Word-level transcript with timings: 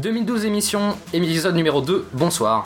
2012 0.00 0.46
émission, 0.46 0.96
épisode 1.12 1.54
numéro 1.54 1.82
2, 1.82 2.06
bonsoir. 2.14 2.64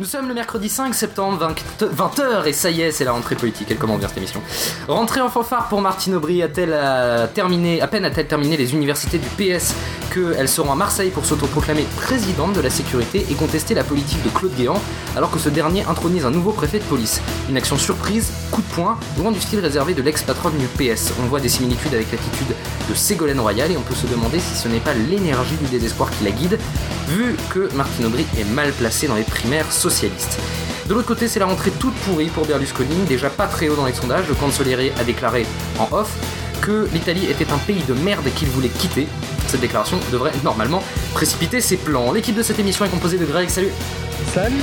Nous 0.00 0.06
sommes 0.06 0.26
le 0.26 0.34
mercredi 0.34 0.68
5 0.68 0.92
septembre, 0.92 1.54
20h, 1.78 2.46
et 2.46 2.52
ça 2.52 2.68
y 2.68 2.80
est, 2.80 2.90
c'est 2.90 3.04
la 3.04 3.12
rentrée 3.12 3.36
politique. 3.36 3.68
Elle 3.70 3.76
commence 3.76 4.00
bien 4.00 4.08
cette 4.08 4.16
émission. 4.16 4.42
Rentrée 4.88 5.20
en 5.20 5.28
fanfare 5.28 5.68
pour 5.68 5.80
Martine 5.80 6.16
Aubry, 6.16 6.42
a-t-elle 6.42 6.72
euh, 6.72 7.28
terminé, 7.28 7.80
à 7.80 7.86
peine 7.86 8.04
a-t-elle 8.04 8.26
terminé 8.26 8.56
les 8.56 8.74
universités 8.74 9.18
du 9.18 9.28
PS 9.28 9.72
qu'elle 10.12 10.48
sera 10.48 10.72
à 10.72 10.74
Marseille 10.74 11.10
pour 11.10 11.24
s'autoproclamer 11.24 11.84
présidente 11.96 12.54
de 12.54 12.60
la 12.60 12.70
sécurité 12.70 13.24
et 13.30 13.34
contester 13.34 13.74
la 13.74 13.84
politique 13.84 14.20
de 14.24 14.30
Claude 14.30 14.54
Guéant, 14.56 14.80
alors 15.16 15.30
que 15.30 15.38
ce 15.38 15.48
dernier 15.48 15.84
intronise 15.84 16.26
un 16.26 16.32
nouveau 16.32 16.50
préfet 16.50 16.80
de 16.80 16.84
police? 16.84 17.20
Une 17.48 17.56
action 17.56 17.78
surprise, 17.78 18.32
coup 18.50 18.62
de 18.62 18.74
poing, 18.74 18.98
loin 19.16 19.30
du 19.30 19.40
style 19.40 19.60
réservé 19.60 19.94
de 19.94 20.02
l'ex-patronne 20.02 20.58
du 20.58 20.66
PS. 20.66 21.12
On 21.22 21.26
voit 21.26 21.38
des 21.38 21.48
similitudes 21.48 21.94
avec 21.94 22.10
l'attitude 22.10 22.56
de 22.88 22.94
Ségolène 22.94 23.38
Royal 23.38 23.70
et 23.70 23.76
on 23.76 23.82
peut 23.82 23.94
se 23.94 24.08
demander 24.08 24.40
si 24.40 24.56
ce 24.56 24.66
n'est 24.66 24.80
pas 24.80 24.94
l'énergie 24.94 25.56
du 25.56 25.66
désespoir 25.66 26.10
qui 26.10 26.24
la 26.24 26.32
guide, 26.32 26.58
vu 27.08 27.36
que 27.50 27.72
Martine 27.74 28.06
Aubry 28.06 28.26
est 28.38 28.44
mal 28.44 28.72
placée 28.72 29.06
dans 29.06 29.14
les 29.14 29.22
primaires 29.22 29.70
socialistes. 29.72 30.38
De 30.88 30.94
l'autre 30.94 31.06
côté, 31.06 31.28
c'est 31.28 31.40
la 31.40 31.46
rentrée 31.46 31.70
toute 31.70 31.94
pourrie 31.94 32.28
pour 32.28 32.46
Berlusconi, 32.46 33.04
déjà 33.08 33.30
pas 33.30 33.46
très 33.46 33.68
haut 33.68 33.76
dans 33.76 33.86
les 33.86 33.94
sondages. 33.94 34.28
Le 34.28 34.34
Cancelliere 34.34 34.92
a 34.98 35.04
déclaré 35.04 35.46
en 35.78 35.88
off 35.92 36.12
que 36.60 36.88
l'Italie 36.92 37.26
était 37.26 37.50
un 37.52 37.58
pays 37.58 37.82
de 37.88 37.94
merde 37.94 38.26
et 38.26 38.30
qu'il 38.30 38.48
voulait 38.48 38.68
quitter. 38.68 39.06
Cette 39.46 39.60
déclaration 39.60 39.98
devrait 40.12 40.32
normalement 40.42 40.82
précipiter 41.14 41.60
ses 41.60 41.76
plans. 41.76 42.12
L'équipe 42.12 42.34
de 42.34 42.42
cette 42.42 42.58
émission 42.58 42.84
est 42.84 42.88
composée 42.88 43.18
de 43.18 43.24
Greg, 43.24 43.48
salut 43.48 43.70
Salut 44.32 44.62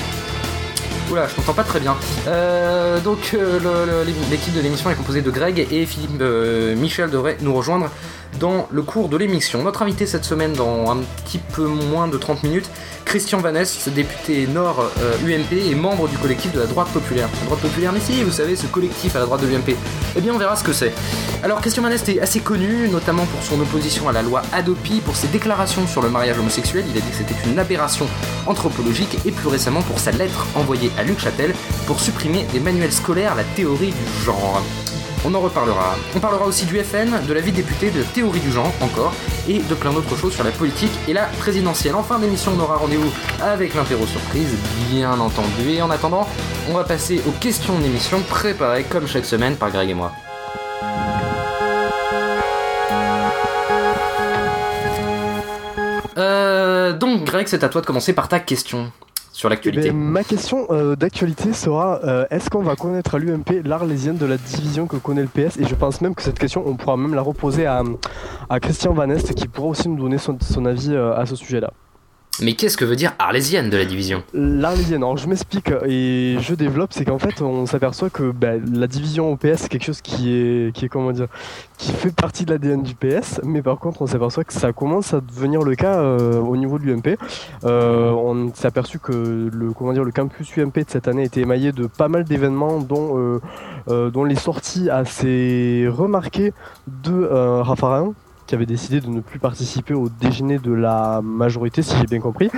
Oula, 1.12 1.28
je 1.28 1.36
t'entends 1.36 1.53
pas 1.53 1.64
très 1.64 1.80
bien. 1.80 1.98
Euh, 2.28 3.00
donc 3.02 3.31
euh, 3.34 4.05
l'équipe 4.30 4.53
de 4.53 4.62
l'émission 4.62 4.89
est 4.89 4.95
composée 4.95 5.22
de 5.22 5.30
Greg 5.30 5.67
et 5.72 5.86
Philippe 5.86 6.12
euh, 6.22 6.76
Michel 6.76 7.09
devrait 7.09 7.38
nous 7.42 7.53
rejoindre 7.53 7.89
dans 8.39 8.67
le 8.71 8.81
cours 8.81 9.09
de 9.09 9.17
l'émission. 9.17 9.63
Notre 9.63 9.81
invité 9.81 10.05
cette 10.05 10.25
semaine 10.25 10.53
dans 10.53 10.89
un 10.91 10.97
petit 11.25 11.37
peu 11.37 11.65
moins 11.65 12.07
de 12.07 12.17
30 12.17 12.43
minutes, 12.43 12.69
Christian 13.05 13.39
Vanesse, 13.39 13.89
député 13.89 14.47
Nord 14.47 14.91
UMP 15.25 15.51
et 15.51 15.75
membre 15.75 16.07
du 16.07 16.17
collectif 16.17 16.53
de 16.53 16.59
la 16.59 16.65
droite 16.65 16.87
populaire. 16.89 17.27
La 17.41 17.45
droite 17.45 17.59
populaire, 17.61 17.91
mais 17.91 17.99
si, 17.99 18.23
vous 18.23 18.31
savez, 18.31 18.55
ce 18.55 18.67
collectif 18.67 19.15
à 19.15 19.19
la 19.19 19.25
droite 19.25 19.41
de 19.41 19.47
l'UMP. 19.47 19.75
Eh 20.15 20.21
bien, 20.21 20.33
on 20.33 20.37
verra 20.37 20.55
ce 20.55 20.63
que 20.63 20.73
c'est. 20.73 20.93
Alors, 21.43 21.59
Christian 21.59 21.83
Vanesse 21.83 22.07
est 22.07 22.19
assez 22.19 22.39
connu, 22.39 22.87
notamment 22.89 23.25
pour 23.25 23.43
son 23.43 23.59
opposition 23.59 24.07
à 24.07 24.11
la 24.11 24.21
loi 24.21 24.41
Adopi, 24.53 25.02
pour 25.02 25.15
ses 25.15 25.27
déclarations 25.27 25.87
sur 25.87 26.02
le 26.02 26.09
mariage 26.09 26.39
homosexuel. 26.39 26.85
Il 26.89 26.97
a 26.97 27.02
dit 27.02 27.09
que 27.09 27.17
c'était 27.17 27.49
une 27.49 27.59
aberration 27.59 28.07
anthropologique 28.47 29.17
et 29.25 29.31
plus 29.31 29.49
récemment 29.49 29.81
pour 29.81 29.99
sa 29.99 30.11
lettre 30.11 30.47
envoyée 30.55 30.91
à 30.97 31.03
Luc 31.03 31.19
Châtel 31.19 31.53
pour 31.87 31.99
supprimer 31.99 32.45
des 32.53 32.59
manuels 32.59 32.93
scolaires 32.93 33.35
la 33.35 33.43
théorie 33.43 33.91
du 33.91 34.23
genre. 34.23 34.61
On 35.23 35.33
en 35.36 35.39
reparlera. 35.39 35.95
On 36.16 36.19
parlera 36.19 36.45
aussi 36.45 36.66
du 36.66 36.80
FN, 36.80 37.25
de 37.27 37.33
la 37.33 37.41
vie 37.41 37.52
députée, 37.52 37.91
de 37.91 38.02
théorie 38.02 38.39
du 38.39 38.52
genre 38.52 38.72
encore, 38.81 39.14
et 39.47 39.59
de 39.59 39.75
plein 39.75 39.94
d'autres 39.94 40.16
choses 40.17 40.33
sur 40.33 40.44
la 40.44 40.52
politique 40.52 40.91
et 41.08 41.14
la 41.14 41.25
présidentielle. 41.25 41.94
En 41.94 42.02
fin 42.02 42.17
d'émission, 42.17 42.53
on 42.58 42.59
aura 42.59 42.77
rendez-vous 42.77 43.11
avec 43.39 43.75
l'interro 43.75 44.08
surprise, 44.08 44.55
bien 44.89 45.19
entendu. 45.19 45.69
Et 45.69 45.81
en 45.81 45.92
attendant, 45.92 46.27
on 46.69 46.73
va 46.73 46.83
passer 46.83 47.22
aux 47.27 47.31
questions 47.31 47.77
d'émission 47.80 48.19
préparées 48.22 48.83
comme 48.83 49.08
chaque 49.08 49.25
semaine 49.25 49.55
par 49.55 49.69
Greg 49.72 49.89
et 49.89 49.94
moi. 49.94 50.11
Euh, 56.17 56.94
donc 56.94 57.23
Greg, 57.23 57.47
c'est 57.47 57.64
à 57.64 57.69
toi 57.69 57.81
de 57.81 57.86
commencer 57.86 58.14
par 58.14 58.27
ta 58.27 58.39
question 58.39 58.92
sur 59.31 59.49
l'actualité. 59.49 59.87
Eh 59.87 59.91
ben, 59.91 59.97
ma 59.97 60.23
question 60.23 60.67
euh, 60.69 60.95
d'actualité 60.95 61.53
sera 61.53 61.99
euh, 62.03 62.25
est-ce 62.29 62.49
qu'on 62.49 62.63
va 62.63 62.75
connaître 62.75 63.15
à 63.15 63.19
l'UMP 63.19 63.63
l'arlésienne 63.63 64.17
de 64.17 64.25
la 64.25 64.37
division 64.37 64.87
que 64.87 64.97
connaît 64.97 65.23
le 65.23 65.27
PS 65.27 65.57
Et 65.57 65.65
je 65.65 65.75
pense 65.75 66.01
même 66.01 66.15
que 66.15 66.21
cette 66.21 66.39
question, 66.39 66.63
on 66.65 66.75
pourra 66.75 66.97
même 66.97 67.13
la 67.13 67.21
reposer 67.21 67.65
à, 67.65 67.83
à 68.49 68.59
Christian 68.59 68.93
Van 68.93 69.09
Est 69.09 69.33
qui 69.33 69.47
pourra 69.47 69.69
aussi 69.69 69.89
nous 69.89 69.97
donner 69.97 70.17
son, 70.17 70.37
son 70.41 70.65
avis 70.65 70.95
à 70.95 71.25
ce 71.25 71.35
sujet-là. 71.35 71.71
Mais 72.39 72.53
qu'est-ce 72.53 72.77
que 72.77 72.86
veut 72.86 72.95
dire 72.95 73.14
arlésienne 73.19 73.69
de 73.69 73.75
la 73.75 73.83
division 73.83 74.23
L'arlésienne, 74.33 75.03
alors 75.03 75.17
je 75.17 75.27
m'explique 75.27 75.69
et 75.86 76.37
je 76.39 76.55
développe, 76.55 76.93
c'est 76.93 77.03
qu'en 77.03 77.19
fait 77.19 77.42
on 77.42 77.65
s'aperçoit 77.65 78.09
que 78.09 78.31
bah, 78.31 78.53
la 78.73 78.87
division 78.87 79.31
au 79.31 79.36
PS 79.36 79.64
c'est 79.64 79.69
quelque 79.69 79.83
chose 79.83 80.02
qui 80.02 80.33
est, 80.33 80.73
qui 80.73 80.86
est 80.86 80.89
comment 80.89 81.11
dire, 81.11 81.27
qui 81.77 81.91
fait 81.91 82.15
partie 82.15 82.45
de 82.45 82.52
l'ADN 82.52 82.83
du 82.83 82.95
PS, 82.95 83.41
mais 83.43 83.61
par 83.61 83.77
contre 83.80 84.02
on 84.02 84.08
s'aperçoit 84.08 84.45
que 84.45 84.53
ça 84.53 84.71
commence 84.71 85.14
à 85.14 85.20
devenir 85.20 85.61
le 85.61 85.75
cas 85.75 85.99
euh, 85.99 86.39
au 86.39 86.55
niveau 86.55 86.80
de 86.80 86.86
l'UMP. 86.86 87.17
Euh, 87.65 88.11
on 88.11 88.52
s'est 88.55 88.67
aperçu 88.67 88.97
que 88.97 89.49
le, 89.52 89.73
comment 89.73 89.91
dire, 89.91 90.05
le 90.05 90.11
campus 90.11 90.58
UMP 90.58 90.80
de 90.80 90.86
cette 90.87 91.09
année 91.09 91.25
était 91.25 91.41
émaillé 91.41 91.73
de 91.73 91.86
pas 91.86 92.08
mal 92.08 92.23
d'événements 92.23 92.80
dont, 92.80 93.39
euh, 93.89 94.09
dont 94.09 94.23
les 94.23 94.36
sorties 94.36 94.89
assez 94.89 95.86
remarquées 95.89 96.53
de 96.87 97.27
Raffarin 97.61 98.14
qui 98.52 98.56
avait 98.56 98.66
décidé 98.66 99.00
de 99.00 99.08
ne 99.08 99.22
plus 99.22 99.39
participer 99.39 99.94
au 99.94 100.10
déjeuner 100.10 100.60
de 100.60 100.73
la 100.73 101.22
majorité, 101.23 101.82
si 101.82 101.95
j'ai 101.95 102.06
bien 102.06 102.20
compris. 102.20 102.50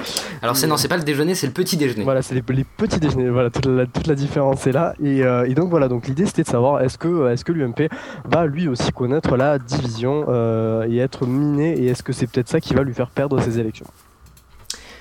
Alors 0.41 0.57
c'est 0.57 0.65
non, 0.65 0.75
c'est 0.75 0.87
pas 0.87 0.97
le 0.97 1.03
déjeuner, 1.03 1.35
c'est 1.35 1.45
le 1.45 1.53
petit 1.53 1.77
déjeuner. 1.77 2.03
Voilà, 2.03 2.23
c'est 2.23 2.33
les, 2.33 2.41
petits 2.41 2.99
déjeuners. 2.99 3.29
Voilà, 3.29 3.51
toute 3.51 3.67
la, 3.67 3.85
toute 3.85 4.07
la 4.07 4.15
différence 4.15 4.65
est 4.65 4.71
là. 4.71 4.95
Et, 5.03 5.23
euh, 5.23 5.45
et 5.47 5.53
donc 5.53 5.69
voilà, 5.69 5.87
donc 5.89 6.07
l'idée 6.07 6.25
c'était 6.25 6.41
de 6.41 6.47
savoir 6.47 6.81
est-ce 6.81 6.97
que 6.97 7.29
est-ce 7.29 7.45
que 7.45 7.51
l'UMP 7.51 7.89
va 8.25 8.47
lui 8.47 8.67
aussi 8.67 8.91
connaître 8.91 9.37
la 9.37 9.59
division 9.59 10.25
euh, 10.29 10.87
et 10.89 10.97
être 10.97 11.27
miné, 11.27 11.79
et 11.79 11.85
est-ce 11.85 12.01
que 12.01 12.11
c'est 12.11 12.25
peut-être 12.25 12.49
ça 12.49 12.59
qui 12.59 12.73
va 12.73 12.81
lui 12.81 12.95
faire 12.95 13.11
perdre 13.11 13.39
ses 13.39 13.59
élections? 13.59 13.85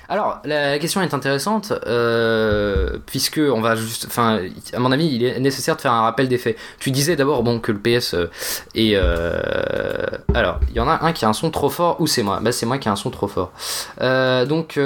Alors, 0.09 0.41
la 0.43 0.77
question 0.79 1.01
est 1.01 1.13
intéressante, 1.13 1.73
euh, 1.87 2.97
puisque 3.05 3.39
on 3.39 3.61
va 3.61 3.75
juste, 3.75 4.05
enfin, 4.07 4.41
à 4.73 4.79
mon 4.79 4.91
avis, 4.91 5.07
il 5.07 5.23
est 5.23 5.39
nécessaire 5.39 5.75
de 5.75 5.81
faire 5.81 5.93
un 5.93 6.01
rappel 6.01 6.27
des 6.27 6.37
faits. 6.37 6.57
Tu 6.79 6.91
disais 6.91 7.15
d'abord, 7.15 7.43
bon, 7.43 7.59
que 7.59 7.71
le 7.71 7.79
PS 7.79 8.13
euh, 8.13 8.27
est, 8.75 8.93
euh, 8.95 10.05
alors, 10.33 10.59
il 10.69 10.75
y 10.75 10.79
en 10.79 10.87
a 10.87 11.03
un 11.03 11.13
qui 11.13 11.25
a 11.25 11.29
un 11.29 11.33
son 11.33 11.51
trop 11.51 11.69
fort, 11.69 12.01
ou 12.01 12.07
c'est 12.07 12.23
moi? 12.23 12.39
Bah, 12.41 12.51
c'est 12.51 12.65
moi 12.65 12.77
qui 12.77 12.89
a 12.89 12.91
un 12.91 12.95
son 12.95 13.09
trop 13.09 13.27
fort. 13.27 13.51
donc, 13.99 14.79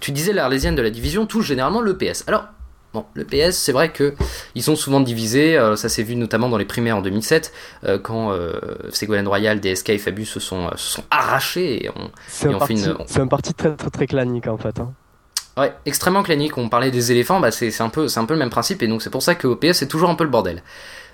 tu 0.00 0.12
disais 0.12 0.32
l'Arlésienne 0.32 0.74
de 0.74 0.82
la 0.82 0.90
division 0.90 1.26
touche 1.26 1.46
généralement 1.46 1.80
le 1.80 1.96
PS. 1.96 2.24
Alors, 2.26 2.44
Bon, 2.92 3.04
le 3.14 3.24
PS, 3.24 3.56
c'est 3.56 3.70
vrai 3.70 3.92
que 3.92 4.14
ils 4.56 4.62
sont 4.62 4.74
souvent 4.74 5.00
divisés. 5.00 5.56
Euh, 5.56 5.76
ça 5.76 5.88
s'est 5.88 6.02
vu 6.02 6.16
notamment 6.16 6.48
dans 6.48 6.58
les 6.58 6.64
primaires 6.64 6.96
en 6.96 7.02
2007, 7.02 7.52
euh, 7.84 7.98
quand 7.98 8.32
euh, 8.32 8.52
Ségolène 8.90 9.28
Royal, 9.28 9.60
DSK 9.60 9.90
et 9.90 9.98
Fabius 9.98 10.28
se 10.28 10.40
sont, 10.40 10.68
se 10.76 10.94
sont 10.94 11.04
arrachés. 11.10 11.88
C'est 12.26 12.48
un, 12.48 12.54
un, 12.54 13.28
parti 13.28 13.54
très 13.54 13.76
très 13.76 13.90
très 13.90 14.06
clanique 14.06 14.48
en 14.48 14.58
fait. 14.58 14.80
Hein. 14.80 14.92
Ouais, 15.56 15.72
extrêmement 15.86 16.24
clanique. 16.24 16.58
On 16.58 16.68
parlait 16.68 16.90
des 16.90 17.12
éléphants, 17.12 17.38
bah 17.38 17.52
c'est 17.52 17.80
un 17.80 17.90
peu 17.90 18.08
c'est 18.08 18.18
un 18.18 18.24
peu 18.24 18.34
le 18.34 18.40
même 18.40 18.50
principe 18.50 18.82
et 18.82 18.88
donc 18.88 19.02
c'est 19.02 19.10
pour 19.10 19.22
ça 19.22 19.36
que 19.36 19.46
au 19.46 19.54
PS 19.54 19.74
c'est 19.74 19.88
toujours 19.88 20.10
un 20.10 20.16
peu 20.16 20.24
le 20.24 20.30
bordel. 20.30 20.62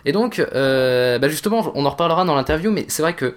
Et 0.06 0.12
donc, 0.12 0.38
bah 0.38 1.28
justement, 1.28 1.72
on 1.75 1.84
en 1.84 1.91
reparlera 1.91 2.25
dans 2.25 2.36
l'interview, 2.36 2.70
mais 2.70 2.86
c'est 2.88 3.03
vrai 3.03 3.15
que 3.15 3.34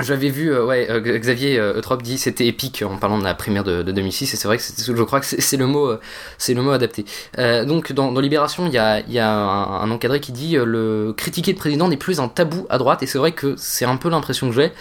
j'avais 0.00 0.28
vu, 0.28 0.52
euh, 0.52 0.64
ouais, 0.64 0.86
euh, 0.90 1.00
Xavier 1.18 1.58
euh, 1.58 1.78
Eutrop 1.78 2.02
dit 2.02 2.18
c'était 2.18 2.46
épique 2.46 2.84
en 2.86 2.98
parlant 2.98 3.18
de 3.18 3.24
la 3.24 3.34
primaire 3.34 3.64
de, 3.64 3.82
2006 3.82 4.34
et 4.34 4.36
c'est 4.36 4.46
vrai 4.46 4.58
que 4.58 4.62
je 4.62 5.02
crois 5.02 5.20
que 5.20 5.26
c'est 5.26 5.56
le 5.56 5.66
mot, 5.66 5.90
c'est 6.36 6.52
le 6.52 6.62
mot 6.62 6.72
adapté. 6.72 7.04
donc 7.66 7.92
dans, 7.92 8.12
Libération, 8.20 8.66
il 8.66 8.72
y 8.72 8.78
a, 8.78 9.00
y 9.00 9.18
a 9.18 9.30
un, 9.30 9.90
encadré 9.90 10.20
qui 10.20 10.32
dit 10.32 10.56
le 10.56 11.14
critiquer 11.16 11.52
le 11.52 11.58
président 11.58 11.88
n'est 11.88 11.96
plus 11.96 12.20
un 12.20 12.28
tabou 12.28 12.66
à 12.68 12.78
droite 12.78 13.02
et 13.02 13.06
c'est 13.06 13.18
vrai 13.18 13.32
que 13.32 13.54
c'est 13.56 13.84
un 13.84 13.96
peu 13.96 14.10
l'impression 14.10 14.50
que 14.50 14.54
j'ai 14.54 14.72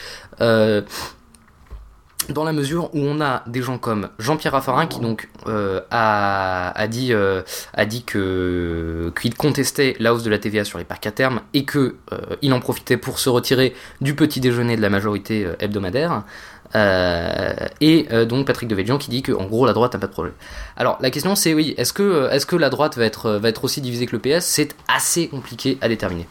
dans 2.29 2.43
la 2.43 2.53
mesure 2.53 2.93
où 2.93 2.99
on 2.99 3.21
a 3.21 3.43
des 3.47 3.61
gens 3.61 3.77
comme 3.77 4.09
Jean-Pierre 4.19 4.53
Raffarin 4.53 4.87
qui 4.87 4.99
donc 4.99 5.29
euh, 5.47 5.81
a, 5.91 6.87
dit 6.87 7.13
euh, 7.13 7.41
qu'il 9.15 9.35
contestait 9.35 9.95
la 9.99 10.13
hausse 10.13 10.23
de 10.23 10.29
la 10.29 10.39
TVA 10.39 10.63
sur 10.63 10.77
les 10.77 10.83
parcs 10.83 11.05
à 11.05 11.11
terme 11.11 11.41
et 11.53 11.65
que 11.65 11.95
euh, 12.11 12.51
en 12.51 12.59
profitait 12.59 12.97
pour 12.97 13.19
se 13.19 13.29
retirer 13.29 13.75
du 14.01 14.15
petit 14.15 14.39
déjeuner 14.39 14.77
de 14.77 14.81
la 14.81 14.89
majorité 14.89 15.47
hebdomadaire. 15.59 16.23
et 16.73 18.07
donc 18.27 18.47
Patrick 18.47 18.69
Devedjian 18.69 18.97
qui 18.97 19.09
dit 19.09 19.21
que 19.21 19.33
en 19.33 19.45
gros 19.45 19.65
la 19.65 19.73
droite 19.73 19.93
n'a 19.93 19.99
pas 19.99 20.07
de 20.07 20.11
projet. 20.11 20.31
Alors 20.77 20.97
la 21.01 21.09
question 21.09 21.35
c'est 21.35 21.53
oui, 21.53 21.73
est-ce 21.77 21.91
que 21.91 22.29
est-ce 22.31 22.45
que 22.45 22.55
la 22.55 22.69
droite 22.69 22.97
va 22.97 23.05
être 23.05 23.31
va 23.31 23.49
être 23.49 23.63
aussi 23.65 23.81
divisée 23.81 24.05
que 24.05 24.15
le 24.15 24.19
PS 24.19 24.45
C'est 24.45 24.75
assez 24.87 25.27
compliqué 25.27 25.77
à 25.81 25.89
déterminer. 25.89 26.27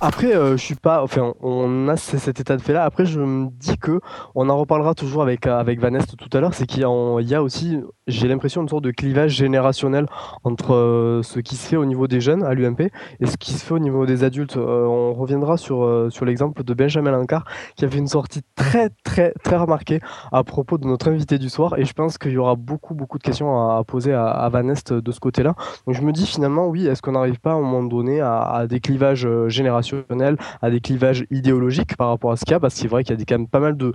Après, 0.00 0.34
euh, 0.34 0.56
je 0.56 0.62
suis 0.62 0.74
pas. 0.74 1.04
On 1.40 1.88
a 1.88 1.96
cet 1.96 2.40
état 2.40 2.56
de 2.56 2.62
fait 2.62 2.72
là. 2.72 2.84
Après, 2.84 3.04
je 3.04 3.20
me 3.20 3.48
dis 3.50 3.76
que 3.76 4.00
on 4.34 4.48
en 4.48 4.56
reparlera 4.56 4.94
toujours 4.94 5.22
avec 5.22 5.46
avec 5.46 5.78
Vanessa 5.80 6.14
tout 6.16 6.36
à 6.36 6.40
l'heure. 6.40 6.54
C'est 6.54 6.66
qu'il 6.66 6.80
y, 6.80 7.34
a 7.34 7.42
aussi, 7.42 7.78
j'ai 8.10 8.28
l'impression, 8.28 8.62
une 8.62 8.68
sorte 8.68 8.84
de 8.84 8.90
clivage 8.90 9.32
générationnel 9.32 10.06
entre 10.44 10.74
euh, 10.74 11.22
ce 11.22 11.40
qui 11.40 11.56
se 11.56 11.68
fait 11.68 11.76
au 11.76 11.84
niveau 11.84 12.06
des 12.06 12.20
jeunes 12.20 12.42
à 12.42 12.54
l'UMP 12.54 12.90
et 13.20 13.26
ce 13.26 13.36
qui 13.36 13.52
se 13.52 13.64
fait 13.64 13.74
au 13.74 13.78
niveau 13.78 14.06
des 14.06 14.24
adultes. 14.24 14.56
Euh, 14.56 14.84
on 14.86 15.14
reviendra 15.14 15.56
sur 15.56 16.08
sur 16.10 16.24
l'exemple 16.24 16.62
de 16.64 16.74
Benjamin 16.74 17.10
Lancard 17.10 17.44
qui 17.76 17.84
a 17.84 17.88
fait 17.88 17.98
une 17.98 18.06
sortie 18.06 18.42
très 18.54 18.90
très 19.04 19.32
très 19.42 19.56
remarquée 19.56 20.00
à 20.32 20.44
propos 20.44 20.78
de 20.78 20.86
notre 20.86 21.08
invité 21.08 21.38
du 21.38 21.48
soir. 21.48 21.78
Et 21.78 21.84
je 21.84 21.92
pense 21.92 22.18
qu'il 22.18 22.32
y 22.32 22.38
aura 22.38 22.54
beaucoup 22.54 22.94
beaucoup 22.94 23.18
de 23.18 23.22
questions 23.22 23.70
à, 23.70 23.82
poser 23.84 24.12
à, 24.12 24.26
à 24.26 24.48
Vanessa 24.48 25.00
de 25.00 25.12
ce 25.12 25.20
côté-là. 25.20 25.54
Donc 25.86 25.96
je 25.96 26.02
me 26.02 26.12
dis 26.12 26.26
finalement, 26.26 26.66
oui, 26.66 26.86
est-ce 26.86 27.02
qu'on 27.02 27.12
n'arrive 27.12 27.40
pas 27.40 27.52
à 27.52 27.54
un 27.54 27.60
moment 27.60 27.82
donné 27.82 28.20
à, 28.20 28.40
à 28.40 28.66
des 28.66 28.80
clivages 28.80 29.28
générationnels 29.48 30.36
à 30.62 30.70
des 30.70 30.80
clivages 30.80 31.26
idéologiques 31.30 31.96
par 31.96 32.08
rapport 32.08 32.32
à 32.32 32.36
ce 32.36 32.44
qu'il 32.44 32.52
y 32.52 32.54
a, 32.54 32.60
parce 32.60 32.74
que 32.74 32.80
c'est 32.80 32.88
vrai 32.88 33.04
qu'il 33.04 33.12
y 33.12 33.14
a 33.14 33.16
des, 33.16 33.24
quand 33.24 33.38
même 33.38 33.48
pas 33.48 33.60
mal 33.60 33.76
de 33.76 33.92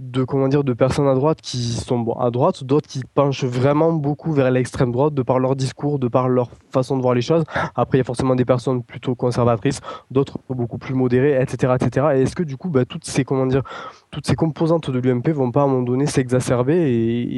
de 0.00 0.24
comment 0.24 0.48
dire 0.48 0.64
de 0.64 0.72
personnes 0.72 1.06
à 1.06 1.14
droite 1.14 1.40
qui 1.42 1.58
sont 1.58 2.10
à 2.18 2.30
droite, 2.30 2.64
d'autres 2.64 2.88
qui 2.88 3.02
penchent 3.14 3.44
vraiment 3.44 3.92
beaucoup 3.92 4.32
vers 4.32 4.50
l'extrême 4.50 4.92
droite 4.92 5.12
de 5.12 5.22
par 5.22 5.38
leur 5.38 5.56
discours, 5.56 5.98
de 5.98 6.08
par 6.08 6.28
leur 6.28 6.48
façon 6.70 6.96
de 6.96 7.02
voir 7.02 7.14
les 7.14 7.20
choses. 7.20 7.44
Après, 7.76 7.98
il 7.98 8.00
y 8.00 8.00
a 8.00 8.04
forcément 8.04 8.34
des 8.34 8.46
personnes 8.46 8.82
plutôt 8.82 9.14
conservatrices, 9.14 9.80
d'autres 10.10 10.38
beaucoup 10.48 10.78
plus 10.78 10.94
modérées, 10.94 11.40
etc., 11.40 11.74
etc. 11.78 12.06
Et 12.14 12.22
est-ce 12.22 12.34
que 12.34 12.42
du 12.42 12.56
coup, 12.56 12.70
bah, 12.70 12.86
toutes 12.86 13.04
ces 13.04 13.24
comment 13.24 13.44
dire, 13.44 13.62
toutes 14.10 14.26
ces 14.26 14.36
composantes 14.36 14.90
de 14.90 14.98
l'UMP 14.98 15.28
vont 15.28 15.52
pas 15.52 15.60
à 15.60 15.64
un 15.64 15.66
moment 15.66 15.82
donné 15.82 16.06
s'exacerber 16.06 16.74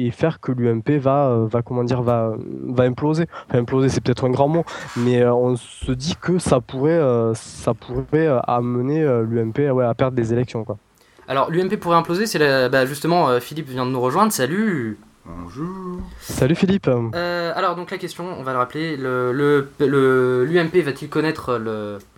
et, 0.05 0.11
faire 0.11 0.39
que 0.39 0.51
l'UMP 0.51 0.99
va, 0.99 1.45
va 1.45 1.61
comment 1.63 1.83
dire, 1.83 2.01
va, 2.01 2.33
va 2.67 2.83
imploser? 2.85 3.25
Enfin, 3.49 3.59
imploser, 3.59 3.89
c'est 3.89 4.01
peut-être 4.01 4.25
un 4.25 4.29
grand 4.29 4.47
mot, 4.47 4.63
mais 4.95 5.21
euh, 5.21 5.33
on 5.33 5.55
se 5.57 5.91
dit 5.91 6.15
que 6.21 6.39
ça 6.39 6.61
pourrait, 6.61 6.91
euh, 6.91 7.33
ça 7.33 7.73
pourrait 7.73 8.27
amener 8.47 9.01
euh, 9.01 9.23
l'UMP 9.23 9.71
ouais, 9.71 9.85
à 9.85 9.93
perdre 9.93 10.15
des 10.15 10.31
élections, 10.31 10.63
quoi. 10.63 10.77
Alors 11.27 11.49
l'UMP 11.49 11.77
pourrait 11.77 11.97
imploser, 11.97 12.25
c'est 12.25 12.39
bah, 12.69 12.85
justement 12.85 13.29
euh, 13.29 13.39
Philippe 13.39 13.69
vient 13.69 13.85
de 13.85 13.91
nous 13.91 14.01
rejoindre. 14.01 14.31
Salut. 14.31 14.97
Bonjour. 15.25 16.01
Salut 16.19 16.55
Philippe. 16.55 16.89
Euh, 16.89 17.53
alors 17.55 17.77
donc 17.77 17.91
la 17.91 17.97
question, 17.97 18.25
on 18.37 18.43
va 18.43 18.51
le 18.51 18.57
rappeler, 18.57 18.97
le, 18.97 19.69
l'UMP 19.79 20.81
va-t-il 20.83 21.09
connaître 21.09 21.61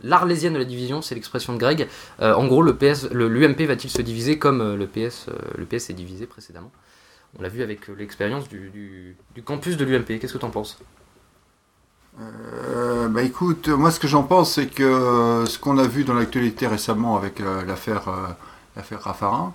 l'arlésienne 0.04 0.54
de 0.54 0.58
la 0.58 0.66
division 0.66 1.04
C'est 1.04 1.14
l'expression 1.14 1.54
de 1.54 1.60
Greg. 1.60 1.88
Euh, 2.20 2.34
en 2.34 2.48
gros, 2.48 2.64
le 2.64 2.76
PS, 2.76 3.12
l'UMP 3.12 3.68
va-t-il 3.68 3.92
se 3.92 4.02
diviser 4.02 4.40
comme 4.40 4.76
le 4.76 4.88
PS, 4.88 5.28
le 5.56 5.66
PS 5.66 5.92
est 5.92 5.94
divisé 5.94 6.26
précédemment? 6.26 6.72
On 7.38 7.44
l'a 7.44 7.50
vu 7.50 7.62
avec 7.62 7.90
l'expérience 7.90 8.50
du, 8.50 9.16
campus 9.44 9.78
de 9.78 9.86
l'UMP. 9.86 10.18
Qu'est-ce 10.20 10.34
que 10.34 10.40
tu 10.40 10.46
en 10.46 10.52
penses 10.52 10.80
bah 12.18 13.22
écoute, 13.22 13.68
moi 13.68 13.92
ce 13.92 14.00
que 14.00 14.08
j'en 14.08 14.24
pense, 14.24 14.54
c'est 14.54 14.68
que 14.68 15.44
ce 15.46 15.60
qu'on 15.60 15.78
a 15.78 15.86
vu 15.86 16.06
dans 16.06 16.14
l'actualité 16.14 16.66
récemment 16.66 17.18
avec 17.18 17.40
l'affaire 17.68 18.36
l'affaire 18.76 19.02
Raffarin. 19.02 19.54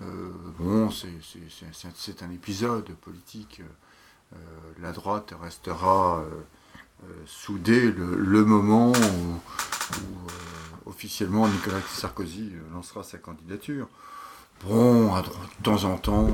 Euh, 0.00 0.30
bon, 0.58 0.90
c'est 0.90 2.22
un 2.22 2.30
épisode 2.30 2.88
politique. 2.94 3.62
Euh, 4.32 4.36
la 4.80 4.92
droite 4.92 5.34
restera 5.40 6.20
euh, 6.20 7.06
soudée 7.26 7.92
le, 7.92 8.44
moment 8.44 8.92
où, 8.92 10.90
officiellement 10.90 11.46
Nicolas 11.48 11.80
Sarkozy 11.88 12.52
lancera 12.72 13.02
sa 13.02 13.18
candidature. 13.18 13.88
Bon, 14.64 15.14
de 15.20 15.28
temps 15.62 15.84
en 15.84 15.98
temps, 15.98 16.26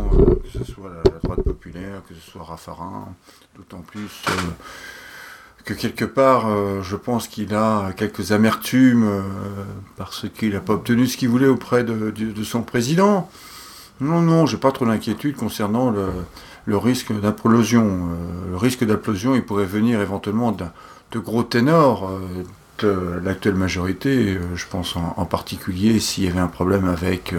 que 0.43 0.49
ce 0.59 0.65
soit 0.65 0.91
la, 1.05 1.19
droite 1.19 1.43
populaire, 1.43 2.03
que 2.09 2.15
ce 2.15 2.31
soit 2.31 2.45
Raffarin, 2.45 3.15
d'autant 3.57 3.81
plus 3.81 4.23
que 5.65 5.75
quelque 5.75 6.05
part, 6.05 6.49
euh, 6.49 6.83
je 6.83 6.97
pense 6.97 7.29
qu'il 7.29 7.55
a 7.55 7.93
quelques 7.97 8.33
amertumes 8.33 9.05
euh, 9.05 9.21
parce 9.97 10.27
qu'il 10.29 10.53
n'a 10.53 10.61
pas 10.61 10.75
obtenu 10.75 11.07
ce 11.07 11.17
qu'il 11.17 11.29
voulait 11.29 11.47
auprès 11.47 11.85
de, 11.85 12.43
son 12.43 12.63
président. 12.63 13.31
Non, 14.01 14.21
non, 14.21 14.47
j'ai 14.47 14.57
pas 14.57 14.73
trop 14.73 14.87
d'inquiétude 14.87 15.37
concernant 15.37 15.91
le, 15.91 16.77
risque 16.77 17.13
d'implosion. 17.13 17.85
Euh, 17.85 18.51
le 18.51 18.57
risque 18.57 18.85
d'implosion, 18.85 19.35
il 19.35 19.43
pourrait 19.43 19.67
venir 19.67 20.01
éventuellement 20.01 20.53
de 20.53 21.19
gros 21.19 21.43
ténors 21.43 22.11
de 22.79 23.21
l'actuelle 23.23 23.57
majorité. 23.57 24.39
je 24.55 24.67
pense 24.71 24.97
en, 24.97 25.25
particulier 25.27 26.01
s'il 26.01 26.25
y 26.25 26.29
avait 26.29 26.41
un 26.41 26.47
problème 26.47 26.89
avec 26.89 27.35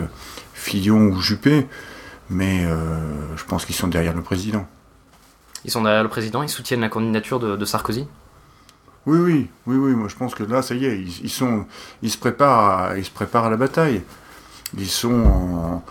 Fillon 0.54 1.08
ou 1.08 1.20
Juppé. 1.20 1.68
Mais 2.30 2.66
je 3.36 3.44
pense 3.46 3.66
qu'ils 3.66 3.76
sont 3.76 3.88
derrière 3.88 4.14
le 4.14 4.22
président. 4.22 4.68
Ils 5.66 5.72
sont 5.72 5.84
derrière 5.84 6.04
le 6.04 6.10
président, 6.10 6.42
ils 6.44 6.50
soutiennent 6.50 6.82
la 6.82 6.90
candidature 6.90 7.40
de, 7.40 7.66
Sarkozy 7.66 8.08
Oui, 9.06 9.20
oui, 9.20 9.50
oui, 9.68 9.78
oui. 9.78 9.92
Moi, 9.94 10.08
je 10.08 10.16
pense 10.16 10.34
que 10.34 10.44
là, 10.44 10.62
ça 10.62 10.76
y 10.76 10.86
est, 10.86 11.00
ils, 11.00 11.30
sont, 11.30 11.66
ils 12.02 12.12
se 12.12 12.18
préparent, 12.18 12.80
à, 12.80 12.98
ils 12.98 13.06
se 13.06 13.12
préparent 13.12 13.46
à 13.46 13.50
la 13.50 13.58
bataille. 13.58 14.02
Ils 14.78 14.90
sont, 14.90 15.82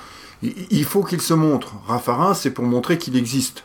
il 0.43 0.85
faut 0.85 1.03
qu'ils 1.05 1.21
se 1.21 1.35
montrent. 1.35 1.75
Raffarin, 1.87 2.35
c'est 2.35 2.51
pour 2.51 2.65
montrer 2.65 2.99
qu'il 2.99 3.17
existe. 3.17 3.65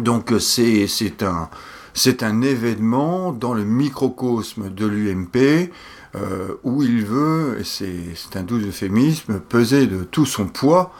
Donc, 0.00 0.32
c'est, 0.38 0.86
c'est 0.86 1.22
un, 1.22 1.48
c'est 1.96 2.22
un 2.22 2.42
événement 2.42 3.32
dans 3.32 3.54
le 3.54 3.64
microcosme 3.64 4.68
de 4.68 4.86
l'UMP 4.86 5.70
euh, 6.14 6.54
où 6.62 6.82
il 6.82 7.04
veut, 7.04 7.58
et 7.58 7.64
c'est 7.64 8.36
un 8.36 8.42
doux 8.42 8.58
euphémisme, 8.58 9.40
peser 9.40 9.86
de 9.86 10.04
tout 10.04 10.26
son 10.26 10.46
poids 10.46 10.92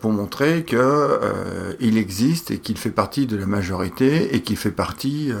pour 0.00 0.12
montrer 0.12 0.64
qu'il 0.64 0.78
euh, 0.78 1.74
existe 1.80 2.50
et 2.50 2.58
qu'il 2.58 2.76
fait 2.76 2.90
partie 2.90 3.26
de 3.26 3.36
la 3.36 3.46
majorité 3.46 4.34
et 4.34 4.42
qu'il 4.42 4.56
fait 4.56 4.72
partie 4.72 5.32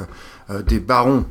euh, 0.50 0.62
des 0.62 0.78
barons 0.78 1.26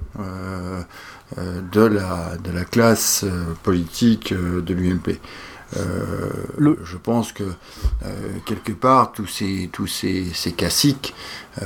de, 1.72 1.82
la, 1.82 2.38
de 2.38 2.52
la 2.52 2.66
classe 2.66 3.26
politique 3.64 4.34
de 4.34 4.74
l'UMP. 4.74 5.20
Je 5.74 6.98
pense 6.98 7.32
que 7.32 7.44
quelque 8.46 8.74
part, 8.74 9.12
tous 9.12 9.26
ces, 9.26 9.70
tous 9.74 9.88
ces, 9.88 10.26
ces 10.34 10.52
classiques, 10.52 11.16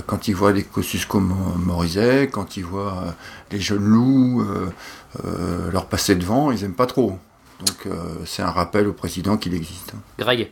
quand 0.08 0.28
ils 0.28 0.36
voient 0.36 0.54
des 0.54 0.66
comme 1.08 1.36
Morizet, 1.58 2.30
quand 2.32 2.56
ils 2.56 2.64
voient 2.64 3.14
les 3.52 3.60
jeunes 3.60 3.86
loups 3.86 4.46
leur 5.72 5.88
passer 5.88 6.16
devant, 6.16 6.52
ils 6.52 6.62
n'aiment 6.62 6.74
pas 6.74 6.88
trop. 6.88 7.20
Donc 7.60 7.94
c'est 8.26 8.42
un 8.44 8.52
rappel 8.52 8.88
au 8.88 8.94
président 8.94 9.36
qu'il 9.36 9.54
existe. 9.54 9.92
Greg 10.18 10.52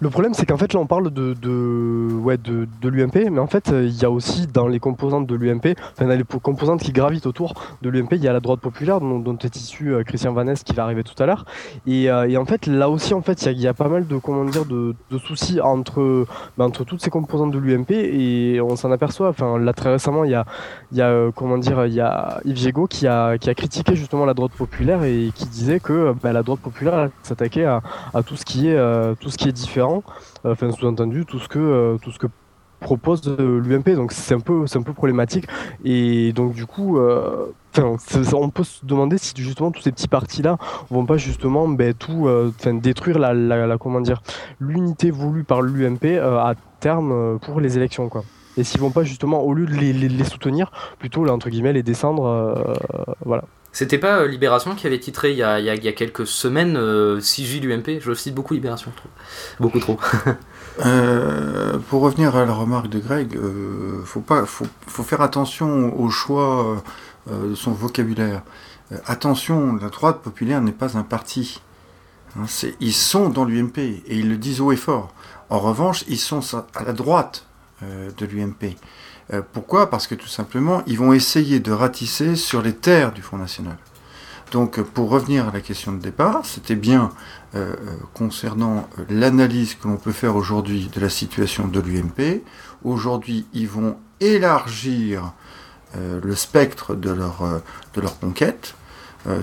le 0.00 0.10
problème, 0.10 0.34
c'est 0.34 0.46
qu'en 0.46 0.56
fait, 0.56 0.72
là, 0.72 0.80
on 0.80 0.86
parle 0.86 1.10
de, 1.10 1.34
de, 1.34 2.12
ouais, 2.12 2.36
de, 2.36 2.68
de 2.80 2.88
l'UMP, 2.88 3.30
mais 3.30 3.40
en 3.40 3.46
fait, 3.46 3.68
il 3.68 3.96
y 4.00 4.04
a 4.04 4.10
aussi 4.10 4.46
dans 4.46 4.66
les 4.66 4.80
composantes 4.80 5.26
de 5.26 5.34
l'UMP, 5.34 5.74
enfin, 5.92 6.06
dans 6.06 6.16
les 6.16 6.24
composantes 6.24 6.80
qui 6.80 6.92
gravitent 6.92 7.26
autour 7.26 7.54
de 7.82 7.90
l'UMP, 7.90 8.12
il 8.12 8.22
y 8.22 8.28
a 8.28 8.32
la 8.32 8.40
droite 8.40 8.60
populaire, 8.60 9.00
dont, 9.00 9.18
dont 9.18 9.36
est 9.38 9.56
issu 9.56 9.92
euh, 9.92 10.02
Christian 10.02 10.32
Vanès, 10.32 10.62
qui 10.62 10.72
va 10.72 10.84
arriver 10.84 11.02
tout 11.02 11.20
à 11.22 11.26
l'heure. 11.26 11.44
Et, 11.86 12.10
euh, 12.10 12.28
et, 12.28 12.36
en 12.36 12.44
fait, 12.44 12.66
là 12.66 12.88
aussi, 12.88 13.14
en 13.14 13.22
fait, 13.22 13.42
il 13.46 13.60
y, 13.60 13.66
a 13.66 13.74
pas 13.74 13.88
mal 13.88 14.06
de, 14.06 14.16
comment 14.16 14.44
dire, 14.44 14.64
de, 14.64 14.94
de 15.10 15.18
soucis 15.18 15.60
entre, 15.60 16.26
bah, 16.56 16.64
entre 16.64 16.84
toutes 16.84 17.02
ces 17.02 17.10
composantes 17.10 17.52
de 17.52 17.58
l'UMP, 17.58 17.90
et 17.90 18.60
on 18.60 18.76
s'en 18.76 18.90
aperçoit. 18.90 19.28
Enfin, 19.28 19.58
là, 19.58 19.72
très 19.72 19.92
récemment, 19.92 20.24
il 20.24 20.30
y 20.30 20.34
a, 20.34 20.44
y 20.92 21.00
a 21.00 21.08
euh, 21.08 21.30
comment 21.34 21.58
dire, 21.58 21.86
il 21.86 21.94
y 21.94 22.00
a 22.00 22.40
Yves 22.44 22.56
Gégaud 22.56 22.86
qui 22.86 23.06
a, 23.06 23.38
qui 23.38 23.50
a 23.50 23.54
critiqué 23.54 23.96
justement 23.96 24.24
la 24.24 24.34
droite 24.34 24.52
populaire 24.52 25.02
et 25.04 25.30
qui 25.34 25.46
disait 25.46 25.80
que 25.80 26.14
bah, 26.22 26.32
la 26.32 26.42
droite 26.42 26.60
populaire 26.60 27.10
s'attaquait 27.22 27.64
à, 27.64 27.82
à, 28.14 28.22
tout 28.22 28.36
ce 28.36 28.44
qui 28.44 28.68
est, 28.68 28.78
tout 29.20 29.30
ce 29.30 29.36
qui 29.36 29.48
est 29.48 29.52
différent, 29.60 30.02
euh, 30.44 30.52
enfin 30.52 30.70
sous-entendu 30.72 31.24
tout 31.24 31.38
ce 31.38 31.48
que 31.48 31.58
euh, 31.58 31.98
tout 31.98 32.10
ce 32.10 32.18
que 32.18 32.26
propose 32.80 33.22
l'UMP 33.38 33.94
donc 33.94 34.10
c'est 34.10 34.34
un 34.34 34.40
peu 34.40 34.66
c'est 34.66 34.78
un 34.78 34.82
peu 34.82 34.94
problématique. 34.94 35.46
Et 35.84 36.32
donc 36.32 36.54
du 36.54 36.66
coup 36.66 36.98
euh, 36.98 37.46
on 37.78 38.50
peut 38.50 38.64
se 38.64 38.84
demander 38.86 39.18
si 39.18 39.34
justement 39.36 39.70
tous 39.70 39.82
ces 39.82 39.92
petits 39.92 40.08
partis 40.08 40.42
là 40.42 40.56
vont 40.90 41.04
pas 41.04 41.18
justement 41.18 41.68
ben, 41.68 41.92
tout 41.92 42.26
détruire 42.72 43.18
la, 43.18 43.34
la, 43.34 43.78
comment 43.78 44.00
dire 44.00 44.22
l'unité 44.60 45.10
voulue 45.10 45.44
par 45.44 45.60
l'UMP 45.60 46.18
à 46.18 46.54
terme 46.80 47.38
pour 47.40 47.60
les 47.60 47.76
élections 47.76 48.08
quoi. 48.08 48.24
Et 48.56 48.64
s'ils 48.64 48.80
vont 48.80 48.90
pas 48.90 49.04
justement 49.04 49.42
au 49.42 49.52
lieu 49.52 49.66
de 49.66 49.74
les, 49.74 49.92
les, 49.92 50.24
soutenir 50.24 50.72
plutôt 50.98 51.24
là 51.24 51.34
entre 51.34 51.50
guillemets 51.50 51.74
les 51.74 51.82
descendre 51.82 52.76
voilà 53.26 53.44
c'était 53.72 53.98
pas 53.98 54.18
euh, 54.18 54.26
Libération 54.26 54.74
qui 54.74 54.86
avait 54.86 54.98
titré 54.98 55.30
il 55.30 55.36
y 55.36 55.42
a, 55.42 55.60
il 55.60 55.64
y 55.64 55.88
a, 55.88 55.92
quelques 55.92 56.26
semaines 56.26 56.76
euh, 56.76 57.20
6J 57.20 57.60
l'UMP 57.60 58.00
Je 58.00 58.12
cite 58.14 58.34
beaucoup 58.34 58.54
Libération, 58.54 58.92
beaucoup 59.60 59.78
trop. 59.78 59.98
euh, 60.84 61.78
pour 61.88 62.02
revenir 62.02 62.34
à 62.36 62.44
la 62.44 62.52
remarque 62.52 62.88
de 62.88 62.98
Greg, 62.98 63.36
euh, 63.36 64.02
faut, 64.04 64.20
pas, 64.20 64.44
faut, 64.44 64.66
faut, 64.86 65.04
faire 65.04 65.20
attention 65.20 65.98
au 65.98 66.10
choix 66.10 66.80
euh, 67.30 67.50
de 67.50 67.54
son 67.54 67.70
vocabulaire. 67.70 68.42
attention, 69.06 69.76
la 69.76 69.88
droite 69.88 70.20
populaire 70.20 70.60
n'est 70.60 70.72
pas 70.72 70.98
un 70.98 71.04
parti. 71.04 71.60
Hein, 72.36 72.46
ils 72.80 72.92
sont 72.92 73.28
dans 73.28 73.44
l'UMP 73.44 73.78
et 73.78 74.02
ils 74.08 74.28
le 74.28 74.36
disent 74.36 74.60
haut 74.60 74.72
et 74.72 74.76
fort. 74.76 75.12
En 75.48 75.60
revanche, 75.60 76.04
ils 76.08 76.18
sont 76.18 76.40
à 76.74 76.82
la 76.84 76.92
droite 76.92 77.46
de 77.82 78.26
l'UMP. 78.26 78.76
Euh, 79.32 79.42
pourquoi? 79.52 79.90
Parce 79.90 80.06
que 80.06 80.14
tout 80.14 80.28
simplement, 80.28 80.82
ils 80.86 80.98
vont 80.98 81.12
essayer 81.12 81.60
de 81.60 81.72
ratisser 81.72 82.36
sur 82.36 82.62
les 82.62 82.74
terres 82.74 83.12
du 83.12 83.22
Front 83.22 83.38
National. 83.38 83.76
Donc, 84.52 84.80
pour 84.80 85.10
revenir 85.10 85.48
à 85.48 85.52
la 85.52 85.60
question 85.60 85.92
de 85.92 85.98
départ, 85.98 86.44
c'était 86.44 86.74
bien 86.74 87.12
euh, 87.54 87.72
euh, 87.72 87.94
concernant 88.14 88.88
l'analyse 89.08 89.76
que 89.76 89.86
l'on 89.86 89.96
peut 89.96 90.12
faire 90.12 90.34
aujourd'hui 90.34 90.90
de 90.92 91.00
la 91.00 91.08
situation 91.08 91.68
de 91.68 91.80
l'UMP. 91.80 92.42
Aujourd'hui, 92.82 93.46
ils 93.52 93.68
vont 93.68 93.96
élargir 94.20 95.32
le 95.96 96.36
spectre 96.36 96.94
de 96.94 97.10
leur, 97.10 97.42
de 97.94 98.00
leur 98.00 98.20
conquête. 98.20 98.76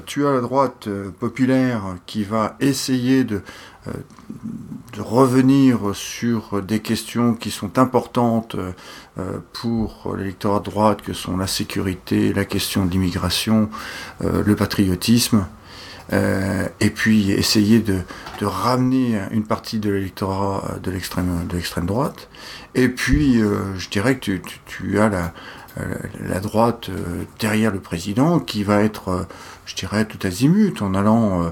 tu 0.05 0.25
as 0.25 0.31
la 0.31 0.39
droite 0.39 0.87
populaire 1.19 1.97
qui 2.05 2.23
va 2.23 2.55
essayer 2.61 3.25
de 3.25 3.41
euh, 3.41 3.41
de 4.97 5.01
revenir 5.01 5.91
sur 5.93 6.61
des 6.61 6.79
questions 6.79 7.33
qui 7.33 7.51
sont 7.51 7.77
importantes 7.77 8.55
euh, 8.55 9.39
pour 9.53 10.15
l'électorat 10.17 10.59
de 10.59 10.65
droite, 10.65 11.01
que 11.01 11.13
sont 11.13 11.37
la 11.37 11.47
sécurité, 11.47 12.33
la 12.33 12.45
question 12.45 12.85
de 12.85 12.91
l'immigration, 12.91 13.69
euh, 14.23 14.43
le 14.43 14.55
patriotisme, 14.55 15.45
et 16.79 16.89
puis 16.89 17.31
essayer 17.31 17.79
de, 17.79 17.99
ramener 18.41 19.19
une 19.31 19.43
partie 19.43 19.77
de 19.77 19.89
l'électorat 19.89 20.75
de 20.81 20.89
l'extrême 20.89 21.45
de 21.49 21.55
l'extrême 21.57 21.85
droite. 21.85 22.29
Et 22.75 22.87
puis, 22.87 23.41
je 23.41 23.89
dirais 23.89 24.17
que 24.17 24.39
tu, 24.65 24.99
as 25.01 25.09
la, 25.09 25.33
la 26.25 26.39
droite 26.39 26.89
derrière 27.39 27.73
le 27.73 27.81
président 27.81 28.39
qui 28.39 28.63
va 28.63 28.83
être, 28.83 29.27
je 29.65 29.75
dirais, 29.75 30.05
tout 30.05 30.25
azimut 30.25 30.81
en 30.81 30.93
allant 30.93 31.51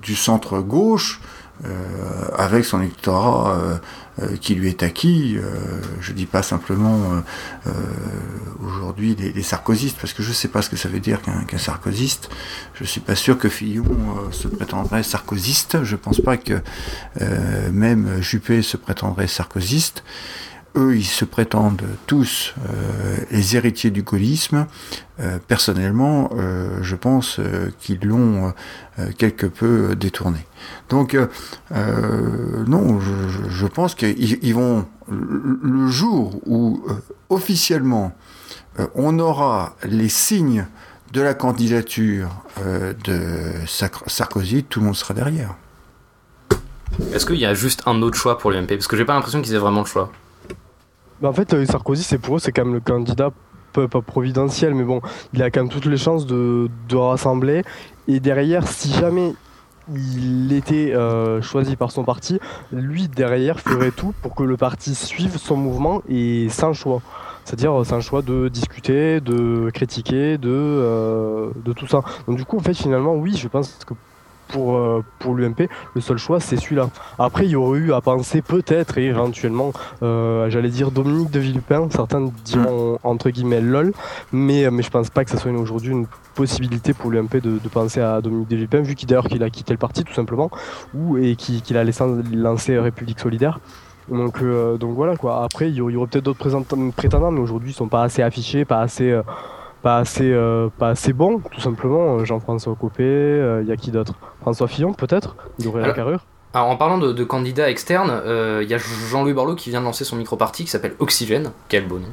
du 0.00 0.16
centre 0.16 0.60
gauche 0.60 1.20
avec 2.36 2.64
son 2.64 2.80
électorat 2.80 3.80
qui 4.40 4.54
lui 4.54 4.68
est 4.68 4.82
acquis. 4.82 5.38
je 6.00 6.12
dis 6.12 6.26
pas 6.26 6.42
simplement 6.42 7.22
aujourd'hui 8.62 9.16
les, 9.16 9.42
sarkozystes, 9.42 9.98
parce 10.00 10.12
que 10.12 10.22
je 10.22 10.30
ne 10.30 10.34
sais 10.34 10.48
pas 10.48 10.62
ce 10.62 10.70
que 10.70 10.76
ça 10.76 10.88
veut 10.88 11.00
dire 11.00 11.20
qu'un 11.22 11.58
sarkozyste. 11.58 12.30
Je 12.74 12.84
suis 12.84 13.00
pas 13.00 13.14
sûr 13.14 13.38
que 13.38 13.48
Fillon 13.48 13.84
se 14.30 14.48
prétendrait 14.48 15.02
sarkozyste. 15.02 15.84
Je 15.84 15.96
pense 15.96 16.20
pas 16.20 16.36
que 16.36 16.60
même 17.72 18.22
Juppé 18.22 18.62
se 18.62 18.76
prétendrait 18.76 19.26
sarkozyste 19.26 20.02
eux, 20.76 20.96
ils 20.96 21.04
se 21.04 21.24
prétendent 21.24 21.82
tous 22.06 22.54
euh, 22.68 23.16
les 23.30 23.56
héritiers 23.56 23.90
du 23.90 24.02
gaullisme. 24.02 24.66
Euh, 25.20 25.38
personnellement, 25.46 26.30
euh, 26.34 26.78
je 26.82 26.96
pense 26.96 27.40
qu'ils 27.78 28.00
l'ont 28.06 28.52
quelque 29.18 29.46
peu 29.46 29.96
détourné. 29.96 30.40
Donc, 30.88 31.16
non, 31.74 33.00
je, 33.00 33.66
pense 33.66 33.94
qu'ils 33.94 34.54
vont, 34.54 34.86
le 35.10 35.88
jour 35.88 36.40
où 36.46 36.84
officiellement 37.28 38.12
on 38.94 39.18
aura 39.18 39.76
les 39.84 40.08
signes 40.08 40.66
de 41.12 41.22
la 41.22 41.34
candidature 41.34 42.28
de 42.62 43.20
Sarkozy, 43.66 44.64
tout 44.64 44.80
le 44.80 44.86
monde 44.86 44.96
sera 44.96 45.14
derrière. 45.14 45.54
Est-ce 47.14 47.24
qu'il 47.24 47.36
y 47.36 47.46
a 47.46 47.54
juste 47.54 47.82
un 47.86 48.02
autre 48.02 48.18
choix 48.18 48.38
pour 48.38 48.50
l'UMP 48.50 48.68
Parce 48.68 48.86
que 48.86 48.96
j'ai 48.96 49.04
pas 49.04 49.14
l'impression 49.14 49.40
qu'ils 49.40 49.54
aient 49.54 49.58
vraiment 49.58 49.80
le 49.80 49.86
choix. 49.86 50.12
Bah, 51.20 51.28
en 51.28 51.32
fait, 51.32 51.52
euh, 51.52 51.66
Sarkozy, 51.66 52.02
c'est 52.02 52.18
pour 52.18 52.36
eux, 52.36 52.38
c'est 52.38 52.52
quand 52.52 52.64
même 52.64 52.74
le 52.74 52.80
candidat 52.80 53.30
pas 53.72 53.86
providentiel, 54.00 54.74
mais 54.74 54.82
bon, 54.82 55.00
il 55.32 55.42
a 55.42 55.50
quand 55.50 55.60
même 55.60 55.68
toutes 55.70 55.86
les 55.86 55.96
chances 55.96 56.26
de, 56.26 56.68
rassembler. 56.92 57.62
Et 58.08 58.18
derrière, 58.18 58.66
si 58.66 58.92
jamais 58.92 59.34
il 59.92 60.52
était 60.52 60.92
euh, 60.92 61.40
choisi 61.42 61.76
par 61.76 61.92
son 61.92 62.04
parti, 62.04 62.40
lui 62.72 63.08
derrière 63.08 63.60
ferait 63.60 63.90
tout 63.90 64.12
pour 64.22 64.34
que 64.34 64.42
le 64.42 64.56
parti 64.56 64.94
suive 64.94 65.36
son 65.36 65.56
mouvement 65.56 66.02
et 66.08 66.48
sans 66.48 66.72
choix. 66.72 67.00
C'est-à-dire 67.44 67.84
sans 67.84 68.00
choix 68.00 68.22
de 68.22 68.48
discuter, 68.48 69.20
de 69.20 69.70
critiquer, 69.72 70.38
de, 70.38 70.48
euh, 70.50 71.50
de 71.64 71.72
tout 71.72 71.86
ça. 71.86 72.02
Donc 72.26 72.36
du 72.36 72.44
coup, 72.44 72.56
en 72.56 72.62
fait, 72.62 72.74
finalement, 72.74 73.14
oui, 73.14 73.36
je 73.36 73.48
pense 73.48 73.78
que 73.86 73.94
pour, 74.50 74.76
euh, 74.76 75.04
pour 75.18 75.34
l'UMP, 75.34 75.68
le 75.94 76.00
seul 76.00 76.18
choix 76.18 76.40
c'est 76.40 76.56
celui-là. 76.56 76.90
Après, 77.18 77.44
il 77.44 77.50
y 77.50 77.56
aurait 77.56 77.78
eu 77.78 77.92
à 77.92 78.00
penser 78.00 78.42
peut-être 78.42 78.98
et 78.98 79.06
éventuellement, 79.06 79.72
euh, 80.02 80.50
j'allais 80.50 80.68
dire 80.68 80.90
Dominique 80.90 81.30
de 81.30 81.40
Villepin, 81.40 81.88
certains 81.90 82.30
diront 82.44 82.98
entre 83.02 83.30
guillemets 83.30 83.60
lol, 83.60 83.92
mais, 84.32 84.70
mais 84.70 84.82
je 84.82 84.90
pense 84.90 85.10
pas 85.10 85.24
que 85.24 85.30
ça 85.30 85.38
soit 85.38 85.50
aujourd'hui 85.52 85.92
une 85.92 86.06
possibilité 86.34 86.94
pour 86.94 87.10
l'UMP 87.10 87.36
de, 87.40 87.58
penser 87.68 88.00
à 88.00 88.20
Dominique 88.20 88.48
de 88.48 88.56
Villepin, 88.56 88.80
vu 88.80 88.94
qu'il 88.94 89.08
d'ailleurs 89.08 89.26
qu'il 89.26 89.42
a 89.42 89.50
quitté 89.50 89.72
le 89.72 89.78
parti 89.78 90.04
tout 90.04 90.14
simplement, 90.14 90.50
ou 90.94 91.16
et 91.16 91.36
qu'il 91.36 91.76
a 91.76 91.84
laissé 91.84 92.04
lancer 92.32 92.78
République 92.78 93.20
Solidaire. 93.20 93.60
Donc, 94.08 94.42
euh, 94.42 94.76
donc 94.76 94.94
voilà 94.94 95.16
quoi. 95.16 95.44
Après, 95.44 95.68
il 95.68 95.76
y 95.76 95.80
aurait 95.80 96.06
peut-être 96.06 96.24
d'autres 96.24 96.92
prétendants, 96.96 97.30
mais 97.30 97.40
aujourd'hui 97.40 97.70
ils 97.70 97.74
sont 97.74 97.88
pas 97.88 98.02
assez 98.02 98.22
affichés, 98.22 98.64
pas 98.64 98.80
assez 98.80 99.20
pas 99.82 99.98
assez, 99.98 100.30
euh, 100.30 100.68
pas 100.78 100.90
assez 100.90 101.12
bon, 101.12 101.40
tout 101.50 101.60
simplement. 101.60 102.18
Euh, 102.18 102.24
Jean-François 102.24 102.74
Copé, 102.78 103.02
il 103.02 103.06
euh, 103.06 103.62
y 103.64 103.72
a 103.72 103.76
qui 103.76 103.90
d'autre? 103.90 104.14
François 104.40 104.68
Fillon, 104.68 104.92
peut-être 104.92 105.36
Il 105.58 105.68
aurait 105.68 105.82
la 105.82 105.92
carrure 105.92 106.20
alors 106.52 106.68
en 106.68 106.76
parlant 106.76 106.98
de, 106.98 107.22
candidats 107.22 107.70
externes, 107.70 108.10
il 108.26 108.68
y 108.68 108.74
a 108.74 108.78
Jean-Louis 109.08 109.34
Borloo 109.34 109.54
qui 109.54 109.70
vient 109.70 109.78
de 109.78 109.84
lancer 109.84 110.02
son 110.02 110.16
micro-parti 110.16 110.64
qui 110.64 110.70
s'appelle 110.72 110.96
Oxygène, 110.98 111.52
quel 111.68 111.86
beau 111.86 112.00
nom. 112.00 112.08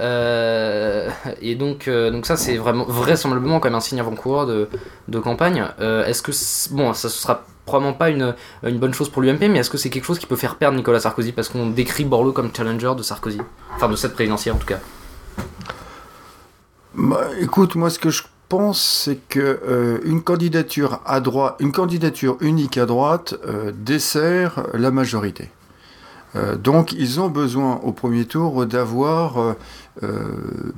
et 0.00 1.54
donc, 1.54 1.88
donc 1.88 2.26
ça 2.26 2.36
c'est 2.36 2.56
vraiment 2.56 2.86
vraisemblablement 2.88 3.60
comme 3.60 3.76
un 3.76 3.80
signe 3.80 4.00
avant-coureur 4.00 4.48
de, 4.48 4.68
de, 5.06 5.18
campagne. 5.20 5.64
est-ce 5.78 6.22
que 6.22 6.32
bon, 6.74 6.92
ça 6.92 7.08
sera 7.08 7.44
probablement 7.66 7.94
pas 7.94 8.10
une, 8.10 8.34
une 8.64 8.78
bonne 8.80 8.94
chose 8.94 9.10
pour 9.10 9.22
l'UMP, 9.22 9.42
mais 9.48 9.60
est-ce 9.60 9.70
que 9.70 9.78
c'est 9.78 9.90
quelque 9.90 10.06
chose 10.06 10.18
qui 10.18 10.26
peut 10.26 10.34
faire 10.34 10.56
perdre 10.56 10.76
Nicolas 10.76 10.98
Sarkozy? 10.98 11.30
Parce 11.30 11.48
qu'on 11.48 11.68
décrit 11.68 12.04
Borloo 12.04 12.32
comme 12.32 12.50
challenger 12.52 12.96
de 12.96 13.04
Sarkozy, 13.04 13.40
enfin 13.76 13.88
de 13.88 13.94
cette 13.94 14.14
présidentielle 14.14 14.56
en 14.56 14.58
tout 14.58 14.66
cas. 14.66 14.80
Écoute, 17.40 17.76
moi 17.76 17.90
ce 17.90 17.98
que 17.98 18.10
je 18.10 18.22
pense, 18.48 18.82
c'est 18.82 19.16
que 19.28 19.38
euh, 19.38 19.98
une 20.04 20.22
candidature 20.22 21.00
à 21.06 21.20
droite, 21.20 21.56
une 21.60 21.70
candidature 21.70 22.36
unique 22.40 22.76
à 22.76 22.86
droite 22.86 23.34
euh, 23.46 23.72
dessert 23.72 24.64
la 24.74 24.90
majorité. 24.90 25.50
Euh, 26.34 26.56
donc 26.56 26.92
ils 26.92 27.20
ont 27.20 27.28
besoin 27.28 27.76
au 27.84 27.92
premier 27.92 28.24
tour 28.24 28.66
d'avoir 28.66 29.54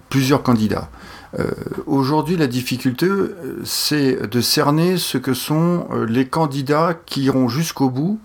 plusieurs 0.09 0.43
candidats. 0.43 0.89
Aujourd'hui, 1.87 2.37
la 2.37 2.47
difficulté, 2.47 3.07
c'est 3.65 4.27
de 4.27 4.41
cerner 4.41 4.97
ce 4.97 5.19
que 5.19 5.35
sont 5.35 5.87
les 6.09 6.27
candidats 6.27 6.95
qui 7.05 7.25
iront 7.25 7.49
jusqu'au 7.49 7.91
bout 7.91 8.19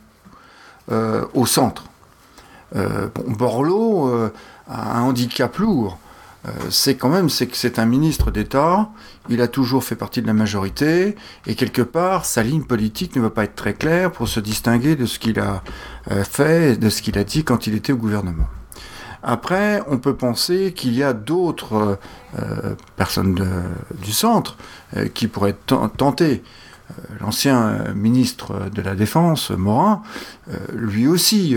au 0.89 1.45
centre. 1.45 1.83
Bon, 2.73 3.25
Borloo 3.27 4.29
a 4.69 4.97
un 4.97 5.01
handicap 5.01 5.57
lourd. 5.57 5.99
Euh, 6.47 6.51
c'est 6.69 6.95
quand 6.95 7.09
même 7.09 7.29
c'est 7.29 7.47
que 7.47 7.57
c'est 7.57 7.79
un 7.79 7.85
ministre 7.85 8.31
d'État, 8.31 8.89
il 9.29 9.41
a 9.41 9.47
toujours 9.47 9.83
fait 9.83 9.95
partie 9.95 10.21
de 10.21 10.27
la 10.27 10.33
majorité, 10.33 11.15
et 11.47 11.55
quelque 11.55 11.81
part, 11.81 12.25
sa 12.25 12.43
ligne 12.43 12.63
politique 12.63 13.15
ne 13.15 13.21
va 13.21 13.29
pas 13.29 13.45
être 13.45 13.55
très 13.55 13.73
claire 13.73 14.11
pour 14.11 14.27
se 14.27 14.39
distinguer 14.39 14.95
de 14.95 15.05
ce 15.05 15.17
qu'il 15.17 15.39
a 15.39 15.63
euh, 16.11 16.23
fait 16.23 16.77
de 16.79 16.89
ce 16.89 17.01
qu'il 17.01 17.17
a 17.17 17.23
dit 17.23 17.43
quand 17.43 17.67
il 17.67 17.75
était 17.75 17.93
au 17.93 17.97
gouvernement. 17.97 18.47
Après, 19.23 19.81
on 19.87 19.97
peut 19.97 20.15
penser 20.15 20.71
qu'il 20.75 20.93
y 20.93 21.01
a 21.01 21.13
d'autres 21.13 21.97
euh, 22.37 22.75
personnes 22.95 23.43
du 24.03 24.11
centre 24.11 24.55
qui 25.15 25.27
pourraient 25.27 25.57
tenter. 25.65 26.43
L'ancien 27.19 27.93
ministre 27.95 28.69
de 28.69 28.81
la 28.81 28.95
Défense, 28.95 29.49
Morin, 29.49 30.03
lui 30.71 31.07
aussi, 31.07 31.55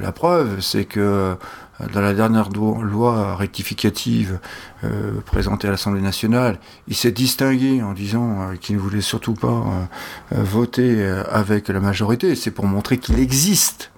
la 0.00 0.12
preuve, 0.12 0.60
c'est 0.60 0.84
que 0.84 1.36
dans 1.92 2.00
la 2.00 2.12
dernière 2.12 2.48
loi 2.50 3.36
rectificative 3.36 4.40
euh, 4.82 5.20
présentée 5.24 5.68
à 5.68 5.70
l'Assemblée 5.70 6.00
nationale, 6.00 6.58
il 6.88 6.96
s'est 6.96 7.12
distingué 7.12 7.82
en 7.82 7.92
disant 7.92 8.40
euh, 8.40 8.56
qu'il 8.56 8.74
ne 8.76 8.80
voulait 8.80 9.00
surtout 9.00 9.34
pas 9.34 9.64
euh, 10.32 10.42
voter 10.42 11.08
avec 11.30 11.68
la 11.68 11.78
majorité. 11.80 12.34
C'est 12.34 12.50
pour 12.50 12.66
montrer 12.66 12.98
qu'il 12.98 13.20
existe. 13.20 13.92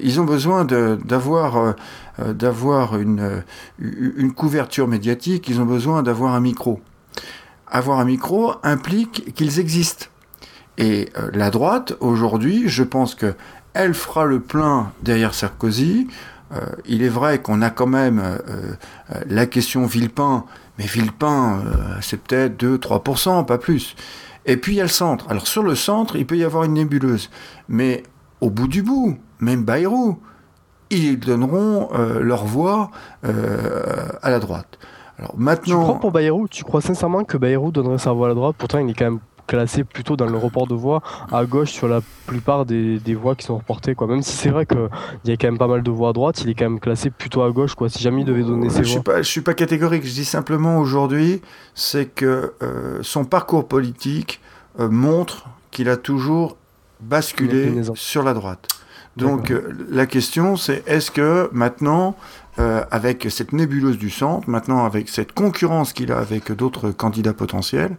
ils 0.00 0.20
ont 0.20 0.24
besoin 0.24 0.64
d'avoir 0.64 1.76
une 2.98 3.42
couverture 4.34 4.86
médiatique. 4.86 5.48
Ils 5.48 5.60
ont 5.60 5.66
besoin 5.66 6.02
d'avoir 6.02 6.34
un 6.34 6.40
micro. 6.40 6.80
Avoir 7.72 7.98
un 7.98 8.04
micro 8.04 8.52
implique 8.62 9.34
qu'ils 9.34 9.58
existent. 9.58 10.06
Et 10.78 11.08
la 11.32 11.50
droite, 11.50 11.94
aujourd'hui, 12.00 12.68
je 12.68 12.82
pense 12.82 13.14
que 13.14 13.34
elle 13.74 13.94
fera 13.94 14.24
le 14.24 14.40
plein 14.40 14.92
derrière 15.02 15.34
Sarkozy. 15.34 16.06
Euh, 16.52 16.60
il 16.86 17.02
est 17.02 17.08
vrai 17.08 17.40
qu'on 17.40 17.62
a 17.62 17.70
quand 17.70 17.86
même 17.86 18.18
euh, 18.18 18.38
euh, 18.48 19.20
la 19.26 19.46
question 19.46 19.86
Villepin, 19.86 20.44
mais 20.78 20.84
Villepin, 20.84 21.62
c'est 22.00 22.20
peut-être 22.20 22.62
2-3%, 22.62 23.46
pas 23.46 23.58
plus. 23.58 23.96
Et 24.44 24.56
puis 24.56 24.72
il 24.72 24.76
y 24.76 24.80
a 24.80 24.84
le 24.84 24.90
centre. 24.90 25.30
Alors 25.30 25.46
sur 25.46 25.62
le 25.62 25.74
centre, 25.74 26.16
il 26.16 26.26
peut 26.26 26.36
y 26.36 26.44
avoir 26.44 26.64
une 26.64 26.74
nébuleuse. 26.74 27.30
Mais 27.68 28.02
au 28.40 28.50
bout 28.50 28.68
du 28.68 28.82
bout, 28.82 29.18
même 29.40 29.64
Bayrou, 29.64 30.18
ils 30.90 31.18
donneront 31.18 31.88
leur 32.20 32.44
voix 32.44 32.90
à 33.22 34.30
la 34.30 34.38
droite. 34.40 34.78
Alors 35.22 35.34
maintenant... 35.36 35.78
Tu 35.78 35.84
crois 35.84 36.00
pour 36.00 36.10
Bayrou? 36.10 36.48
Tu 36.48 36.64
crois 36.64 36.80
sincèrement 36.80 37.22
que 37.22 37.36
Bayrou 37.36 37.70
donnerait 37.70 37.98
sa 37.98 38.12
voix 38.12 38.26
à 38.26 38.28
la 38.30 38.34
droite? 38.34 38.56
Pourtant, 38.58 38.78
il 38.78 38.90
est 38.90 38.94
quand 38.94 39.04
même 39.04 39.20
classé 39.46 39.84
plutôt 39.84 40.16
dans 40.16 40.26
le 40.26 40.36
report 40.36 40.66
de 40.66 40.74
voix 40.74 41.00
à 41.30 41.44
gauche 41.44 41.70
sur 41.70 41.86
la 41.86 42.00
plupart 42.26 42.64
des, 42.64 42.98
des 42.98 43.14
voix 43.14 43.36
qui 43.36 43.44
sont 43.46 43.56
reportées. 43.56 43.94
Quoi. 43.94 44.08
Même 44.08 44.22
si 44.22 44.36
c'est 44.36 44.50
vrai 44.50 44.66
qu'il 44.66 44.88
y 45.24 45.30
a 45.30 45.36
quand 45.36 45.46
même 45.46 45.58
pas 45.58 45.68
mal 45.68 45.82
de 45.82 45.90
voix 45.90 46.10
à 46.10 46.12
droite, 46.12 46.42
il 46.42 46.50
est 46.50 46.54
quand 46.54 46.68
même 46.68 46.80
classé 46.80 47.10
plutôt 47.10 47.42
à 47.42 47.50
gauche. 47.52 47.76
Quoi. 47.76 47.88
Si 47.88 48.00
jamais 48.00 48.22
il 48.22 48.24
devait 48.24 48.42
donner 48.42 48.68
ses 48.68 48.82
je 48.82 48.82
voix. 48.82 48.86
Suis 48.90 49.00
pas, 49.00 49.22
je 49.22 49.28
suis 49.28 49.40
pas 49.42 49.54
catégorique. 49.54 50.04
Je 50.04 50.12
dis 50.12 50.24
simplement 50.24 50.78
aujourd'hui, 50.78 51.40
c'est 51.74 52.06
que 52.06 52.54
euh, 52.62 52.98
son 53.02 53.24
parcours 53.24 53.68
politique 53.68 54.40
euh, 54.80 54.88
montre 54.88 55.46
qu'il 55.70 55.88
a 55.88 55.96
toujours 55.96 56.56
basculé 57.00 57.82
sur 57.94 58.22
la 58.24 58.34
droite. 58.34 58.68
Donc 59.16 59.50
euh, 59.50 59.76
la 59.90 60.06
question 60.06 60.56
c'est 60.56 60.82
est-ce 60.88 61.10
que 61.10 61.50
maintenant 61.52 62.16
euh, 62.58 62.84
avec 62.90 63.28
cette 63.30 63.54
nébuleuse 63.54 63.96
du 63.96 64.10
centre, 64.10 64.50
maintenant 64.50 64.84
avec 64.84 65.08
cette 65.08 65.32
concurrence 65.32 65.94
qu'il 65.94 66.12
a 66.12 66.18
avec 66.18 66.52
d'autres 66.52 66.90
candidats 66.90 67.32
potentiels, 67.32 67.96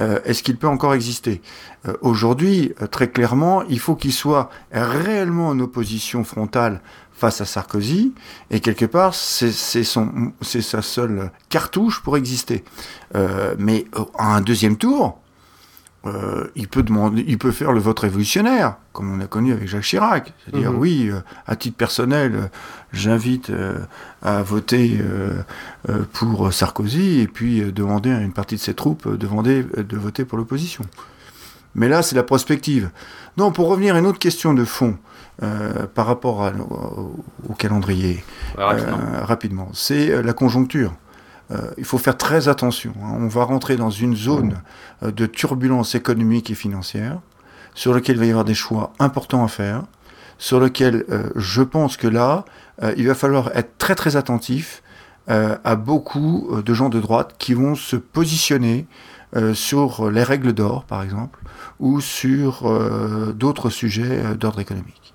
euh, 0.00 0.20
est-ce 0.24 0.44
qu'il 0.44 0.56
peut 0.56 0.68
encore 0.68 0.94
exister? 0.94 1.42
Euh, 1.88 1.94
Aujourd'hui, 2.02 2.72
très 2.92 3.08
clairement, 3.08 3.64
il 3.64 3.80
faut 3.80 3.96
qu'il 3.96 4.12
soit 4.12 4.48
réellement 4.70 5.48
en 5.48 5.58
opposition 5.58 6.22
frontale 6.22 6.82
face 7.12 7.40
à 7.40 7.46
Sarkozy, 7.46 8.14
et 8.50 8.60
quelque 8.60 8.84
part, 8.84 9.14
c'est 9.14 9.52
sa 9.52 10.82
seule 10.82 11.30
cartouche 11.48 12.00
pour 12.02 12.16
exister. 12.16 12.62
mais 13.58 13.86
à 14.18 14.36
un 14.36 14.40
deuxième 14.42 14.76
tour, 14.76 15.18
euh, 16.06 16.50
il 16.54 16.68
peut 16.68 16.82
demander, 16.82 17.24
il 17.26 17.38
peut 17.38 17.50
faire 17.50 17.72
le 17.72 17.80
vote 17.80 17.98
révolutionnaire, 17.98 18.76
comme 18.92 19.12
on 19.12 19.20
a 19.20 19.26
connu 19.26 19.52
avec 19.52 19.68
Jacques 19.68 19.82
Chirac. 19.82 20.32
C'est-à-dire, 20.44 20.72
mhm. 20.72 20.78
oui, 20.78 21.08
euh, 21.10 21.20
à 21.46 21.56
titre 21.56 21.76
personnel, 21.76 22.34
euh, 22.34 22.46
j'invite 22.92 23.52
à 24.22 24.42
voter 24.42 24.98
pour 26.12 26.52
Sarkozy 26.52 27.20
et 27.20 27.26
puis 27.26 27.72
demander 27.72 28.10
à 28.10 28.20
une 28.20 28.32
partie 28.32 28.54
de 28.54 28.60
ses 28.60 28.74
troupes 28.74 29.08
de, 29.08 29.82
de 29.82 29.96
voter 29.96 30.24
pour 30.24 30.38
l'opposition. 30.38 30.84
Mais 31.74 31.88
là, 31.88 32.02
c'est 32.02 32.16
la 32.16 32.22
prospective. 32.22 32.90
Non, 33.36 33.52
pour 33.52 33.68
revenir 33.68 33.96
à 33.96 33.98
une 33.98 34.06
autre 34.06 34.18
question 34.18 34.54
de 34.54 34.64
fond 34.64 34.96
par 35.94 36.06
rapport 36.06 36.50
au, 37.48 37.52
calendrier, 37.54 38.24
rapidement, 38.56 39.68
c'est 39.74 40.22
la 40.22 40.32
conjoncture. 40.32 40.94
Il 41.78 41.84
faut 41.84 41.98
faire 41.98 42.16
très 42.16 42.48
attention. 42.48 42.92
Hein. 43.02 43.16
On 43.18 43.28
va 43.28 43.44
rentrer 43.44 43.76
dans 43.76 43.90
une 43.90 44.16
zone 44.16 44.56
de 45.02 45.26
turbulence 45.26 45.94
économique 45.94 46.50
et 46.50 46.54
financière 46.54 47.20
sur 47.74 47.92
lequel 47.92 48.16
il 48.16 48.18
va 48.18 48.26
y 48.26 48.30
avoir 48.30 48.44
des 48.44 48.54
choix 48.54 48.92
importants 48.98 49.44
à 49.44 49.48
faire, 49.48 49.84
sur 50.38 50.58
lequel 50.58 51.04
je 51.36 51.62
pense 51.62 51.96
que 51.96 52.08
là, 52.08 52.44
il 52.96 53.06
va 53.06 53.14
falloir 53.14 53.54
être 53.54 53.78
très 53.78 53.94
très 53.94 54.16
attentif 54.16 54.82
euh, 55.28 55.56
à 55.64 55.74
beaucoup 55.74 56.48
euh, 56.52 56.62
de 56.62 56.72
gens 56.72 56.88
de 56.88 57.00
droite 57.00 57.34
qui 57.36 57.52
vont 57.52 57.74
se 57.74 57.96
positionner 57.96 58.86
euh, 59.34 59.54
sur 59.54 60.08
les 60.08 60.22
règles 60.22 60.52
d'or, 60.52 60.84
par 60.84 61.02
exemple, 61.02 61.40
ou 61.80 62.00
sur 62.00 62.62
d'autres 63.34 63.68
sujets 63.68 64.34
d'ordre 64.36 64.60
économique. 64.60 65.14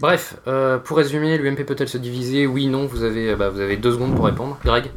Bref, 0.00 0.36
pour 0.84 0.96
résumer, 0.96 1.38
l'UMP 1.38 1.64
peut-elle 1.64 1.88
se 1.88 1.96
diviser? 1.96 2.46
Oui, 2.46 2.66
non, 2.66 2.84
bah, 3.38 3.48
vous 3.48 3.60
avez 3.60 3.76
deux 3.76 3.92
secondes 3.92 4.14
pour 4.14 4.26
répondre. 4.26 4.58
Greg? 4.62 4.90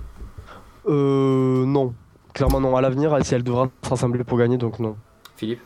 Euh. 0.88 1.66
Non. 1.66 1.94
Clairement 2.34 2.60
non. 2.60 2.76
À 2.76 2.82
l'avenir, 2.82 3.18
si 3.24 3.34
elle 3.36 3.44
devra 3.44 3.70
se 3.84 3.90
rassembler 3.90 4.24
pour 4.24 4.38
gagner, 4.38 4.58
donc 4.58 4.80
non. 4.80 4.96
Philippe 5.36 5.62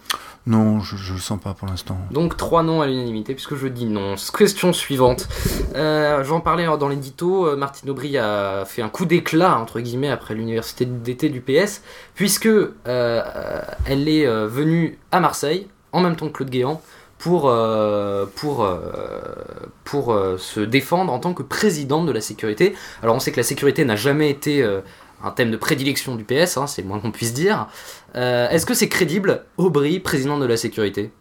non, 0.48 0.80
je 0.80 0.96
ne 0.96 1.16
le 1.16 1.22
sens 1.22 1.40
pas 1.40 1.54
pour 1.54 1.68
l'instant. 1.68 1.98
Donc 2.10 2.36
trois 2.36 2.64
noms 2.64 2.82
à 2.82 2.88
l'unanimité, 2.88 3.36
puisque 3.36 3.56
je 3.56 3.68
dis 3.68 3.86
non. 3.86 4.16
Question 4.36 4.74
suivante. 4.74 5.28
Euh, 5.76 6.24
J'en 6.24 6.40
parlais 6.40 6.66
dans 6.66 6.88
l'édito, 6.88 7.46
euh, 7.46 7.56
Martine 7.56 7.92
Aubry 7.92 8.18
a 8.18 8.66
fait 8.66 8.82
un 8.82 8.90
coup 8.90 9.06
d'éclat, 9.06 9.60
entre 9.60 9.80
guillemets, 9.80 10.10
après 10.10 10.34
l'université 10.34 10.86
d'été 10.86 11.30
du 11.30 11.42
PS, 11.42 11.84
puisque 12.16 12.48
euh, 12.48 13.22
elle 13.86 14.10
est 14.10 14.26
euh, 14.26 14.48
venue 14.48 14.98
à 15.12 15.20
Marseille, 15.20 15.68
en 15.92 16.02
même 16.02 16.16
temps 16.16 16.28
que 16.28 16.34
Claude 16.34 16.50
Guéant, 16.50 16.82
pour, 17.20 17.54
pour, 18.36 18.68
pour 19.84 20.18
se 20.40 20.60
défendre 20.60 21.14
en 21.14 21.20
tant 21.20 21.36
que 21.36 21.44
présidente 21.44 22.08
de 22.08 22.12
la 22.12 22.20
sécurité. 22.20 22.74
Alors 23.04 23.16
on 23.16 23.20
sait 23.20 23.32
que 23.32 23.38
la 23.38 23.44
sécurité 23.44 23.86
n'a 23.86 23.96
jamais 23.96 24.32
été 24.32 24.68
un 25.24 25.32
thème 25.32 25.52
de 25.52 25.58
prédilection 25.58 26.16
du 26.16 26.24
PS, 26.24 26.58
hein, 26.58 26.68
c'est 26.68 26.82
le 26.82 26.88
moins 26.88 27.00
qu'on 27.00 27.12
puisse 27.12 27.34
dire. 27.34 27.68
Euh, 28.16 28.50
est-ce 28.50 28.66
que 28.66 28.74
c'est 28.74 28.90
crédible, 28.90 29.46
Aubry, 29.58 30.00
président 30.00 30.38
de 30.40 30.46
la 30.46 30.58
sécurité? 30.58 31.12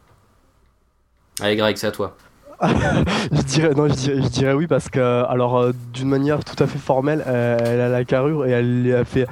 Allez 1.40 1.56
Greg, 1.56 1.76
c'est 1.76 1.86
à 1.86 1.92
toi. 1.92 2.16
je 3.32 3.42
dirais 3.42 3.74
non, 3.74 3.88
je 3.88 4.28
dirais, 4.28 4.52
oui 4.52 4.66
parce 4.66 4.88
que 4.88 5.24
alors 5.24 5.58
euh, 5.58 5.72
d'une 5.92 6.08
manière 6.08 6.44
tout 6.44 6.62
à 6.62 6.66
fait 6.66 6.78
formelle, 6.78 7.24
euh, 7.26 7.58
elle 7.60 7.80
a 7.80 7.88
la 7.88 8.04
carrure 8.04 8.44
et 8.46 8.50
elle 8.50 8.94
a 8.94 9.04
fait 9.04 9.26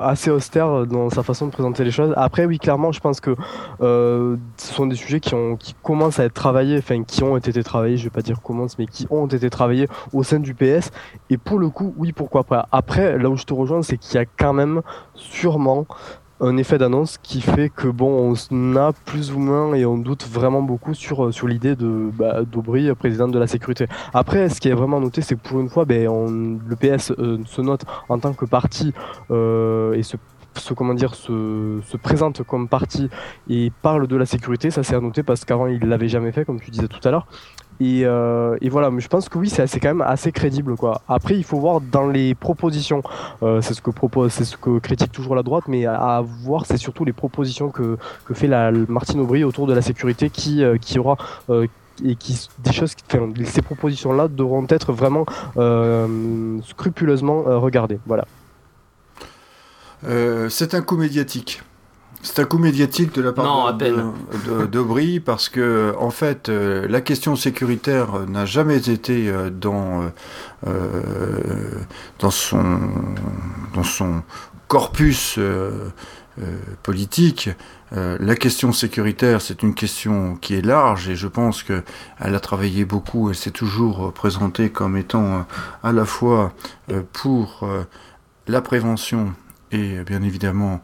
assez 0.00 0.30
austère 0.30 0.86
dans 0.86 1.08
sa 1.10 1.22
façon 1.22 1.46
de 1.46 1.50
présenter 1.50 1.84
les 1.84 1.90
choses. 1.90 2.12
Après 2.16 2.44
oui, 2.44 2.58
clairement, 2.58 2.92
je 2.92 3.00
pense 3.00 3.20
que 3.20 3.34
ce 3.80 4.36
sont 4.56 4.86
des 4.86 4.96
sujets 4.96 5.20
qui 5.20 5.34
ont 5.34 5.56
qui 5.56 5.74
commencent 5.82 6.20
à 6.20 6.24
être 6.24 6.34
travaillés, 6.34 6.78
enfin 6.78 7.02
qui 7.04 7.22
ont 7.22 7.36
été 7.36 7.62
travaillés, 7.62 7.96
je 7.96 8.04
vais 8.04 8.10
pas 8.10 8.22
dire 8.22 8.42
commencent, 8.42 8.78
mais 8.78 8.86
qui 8.86 9.06
ont 9.10 9.26
été 9.26 9.48
travaillés 9.50 9.88
au 10.12 10.22
sein 10.22 10.38
du 10.38 10.54
PS. 10.54 10.90
Et 11.30 11.38
pour 11.38 11.58
le 11.58 11.68
coup, 11.70 11.94
oui, 11.96 12.12
pourquoi 12.12 12.44
pas. 12.44 12.68
Après, 12.70 13.18
là 13.18 13.30
où 13.30 13.36
je 13.36 13.44
te 13.44 13.54
rejoins, 13.54 13.82
c'est 13.82 13.96
qu'il 13.96 14.14
y 14.16 14.18
a 14.18 14.26
quand 14.26 14.52
même 14.52 14.82
sûrement 15.14 15.86
un 16.44 16.56
effet 16.56 16.78
d'annonce 16.78 17.18
qui 17.18 17.40
fait 17.40 17.70
que 17.70 17.88
bon, 17.88 18.34
on 18.50 18.76
a 18.76 18.92
plus 18.92 19.32
ou 19.32 19.38
moins 19.38 19.74
et 19.74 19.84
on 19.86 19.98
doute 19.98 20.26
vraiment 20.26 20.62
beaucoup 20.62 20.94
sur, 20.94 21.32
sur 21.32 21.48
l'idée 21.48 21.76
de 21.76 22.10
bah, 22.12 22.42
d'Aubry, 22.42 22.94
président 22.94 23.28
de 23.28 23.38
la 23.38 23.46
sécurité. 23.46 23.86
Après, 24.12 24.48
ce 24.48 24.60
qui 24.60 24.68
est 24.68 24.74
vraiment 24.74 25.00
noté, 25.00 25.22
c'est 25.22 25.36
que 25.36 25.48
pour 25.48 25.60
une 25.60 25.68
fois, 25.68 25.84
ben, 25.84 26.04
le 26.04 26.76
PS 26.76 27.12
euh, 27.18 27.38
se 27.46 27.60
note 27.62 27.84
en 28.08 28.18
tant 28.18 28.32
que 28.32 28.44
parti 28.44 28.92
euh, 29.30 29.94
et 29.94 30.02
se 30.02 30.16
comment 30.76 30.94
dire, 30.94 31.14
se, 31.14 31.80
se, 31.84 31.96
présente 31.96 32.42
comme 32.44 32.68
parti 32.68 33.08
et 33.48 33.72
parle 33.82 34.06
de 34.06 34.16
la 34.16 34.24
sécurité, 34.24 34.70
ça 34.70 34.84
c'est 34.84 34.94
à 34.94 35.00
noter 35.00 35.24
parce 35.24 35.44
qu'avant 35.44 35.66
il 35.66 35.80
l'avait 35.80 36.08
jamais 36.08 36.30
fait, 36.30 36.44
comme 36.44 36.60
tu 36.60 36.70
disais 36.70 36.86
tout 36.86 37.00
à 37.06 37.10
l'heure. 37.10 37.26
Euh, 37.82 38.56
et, 38.60 38.68
voilà, 38.68 38.90
mais 38.90 39.00
je 39.00 39.08
pense 39.08 39.28
que 39.28 39.38
oui, 39.38 39.48
c'est 39.48 39.80
quand 39.80 39.88
même 39.88 40.02
assez 40.02 40.32
crédible. 40.32 40.76
Quoi. 40.76 41.02
Après, 41.08 41.36
il 41.36 41.44
faut 41.44 41.58
voir 41.58 41.80
dans 41.80 42.06
les 42.06 42.34
propositions, 42.34 43.02
euh, 43.42 43.60
c'est 43.60 43.74
ce 43.74 43.82
que 43.82 43.90
propose, 43.90 44.32
c'est 44.32 44.44
ce 44.44 44.56
que 44.56 44.78
critique 44.78 45.12
toujours 45.12 45.34
la 45.34 45.42
droite, 45.42 45.64
mais 45.68 45.86
à, 45.86 46.22
voir, 46.42 46.66
c'est 46.66 46.76
surtout 46.76 47.04
les 47.04 47.12
propositions 47.12 47.70
que, 47.70 47.96
fait 48.32 48.48
la 48.48 48.72
Martine 48.72 49.20
Aubry 49.20 49.44
autour 49.44 49.66
de 49.66 49.74
la 49.74 49.82
sécurité 49.82 50.30
qui, 50.30 50.62
euh, 50.62 50.76
aura 50.98 51.16
et 52.04 52.16
qui 52.16 52.48
des 52.58 52.72
choses 52.72 52.94
enfin, 53.06 53.32
ces 53.44 53.62
propositions 53.62 54.12
là 54.12 54.26
devront 54.26 54.66
être 54.68 54.92
vraiment 54.92 55.26
scrupuleusement 56.66 57.42
regardées 57.60 57.98
voilà 58.06 58.26
c'est 60.48 60.74
un 60.74 60.82
coup 60.82 60.96
médiatique 60.96 61.62
c'est 62.24 62.40
un 62.40 62.46
coup 62.46 62.58
médiatique 62.58 63.14
de 63.14 63.22
la 63.22 63.32
part 63.32 63.76
d'Aubry 64.72 65.20
parce 65.20 65.48
que 65.48 65.94
en 65.98 66.10
fait 66.10 66.48
euh, 66.48 66.88
la 66.88 67.00
question 67.02 67.36
sécuritaire 67.36 68.26
n'a 68.26 68.46
jamais 68.46 68.88
été 68.88 69.28
euh, 69.28 69.50
dans 69.50 70.10
euh, 70.66 71.02
dans 72.18 72.30
son 72.30 72.80
dans 73.74 73.84
son 73.84 74.22
corpus 74.68 75.38
politique. 76.82 77.50
la 77.92 78.34
question 78.34 78.72
sécuritaire, 78.72 79.40
c'est 79.40 79.62
une 79.62 79.74
question 79.74 80.36
qui 80.40 80.54
est 80.54 80.62
large 80.62 81.08
et 81.08 81.14
je 81.14 81.28
pense 81.28 81.62
qu'elle 81.62 81.84
a 82.18 82.40
travaillé 82.40 82.84
beaucoup. 82.84 83.28
Elle 83.28 83.36
s'est 83.36 83.52
toujours 83.52 84.12
présentée 84.12 84.70
comme 84.70 84.96
étant 84.96 85.46
à 85.82 85.92
la 85.92 86.04
fois 86.06 86.54
pour 87.12 87.68
la 88.48 88.62
prévention 88.62 89.34
et 89.70 90.02
bien 90.04 90.22
évidemment 90.22 90.80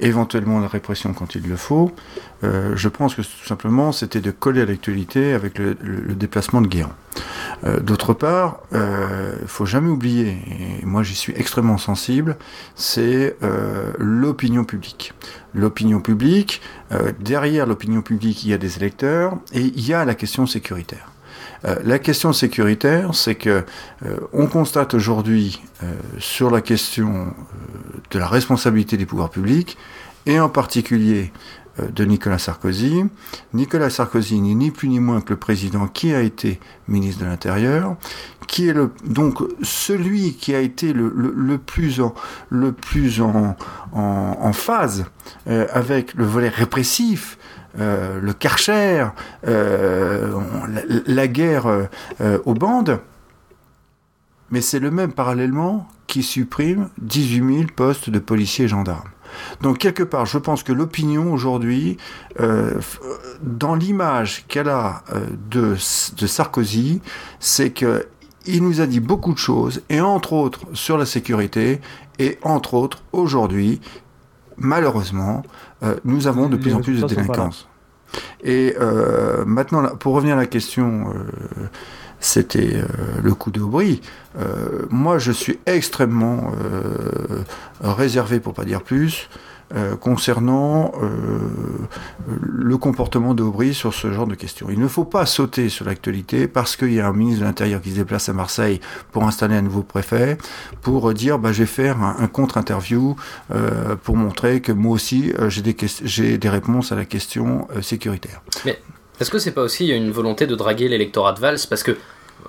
éventuellement 0.00 0.60
la 0.60 0.68
répression 0.68 1.12
quand 1.12 1.34
il 1.34 1.48
le 1.48 1.56
faut. 1.56 1.92
Euh, 2.44 2.76
je 2.76 2.88
pense 2.88 3.14
que 3.14 3.22
tout 3.22 3.46
simplement 3.46 3.92
c'était 3.92 4.20
de 4.20 4.30
coller 4.30 4.62
à 4.62 4.66
l'actualité 4.66 5.32
avec 5.32 5.58
le, 5.58 5.74
déplacement 6.14 6.60
de 6.60 6.68
Guérin. 6.68 6.94
Euh, 7.64 7.80
d'autre 7.80 8.12
part, 8.14 8.60
il 8.72 8.78
euh, 8.78 9.46
faut 9.46 9.66
jamais 9.66 9.88
oublier, 9.88 10.38
et 10.80 10.86
moi 10.86 11.02
j'y 11.02 11.14
suis 11.14 11.32
extrêmement 11.36 11.78
sensible, 11.78 12.36
c'est 12.74 13.36
l'opinion 13.98 14.64
publique. 14.64 15.14
L'opinion 15.54 16.00
publique, 16.00 16.60
derrière 17.20 17.66
l'opinion 17.66 18.02
publique, 18.02 18.44
il 18.44 18.50
y 18.50 18.54
a 18.54 18.58
des 18.58 18.76
électeurs 18.76 19.38
et 19.52 19.60
il 19.60 19.86
y 19.86 19.94
a 19.94 20.04
la 20.04 20.14
question 20.14 20.46
sécuritaire. 20.46 21.10
La 21.62 21.98
question 21.98 22.32
sécuritaire, 22.32 23.14
c'est 23.14 23.34
que 23.34 23.64
on 24.32 24.46
constate 24.46 24.94
aujourd'hui 24.94 25.60
sur 26.18 26.50
la 26.50 26.60
question 26.60 27.34
de 28.10 28.18
la 28.18 28.28
responsabilité 28.28 28.96
des 28.96 29.06
pouvoirs 29.06 29.30
publics, 29.30 29.76
et 30.26 30.38
en 30.38 30.48
particulier 30.48 31.32
euh, 31.80 31.88
de 31.88 32.04
Nicolas 32.04 32.38
Sarkozy. 32.38 33.04
Nicolas 33.54 33.90
Sarkozy 33.90 34.40
n'est 34.40 34.54
ni 34.54 34.70
plus 34.70 34.88
ni 34.88 35.00
moins 35.00 35.20
que 35.20 35.30
le 35.30 35.38
président 35.38 35.88
qui 35.88 36.12
a 36.12 36.20
été 36.20 36.60
ministre 36.86 37.24
de 37.24 37.26
l'Intérieur, 37.26 37.96
qui 38.46 38.68
est 38.68 38.74
donc 39.04 39.38
celui 39.62 40.34
qui 40.34 40.54
a 40.54 40.60
été 40.60 40.92
le, 40.92 41.58
plus 41.58 42.00
en, 43.20 44.52
phase 44.52 45.06
euh, 45.48 45.66
avec 45.72 46.14
le 46.14 46.24
volet 46.24 46.48
répressif, 46.48 47.37
euh, 47.78 48.20
le 48.20 48.32
Karcher, 48.32 49.06
la, 49.44 50.82
la, 51.06 51.28
guerre 51.28 51.88
aux 52.44 52.54
bandes. 52.54 53.00
Mais 54.50 54.60
c'est 54.60 54.78
le 54.78 54.90
même 54.90 55.12
parallèlement 55.12 55.88
qui 56.06 56.22
supprime 56.22 56.88
18 56.98 57.54
000 57.54 57.66
postes 57.76 58.10
de 58.10 58.18
policiers 58.18 58.64
et 58.64 58.68
gendarmes. 58.68 59.10
Donc 59.62 59.78
quelque 59.78 60.02
part, 60.02 60.26
je 60.26 60.38
pense 60.38 60.62
que 60.62 60.72
l'opinion 60.72 61.32
aujourd'hui, 61.32 61.96
euh, 62.40 62.80
dans 63.42 63.74
l'image 63.74 64.44
qu'elle 64.48 64.68
a 64.68 65.02
euh, 65.12 65.26
de, 65.50 65.76
Sarkozy, 65.76 67.00
c'est 67.40 67.70
que 67.70 68.06
il 68.46 68.62
nous 68.62 68.80
a 68.80 68.86
dit 68.86 69.00
beaucoup 69.00 69.34
de 69.34 69.38
choses, 69.38 69.82
et 69.90 70.00
entre 70.00 70.32
autres 70.32 70.60
sur 70.72 70.96
la 70.96 71.04
sécurité, 71.04 71.82
et 72.18 72.38
entre 72.42 72.74
autres 72.74 73.02
aujourd'hui, 73.12 73.80
malheureusement, 74.56 75.42
euh, 75.42 75.46
nous 76.04 76.26
avons 76.26 76.48
de 76.48 76.56
plus 76.56 76.74
en 76.74 76.80
plus 76.80 77.00
de 77.00 77.06
délinquance. 77.06 77.68
Et 78.42 78.74
maintenant, 79.46 79.96
pour 79.96 80.14
revenir 80.14 80.34
à 80.34 80.38
la 80.38 80.46
question 80.46 81.14
c'était 82.20 82.76
euh, 82.76 82.84
le 83.22 83.34
coup 83.34 83.50
de 83.50 83.60
Aubry. 83.60 84.00
Euh, 84.38 84.86
moi, 84.90 85.18
je 85.18 85.32
suis 85.32 85.58
extrêmement 85.66 86.52
euh, 86.62 87.42
réservé, 87.80 88.40
pour 88.40 88.54
pas 88.54 88.64
dire 88.64 88.82
plus, 88.82 89.28
concernant 90.00 90.92
le 92.26 92.76
comportement 92.78 93.34
de 93.34 93.42
Aubry 93.42 93.74
sur 93.74 93.92
ce 93.92 94.12
genre 94.12 94.26
de 94.26 94.34
questions. 94.34 94.68
Il 94.70 94.80
ne 94.80 94.88
faut 94.88 95.04
pas 95.04 95.26
sauter 95.26 95.68
sur 95.68 95.84
l'actualité 95.84 96.48
parce 96.48 96.76
qu'il 96.76 96.92
y 96.92 97.00
a 97.00 97.06
un 97.06 97.12
ministre 97.12 97.40
de 97.40 97.46
l'Intérieur 97.46 97.82
qui 97.82 97.90
se 97.90 97.96
déplace 97.96 98.28
à 98.28 98.32
Marseille 98.32 98.80
pour 99.12 99.24
installer 99.24 99.56
un 99.56 99.62
nouveau 99.62 99.82
préfet, 99.82 100.38
pour 100.80 101.12
dire 101.12 101.38
bah, 101.38 101.52
je 101.52 101.60
vais 101.60 101.66
faire 101.66 102.00
un, 102.00 102.26
contre-interview 102.28 103.16
pour 104.02 104.16
montrer 104.16 104.60
que 104.60 104.72
moi 104.72 104.92
aussi 104.92 105.32
j'ai 105.48 105.62
des, 105.62 106.38
des 106.38 106.48
réponses 106.48 106.92
à 106.92 106.96
la 106.96 107.04
question 107.04 107.68
sécuritaire. 107.82 108.42
Mais 108.64 108.78
est-ce 109.20 109.30
que 109.30 109.38
c'est 109.38 109.52
pas 109.52 109.62
aussi 109.62 109.88
une 109.88 110.10
volonté 110.10 110.46
de 110.46 110.54
draguer 110.54 110.88
l'électorat 110.88 111.32
de 111.32 111.40
Valls? 111.40 111.58
Parce 111.68 111.82
que, 111.82 111.96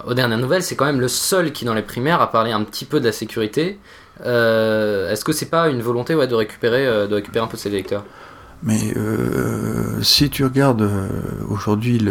aux 0.05 0.13
dernières 0.13 0.37
nouvelles, 0.37 0.61
c'est 0.61 0.75
quand 0.75 0.85
même 0.85 0.99
le 0.99 1.07
seul 1.07 1.51
qui, 1.51 1.65
dans 1.65 1.73
les 1.73 1.81
primaires, 1.81 2.21
a 2.21 2.31
parlé 2.31 2.51
un 2.51 2.63
petit 2.63 2.85
peu 2.85 2.99
de 2.99 3.05
la 3.05 3.11
sécurité. 3.11 3.79
Euh, 4.25 5.11
est-ce 5.11 5.23
que 5.23 5.31
c'est 5.31 5.49
pas 5.49 5.69
une 5.69 5.81
volonté 5.81 6.13
de, 6.13 6.35
récupérer, 6.35 6.85
euh, 6.85 7.07
de 7.07 7.15
récupérer 7.15 7.43
un 7.43 7.47
peu 7.47 7.57
de 7.57 7.61
ses 7.61 7.69
électeurs? 7.69 8.05
Mais 8.61 8.93
euh, 8.97 10.01
si 10.01 10.29
tu 10.29 10.43
regardes 10.43 10.89
aujourd'hui 11.47 12.05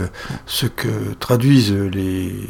ce 0.46 0.64
que 0.64 0.88
traduisent 1.20 1.74
les, 1.74 2.48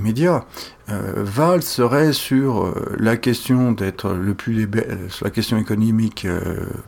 médias, 0.00 0.44
Val 0.88 1.62
serait 1.62 2.12
sur 2.12 2.74
la 2.98 3.16
question 3.16 3.70
d'être 3.70 4.12
le 4.12 4.34
plus 4.34 4.68
sur 5.08 5.24
la 5.24 5.30
question 5.30 5.56
économique 5.56 6.26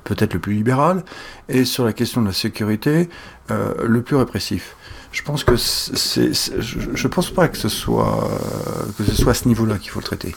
peut-être 0.03 0.35
le 0.35 0.41
plus 0.41 0.55
libéral 0.55 1.05
et 1.49 1.65
sur 1.65 1.85
la 1.85 1.93
question 1.93 2.21
de 2.21 2.27
la 2.29 2.33
sécurité 2.33 3.09
le 3.49 4.01
plus 4.03 4.17
répressif. 4.17 4.75
Je 5.13 5.23
pense 5.23 5.43
que 5.43 5.57
c'est, 5.57 6.33
je, 6.33 7.09
pense 7.09 7.31
pas 7.31 7.49
que 7.49 7.57
ce 7.57 7.69
soit 7.69 8.31
que 8.97 9.05
ce 9.05 9.15
soit 9.15 9.33
à 9.33 9.35
ce 9.35 9.49
niveau-là 9.49 9.79
qu'il 9.79 9.91
faut 9.91 9.99
le 9.99 10.05
traiter. 10.05 10.37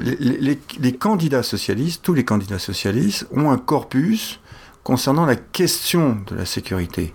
Les, 0.00 0.58
les, 0.80 0.96
candidats 0.96 1.42
socialistes, 1.42 2.02
tous 2.02 2.14
les 2.14 2.24
candidats 2.24 2.58
socialistes, 2.58 3.26
ont 3.32 3.50
un 3.50 3.58
corpus 3.58 4.40
concernant 4.82 5.26
la 5.26 5.36
question 5.36 6.22
de 6.26 6.34
la 6.34 6.46
sécurité. 6.46 7.12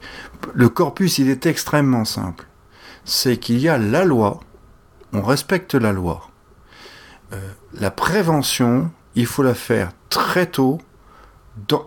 Le 0.54 0.70
corpus, 0.70 1.18
il 1.18 1.30
est 1.30 1.48
extrêmement 1.48 2.06
simple. 2.06 2.46
C'est 3.06 3.38
qu'il 3.38 3.58
y 3.58 3.68
a 3.68 3.80
la 3.80 4.06
loi, 4.06 4.40
on 5.14 5.24
respecte 5.24 5.74
la 5.74 5.92
loi. 5.92 6.30
Euh, 7.34 7.40
la 7.74 7.90
prévention, 7.90 8.92
il 9.16 9.26
faut 9.26 9.42
la 9.42 9.56
faire 9.56 9.92
très 10.10 10.46
tôt, 10.46 10.80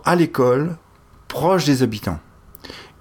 à 0.03 0.15
l'école, 0.15 0.75
proche 1.29 1.63
des 1.63 1.83
habitants. 1.83 2.19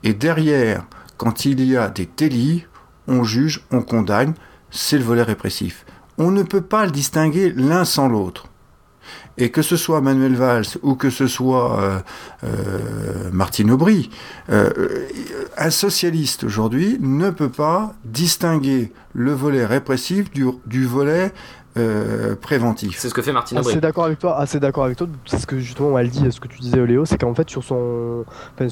Et 0.04 0.14
derrière, 0.14 0.86
quand 1.16 1.44
il 1.44 1.64
y 1.64 1.76
a 1.76 1.88
des 1.88 2.08
délits, 2.16 2.66
on 3.08 3.24
juge, 3.24 3.64
on 3.70 3.82
condamne, 3.82 4.34
c'est 4.70 4.98
le 4.98 5.04
volet 5.04 5.22
répressif. 5.22 5.84
On 6.18 6.30
ne 6.30 6.42
peut 6.42 6.62
pas 6.62 6.84
le 6.84 6.90
distinguer 6.90 7.52
l'un 7.52 7.84
sans 7.84 8.08
l'autre. 8.08 8.48
Et 9.38 9.50
que 9.50 9.62
ce 9.62 9.76
soit 9.76 10.00
Manuel 10.00 10.34
Valls 10.34 10.66
ou 10.82 10.94
que 10.94 11.10
ce 11.10 11.26
soit 11.26 11.80
euh, 11.80 11.98
euh, 12.44 13.30
Martine 13.32 13.70
Aubry, 13.70 14.10
euh, 14.50 15.06
un 15.56 15.70
socialiste 15.70 16.44
aujourd'hui 16.44 16.96
ne 17.00 17.30
peut 17.30 17.50
pas 17.50 17.94
distinguer 18.04 18.92
le 19.12 19.32
volet 19.32 19.66
répressif 19.66 20.30
du, 20.30 20.46
du 20.64 20.86
volet 20.86 21.32
euh, 21.76 22.34
préventif. 22.36 22.96
C'est 22.98 23.08
ce 23.08 23.14
que 23.14 23.22
fait 23.22 23.32
Martine 23.32 23.58
Aubry. 23.58 23.72
Assez 23.72 23.80
d'accord 23.80 24.04
avec 24.04 24.18
toi. 24.18 24.38
Assez 24.38 24.60
d'accord 24.60 24.84
avec 24.84 24.96
toi. 24.96 25.06
C'est 25.26 25.38
ce 25.38 25.46
que 25.46 25.58
justement 25.58 25.98
elle 25.98 26.08
dit, 26.08 26.30
ce 26.30 26.40
que 26.40 26.48
tu 26.48 26.58
disais 26.58 26.84
Léo, 26.86 27.04
c'est 27.04 27.18
qu'en 27.18 27.34
fait 27.34 27.48
sur 27.50 27.62
son, 27.62 28.24
enfin, 28.54 28.66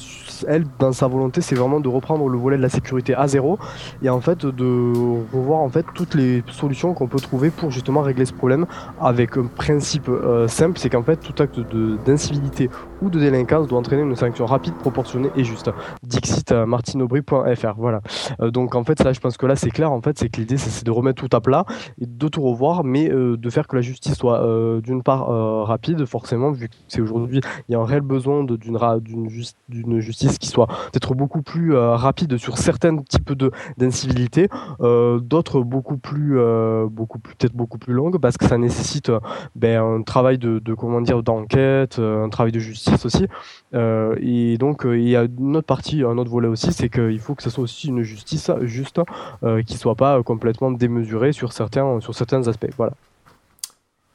elle 0.47 0.65
dans 0.79 0.91
sa 0.91 1.07
volonté, 1.07 1.41
c'est 1.41 1.55
vraiment 1.55 1.79
de 1.79 1.87
reprendre 1.87 2.27
le 2.27 2.37
volet 2.37 2.57
de 2.57 2.61
la 2.61 2.69
sécurité 2.69 3.13
à 3.13 3.27
zéro 3.27 3.59
et 4.01 4.09
en 4.09 4.21
fait 4.21 4.45
de 4.45 4.93
revoir 5.33 5.59
en 5.59 5.69
fait 5.69 5.85
toutes 5.93 6.15
les 6.15 6.43
solutions 6.47 6.93
qu'on 6.93 7.07
peut 7.07 7.19
trouver 7.19 7.49
pour 7.49 7.71
justement 7.71 8.01
régler 8.01 8.25
ce 8.25 8.33
problème 8.33 8.65
avec 8.99 9.37
un 9.37 9.45
principe 9.45 10.09
euh, 10.09 10.47
simple, 10.47 10.79
c'est 10.79 10.89
qu'en 10.89 11.03
fait 11.03 11.17
tout 11.17 11.41
acte 11.41 11.59
d'incivilité 12.05 12.69
ou 13.01 13.09
de 13.09 13.19
délinquance 13.19 13.67
doit 13.67 13.79
entraîner 13.79 14.01
une 14.01 14.15
sanction 14.15 14.45
rapide, 14.45 14.73
proportionnée 14.75 15.29
et 15.35 15.43
juste. 15.43 15.69
Dixit 16.03 16.51
euh, 16.51 16.65
martinaubry.fr. 16.65 17.73
Voilà. 17.77 18.01
donc 18.39 18.75
en 18.75 18.83
fait 18.83 19.01
ça, 19.01 19.13
je 19.13 19.19
pense 19.19 19.37
que 19.37 19.45
là 19.45 19.55
c'est 19.55 19.69
clair. 19.69 19.91
En 19.91 20.01
fait, 20.01 20.17
c'est 20.17 20.29
que 20.29 20.39
l'idée 20.39 20.57
c'est 20.57 20.85
de 20.85 20.91
remettre 20.91 21.21
tout 21.21 21.35
à 21.35 21.41
plat 21.41 21.65
et 21.99 22.05
de 22.05 22.27
tout 22.27 22.41
revoir 22.41 22.83
mais 22.83 22.94
euh, 22.95 23.37
de 23.37 23.49
faire 23.49 23.67
que 23.67 23.75
la 23.75 23.81
justice 23.81 24.15
soit 24.15 24.41
euh, 24.41 24.81
d'une 24.81 25.03
part 25.03 25.29
euh, 25.29 25.63
rapide, 25.63 26.05
forcément, 26.05 26.51
vu 26.51 26.69
que 26.69 26.75
c'est 26.87 27.01
aujourd'hui, 27.01 27.41
il 27.67 27.73
y 27.73 27.75
a 27.75 27.79
un 27.79 27.85
réel 27.85 28.01
besoin 28.01 28.43
d'une 28.43 29.99
justice 29.99 30.37
qui 30.37 30.47
soit 30.47 30.67
peut-être 30.67 31.13
beaucoup 31.15 31.41
plus 31.41 31.75
rapide 31.75 32.37
sur 32.37 32.57
certains 32.57 32.97
types 32.97 33.33
d'incivilités, 33.77 34.49
d'autres 34.79 35.61
beaucoup 35.61 35.97
plus, 35.97 36.37
beaucoup 36.89 37.19
plus 37.19 37.35
peut-être 37.35 37.55
beaucoup 37.55 37.77
plus 37.77 37.93
longues, 37.93 38.19
parce 38.19 38.37
que 38.37 38.45
ça 38.45 38.57
nécessite 38.57 39.11
ben, 39.55 39.81
un 39.81 40.01
travail 40.03 40.37
de, 40.37 40.73
comment 40.73 41.01
dire 41.01 41.23
d'enquête, 41.23 41.99
un 41.99 42.29
travail 42.29 42.51
de 42.51 42.59
justice 42.59 43.05
aussi. 43.05 43.27
et 43.73 44.57
donc 44.57 44.83
il 44.85 45.09
y 45.09 45.15
a 45.15 45.23
une 45.23 45.57
autre 45.57 45.67
partie, 45.67 46.03
un 46.03 46.17
autre 46.17 46.31
volet 46.31 46.47
aussi, 46.47 46.71
c'est 46.71 46.89
qu'il 46.89 47.19
faut 47.19 47.35
que 47.35 47.43
ce 47.43 47.49
soit 47.49 47.63
aussi 47.63 47.87
une 47.87 48.03
justice 48.03 48.51
juste, 48.61 49.01
qui 49.65 49.77
soit 49.77 49.95
pas 49.95 50.21
complètement 50.23 50.71
démesurée 50.71 51.31
sur 51.31 51.53
certains, 51.53 51.99
sur 51.99 52.13
certains 52.13 52.47
aspects. 52.47 52.71
Voilà. 52.77 52.84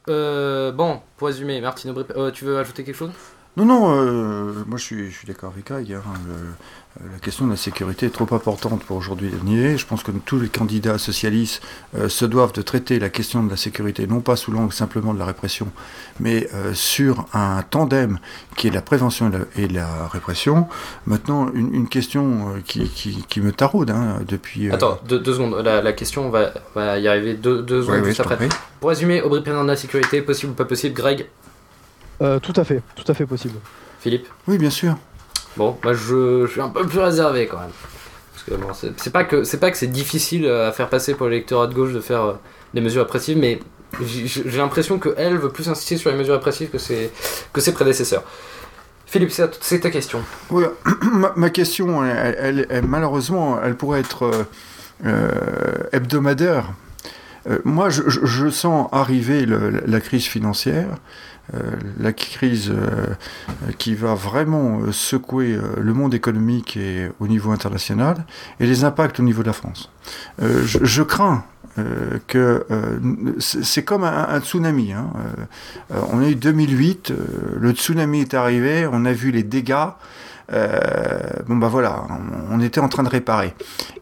Euh, 0.09 0.73
bon, 0.73 1.01
pour 1.17 1.29
résumer, 1.29 1.61
Martine 1.61 1.95
euh, 2.17 2.31
tu 2.31 2.45
veux 2.45 2.59
ajouter 2.59 2.85
quelque 2.85 2.97
chose? 2.97 3.13
Non, 3.57 3.65
non, 3.65 3.91
euh, 3.91 4.65
moi 4.67 4.79
je 4.79 4.85
suis, 4.85 5.11
je 5.11 5.17
suis 5.19 5.27
d'accord 5.27 5.53
avec. 5.53 5.71
Hein, 5.71 5.85
la 7.13 7.19
question 7.19 7.47
de 7.47 7.51
la 7.51 7.57
sécurité 7.57 8.07
est 8.07 8.11
trop 8.11 8.27
importante 8.35 8.85
pour 8.85 8.97
aujourd'hui 8.97 9.31
nier. 9.45 9.79
Je 9.79 9.87
pense 9.87 10.03
que 10.03 10.11
tous 10.11 10.39
les 10.41 10.49
candidats 10.49 10.99
socialistes 10.99 11.63
se 12.09 12.25
doivent 12.25 12.53
de 12.53 12.63
traiter 12.63 12.99
la 12.99 13.09
question 13.09 13.43
de 13.43 13.51
la 13.51 13.57
sécurité, 13.57 14.07
non 14.07 14.21
pas 14.21 14.37
sous 14.37 14.51
l'angle 14.51 14.73
simplement 14.73 15.15
de 15.15 15.19
la 15.19 15.25
répression, 15.25 15.69
mais 16.19 16.49
sur 16.75 17.27
un 17.33 17.63
tandem 17.63 18.19
qui 18.57 18.67
est 18.67 18.71
la 18.71 18.83
prévention 18.83 19.31
et 19.57 19.69
la, 19.69 20.09
répression. 20.09 20.67
Maintenant, 21.07 21.51
une, 21.55 21.89
question 21.89 22.55
qui, 22.67 22.89
qui, 22.89 23.41
me 23.41 23.53
taraude 23.53 23.91
hein, 23.91 24.19
depuis... 24.27 24.71
Attends, 24.71 24.99
deux, 25.07 25.23
secondes. 25.25 25.55
La, 25.65 25.93
question, 25.93 26.27
on 26.27 26.31
va, 26.31 26.53
va, 26.75 26.99
y 26.99 27.09
arriver 27.09 27.35
deux, 27.35 27.63
deux 27.63 27.83
secondes 27.83 28.05
juste 28.05 28.21
après. 28.21 28.49
Pour 28.81 28.91
résumer, 28.91 29.23
Aubry 29.23 29.43
président 29.43 29.63
de 29.63 29.69
la 29.69 29.77
sécurité, 29.77 30.23
possible 30.23 30.53
ou 30.53 30.55
pas 30.55 30.65
possible 30.65 30.95
Greg? 30.95 31.27
Euh, 32.23 32.39
Tout 32.39 32.53
à 32.57 32.65
fait, 32.65 32.83
tout 32.95 33.11
à 33.11 33.15
fait 33.15 33.27
possible. 33.27 33.55
Philippe? 34.01 34.27
Oui, 34.47 34.59
bien 34.59 34.71
sûr. 34.71 34.97
Bon, 35.57 35.77
moi 35.83 35.93
je, 35.93 36.47
suis 36.47 36.61
un 36.61 36.69
peu 36.69 36.87
plus 36.87 36.99
réservé 36.99 37.47
quand 37.47 37.59
même. 37.59 37.71
Parce 38.33 38.45
que 38.45 38.55
bon, 38.55 38.93
c'est 38.97 39.13
pas 39.13 39.25
que 39.25 39.45
c'est 39.45 39.59
pas 39.59 39.71
que 39.71 39.77
c'est 39.77 39.89
difficile 39.89 40.49
à 40.49 40.73
faire 40.73 40.89
passer 40.89 41.15
pour 41.15 41.29
l'électorat 41.29 41.67
de 41.67 41.75
gauche 41.75 41.93
de 41.93 42.01
faire 42.01 42.23
euh, 42.23 42.33
des 42.75 42.81
mesures 42.81 43.03
répressives, 43.03 43.39
mais 43.39 43.61
j'ai 44.01 44.59
l'impression 44.59 44.99
qu'elle 44.99 45.37
veut 45.37 45.51
plus 45.51 45.69
insister 45.69 45.97
sur 45.97 46.11
les 46.11 46.17
mesures 46.17 46.35
répressives 46.35 46.71
que 46.71 46.79
ses, 46.79 47.11
que 47.53 47.61
ses 47.61 47.73
prédécesseurs. 47.73 48.23
Philippe, 49.07 49.33
c'est 49.33 49.81
ta 49.81 49.91
question. 49.91 50.23
Oui, 50.51 50.65
ma, 51.37 51.51
question, 51.51 52.05
elle, 52.05 52.69
malheureusement, 52.87 53.61
elle 53.61 53.75
pourrait 53.75 53.99
être 53.99 54.31
euh, 55.05 55.29
hebdomadaire. 55.91 56.71
Euh, 57.49 57.59
moi, 57.65 57.89
je, 57.91 58.49
sens 58.51 58.89
arriver 58.93 59.47
la 59.47 60.01
crise 60.01 60.25
financière, 60.25 60.89
euh, 61.55 61.59
la 61.99 62.13
crise 62.13 62.71
euh, 62.71 63.15
qui 63.79 63.95
va 63.95 64.15
vraiment 64.15 64.81
secouer 64.93 65.59
le 65.77 65.95
monde 65.95 66.15
économique 66.15 66.77
et 66.77 67.09
au 67.21 67.29
niveau 67.29 67.51
international, 67.51 68.25
et 68.61 68.67
les 68.67 68.85
impacts 68.85 69.21
au 69.21 69.23
niveau 69.23 69.43
de 69.43 69.49
la 69.49 69.53
France. 69.53 69.91
Je, 70.41 71.03
crains 71.03 71.45
que 72.27 72.67
c'est 73.39 73.85
comme 73.85 74.05
un, 74.05 74.41
tsunami. 74.41 74.93
Hein. 74.93 75.11
on 76.13 76.21
a 76.21 76.29
eu 76.29 76.35
2008, 76.35 77.13
le 77.57 77.71
tsunami 77.73 78.21
est 78.21 78.35
arrivé, 78.35 78.87
on 78.91 79.05
a 79.05 79.13
vu 79.13 79.31
les 79.31 79.43
dégâts. 79.43 79.89
bon 80.51 81.57
bah 81.57 81.69
voilà, 81.69 82.05
on, 82.51 82.61
était 82.61 82.81
en 82.81 82.89
train 82.89 83.03
de 83.03 83.09
réparer. 83.09 83.55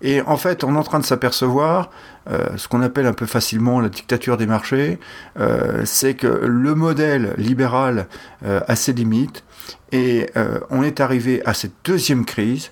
Et 0.03 0.23
en 0.23 0.37
fait, 0.37 0.65
on 0.65 0.75
est 0.75 0.79
en 0.79 0.83
train 0.83 0.99
de 0.99 1.05
s'apercevoir 1.05 1.91
euh, 2.31 2.57
ce 2.57 2.69
qu'on 2.69 2.83
appelle 2.83 3.07
un 3.07 3.13
peu 3.13 3.27
facilement 3.27 3.81
la 3.81 3.89
dictature 3.89 4.37
des 4.37 4.47
marchés, 4.47 4.99
euh, 5.39 5.83
c'est 5.85 6.15
que 6.15 6.27
le 6.27 6.75
modèle 6.75 7.35
libéral 7.39 8.07
euh, 8.45 8.61
a 8.69 8.77
ses 8.77 8.93
limites 8.93 9.45
et 9.93 10.27
on 10.69 10.83
est 10.83 11.01
arrivé 11.01 11.43
à 11.47 11.55
cette 11.55 11.73
deuxième 11.85 12.27
crise. 12.27 12.71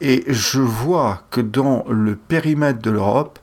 et 0.00 0.24
je 0.28 0.60
vois 0.60 1.24
que 1.32 1.40
dans 1.40 1.84
le 1.88 2.14
périmètre 2.14 2.80
de 2.80 2.90
l'Europe, 2.92 3.40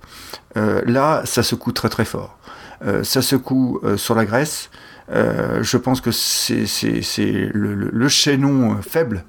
là, 0.55 1.21
ça 1.25 1.43
secoue 1.43 1.73
très 1.73 1.89
très 1.89 2.05
fort. 2.05 2.37
ça 3.03 3.21
secoue 3.21 3.81
sur 3.97 4.15
la 4.15 4.23
Grèce. 4.23 4.69
je 5.09 5.77
pense 5.77 5.99
que 5.99 6.11
c'est 6.11 7.49
le, 7.53 7.75
le, 7.75 8.07
chaînon 8.07 8.81
faible 8.81 9.25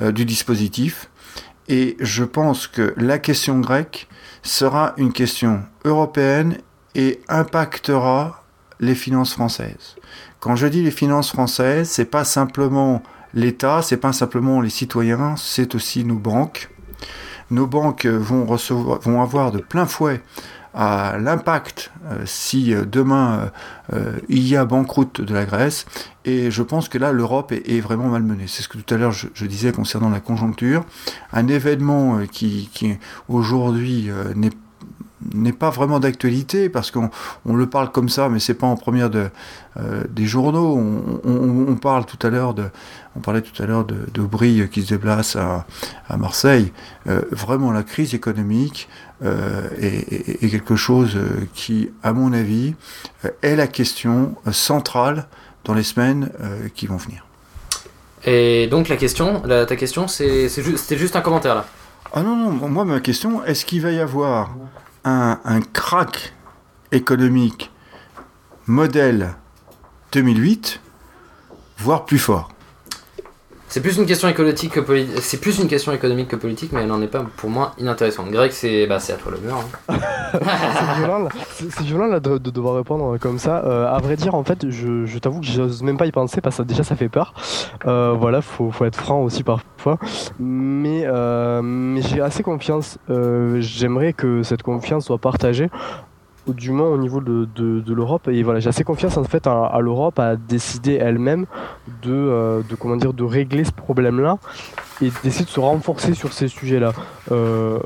du 0.00 0.24
dispositif. 0.24 1.10
Et 1.68 1.98
je 2.00 2.24
pense 2.24 2.66
que 2.66 2.94
la 2.96 3.18
question 3.18 3.60
grecque 3.60 4.08
sera 4.46 4.94
une 4.96 5.12
question 5.12 5.62
européenne 5.84 6.58
et 6.94 7.20
impactera 7.28 8.44
les 8.80 8.94
finances 8.94 9.32
françaises. 9.32 9.96
Quand 10.40 10.56
je 10.56 10.66
dis 10.66 10.82
les 10.82 10.90
finances 10.90 11.30
françaises, 11.30 11.90
c'est 11.90 12.04
pas 12.04 12.24
simplement 12.24 13.02
l'État, 13.34 13.82
c'est 13.82 13.96
pas 13.96 14.12
simplement 14.12 14.60
les 14.60 14.70
citoyens, 14.70 15.34
c'est 15.36 15.74
aussi 15.74 16.04
nos 16.04 16.18
banques. 16.18 16.70
Nos 17.50 17.66
banques 17.66 18.06
vont 18.06 18.44
recevoir, 18.44 19.00
vont 19.00 19.22
avoir 19.22 19.52
de 19.52 19.58
plein 19.58 19.86
fouet 19.86 20.20
à 20.76 21.16
l'impact 21.18 21.90
euh, 22.04 22.22
si 22.26 22.74
euh, 22.74 22.84
demain 22.84 23.50
euh, 23.94 24.12
il 24.28 24.46
y 24.46 24.56
a 24.56 24.66
banqueroute 24.66 25.22
de 25.22 25.34
la 25.34 25.46
Grèce. 25.46 25.86
Et 26.26 26.50
je 26.50 26.62
pense 26.62 26.88
que 26.88 26.98
là, 26.98 27.12
l'Europe 27.12 27.52
est, 27.52 27.80
vraiment 27.80 28.08
malmenée. 28.08 28.44
C'est 28.46 28.62
ce 28.62 28.68
que 28.68 28.78
tout 28.78 28.94
à 28.94 28.98
l'heure 28.98 29.12
je, 29.12 29.46
disais 29.46 29.72
concernant 29.72 30.10
la 30.10 30.20
conjoncture. 30.20 30.84
Un 31.32 31.48
événement 31.48 32.18
qui, 32.30 32.68
qui 32.74 32.98
aujourd'hui 33.28 34.10
n'est 34.34 34.50
n'est 35.34 35.52
pas 35.52 35.70
vraiment 35.70 35.98
d'actualité 36.00 36.68
parce 36.68 36.90
qu'on 36.90 37.10
on 37.46 37.54
le 37.54 37.66
parle 37.66 37.90
comme 37.90 38.08
ça, 38.08 38.28
mais 38.28 38.38
c'est 38.38 38.54
pas 38.54 38.66
en 38.66 38.76
première 38.76 39.10
de, 39.10 39.28
euh, 39.78 40.04
des 40.10 40.26
journaux. 40.26 40.76
On, 40.76 41.20
on, 41.28 41.66
on, 41.68 41.76
parle 41.76 42.04
tout 42.04 42.24
à 42.26 42.30
l'heure 42.30 42.54
de, 42.54 42.64
on 43.16 43.20
parlait 43.20 43.40
tout 43.42 43.62
à 43.62 43.66
l'heure 43.66 43.84
de, 43.84 43.96
de 44.12 44.66
qui 44.66 44.82
se 44.82 44.88
déplace 44.88 45.36
à, 45.36 45.66
à 46.08 46.16
Marseille. 46.16 46.72
Euh, 47.08 47.22
vraiment, 47.30 47.72
la 47.72 47.82
crise 47.82 48.14
économique 48.14 48.88
euh, 49.24 49.68
est, 49.80 50.44
est, 50.44 50.48
quelque 50.50 50.76
chose 50.76 51.16
qui, 51.54 51.90
à 52.02 52.12
mon 52.12 52.32
avis, 52.32 52.74
est 53.42 53.56
la 53.56 53.66
question 53.66 54.34
centrale 54.52 55.26
dans 55.64 55.74
les 55.74 55.82
semaines 55.82 56.30
qui 56.74 56.86
vont 56.86 56.98
venir. 56.98 57.26
Et 58.26 58.66
donc 58.66 58.88
la 58.88 58.96
question, 58.96 59.42
la- 59.46 59.66
ta 59.66 59.76
question, 59.76 60.08
c'est, 60.08 60.48
c'est 60.48 60.62
ju- 60.62 60.76
c'était 60.76 60.98
juste 60.98 61.16
un 61.16 61.20
commentaire 61.20 61.54
là. 61.54 61.64
Ah 62.12 62.22
non, 62.22 62.36
non, 62.36 62.68
moi 62.68 62.84
ma 62.84 63.00
question, 63.00 63.44
est-ce 63.44 63.64
qu'il 63.64 63.82
va 63.82 63.90
y 63.92 64.00
avoir 64.00 64.54
un, 65.06 65.60
crack 65.72 66.34
économique 66.90 67.70
modèle 68.66 69.34
2008, 70.12 70.80
voire 71.78 72.04
plus 72.04 72.18
fort 72.18 72.50
C'est 73.68 73.80
plus 73.80 73.98
une 73.98 74.06
question 74.06 74.32
que 74.32 74.54
c'est 75.20 75.40
plus 75.40 75.58
une 75.58 75.66
question 75.68 75.92
économique 75.92 76.28
que 76.28 76.36
politique, 76.36 76.70
mais 76.72 76.82
elle 76.82 76.86
n'en 76.88 77.02
est 77.02 77.08
pas 77.08 77.24
pour 77.36 77.50
moi 77.50 77.72
inintéressante. 77.78 78.30
Greg, 78.30 78.52
c'est, 78.52 78.86
bah, 78.86 79.00
c'est 79.00 79.12
à 79.12 79.16
toi 79.16 79.32
le 79.32 79.38
mur. 79.46 79.56
hein. 79.88 79.94
c'est 81.58 81.82
violent, 81.84 82.06
là. 82.06 82.20
De, 82.20 82.38
de 82.38 82.50
devoir 82.50 82.76
répondre 82.76 83.18
comme 83.18 83.38
ça. 83.38 83.64
Euh, 83.64 83.86
à 83.92 83.98
vrai 83.98 84.16
dire, 84.16 84.34
en 84.34 84.44
fait, 84.44 84.70
je, 84.70 85.04
je 85.04 85.18
t'avoue 85.18 85.40
que 85.40 85.46
j'ose 85.46 85.82
même 85.82 85.96
pas 85.96 86.06
y 86.06 86.12
penser 86.12 86.40
parce 86.40 86.58
que 86.58 86.62
déjà 86.62 86.84
ça 86.84 86.94
fait 86.96 87.08
peur. 87.08 87.34
Euh, 87.86 88.14
voilà, 88.18 88.40
faut, 88.40 88.70
faut 88.70 88.84
être 88.84 88.96
franc 88.96 89.20
aussi 89.22 89.42
parfois. 89.42 89.98
Mais, 90.38 91.02
euh, 91.04 91.60
mais 91.62 92.02
j'ai 92.02 92.20
assez 92.20 92.42
confiance. 92.44 92.98
Euh, 93.10 93.60
J'aimerais 93.60 94.12
que 94.12 94.42
cette 94.42 94.62
confiance 94.62 95.06
soit 95.06 95.18
partagée. 95.18 95.68
Du 96.48 96.70
moins 96.70 96.88
au 96.88 96.98
niveau 96.98 97.20
de, 97.20 97.48
de, 97.56 97.80
de 97.80 97.94
l'Europe. 97.94 98.28
Et 98.28 98.42
voilà 98.42 98.60
j'ai 98.60 98.68
assez 98.68 98.84
confiance 98.84 99.16
en 99.16 99.24
fait 99.24 99.46
à, 99.46 99.78
l'Europe 99.80 100.18
à 100.18 100.36
décider 100.36 100.94
elle-même 100.94 101.46
de, 102.02 102.12
euh, 102.12 102.62
de 102.68 102.74
comment 102.76 102.96
dire 102.96 103.12
de 103.12 103.24
régler 103.24 103.64
ce 103.64 103.72
problème 103.72 104.20
là 104.20 104.38
et 105.02 105.10
d'essayer 105.22 105.44
de 105.44 105.50
se 105.50 105.60
renforcer 105.60 106.14
sur 106.14 106.32
ces 106.32 106.48
sujets 106.48 106.78
là 106.80 106.92
euh, 107.32 107.78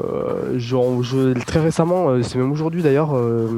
genre, 0.59 1.03
je, 1.03 1.33
très 1.45 1.61
récemment, 1.61 2.11
euh, 2.11 2.23
c'est 2.23 2.39
même 2.39 2.53
aujourd'hui 2.53 2.83
d'ailleurs, 2.83 3.17
euh, 3.17 3.49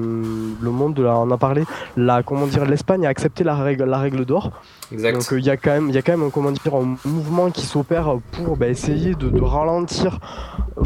le 0.60 0.70
monde 0.70 0.94
de 0.94 1.02
la- 1.02 1.16
en 1.16 1.30
a 1.30 1.36
parlé. 1.36 1.64
La, 1.96 2.22
comment 2.22 2.46
dire, 2.46 2.64
l'Espagne 2.66 3.04
a 3.04 3.08
accepté 3.08 3.42
la 3.42 3.56
règle, 3.56 3.84
la 3.84 3.98
règle 3.98 4.24
d'or. 4.24 4.52
Exact. 4.92 5.14
Donc 5.14 5.32
euh, 5.32 5.38
il 5.40 5.44
y 5.44 5.50
a 5.50 5.56
quand 5.56 5.70
même, 5.72 5.88
il 5.88 5.94
y 5.94 5.98
a 5.98 6.02
quand 6.02 6.16
même, 6.16 6.30
comment 6.30 6.52
dire, 6.52 6.74
un 6.74 6.96
mouvement 7.08 7.50
qui 7.50 7.66
s'opère 7.66 8.14
pour 8.30 8.56
bah, 8.56 8.68
essayer 8.68 9.14
de, 9.14 9.28
de 9.28 9.42
ralentir, 9.42 10.18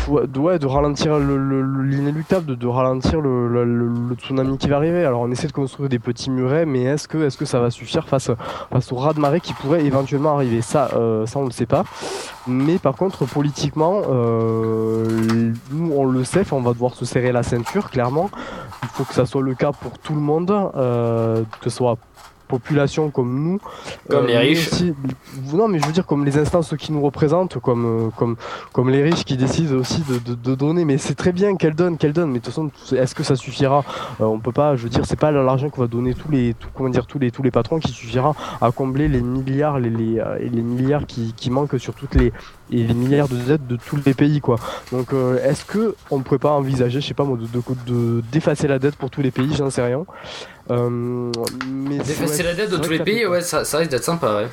de, 0.09 0.39
ouais, 0.39 0.59
de 0.59 0.67
ralentir 0.67 1.19
le- 1.19 1.37
le- 1.37 1.61
le- 1.61 1.83
l'inéluctable, 1.83 2.47
de, 2.47 2.55
de 2.55 2.67
ralentir 2.67 3.21
le, 3.21 3.49
le- 3.49 3.65
le- 3.65 3.89
le 4.09 4.15
tsunami 4.15 4.57
qui 4.59 4.69
va 4.69 4.77
arriver. 4.77 5.05
Alors 5.05 5.21
on 5.21 5.31
essaie 5.31 5.49
de 5.49 5.53
construire 5.53 5.89
des 5.91 5.99
petits 5.99 6.31
murets, 6.31 6.65
mais 6.67 6.85
est-ce 6.85 7.07
que, 7.09 7.19
est-ce 7.19 7.37
que 7.37 7.45
ça 7.45 7.61
va 7.61 7.71
suffire 7.71 8.09
face, 8.09 8.31
face 8.73 8.93
au 8.93 8.97
raz 8.97 9.13
de 9.13 9.21
marée 9.21 9.41
qui 9.41 9.53
pourrait 9.53 9.85
éventuellement 9.85 10.35
arriver? 10.37 10.63
Ça, 10.63 10.89
ça 11.27 11.39
on 11.39 11.45
ne 11.45 11.51
sait 11.51 11.67
pas. 11.67 11.85
Mais 12.49 12.56
par 12.83 12.97
contre, 12.97 13.27
politiquement, 13.27 14.03
euh, 14.09 15.53
nous 15.71 15.93
on 15.93 16.05
le 16.05 16.25
sait, 16.25 16.45
on 16.53 16.61
va 16.61 16.73
devoir 16.73 16.95
se 16.95 17.05
serrer 17.05 17.33
la 17.33 17.43
ceinture, 17.43 17.91
clairement. 17.91 18.31
Il 18.83 18.89
faut 18.89 19.05
que 19.05 19.15
ça 19.15 19.27
soit 19.27 19.43
le 19.43 19.55
cas 19.55 19.73
pour 19.73 19.99
tout 19.99 20.15
le 20.15 20.21
monde, 20.21 20.51
euh, 20.51 21.43
que 21.61 21.71
ce 21.71 21.77
soit 21.77 21.99
population 22.49 23.11
comme 23.11 23.35
nous. 23.43 23.59
Comme 24.09 24.27
les 24.27 24.35
mais 24.35 24.39
riches. 24.41 24.73
aussi- 24.73 24.95
non, 25.55 25.69
mais 25.69 25.79
je 25.79 25.87
veux 25.87 25.93
dire 25.93 26.07
comme 26.07 26.25
les 26.25 26.39
instances 26.39 26.75
qui 26.79 26.93
nous 26.93 27.01
représentent, 27.03 27.59
comme, 27.59 28.07
euh, 28.07 28.11
comme, 28.17 28.37
comme 28.73 28.91
les 28.91 29.03
riches 29.03 29.25
qui 29.25 29.37
décident 29.37 29.75
aussi 29.77 30.03
de, 30.09 30.19
de- 30.19 30.35
de 30.35 30.55
donner. 30.55 30.85
Mais 30.85 30.99
c'est 30.99 31.15
très 31.15 31.33
bien 31.33 31.57
qu'elles 31.57 31.75
donnent, 31.75 31.97
qu'elles 31.99 32.13
donnent. 32.13 32.31
Mais 32.31 32.39
de 32.41 32.45
toute 32.45 32.55
façon, 32.55 32.71
est-ce 32.95 33.15
que 33.15 33.23
ça 33.23 33.37
suffira? 33.37 33.85
Euh, 34.21 34.25
On 34.25 34.39
peut 34.39 34.53
pas, 34.53 34.77
je 34.77 34.83
veux 34.85 34.89
dire, 34.89 35.05
c'est 35.07 35.19
pas 35.19 35.31
l'argent 35.31 35.69
qu'on 35.71 35.81
va 35.83 35.87
donner 35.87 36.15
tous 36.15 36.31
les, 36.31 36.55
tout- 36.55 36.69
comment 36.75 36.89
dire, 36.89 37.07
tous 37.07 37.19
les, 37.19 37.31
tous 37.31 37.43
les 37.43 37.51
patrons 37.51 37.79
qui 37.79 37.91
suffira 37.93 38.35
à 38.61 38.71
combler 38.73 39.09
les 39.09 39.21
milliards, 39.21 39.79
les, 39.79 39.91
les, 39.91 40.19
euh, 40.19 40.39
les 40.39 40.63
milliards 40.63 41.07
qui, 41.07 41.33
qui 41.37 41.51
manquent 41.51 41.79
sur 41.79 41.95
toutes 41.95 42.15
les, 42.15 42.33
et 42.71 42.83
les 42.85 42.95
milliards 42.95 43.29
de 43.29 43.37
dettes 43.37 43.67
de 43.67 43.77
tous 43.77 43.99
les 44.05 44.15
pays, 44.15 44.41
quoi. 44.41 44.57
Donc, 44.93 45.13
euh, 45.13 45.39
est-ce 45.45 45.65
que 45.65 45.95
on 46.11 46.21
pourrait 46.21 46.39
pas 46.39 46.51
envisager, 46.53 47.01
je 47.01 47.07
sais 47.07 47.15
pas 47.15 47.25
moi, 47.25 47.37
de, 47.37 47.47
de, 47.47 47.63
de- 47.87 48.23
d'effacer 48.33 48.67
la 48.69 48.79
dette 48.79 48.97
pour 48.97 49.11
tous 49.11 49.23
les 49.23 49.31
pays 49.31 49.55
J'en 49.55 49.71
sais 49.71 49.83
rien. 49.83 50.05
Euh, 50.71 51.31
mais 51.69 51.99
D'effacer 51.99 52.43
ouais, 52.43 52.49
la 52.49 52.55
dette 52.55 52.71
de 52.71 52.77
tous 52.79 52.91
les 52.91 52.99
pays, 53.01 53.27
ouais, 53.27 53.41
ça, 53.41 53.65
ça 53.65 53.79
risque 53.79 53.91
d'être 53.91 54.05
sympa, 54.05 54.35
ouais. 54.37 54.49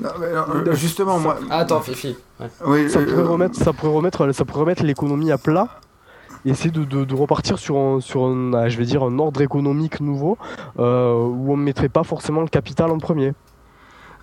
Non, 0.00 0.10
mais 0.20 0.26
alors, 0.26 0.50
euh, 0.50 0.72
Justement, 0.74 1.18
moi. 1.18 1.38
Ah, 1.50 1.58
attends, 1.60 1.80
Fifi. 1.80 2.16
Ouais. 2.40 2.46
Oui, 2.66 2.90
ça 2.90 2.98
euh, 2.98 3.06
pourrait 3.06 3.22
remettre, 3.22 3.56
ça 3.56 3.72
pourrait 3.72 3.92
remettre, 3.92 4.32
ça 4.32 4.44
pourrait 4.44 4.60
remettre 4.60 4.82
l'économie 4.82 5.30
à 5.32 5.38
plat. 5.38 5.68
Et 6.46 6.50
essayer 6.50 6.70
de, 6.70 6.84
de, 6.84 7.04
de 7.04 7.14
repartir 7.14 7.58
sur 7.58 7.76
un, 7.78 8.00
sur 8.00 8.24
un, 8.24 8.52
ah, 8.52 8.68
je 8.68 8.76
vais 8.76 8.84
dire, 8.84 9.02
un 9.02 9.18
ordre 9.18 9.40
économique 9.40 10.00
nouveau 10.00 10.36
euh, 10.78 11.14
où 11.14 11.52
on 11.52 11.56
ne 11.56 11.62
mettrait 11.62 11.88
pas 11.88 12.02
forcément 12.04 12.42
le 12.42 12.48
capital 12.48 12.90
en 12.90 12.98
premier. 12.98 13.32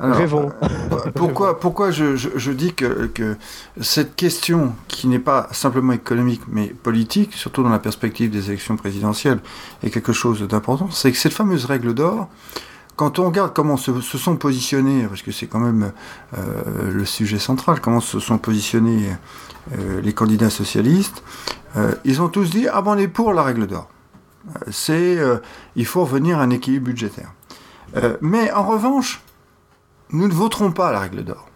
Alors, 0.02 0.18
Rêvons. 0.18 0.52
euh, 0.64 0.98
pourquoi, 1.16 1.60
pourquoi 1.60 1.92
je, 1.92 2.16
je- 2.16 2.30
je 2.36 2.52
dis 2.52 2.74
que, 2.74 3.06
que 3.14 3.38
cette 3.82 4.16
question, 4.16 4.74
qui 4.88 5.08
n'est 5.08 5.20
pas 5.20 5.48
simplement 5.52 5.94
économique, 5.94 6.42
mais 6.48 6.68
politique, 6.68 7.34
surtout 7.34 7.62
dans 7.64 7.70
la 7.70 7.80
perspective 7.80 8.32
des 8.32 8.48
élections 8.50 8.76
présidentielles, 8.78 9.40
est 9.84 9.92
quelque 9.92 10.12
chose 10.14 10.42
d'important, 10.48 10.90
c'est 10.92 11.12
que 11.12 11.18
cette 11.18 11.34
fameuse 11.34 11.66
règle 11.66 11.94
d'or, 11.94 12.30
quand 12.96 13.20
on 13.20 13.28
regarde 13.28 13.54
comment 13.54 13.78
se, 13.78 14.02
se 14.02 14.18
sont 14.18 14.36
positionnés, 14.36 15.06
parce 15.08 15.22
que 15.22 15.32
c'est 15.32 15.48
quand 15.48 15.60
même 15.60 15.92
euh, 16.38 16.92
le 16.92 17.06
sujet 17.06 17.40
central, 17.40 17.80
comment 17.80 18.02
se 18.02 18.20
sont 18.20 18.38
positionnés 18.38 19.10
euh, 19.78 20.02
les 20.02 20.14
candidats 20.14 20.50
socialistes, 20.50 21.24
euh, 21.78 21.94
ils 22.06 22.22
ont 22.22 22.28
tous 22.30 22.50
dit 22.50 22.68
ah 22.72 22.82
ben 22.82 22.92
on 22.96 22.98
est 22.98 23.08
pour 23.08 23.34
la 23.34 23.44
règle 23.44 23.66
d'or. 23.68 23.88
C'est 24.72 25.18
il 25.76 25.86
faut 25.86 26.02
revenir 26.04 26.40
à 26.40 26.44
un 26.44 26.50
équilibre 26.50 26.86
budgétaire. 26.86 27.32
Mais 28.22 28.52
en 28.52 28.64
revanche, 28.66 29.22
nous 30.12 30.28
ne 30.28 30.34
voterons 30.34 30.72
pas 30.72 30.92
la 30.92 31.00
règle 31.00 31.24
d'or. 31.24 31.48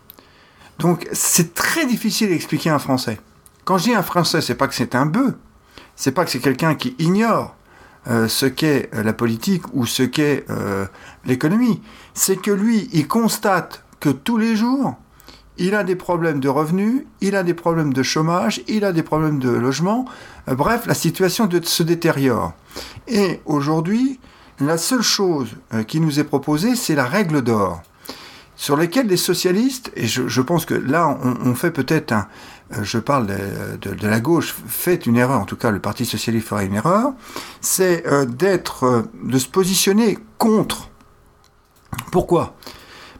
Donc 0.80 1.08
c'est 1.14 1.54
très 1.54 1.86
difficile 1.86 2.30
d'expliquer 2.30 2.70
un 2.70 2.80
Français. 2.80 3.20
Quand 3.64 3.78
je 3.78 3.86
dis 3.86 3.94
un 3.94 4.04
Français, 4.04 4.42
c'est 4.42 4.56
pas 4.56 4.68
que 4.68 4.76
c'est 4.76 4.96
un 4.96 5.06
bœuf, 5.06 5.34
c'est 5.96 6.12
pas 6.12 6.26
que 6.26 6.32
c'est 6.32 6.40
quelqu'un 6.40 6.76
qui 6.76 6.96
ignore 7.00 7.56
euh, 8.08 8.28
ce 8.28 8.46
qu'est 8.46 8.90
euh, 8.94 9.02
la 9.02 9.14
politique 9.14 9.64
ou 9.74 9.86
ce 9.86 10.04
qu'est 10.04 10.46
euh, 10.50 10.86
l'économie. 11.26 11.82
C'est 12.14 12.36
que 12.36 12.52
lui, 12.52 12.90
il 12.94 13.08
constate 13.08 13.84
que 14.00 14.10
tous 14.10 14.38
les 14.38 14.56
jours, 14.56 14.96
il 15.58 15.74
a 15.74 15.84
des 15.84 15.96
problèmes 15.96 16.40
de 16.40 16.50
revenus, 16.50 17.04
il 17.22 17.36
a 17.36 17.42
des 17.42 17.54
problèmes 17.54 17.94
de 17.94 18.04
chômage, 18.04 18.62
il 18.68 18.84
a 18.86 18.92
des 18.92 19.04
problèmes 19.04 19.40
de 19.40 19.50
logement. 19.50 20.06
Bref, 20.48 20.86
la 20.86 20.94
situation 20.94 21.50
se 21.64 21.82
détériore. 21.82 22.54
Et 23.08 23.40
aujourd'hui, 23.46 24.20
la 24.60 24.78
seule 24.78 25.02
chose 25.02 25.56
qui 25.88 26.02
nous 26.02 26.20
est 26.20 26.26
proposée, 26.26 26.76
c'est 26.76 26.94
la 26.94 27.06
règle 27.06 27.42
d'or 27.42 27.82
sur 28.56 28.78
lesquels 28.78 29.08
les 29.08 29.18
socialistes, 29.18 29.92
et 29.96 30.08
je, 30.08 30.42
pense 30.42 30.66
que 30.66 30.74
là 30.74 31.18
on, 31.22 31.56
fait 31.56 31.72
peut-être 31.72 32.14
euh, 32.74 32.84
je 32.84 32.98
parle 32.98 33.28
de, 33.28 34.08
la 34.08 34.20
gauche, 34.20 34.56
fait 34.68 35.06
une 35.06 35.18
erreur, 35.18 35.40
en 35.40 35.46
tout 35.46 35.58
cas 35.58 35.72
le 35.72 35.80
Parti 35.80 36.06
socialiste 36.06 36.48
fera 36.48 36.64
une 36.64 36.74
erreur, 36.74 37.14
c'est 37.62 38.06
euh, 38.08 38.26
euh, 38.44 39.04
de 39.24 39.38
se 39.38 39.48
positionner 39.48 40.18
contre. 40.38 40.90
Pourquoi? 42.12 42.56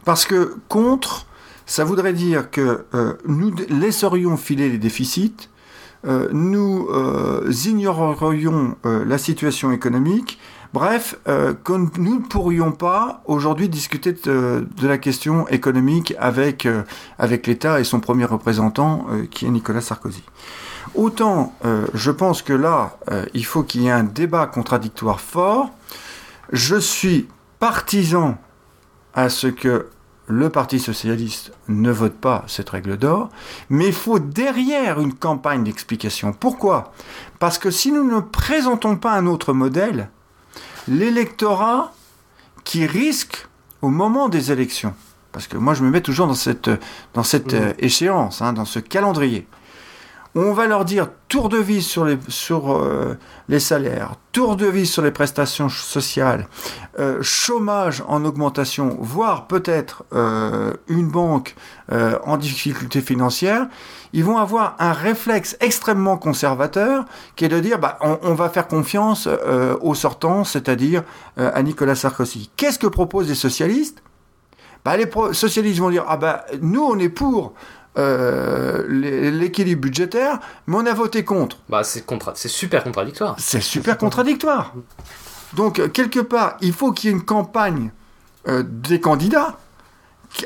Parce 0.04 0.24
que 0.24 0.56
contre, 0.68 1.26
ça 1.66 1.84
voudrait 1.84 2.12
dire 2.12 2.50
que 2.50 2.86
nous 3.26 3.52
laisserions 3.68 4.36
filer 4.36 4.68
les 4.68 4.78
déficits, 4.78 5.48
nous 6.04 6.88
ignorerions 7.64 8.76
la 8.84 9.18
situation 9.18 9.72
économique, 9.72 10.38
Bref, 10.76 11.16
euh, 11.26 11.54
que 11.54 11.72
nous 11.72 12.16
ne 12.16 12.20
pourrions 12.20 12.70
pas 12.70 13.22
aujourd'hui 13.24 13.70
discuter 13.70 14.12
de, 14.12 14.66
la 14.82 14.98
question 14.98 15.48
économique 15.48 16.14
avec, 16.18 16.66
euh, 16.66 16.82
avec 17.18 17.46
l'État 17.46 17.80
et 17.80 17.84
son 17.84 17.98
premier 17.98 18.26
représentant, 18.26 19.06
euh, 19.08 19.24
qui 19.24 19.46
est 19.46 19.48
Nicolas 19.48 19.80
Sarkozy. 19.80 20.22
Autant, 20.94 21.54
je 21.94 22.10
pense 22.10 22.42
que 22.42 22.52
là, 22.52 22.98
il 23.32 23.44
faut 23.46 23.62
qu'il 23.62 23.82
y 23.82 23.86
ait 23.86 23.90
un 23.90 24.04
débat 24.04 24.46
contradictoire 24.46 25.20
fort. 25.20 25.70
Je 26.52 26.76
suis 26.76 27.26
partisan 27.58 28.36
à 29.14 29.30
ce 29.30 29.46
que 29.46 29.88
le 30.26 30.50
Parti 30.50 30.78
socialiste 30.78 31.52
ne 31.68 31.90
vote 31.90 32.16
pas 32.16 32.44
cette 32.48 32.70
règle 32.70 32.98
d'or, 32.98 33.30
mais 33.70 33.86
il 33.86 33.94
faut 33.94 34.18
derrière 34.18 35.00
une 35.00 35.14
campagne 35.14 35.64
d'explication. 35.64 36.34
Pourquoi? 36.34 36.92
Parce 37.38 37.58
que 37.58 37.70
si 37.70 37.92
nous 37.92 38.04
ne 38.04 38.20
présentons 38.20 38.96
pas 38.96 39.12
un 39.12 39.26
autre 39.26 39.52
modèle, 39.54 40.10
l'électorat 40.88 41.92
qui 42.64 42.86
risque 42.86 43.46
au 43.82 43.88
moment 43.90 44.28
des 44.28 44.50
élections, 44.52 44.94
parce 45.32 45.46
que 45.46 45.56
moi 45.56 45.74
je 45.74 45.82
me 45.84 45.90
mets 45.90 46.00
toujours 46.00 46.26
dans 46.26 46.34
cette, 46.34 46.70
dans 47.14 47.22
cette 47.22 47.52
Mhm. 47.52 47.60
euh, 47.62 47.72
échéance, 47.78 48.42
hein, 48.42 48.52
dans 48.52 48.64
ce 48.64 48.78
calendrier, 48.78 49.46
on 50.36 50.52
va 50.52 50.66
leur 50.66 50.84
dire 50.84 51.08
tour 51.28 51.48
de 51.48 51.56
vis 51.56 51.82
sur 51.82 52.04
les, 52.04 52.18
euh, 52.50 53.58
salaires, 53.58 54.14
tour 54.32 54.56
de 54.56 54.66
vis 54.66 54.86
sur 54.86 55.02
les 55.02 55.10
prestations 55.10 55.70
sociales, 55.70 56.46
euh, 56.98 57.18
chômage 57.22 58.04
en 58.06 58.24
augmentation, 58.24 58.98
voire 59.00 59.46
peut-être 59.46 60.04
euh, 60.12 60.74
une 60.88 61.08
banque 61.08 61.54
en 62.24 62.36
difficulté 62.36 63.00
financière, 63.00 63.68
ils 64.12 64.24
vont 64.24 64.38
avoir 64.38 64.74
un 64.80 64.92
réflexe 64.92 65.56
extrêmement 65.60 66.16
conservateur 66.16 67.04
qui 67.36 67.44
est 67.44 67.48
de 67.48 67.60
dire 67.60 67.78
bah, 67.78 67.96
on, 68.00 68.34
va 68.34 68.48
faire 68.48 68.66
confiance 68.66 69.28
aux 69.80 69.94
sortants, 69.94 70.42
c'est-à-dire 70.42 71.04
à 71.36 71.62
Nicolas 71.62 71.94
Sarkozy. 71.94 72.50
Qu'est-ce 72.56 72.80
que 72.80 72.88
proposent 72.88 73.28
les 73.28 73.36
socialistes? 73.36 74.02
Bah, 74.84 74.96
Les 74.96 75.08
socialistes 75.32 75.78
vont 75.78 75.90
dire 75.90 76.04
ah 76.08 76.16
bah, 76.16 76.44
nous 76.60 76.82
on 76.82 76.98
est 76.98 77.08
pour 77.08 77.54
euh, 77.98 78.84
l'é- 78.88 79.30
l'équilibre 79.30 79.82
budgétaire, 79.82 80.38
mais 80.66 80.76
on 80.76 80.86
a 80.86 80.94
voté 80.94 81.24
contre. 81.24 81.58
Bah, 81.68 81.82
c'est 81.84 82.04
contra... 82.04 82.34
super 82.34 82.84
contradictoire. 82.84 83.36
C'est 83.38 83.60
super 83.62 83.96
contradictoire. 83.98 84.74
Donc, 85.54 85.92
quelque 85.92 86.20
part, 86.20 86.56
il 86.60 86.72
faut 86.72 86.92
qu'il 86.92 87.10
y 87.10 87.12
ait 87.12 87.16
une 87.16 87.24
campagne 87.24 87.90
euh, 88.48 88.62
des 88.66 89.00
candidats 89.00 89.58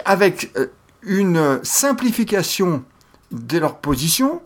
avec 0.04 0.52
euh, 0.56 0.66
une 1.02 1.60
simplification 1.64 2.84
de 3.32 3.58
leur 3.58 3.76
position 3.78 4.42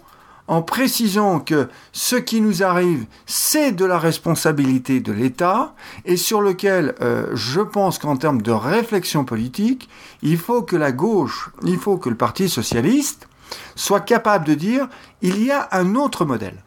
en 0.46 0.62
précisant 0.62 1.40
que 1.40 1.68
ce 1.92 2.16
qui 2.16 2.40
nous 2.40 2.62
arrive, 2.62 3.06
c'est 3.26 3.72
de 3.72 3.84
la 3.84 3.98
responsabilité 3.98 5.00
de 5.00 5.12
l'État 5.12 5.74
et 6.04 6.16
sur 6.16 6.42
lequel 6.42 6.94
euh, 7.00 7.28
je 7.34 7.60
pense 7.60 7.98
qu'en 7.98 8.16
termes 8.16 8.42
de 8.42 8.52
réflexion 8.52 9.24
politique, 9.24 9.88
il 10.22 10.36
faut 10.36 10.62
que 10.62 10.76
la 10.76 10.92
gauche, 10.92 11.50
il 11.64 11.78
faut 11.78 11.96
que 11.96 12.10
le 12.10 12.16
Parti 12.16 12.48
socialiste 12.48 13.26
soit 13.74 14.00
capable 14.00 14.46
de 14.46 14.54
dire 14.54 14.88
il 15.22 15.42
y 15.42 15.50
a 15.50 15.68
un 15.72 15.94
autre 15.94 16.24
modèle. 16.24 16.62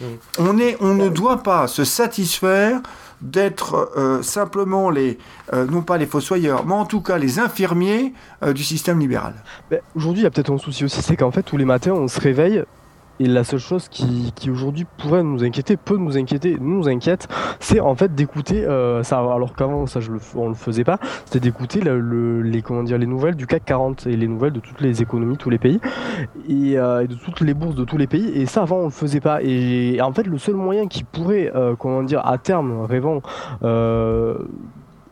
Mmh. 0.00 0.04
On, 0.38 0.58
est, 0.58 0.76
on 0.80 0.94
ne 0.94 1.08
doit 1.08 1.42
pas 1.42 1.66
se 1.66 1.84
satisfaire 1.84 2.80
d'être 3.20 3.92
euh, 3.96 4.22
simplement 4.22 4.90
les, 4.90 5.18
euh, 5.52 5.66
non 5.66 5.82
pas 5.82 5.98
les 5.98 6.06
fossoyeurs, 6.06 6.66
mais 6.66 6.74
en 6.74 6.84
tout 6.84 7.00
cas 7.00 7.18
les 7.18 7.38
infirmiers 7.38 8.14
du 8.54 8.64
système 8.64 8.98
libéral. 8.98 9.34
Aujourd'hui, 9.94 10.22
il 10.22 10.24
y 10.24 10.26
a 10.26 10.30
peut-être 10.30 10.52
un 10.52 10.58
souci 10.58 10.84
aussi, 10.84 11.00
c'est 11.02 11.16
qu'en 11.16 11.30
fait, 11.30 11.42
tous 11.42 11.56
les 11.56 11.64
matins, 11.64 11.92
on 11.92 12.08
se 12.08 12.20
réveille 12.20 12.64
et 13.20 13.26
la 13.26 13.44
seule 13.44 13.60
chose 13.60 13.88
qui, 13.88 14.32
qui 14.34 14.50
aujourd'hui 14.50 14.86
pourrait 14.98 15.22
nous 15.22 15.44
inquiéter, 15.44 15.76
peut 15.76 15.96
nous 15.96 16.16
inquiéter, 16.16 16.56
nous 16.60 16.88
inquiète, 16.88 17.28
c'est 17.60 17.80
en 17.80 17.94
fait 17.94 18.14
d'écouter 18.14 18.64
euh, 18.64 19.02
ça. 19.02 19.18
Alors 19.18 19.54
qu'avant 19.54 19.86
ça, 19.86 20.00
je 20.00 20.12
le, 20.12 20.18
on 20.34 20.48
le 20.48 20.54
faisait 20.54 20.84
pas. 20.84 20.98
C'était 21.24 21.40
d'écouter 21.40 21.80
le, 21.80 22.42
les 22.42 22.62
comment 22.62 22.82
dire 22.82 22.98
les 22.98 23.06
nouvelles 23.06 23.36
du 23.36 23.46
CAC 23.46 23.64
40 23.64 24.06
et 24.06 24.16
les 24.16 24.28
nouvelles 24.28 24.52
de 24.52 24.60
toutes 24.60 24.80
les 24.80 25.02
économies, 25.02 25.36
tous 25.36 25.50
les 25.50 25.58
pays 25.58 25.80
et, 26.48 26.78
euh, 26.78 27.04
et, 27.04 27.06
de 27.06 27.14
toutes 27.14 27.40
les 27.40 27.54
bourses 27.54 27.76
de 27.76 27.84
tous 27.84 27.96
les 27.96 28.06
pays. 28.06 28.28
Et 28.34 28.46
ça 28.46 28.62
avant 28.62 28.78
on 28.78 28.84
le 28.84 28.90
faisait 28.90 29.20
pas. 29.20 29.42
Et, 29.42 30.00
en 30.00 30.12
fait 30.12 30.26
le 30.26 30.38
seul 30.38 30.54
moyen 30.54 30.86
qui 30.88 31.04
pourrait, 31.04 31.52
euh, 31.54 31.74
comment 31.76 32.02
dire, 32.02 32.26
à 32.26 32.38
terme, 32.38 32.84
rêvant 32.84 33.22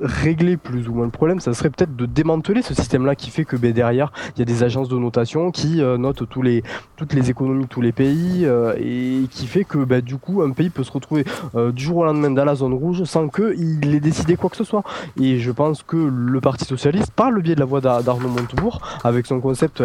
régler 0.03 0.57
plus 0.57 0.89
ou 0.89 0.95
moins 0.95 1.05
le 1.05 1.11
problème, 1.11 1.41
ça 1.41 1.55
serait 1.55 1.71
peut-être 1.71 1.97
de 1.97 2.07
démanteler 2.07 2.63
ce 2.63 2.75
système-là 2.75 3.15
qui 3.15 3.31
fait 3.31 3.45
que 3.45 3.57
ben, 3.57 3.73
derrière, 3.73 4.13
il 4.37 4.41
y 4.41 4.43
a 4.43 4.45
des 4.45 4.63
agences 4.63 4.89
de 4.89 4.99
notation 4.99 5.51
qui 5.51 5.81
euh, 5.81 5.97
notent 5.97 6.29
toutes 6.29 7.13
les 7.13 7.31
économies 7.31 7.65
de 7.65 7.69
tous 7.69 7.81
les 7.81 7.93
pays 7.93 8.45
euh, 8.45 8.75
et 8.79 9.29
qui 9.31 9.47
fait 9.47 9.65
que 9.65 9.79
ben, 9.79 10.01
du 10.01 10.17
coup, 10.17 10.43
un 10.43 10.51
pays 10.51 10.71
peut 10.71 10.85
se 10.85 10.93
retrouver 10.93 11.25
euh, 11.55 11.73
du 11.73 11.85
jour 11.85 11.99
au 11.99 12.05
lendemain 12.05 12.31
dans 12.31 12.45
la 12.45 12.55
zone 12.55 12.75
rouge 12.75 13.05
sans 13.05 13.29
qu'il 13.29 13.95
ait 13.95 14.01
décidé 14.01 14.37
quoi 14.37 14.51
que 14.51 14.57
ce 14.57 14.65
soit. 14.65 14.83
Et 15.21 15.39
je 15.39 15.51
pense 15.51 15.83
que 15.83 15.97
le 15.97 16.41
Parti 16.41 16.65
Socialiste, 16.65 17.13
par 17.13 17.31
le 17.31 17.41
biais 17.41 17.55
de 17.55 17.61
la 17.61 17.67
voix 17.67 17.81
d'Arnaud 17.81 18.29
Montebourg, 18.29 18.81
avec 19.05 19.27
son 19.27 19.41
concept 19.41 19.83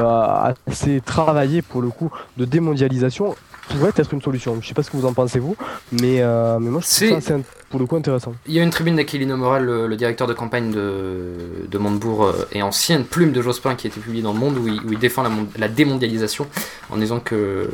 assez 0.66 1.02
travaillé 1.02 1.62
pour 1.62 1.82
le 1.82 1.90
coup 1.90 2.12
de 2.38 2.46
démondialisation, 2.46 3.36
pourrait 3.70 3.94
être 3.96 4.14
une 4.14 4.22
solution. 4.22 4.58
Je 4.62 4.68
sais 4.68 4.74
pas 4.74 4.84
ce 4.84 4.92
que 4.92 4.98
vous 4.98 5.06
en 5.06 5.14
pensez 5.14 5.40
vous, 5.40 5.56
mais, 5.92 6.22
mais 6.60 6.70
moi 6.70 6.82
je 6.82 7.08
trouve 7.08 7.20
ça 7.22 7.36
pour 7.70 7.80
le 7.80 7.86
coup 7.86 7.96
intéressant. 7.96 8.34
Il 8.48 8.54
y 8.54 8.60
a 8.60 8.64
une 8.64 8.70
tribune 8.70 8.96
d'Aquilino 8.96 9.36
Morel, 9.36 9.66
le, 9.66 9.96
directeur 9.96 10.28
de 10.28 10.34
campagne 10.34 10.72
de, 10.72 11.34
de 11.70 11.78
Montebourg 11.78 12.26
euh, 12.26 12.48
et 12.52 12.62
ancienne 12.62 13.04
plume 13.04 13.32
de 13.32 13.42
Jospin 13.42 13.76
qui 13.76 13.88
a 13.88 13.90
été 13.90 14.00
publiée 14.00 14.24
dans 14.24 14.34
le 14.34 14.40
Monde 14.40 14.58
où 14.58 14.68
il, 14.68 15.00
défend 15.00 15.24
la, 15.58 15.68
démondialisation 15.68 16.48
en 16.90 16.98
disant 16.98 17.20
que 17.20 17.70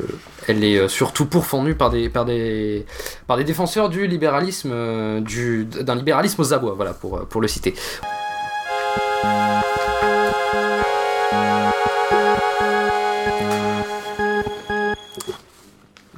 elle 0.47 0.63
est 0.63 0.77
euh, 0.77 0.87
surtout 0.87 1.25
pourfendue 1.25 1.75
par 1.75 1.89
des, 1.89 2.09
par 2.09 2.25
des, 2.25 2.85
par 3.27 3.37
des 3.37 3.43
défenseurs 3.43 3.89
du 3.89 4.07
libéralisme, 4.07 4.71
euh, 4.73 5.19
du, 5.19 5.65
d'un 5.65 5.95
libéralisme 5.95 6.41
aux 6.41 6.53
abois, 6.53 6.73
voilà 6.75 6.93
pour, 6.93 7.19
pour 7.27 7.41
le 7.41 7.47
citer. 7.47 7.75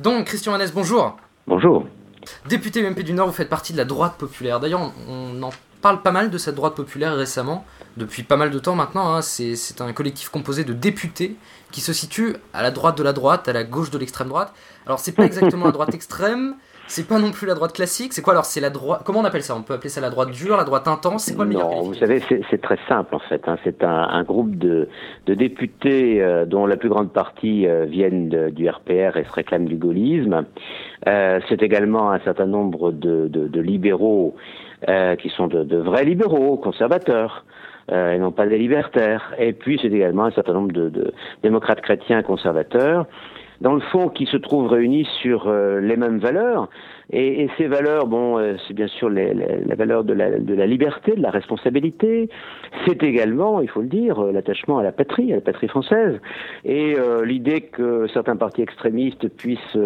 Donc, 0.05 0.25
Christian 0.25 0.53
Hannes, 0.53 0.69
bonjour. 0.71 1.17
Bonjour. 1.47 1.87
Député 2.47 2.85
UMP 2.85 2.99
du 3.01 3.13
Nord, 3.13 3.25
vous 3.25 3.33
faites 3.33 3.49
partie 3.49 3.73
de 3.73 3.77
la 3.79 3.85
droite 3.85 4.17
populaire. 4.19 4.59
D'ailleurs, 4.59 4.93
on 5.09 5.41
en 5.41 5.49
parle 5.81 6.03
pas 6.03 6.11
mal 6.11 6.29
de 6.29 6.37
cette 6.37 6.53
droite 6.53 6.75
populaire 6.75 7.15
récemment, 7.15 7.65
depuis 7.97 8.21
pas 8.21 8.37
mal 8.37 8.51
de 8.51 8.59
temps 8.59 8.75
maintenant. 8.75 9.15
Hein. 9.15 9.23
C'est 9.23 9.81
un 9.81 9.93
collectif 9.93 10.29
composé 10.29 10.63
de 10.63 10.73
députés 10.73 11.35
qui 11.71 11.81
se 11.81 11.91
situe 11.91 12.35
à 12.53 12.61
la 12.61 12.69
droite 12.69 12.95
de 12.99 13.01
la 13.01 13.13
droite, 13.13 13.47
à 13.47 13.53
la 13.53 13.63
gauche 13.63 13.89
de 13.89 13.97
l'extrême 13.97 14.27
droite. 14.27 14.53
Alors, 14.85 14.99
c'est 14.99 15.11
pas 15.11 15.25
exactement 15.25 15.65
la 15.65 15.71
droite 15.71 15.95
extrême, 15.95 16.53
c'est 16.87 17.07
pas 17.07 17.19
non 17.19 17.31
plus 17.31 17.47
la 17.47 17.55
droite 17.55 17.73
classique. 17.73 18.13
C'est 18.13 18.21
quoi 18.21 18.33
alors 18.33 18.45
C'est 18.45 18.61
la 18.61 18.69
droite. 18.69 19.01
Comment 19.05 19.19
on 19.19 19.25
appelle 19.25 19.41
ça? 19.41 19.55
On 19.55 19.63
peut 19.63 19.73
appeler 19.73 19.89
ça 19.89 20.01
la 20.01 20.09
droite 20.09 20.31
dure, 20.31 20.55
la 20.55 20.63
droite 20.63 20.87
intense. 20.87 21.25
C'est 21.25 21.35
quoi 21.35 21.45
le 21.45 21.49
meilleur 21.49 21.69
Non, 21.69 21.81
vous 21.81 21.95
savez, 21.95 22.21
c'est 22.49 22.61
très 22.61 22.77
simple 22.87 23.15
en 23.15 23.19
fait. 23.19 23.41
Hein. 23.47 23.57
C'est 23.63 23.83
un, 23.83 24.23
groupe 24.23 24.55
de, 24.55 24.87
députés 25.27 26.21
euh, 26.21 26.45
dont 26.45 26.65
la 26.65 26.77
plus 26.77 26.89
grande 26.89 27.11
partie 27.11 27.67
euh, 27.67 27.85
viennent 27.85 28.29
du 28.51 28.69
RPR 28.69 29.17
et 29.17 29.23
se 29.23 29.31
réclament 29.31 29.65
du 29.65 29.77
gaullisme. 29.77 30.45
Euh, 31.07 31.39
c'est 31.49 31.61
également 31.63 32.11
un 32.11 32.19
certain 32.19 32.45
nombre 32.45 32.91
de, 32.91 33.29
libéraux 33.59 34.35
qui 35.19 35.29
sont 35.29 35.47
de, 35.47 35.77
vrais 35.77 36.05
libéraux, 36.05 36.57
conservateurs. 36.57 37.45
et 37.91 38.19
non 38.19 38.31
pas 38.31 38.45
des 38.45 38.59
libertaires. 38.59 39.33
Et 39.39 39.53
puis 39.53 39.79
c'est 39.81 39.87
également 39.87 40.25
un 40.25 40.31
certain 40.31 40.53
nombre 40.53 40.71
de 40.71 41.13
démocrates 41.41 41.81
chrétiens 41.81 42.21
conservateurs 42.21 43.07
dans 43.61 43.73
le 43.73 43.79
fond, 43.79 44.09
qui 44.09 44.25
se 44.25 44.37
trouvent 44.37 44.67
réunis 44.67 45.07
sur 45.21 45.47
euh, 45.47 45.79
les 45.79 45.97
mêmes 45.97 46.19
valeurs. 46.19 46.69
Et, 47.11 47.43
et 47.43 47.49
ces 47.57 47.67
valeurs, 47.67 48.07
bon, 48.07 48.39
euh, 48.39 48.55
c'est 48.67 48.73
bien 48.73 48.87
sûr 48.87 49.09
les, 49.09 49.33
les, 49.33 49.63
la 49.65 49.75
valeur 49.75 50.03
de 50.03 50.13
la, 50.13 50.39
de 50.39 50.53
la 50.53 50.65
liberté, 50.65 51.13
de 51.15 51.21
la 51.21 51.29
responsabilité. 51.29 52.29
C'est 52.85 53.03
également, 53.03 53.61
il 53.61 53.69
faut 53.69 53.81
le 53.81 53.87
dire, 53.87 54.19
euh, 54.19 54.31
l'attachement 54.31 54.79
à 54.79 54.83
la 54.83 54.91
patrie, 54.91 55.31
à 55.31 55.35
la 55.35 55.41
patrie 55.41 55.67
française. 55.67 56.19
Et 56.63 56.95
l'idée 57.23 57.61
que 57.61 58.07
certains 58.07 58.35
partis 58.35 58.61
extrémistes 58.61 59.27
puissent 59.29 59.77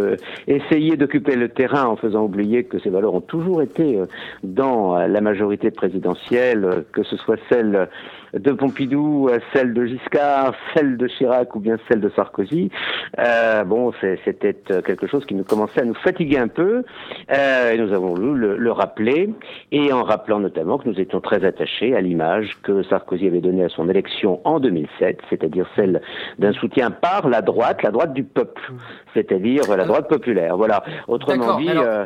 essayer 0.47 0.95
d'occuper 0.97 1.35
le 1.35 1.49
terrain 1.49 1.85
en 1.85 1.95
faisant 1.95 2.23
oublier 2.23 2.63
que 2.63 2.79
ces 2.79 2.89
valeurs 2.89 3.13
ont 3.13 3.21
toujours 3.21 3.61
été 3.61 3.99
dans 4.43 4.97
la 4.97 5.21
majorité 5.21 5.71
présidentielle, 5.71 6.85
que 6.91 7.03
ce 7.03 7.17
soit 7.17 7.39
celle 7.49 7.89
de 8.33 8.51
Pompidou, 8.51 9.29
celle 9.53 9.73
de 9.73 9.85
Giscard, 9.85 10.53
celle 10.73 10.97
de 10.97 11.07
Chirac 11.07 11.55
ou 11.55 11.59
bien 11.59 11.77
celle 11.87 12.01
de 12.01 12.09
Sarkozy. 12.09 12.69
Euh, 13.17 13.63
bon, 13.63 13.91
c'était 14.25 14.53
quelque 14.53 15.07
chose 15.07 15.25
qui 15.25 15.35
nous 15.35 15.43
commençait 15.43 15.81
à 15.81 15.85
nous 15.85 15.95
fatiguer 15.95 16.37
un 16.37 16.47
peu. 16.47 16.83
Euh, 17.31 17.71
et 17.71 17.77
nous 17.77 17.93
avons 17.93 18.13
voulu 18.13 18.39
le, 18.39 18.57
le, 18.57 18.71
rappeler, 18.71 19.29
et 19.71 19.91
en 19.91 20.03
rappelant 20.03 20.39
notamment 20.39 20.77
que 20.77 20.87
nous 20.87 20.99
étions 20.99 21.21
très 21.21 21.43
attachés 21.43 21.95
à 21.95 22.01
l'image 22.01 22.51
que 22.63 22.83
Sarkozy 22.83 23.27
avait 23.27 23.41
donnée 23.41 23.63
à 23.63 23.69
son 23.69 23.89
élection 23.89 24.41
en 24.43 24.59
2007, 24.59 25.19
c'est-à-dire 25.29 25.67
celle 25.75 26.01
d'un 26.37 26.53
soutien 26.53 26.91
par 26.91 27.27
la 27.29 27.41
droite, 27.41 27.83
la 27.83 27.91
droite 27.91 28.13
du 28.13 28.23
peuple, 28.23 28.71
c'est-à-dire 29.13 29.63
la 29.75 29.85
droite 29.85 30.07
populaire. 30.07 30.57
Voilà. 30.57 30.83
Autrement 31.07 31.57
dit. 31.57 31.69
Euh, 31.69 32.05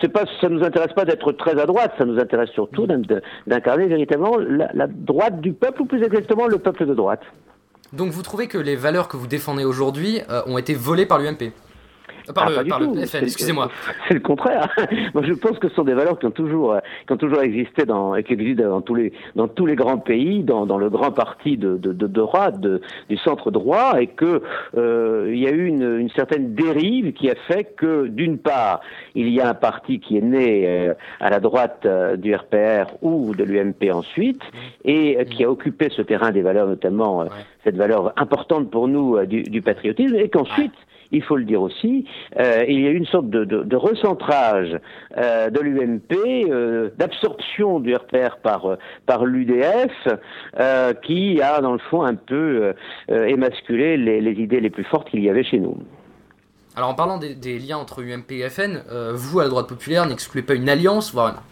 c'est 0.00 0.08
pas, 0.08 0.24
ça 0.40 0.48
nous 0.48 0.62
intéresse 0.62 0.92
pas 0.92 1.04
d'être 1.04 1.32
très 1.32 1.60
à 1.60 1.66
droite, 1.66 1.92
ça 1.98 2.04
nous 2.04 2.18
intéresse 2.18 2.50
surtout 2.50 2.86
d'incarner 3.46 3.86
véritablement 3.86 4.36
la, 4.38 4.86
droite 4.86 5.40
du 5.40 5.52
peuple, 5.52 5.82
ou 5.82 5.84
plus 5.86 6.02
exactement 6.02 6.46
le 6.46 6.58
peuple 6.58 6.86
de 6.86 6.94
droite. 6.94 7.22
Donc 7.92 8.10
vous 8.10 8.22
trouvez 8.22 8.46
que 8.46 8.58
les 8.58 8.76
valeurs 8.76 9.08
que 9.08 9.16
vous 9.16 9.26
défendez 9.26 9.64
aujourd'hui 9.64 10.20
euh, 10.30 10.40
ont 10.46 10.56
été 10.56 10.74
volées 10.74 11.06
par 11.06 11.18
l'UMP 11.18 11.52
par, 12.34 12.50
ah, 12.56 12.78
le, 12.80 13.06
FN, 13.06 13.24
excusez-moi. 13.24 13.70
C'est 14.08 14.14
le 14.14 14.20
contraire. 14.20 14.68
Moi, 15.14 15.22
je 15.24 15.32
pense 15.32 15.58
que 15.58 15.68
ce 15.68 15.74
sont 15.74 15.84
des 15.84 15.94
valeurs 15.94 16.18
qui 16.18 16.26
ont 16.26 16.30
toujours, 16.30 16.72
euh, 16.72 16.78
qui 17.06 17.12
ont 17.12 17.16
toujours 17.16 17.42
existé 17.42 17.84
dans, 17.84 18.14
et 18.14 18.22
qui 18.22 18.34
existent 18.34 18.68
dans 18.68 18.80
tous 18.80 18.94
les, 18.94 19.12
dans 19.34 19.48
tous 19.48 19.66
les 19.66 19.74
grands 19.74 19.98
pays, 19.98 20.42
dans, 20.42 20.66
dans 20.66 20.78
le 20.78 20.90
grand 20.90 21.12
parti 21.12 21.56
de, 21.56 21.76
de, 21.76 21.92
de 21.92 22.06
droite, 22.06 22.60
de, 22.60 22.80
du 23.08 23.16
centre 23.16 23.50
droit, 23.50 24.00
et 24.00 24.06
que 24.06 24.42
euh, 24.76 25.30
il 25.32 25.38
y 25.38 25.46
a 25.46 25.50
eu 25.50 25.66
une, 25.66 25.98
une, 25.98 26.10
certaine 26.10 26.54
dérive 26.54 27.12
qui 27.12 27.30
a 27.30 27.34
fait 27.34 27.64
que, 27.76 28.06
d'une 28.06 28.38
part, 28.38 28.80
il 29.14 29.28
y 29.28 29.40
a 29.40 29.48
un 29.48 29.54
parti 29.54 30.00
qui 30.00 30.18
est 30.18 30.22
né 30.22 30.64
euh, 30.66 30.94
à 31.20 31.30
la 31.30 31.40
droite 31.40 31.86
du 32.16 32.34
RPR 32.34 32.92
ou 33.00 33.34
de 33.34 33.44
l'UMP 33.44 33.90
ensuite, 33.92 34.42
et 34.84 35.18
qui 35.30 35.44
a 35.44 35.50
occupé 35.50 35.88
ce 35.90 36.02
terrain 36.02 36.30
des 36.30 36.42
valeurs, 36.42 36.66
notamment 36.66 37.24
cette 37.64 37.76
valeur 37.76 38.12
importante 38.16 38.70
pour 38.70 38.88
nous 38.88 39.24
du, 39.26 39.42
du 39.42 39.62
patriotisme, 39.62 40.16
et 40.16 40.28
qu'ensuite 40.28 40.72
il 41.12 41.22
faut 41.22 41.36
le 41.36 41.44
dire 41.44 41.62
aussi, 41.62 42.06
euh, 42.40 42.64
il 42.66 42.80
y 42.80 42.86
a 42.86 42.90
eu 42.90 42.96
une 42.96 43.06
sorte 43.06 43.28
de, 43.28 43.76
recentrage 43.76 44.78
euh, 45.16 45.50
de 45.50 45.60
l'UMP, 45.60 46.12
euh, 46.50 46.90
d'absorption 46.98 47.80
du 47.80 47.94
RPR 47.94 48.36
par, 48.42 48.76
par 49.06 49.24
l'UDF, 49.24 49.92
qui 51.02 51.40
a 51.40 51.60
dans 51.60 51.72
le 51.72 51.78
fond 51.78 52.02
un 52.02 52.14
peu 52.14 52.74
émasculé 53.08 53.96
les, 53.96 54.32
idées 54.32 54.60
les 54.60 54.70
plus 54.70 54.84
fortes 54.84 55.10
qu'il 55.10 55.22
y 55.22 55.30
avait 55.30 55.44
chez 55.44 55.58
nous. 55.58 55.76
Alors 56.76 56.88
en 56.88 56.94
parlant 56.94 57.18
des, 57.18 57.34
des 57.34 57.58
liens 57.58 57.76
entre 57.76 58.02
UMP 58.02 58.30
et 58.30 58.48
FN, 58.48 58.82
vous 59.14 59.40
à 59.40 59.44
la 59.44 59.50
droite 59.50 59.68
populaire 59.68 60.06
n'excluez 60.06 60.42
pas 60.42 60.54
une 60.54 60.68
alliance, 60.68 61.12
voire 61.12 61.42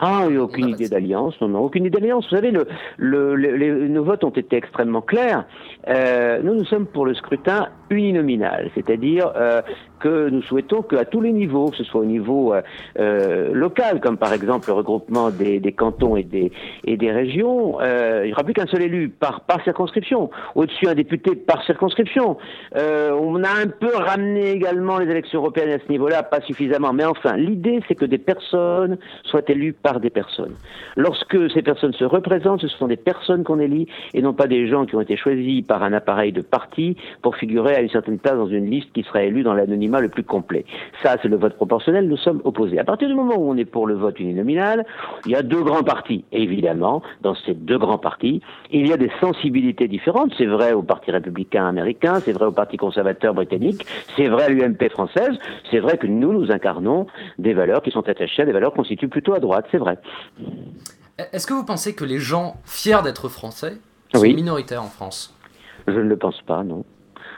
ah, 0.00 0.24
il 0.26 0.32
n'y 0.32 0.36
a 0.36 0.42
aucune 0.42 0.68
idée 0.68 0.88
d'alliance, 0.88 1.40
non, 1.40 1.48
non, 1.48 1.60
aucune 1.60 1.86
idée 1.86 1.98
d'alliance. 1.98 2.24
Vous 2.30 2.36
savez, 2.36 2.52
le, 2.96 3.88
nos 3.88 4.04
votes 4.04 4.24
ont 4.24 4.30
été 4.30 4.56
extrêmement 4.56 5.02
clairs. 5.02 5.44
Euh, 5.88 6.40
nous, 6.42 6.54
nous 6.54 6.64
sommes 6.64 6.86
pour 6.86 7.06
le 7.06 7.14
scrutin 7.14 7.68
uninominal, 7.90 8.70
c'est-à-dire 8.74 9.32
euh, 9.36 9.62
que 10.02 10.28
nous 10.28 10.42
souhaitons 10.42 10.82
qu'à 10.82 11.04
tous 11.04 11.20
les 11.20 11.32
niveaux, 11.32 11.70
que 11.70 11.76
ce 11.76 11.84
soit 11.84 12.00
au 12.00 12.04
niveau 12.04 12.52
euh, 12.52 12.60
euh 12.98 13.52
local, 13.52 14.00
comme 14.00 14.16
par 14.16 14.32
exemple 14.32 14.66
le 14.68 14.74
regroupement 14.74 15.30
des, 15.30 15.60
cantons 15.72 16.16
et 16.16 16.24
des, 16.24 17.10
régions, 17.10 17.80
euh, 17.80 18.22
il 18.24 18.26
n'y 18.28 18.32
aura 18.32 18.42
plus 18.42 18.54
qu'un 18.54 18.66
seul 18.66 18.82
élu 18.82 19.08
par, 19.08 19.42
circonscription, 19.64 20.30
au-dessus 20.54 20.88
un 20.88 20.94
député 20.94 21.36
par 21.36 21.62
circonscription. 21.64 22.36
On 22.74 23.44
a 23.44 23.50
un 23.50 23.68
peu 23.68 23.94
ramené 23.94 24.50
également 24.50 24.98
les 24.98 25.08
élections 25.08 25.40
européennes 25.40 25.70
à 25.70 25.78
ce 25.78 25.90
niveau-là, 25.90 26.22
pas 26.22 26.40
suffisamment, 26.40 26.92
mais 26.92 27.04
enfin, 27.04 27.36
l'idée 27.36 27.80
c'est 27.86 27.94
que 27.94 28.04
des 28.04 28.18
personnes 28.18 28.98
soient 29.24 29.48
élues 29.48 29.72
par 29.72 30.00
des 30.00 30.10
personnes. 30.10 30.54
Lorsque 30.96 31.50
ces 31.52 31.62
personnes 31.62 31.92
se 31.92 32.04
représentent, 32.04 32.62
ce 32.62 32.68
sont 32.68 32.88
des 32.88 32.96
personnes 32.96 33.44
qu'on 33.44 33.60
élit 33.60 33.86
et 34.14 34.22
non 34.22 34.32
pas 34.32 34.46
des 34.46 34.66
gens 34.66 34.84
qui 34.86 34.96
ont 34.96 35.00
été 35.00 35.16
choisis 35.16 35.62
par 35.62 35.82
un 35.82 35.92
appareil 35.92 36.32
de 36.32 36.40
parti 36.42 36.96
pour 37.22 37.36
figurer 37.36 37.76
à 37.76 37.80
une 37.80 37.90
certaine 37.90 38.18
place 38.18 38.36
dans 38.36 38.48
une 38.48 38.68
liste 38.68 38.92
qui 38.92 39.02
sera 39.02 39.22
élue 39.22 39.42
dans 39.42 39.54
l'anonymat 39.54 39.91
le 40.00 40.08
plus 40.08 40.24
complet. 40.24 40.64
Ça, 41.02 41.16
c'est 41.20 41.28
le 41.28 41.36
vote 41.36 41.54
proportionnel, 41.54 42.08
nous 42.08 42.16
sommes 42.16 42.40
opposés. 42.44 42.78
À 42.78 42.84
partir 42.84 43.08
du 43.08 43.14
moment 43.14 43.36
où 43.36 43.50
on 43.50 43.56
est 43.56 43.64
pour 43.64 43.86
le 43.86 43.94
vote 43.94 44.18
uninominal, 44.20 44.84
il 45.26 45.32
y 45.32 45.36
a 45.36 45.42
deux 45.42 45.62
grands 45.62 45.82
partis. 45.82 46.24
évidemment, 46.32 47.02
dans 47.20 47.34
ces 47.34 47.54
deux 47.54 47.78
grands 47.78 47.98
partis, 47.98 48.40
il 48.70 48.86
y 48.86 48.92
a 48.92 48.96
des 48.96 49.10
sensibilités 49.20 49.88
différentes. 49.88 50.32
C'est 50.38 50.46
vrai 50.46 50.72
au 50.72 50.82
Parti 50.82 51.10
républicain 51.10 51.66
américain, 51.66 52.20
c'est 52.20 52.32
vrai 52.32 52.46
au 52.46 52.52
Parti 52.52 52.76
conservateur 52.76 53.34
britannique, 53.34 53.86
c'est 54.16 54.28
vrai 54.28 54.44
à 54.44 54.48
l'UMP 54.48 54.88
française, 54.90 55.36
c'est 55.70 55.78
vrai 55.78 55.98
que 55.98 56.06
nous, 56.06 56.32
nous 56.32 56.50
incarnons 56.50 57.06
des 57.38 57.54
valeurs 57.54 57.82
qui 57.82 57.90
sont 57.90 58.08
attachées 58.08 58.42
à 58.42 58.44
des 58.44 58.52
valeurs 58.52 58.72
qu'on 58.72 58.84
situe 58.84 59.08
plutôt 59.08 59.34
à 59.34 59.40
droite, 59.40 59.66
c'est 59.70 59.78
vrai. 59.78 59.98
Est-ce 61.32 61.46
que 61.46 61.54
vous 61.54 61.64
pensez 61.64 61.94
que 61.94 62.04
les 62.04 62.18
gens 62.18 62.56
fiers 62.64 63.02
d'être 63.04 63.28
français 63.28 63.78
sont 64.14 64.22
minoritaires 64.22 64.82
en 64.82 64.88
France? 64.88 65.36
Je 65.86 65.92
ne 65.92 66.08
le 66.08 66.16
pense 66.16 66.40
pas, 66.42 66.62
non 66.62 66.84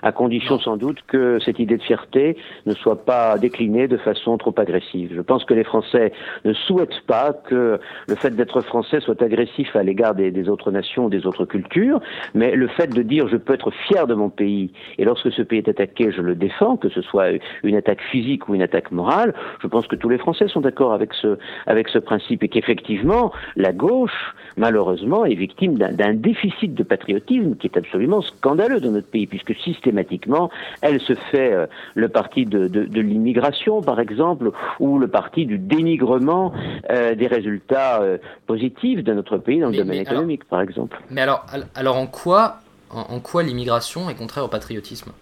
à 0.05 0.13
condition 0.13 0.59
sans 0.59 0.77
doute 0.77 0.99
que 1.09 1.39
cette 1.45 1.59
idée 1.59 1.79
de 1.79 1.83
fierté 1.83 2.37
ne 2.67 2.75
soit 2.75 3.05
pas 3.05 3.39
déclinée 3.39 3.89
de 3.89 3.97
façon 3.97 4.37
trop 4.37 4.55
agressive. 4.59 5.11
Je 5.17 5.21
pense 5.23 5.45
que 5.45 5.55
les 5.55 5.65
Français 5.65 6.13
ne 6.45 6.53
souhaitent 6.53 7.01
pas 7.07 7.33
que 7.33 7.81
le 8.07 8.15
fait 8.15 8.37
d'être 8.37 8.61
français 8.61 9.01
soit 9.01 9.21
agressif 9.23 9.75
à 9.75 9.83
l'égard 9.83 10.15
des, 10.15 10.49
autres 10.49 10.71
nations, 10.71 11.09
des 11.09 11.27
autres 11.27 11.47
cultures, 11.47 12.01
mais 12.35 12.55
le 12.55 12.69
fait 12.69 12.89
de 12.89 13.01
dire 13.01 13.29
je 13.29 13.39
peux 13.39 13.55
être 13.55 13.71
fier 13.71 14.07
de 14.07 14.13
mon 14.13 14.29
pays 14.29 14.73
et 14.99 15.05
lorsque 15.05 15.33
ce 15.33 15.41
pays 15.41 15.59
est 15.59 15.69
attaqué, 15.69 16.13
je 16.13 16.21
le 16.21 16.35
défends, 16.35 16.77
que 16.77 16.91
ce 16.91 17.01
soit 17.01 17.29
une 17.63 17.77
attaque 17.77 18.03
physique 18.03 18.47
ou 18.49 18.55
une 18.55 18.63
attaque 18.63 18.93
morale, 18.93 19.33
je 19.63 19.67
pense 19.67 19.87
que 19.87 19.97
tous 19.97 20.11
les 20.11 20.19
Français 20.19 20.49
sont 20.49 20.61
d'accord 20.61 20.93
avec 20.93 21.15
ce, 21.15 21.39
avec 21.67 21.89
ce 21.89 21.99
principe 21.99 22.43
et 22.43 22.49
qu'effectivement, 22.49 23.33
la 23.57 23.73
gauche, 23.73 24.35
malheureusement, 24.59 25.25
est 25.25 25.35
victime 25.35 25.79
d'un 25.79 26.13
déficit 26.13 26.75
de 26.75 26.83
patriotisme 26.83 27.57
qui 27.57 27.69
est 27.69 27.79
absolument 27.79 28.21
scandaleux 28.21 28.81
dans 28.81 28.91
notre 28.91 29.09
pays, 29.09 29.27
puisque 29.27 29.55
systématiquement 29.55 29.94
systématiquement, 29.95 30.51
elle 30.81 31.01
se 31.01 31.15
fait 31.31 31.53
euh, 31.53 31.67
le 31.95 32.09
parti 32.09 32.47
de, 32.47 33.01
l'immigration, 33.01 33.83
par 33.83 34.01
exemple, 34.01 34.51
ou 34.81 34.99
le 34.99 35.09
parti 35.09 35.47
du 35.47 35.59
dénigrement 35.59 36.53
euh, 36.91 37.15
des 37.15 37.27
résultats 37.27 38.03
euh, 38.03 38.19
positifs 38.47 39.03
de 39.03 39.13
notre 39.13 39.39
pays 39.39 39.61
dans 39.61 39.71
le 39.71 39.77
domaine 39.77 40.01
économique, 40.01 40.45
par 40.45 40.61
exemple. 40.61 41.01
Mais 41.11 41.21
alors, 41.21 41.47
alors 41.75 41.97
en 41.97 42.07
quoi, 42.07 42.57
en 42.91 43.21
quoi 43.21 43.43
l'immigration 43.43 44.11
est 44.11 44.15
contraire 44.15 44.45
au 44.45 44.49
patriotisme? 44.49 45.13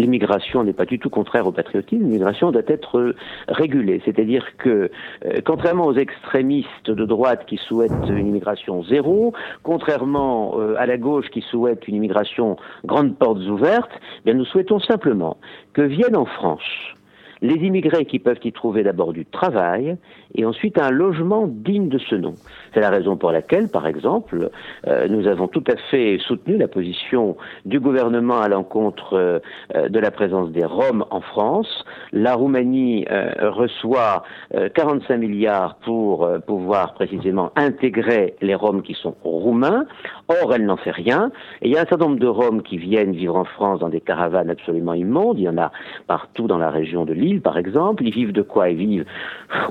L'immigration 0.00 0.64
n'est 0.64 0.72
pas 0.72 0.86
du 0.86 0.98
tout 0.98 1.10
contraire 1.10 1.46
au 1.46 1.52
patriotisme, 1.52 2.02
l'immigration 2.02 2.50
doit 2.50 2.62
être 2.66 2.98
euh, 2.98 3.16
régulée. 3.48 4.00
C'est-à-dire 4.04 4.44
que, 4.58 4.90
euh, 5.24 5.40
contrairement 5.44 5.86
aux 5.86 5.94
extrémistes 5.94 6.90
de 6.90 7.04
droite 7.04 7.44
qui 7.46 7.56
souhaitent 7.56 8.08
une 8.08 8.26
immigration 8.28 8.82
zéro, 8.84 9.32
contrairement 9.62 10.58
euh, 10.58 10.74
à 10.78 10.86
la 10.86 10.96
gauche 10.96 11.28
qui 11.30 11.42
souhaite 11.42 11.86
une 11.88 11.96
immigration 11.96 12.56
grande 12.84 13.16
portes 13.16 13.46
ouvertes, 13.48 13.92
eh 13.94 14.22
bien 14.24 14.34
nous 14.34 14.44
souhaitons 14.44 14.80
simplement 14.80 15.36
que 15.72 15.82
viennent 15.82 16.16
en 16.16 16.26
France 16.26 16.96
les 17.42 17.54
immigrés 17.54 18.04
qui 18.04 18.18
peuvent 18.18 18.40
y 18.44 18.52
trouver 18.52 18.82
d'abord 18.82 19.12
du 19.12 19.24
travail 19.26 19.96
et 20.34 20.44
ensuite 20.44 20.78
un 20.78 20.90
logement 20.90 21.46
digne 21.46 21.88
de 21.88 21.98
ce 21.98 22.14
nom. 22.14 22.34
C'est 22.74 22.80
la 22.80 22.90
raison 22.90 23.16
pour 23.16 23.32
laquelle, 23.32 23.68
par 23.68 23.86
exemple, 23.86 24.50
euh, 24.86 25.08
nous 25.08 25.26
avons 25.26 25.48
tout 25.48 25.64
à 25.66 25.76
fait 25.90 26.18
soutenu 26.18 26.56
la 26.56 26.68
position 26.68 27.36
du 27.64 27.80
gouvernement 27.80 28.40
à 28.40 28.48
l'encontre 28.48 29.14
euh, 29.14 29.88
de 29.88 29.98
la 29.98 30.10
présence 30.10 30.50
des 30.52 30.64
Roms 30.64 31.04
en 31.10 31.20
France. 31.20 31.84
La 32.12 32.34
Roumanie 32.34 33.06
euh, 33.10 33.50
reçoit 33.50 34.22
45 34.74 35.16
milliards 35.16 35.76
pour 35.84 36.28
pouvoir 36.46 36.94
précisément 36.94 37.50
intégrer 37.56 38.34
les 38.40 38.54
Roms 38.54 38.82
qui 38.82 38.94
sont 38.94 39.14
roumains. 39.24 39.86
Or, 40.28 40.54
elle 40.54 40.64
n'en 40.64 40.76
fait 40.76 40.90
rien. 40.90 41.30
Et 41.62 41.68
il 41.68 41.74
y 41.74 41.76
a 41.76 41.82
un 41.82 41.86
certain 41.86 42.06
nombre 42.06 42.20
de 42.20 42.26
Roms 42.26 42.62
qui 42.62 42.78
viennent 42.78 43.12
vivre 43.12 43.36
en 43.36 43.44
France 43.44 43.80
dans 43.80 43.88
des 43.88 44.00
caravanes 44.00 44.50
absolument 44.50 44.94
immondes. 44.94 45.38
Il 45.38 45.44
y 45.44 45.48
en 45.48 45.58
a 45.58 45.72
partout 46.06 46.46
dans 46.46 46.58
la 46.58 46.70
région 46.70 47.04
de 47.04 47.12
Par 47.38 47.56
exemple. 47.56 48.02
Ils 48.04 48.12
vivent 48.12 48.32
de 48.32 48.42
quoi 48.42 48.70
Ils 48.70 48.76
vivent 48.76 49.04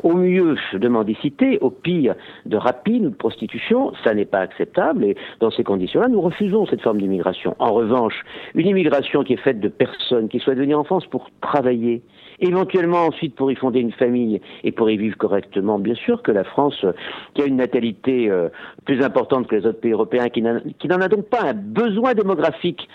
au 0.03 0.13
mieux 0.13 0.55
de 0.73 0.87
mendicité, 0.87 1.57
au 1.59 1.69
pire 1.69 2.15
de 2.45 2.55
rapine 2.55 3.07
ou 3.07 3.09
de 3.09 3.15
prostitution. 3.15 3.91
Ça 4.03 4.13
n'est 4.13 4.25
pas 4.25 4.39
acceptable. 4.39 5.03
Et 5.03 5.17
dans 5.39 5.51
ces 5.51 5.63
conditions-là, 5.63 6.07
nous 6.07 6.21
refusons 6.21 6.65
cette 6.67 6.81
forme 6.81 6.99
d'immigration. 6.99 7.55
En 7.59 7.73
revanche, 7.73 8.23
une 8.55 8.67
immigration 8.67 9.23
qui 9.23 9.33
est 9.33 9.43
faite 9.43 9.59
de 9.59 9.67
personnes 9.67 10.29
qui 10.29 10.39
souhaitent 10.39 10.59
venir 10.59 10.79
en 10.79 10.83
France 10.83 11.05
pour 11.07 11.29
travailler, 11.41 12.01
éventuellement 12.41 13.05
ensuite 13.07 13.35
pour 13.35 13.51
y 13.51 13.55
fonder 13.55 13.79
une 13.79 13.91
famille 13.91 14.41
et 14.63 14.71
pour 14.71 14.89
y 14.89 14.97
vivre 14.97 15.17
correctement. 15.17 15.79
Bien 15.79 15.95
sûr 15.95 16.21
que 16.21 16.31
la 16.31 16.43
France, 16.43 16.85
qui 17.33 17.41
a 17.41 17.45
une 17.45 17.57
natalité 17.57 18.29
euh, 18.29 18.49
plus 18.85 19.03
importante 19.03 19.47
que 19.47 19.55
les 19.55 19.65
autres 19.65 19.79
pays 19.79 19.91
européens, 19.91 20.29
qui 20.29 20.41
n'en 20.41 21.01
a 21.01 21.07
donc 21.07 21.25
pas 21.25 21.43
un 21.43 21.53
besoin 21.53 22.13
démographique, 22.13 22.87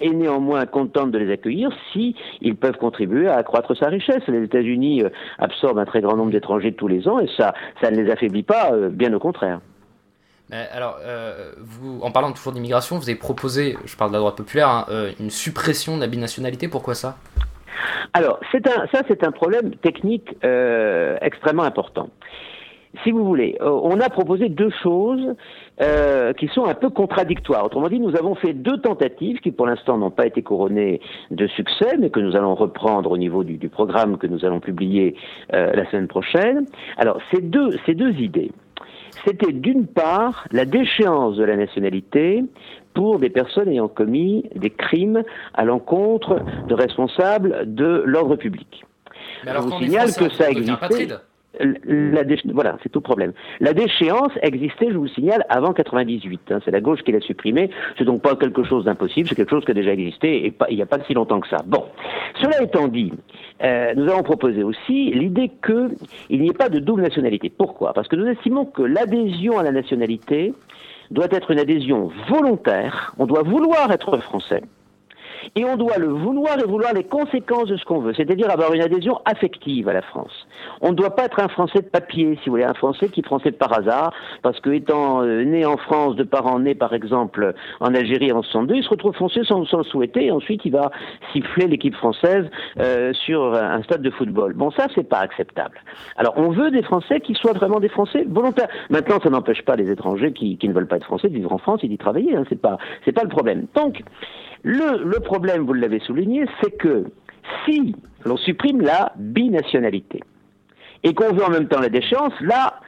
est 0.00 0.10
néanmoins 0.10 0.66
contente 0.66 1.10
de 1.10 1.18
les 1.18 1.32
accueillir 1.32 1.70
si 1.92 2.14
ils 2.40 2.56
peuvent 2.56 2.78
contribuer 2.78 3.28
à 3.28 3.36
accroître 3.36 3.76
sa 3.76 3.88
richesse. 3.88 4.22
Les 4.28 4.44
États-Unis 4.44 5.02
euh, 5.02 5.10
absorbent 5.38 5.78
un 5.78 5.84
très 5.84 6.00
grand 6.00 6.16
nombre 6.16 6.32
d'étrangers 6.32 6.72
tous 6.72 6.88
les 6.88 7.08
ans 7.08 7.20
et 7.20 7.28
ça, 7.36 7.54
ne 7.82 8.02
les 8.02 8.10
affaiblit 8.10 8.42
pas, 8.42 8.72
euh, 8.72 8.88
bien 8.88 9.12
au 9.12 9.18
contraire. 9.18 9.60
Alors, 10.72 10.96
vous, 11.58 12.00
en 12.00 12.10
parlant 12.10 12.32
toujours 12.32 12.54
d'immigration, 12.54 12.96
vous 12.96 13.10
avez 13.10 13.18
proposé, 13.18 13.76
je 13.84 13.94
parle 13.98 14.12
de 14.12 14.14
la 14.14 14.20
droite 14.20 14.36
populaire, 14.38 14.70
hein, 14.70 14.86
une 15.20 15.28
suppression 15.28 15.96
de 15.96 16.00
la 16.00 16.06
binationalité. 16.06 16.68
Pourquoi 16.68 16.94
ça? 16.94 17.18
Alors, 18.12 18.40
ça, 18.52 19.02
c'est 19.08 19.24
un 19.24 19.32
problème 19.32 19.74
technique 19.76 20.36
euh, 20.44 21.16
extrêmement 21.20 21.62
important. 21.62 22.10
Si 23.04 23.10
vous 23.10 23.24
voulez, 23.24 23.56
euh, 23.60 23.68
on 23.82 24.00
a 24.00 24.08
proposé 24.08 24.48
deux 24.48 24.70
choses 24.82 25.36
euh, 25.80 26.32
qui 26.32 26.48
sont 26.48 26.64
un 26.64 26.74
peu 26.74 26.88
contradictoires. 26.88 27.64
Autrement 27.64 27.88
dit, 27.88 28.00
nous 28.00 28.16
avons 28.16 28.34
fait 28.34 28.54
deux 28.54 28.78
tentatives 28.78 29.40
qui, 29.40 29.52
pour 29.52 29.66
l'instant, 29.66 29.98
n'ont 29.98 30.10
pas 30.10 30.26
été 30.26 30.42
couronnées 30.42 31.00
de 31.30 31.46
succès, 31.48 31.96
mais 31.98 32.10
que 32.10 32.18
nous 32.18 32.34
allons 32.34 32.54
reprendre 32.54 33.12
au 33.12 33.18
niveau 33.18 33.44
du, 33.44 33.68
programme 33.68 34.16
que 34.16 34.26
nous 34.26 34.44
allons 34.44 34.60
publier 34.60 35.14
la 35.50 35.88
semaine 35.90 36.08
prochaine. 36.08 36.64
Alors, 36.96 37.20
ces 37.30 37.42
deux 37.42 38.12
idées, 38.18 38.50
c'était 39.26 39.52
d'une 39.52 39.86
part 39.86 40.46
la 40.52 40.64
déchéance 40.64 41.36
de 41.36 41.44
la 41.44 41.56
nationalité 41.56 42.44
pour 42.98 43.20
des 43.20 43.30
personnes 43.30 43.68
ayant 43.68 43.86
commis 43.86 44.44
des 44.56 44.70
crimes 44.70 45.22
à 45.54 45.64
l'encontre 45.64 46.40
de 46.66 46.74
responsables 46.74 47.72
de 47.72 48.02
l'ordre 48.04 48.34
public. 48.34 48.84
Mais 49.44 49.52
alors, 49.52 49.62
Je 49.62 49.68
vous 49.68 49.82
signale 49.84 50.12
que 50.12 50.28
ça 50.30 50.50
existait. 50.50 51.06
La 51.60 52.22
voilà, 52.52 52.76
c'est 52.82 52.88
tout 52.88 52.98
le 52.98 53.04
problème. 53.04 53.32
La 53.60 53.72
déchéance 53.72 54.32
existait, 54.42 54.88
je 54.90 54.96
vous 54.96 55.04
le 55.04 55.10
signale, 55.10 55.46
avant 55.48 55.72
98. 55.72 56.40
Hein. 56.50 56.58
c'est 56.64 56.72
la 56.72 56.80
gauche 56.80 57.02
qui 57.04 57.12
l'a 57.12 57.20
supprimée. 57.20 57.70
C'est 57.96 58.04
donc 58.04 58.20
pas 58.20 58.34
quelque 58.34 58.64
chose 58.64 58.84
d'impossible, 58.84 59.28
c'est 59.28 59.36
quelque 59.36 59.50
chose 59.50 59.64
qui 59.64 59.70
a 59.70 59.74
déjà 59.74 59.92
existé 59.92 60.46
et 60.46 60.54
il 60.68 60.76
n'y 60.76 60.82
a 60.82 60.86
pas 60.86 60.98
si 61.06 61.14
longtemps 61.14 61.38
que 61.38 61.48
ça. 61.48 61.58
Bon, 61.66 61.84
cela 62.42 62.60
étant 62.64 62.88
dit, 62.88 63.12
euh, 63.62 63.94
nous 63.94 64.08
avons 64.10 64.24
proposé 64.24 64.64
aussi 64.64 65.12
l'idée 65.12 65.52
qu'il 65.64 66.40
n'y 66.40 66.50
ait 66.50 66.52
pas 66.52 66.68
de 66.68 66.80
double 66.80 67.02
nationalité. 67.02 67.48
Pourquoi? 67.48 67.92
Parce 67.92 68.08
que 68.08 68.16
nous 68.16 68.26
estimons 68.26 68.64
que 68.64 68.82
l'adhésion 68.82 69.56
à 69.56 69.62
la 69.62 69.70
nationalité 69.70 70.52
doit 71.10 71.28
être 71.30 71.50
une 71.50 71.58
adhésion 71.58 72.10
volontaire. 72.28 73.14
On 73.18 73.26
doit 73.26 73.42
vouloir 73.42 73.90
être 73.92 74.18
français. 74.18 74.62
Et 75.56 75.64
on 75.64 75.76
doit 75.76 75.98
le 75.98 76.08
vouloir 76.08 76.58
et 76.58 76.66
vouloir 76.66 76.92
les 76.94 77.04
conséquences 77.04 77.66
de 77.66 77.76
ce 77.76 77.84
qu'on 77.84 78.00
veut, 78.00 78.14
c'est-à-dire 78.14 78.50
avoir 78.50 78.72
une 78.72 78.82
adhésion 78.82 79.20
affective 79.24 79.88
à 79.88 79.92
la 79.92 80.02
France. 80.02 80.46
On 80.80 80.90
ne 80.90 80.96
doit 80.96 81.14
pas 81.14 81.24
être 81.24 81.40
un 81.40 81.48
Français 81.48 81.80
de 81.80 81.88
papier, 81.88 82.38
si 82.42 82.48
vous 82.48 82.52
voulez, 82.52 82.64
un 82.64 82.74
Français 82.74 83.08
qui 83.08 83.20
est 83.20 83.24
Français 83.24 83.52
par 83.52 83.72
hasard, 83.72 84.12
parce 84.42 84.60
que 84.60 84.70
étant 84.70 85.22
euh, 85.22 85.44
né 85.44 85.64
en 85.64 85.76
France, 85.76 86.16
de 86.16 86.24
parents 86.24 86.58
nés 86.58 86.74
par 86.74 86.94
exemple 86.94 87.54
en 87.80 87.94
Algérie 87.94 88.32
en 88.32 88.42
62, 88.42 88.76
il 88.76 88.82
se 88.82 88.88
retrouve 88.88 89.14
français 89.14 89.42
sans, 89.44 89.60
le 89.60 89.84
souhaiter, 89.84 90.26
et 90.26 90.30
ensuite 90.30 90.64
il 90.64 90.72
va 90.72 90.90
siffler 91.32 91.66
l'équipe 91.66 91.94
française 91.94 92.46
euh, 92.78 93.12
sur 93.12 93.54
un 93.54 93.82
stade 93.82 94.02
de 94.02 94.10
football. 94.10 94.54
Bon, 94.54 94.70
ça 94.70 94.86
c'est 94.94 95.08
pas 95.08 95.18
acceptable. 95.18 95.78
Alors 96.16 96.34
on 96.36 96.50
veut 96.50 96.70
des 96.70 96.82
Français 96.82 97.20
qui 97.20 97.34
soient 97.34 97.52
vraiment 97.52 97.80
des 97.80 97.88
Français 97.88 98.24
volontaires. 98.28 98.68
Maintenant, 98.90 99.18
ça 99.22 99.30
n'empêche 99.30 99.62
pas 99.62 99.76
les 99.76 99.90
étrangers 99.90 100.32
qui, 100.32 100.58
ne 100.62 100.72
veulent 100.72 100.86
pas 100.86 100.96
être 100.96 101.04
Français 101.04 101.28
de 101.28 101.34
vivre 101.34 101.52
en 101.52 101.58
France 101.58 101.80
et 101.82 101.88
d'y 101.88 101.98
travailler. 101.98 102.36
Hein, 102.36 102.44
c'est 102.48 102.60
pas 102.60 102.78
c'est 103.04 103.12
pas 103.12 103.22
le 103.22 103.28
problème. 103.28 103.66
Donc 103.74 104.02
le, 104.64 105.18
problème, 105.20 105.64
vous 105.64 105.72
l'avez 105.72 106.00
souligné, 106.00 106.46
c'est 106.62 106.76
que 106.76 107.04
si 107.64 107.94
l'on 108.24 108.36
supprime 108.36 108.80
la 108.80 109.12
binationalité 109.16 110.20
et 111.04 111.14
qu'on 111.14 111.32
veut 111.32 111.44
en 111.44 111.50
même 111.50 111.68
temps 111.68 111.80
la 111.80 111.88
déchéance, 111.88 112.32
là, 112.40 112.80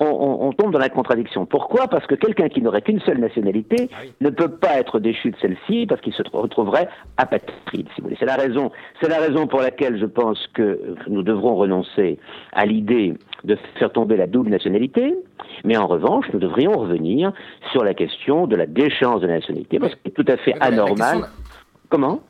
on, 0.00 0.52
tombe 0.52 0.72
dans 0.72 0.80
la 0.80 0.88
contradiction. 0.88 1.46
Pourquoi? 1.46 1.86
Parce 1.86 2.06
que 2.06 2.16
quelqu'un 2.16 2.48
qui 2.48 2.60
n'aurait 2.60 2.82
qu'une 2.82 3.00
seule 3.00 3.18
nationalité 3.18 3.88
ah 3.92 4.02
ne 4.20 4.30
peut 4.30 4.48
pas 4.48 4.80
être 4.80 4.98
déchu 4.98 5.30
de 5.30 5.36
celle-ci 5.40 5.86
parce 5.86 6.00
qu'il 6.00 6.12
se 6.12 6.22
retrouverait 6.32 6.88
apatride, 7.18 7.86
si 7.94 8.00
vous 8.00 8.04
voulez. 8.08 8.16
C'est 8.18 8.26
la 8.26 8.34
raison, 8.34 8.72
c'est 9.00 9.08
la 9.08 9.18
raison 9.18 9.46
pour 9.46 9.60
laquelle 9.60 10.00
je 10.00 10.06
pense 10.06 10.44
que 10.54 10.96
nous 11.08 11.22
devrons 11.22 11.54
renoncer 11.54 12.18
à 12.52 12.66
l'idée 12.66 13.14
de 13.44 13.56
faire 13.78 13.92
tomber 13.92 14.16
la 14.16 14.26
double 14.26 14.50
nationalité, 14.50 15.14
mais 15.64 15.76
en 15.76 15.86
revanche, 15.86 16.26
nous 16.32 16.38
devrions 16.38 16.72
revenir 16.72 17.32
sur 17.72 17.84
la 17.84 17.94
question 17.94 18.46
de 18.46 18.56
la 18.56 18.66
déchéance 18.66 19.20
de 19.20 19.26
la 19.26 19.34
nationalité, 19.34 19.78
parce 19.78 19.94
que 19.94 20.00
c'est 20.04 20.14
tout 20.14 20.24
à 20.28 20.36
fait 20.36 20.54
anormal. 20.60 21.28
Comment? 21.88 22.22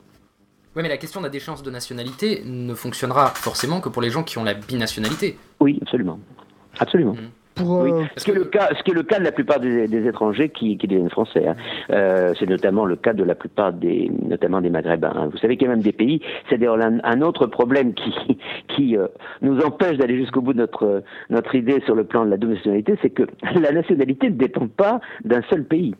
Oui, 0.75 0.81
mais 0.81 0.89
la 0.89 0.97
question 0.97 1.19
de 1.21 1.25
la 1.25 1.29
déchéance 1.29 1.61
de 1.61 1.69
nationalité 1.69 2.41
ne 2.45 2.73
fonctionnera 2.73 3.27
forcément 3.27 3.79
que 3.79 3.89
pour 3.89 4.01
les 4.01 4.09
gens 4.09 4.23
qui 4.23 4.39
ont 4.39 4.43
la 4.43 4.55
binationalité. 4.55 5.37
Oui, 5.59 5.77
absolument. 5.81 6.19
Absolument. 6.79 7.13
Mmh. 7.13 7.29
Oui, 7.61 7.91
ce, 8.17 8.25
qui 8.25 8.31
est 8.31 8.33
le 8.33 8.45
cas, 8.45 8.69
ce 8.75 8.83
qui 8.83 8.91
est 8.91 8.95
le 8.95 9.03
cas 9.03 9.19
de 9.19 9.23
la 9.23 9.31
plupart 9.31 9.59
des, 9.59 10.07
étrangers 10.07 10.49
qui, 10.49 10.77
qui 10.77 10.87
deviennent 10.87 11.09
français. 11.09 11.47
Hein. 11.47 11.55
Euh, 11.91 12.33
c'est 12.39 12.49
notamment 12.49 12.85
le 12.85 12.95
cas 12.95 13.13
de 13.13 13.23
la 13.23 13.35
plupart 13.35 13.73
des, 13.73 14.11
notamment 14.23 14.61
des 14.61 14.69
Maghrébins. 14.69 15.13
Hein. 15.15 15.29
Vous 15.31 15.37
savez 15.37 15.57
qu'il 15.57 15.67
y 15.67 15.71
a 15.71 15.73
même 15.73 15.83
des 15.83 15.91
pays, 15.91 16.21
c'est 16.49 16.57
d'ailleurs 16.57 16.79
un, 16.81 17.21
autre 17.21 17.45
problème 17.45 17.93
qui, 17.93 18.13
qui 18.69 18.97
euh, 18.97 19.07
nous 19.41 19.59
empêche 19.61 19.97
d'aller 19.97 20.17
jusqu'au 20.17 20.41
bout 20.41 20.53
de 20.53 20.59
notre, 20.59 21.03
notre 21.29 21.53
idée 21.55 21.81
sur 21.85 21.95
le 21.95 22.03
plan 22.03 22.25
de 22.25 22.31
la 22.31 22.37
double 22.37 22.53
nationalité, 22.53 22.97
c'est 23.01 23.11
que 23.11 23.23
la 23.59 23.71
nationalité 23.71 24.29
ne 24.29 24.35
dépend 24.35 24.67
pas 24.67 24.99
d'un 25.23 25.41
seul 25.49 25.63
pays. 25.63 25.95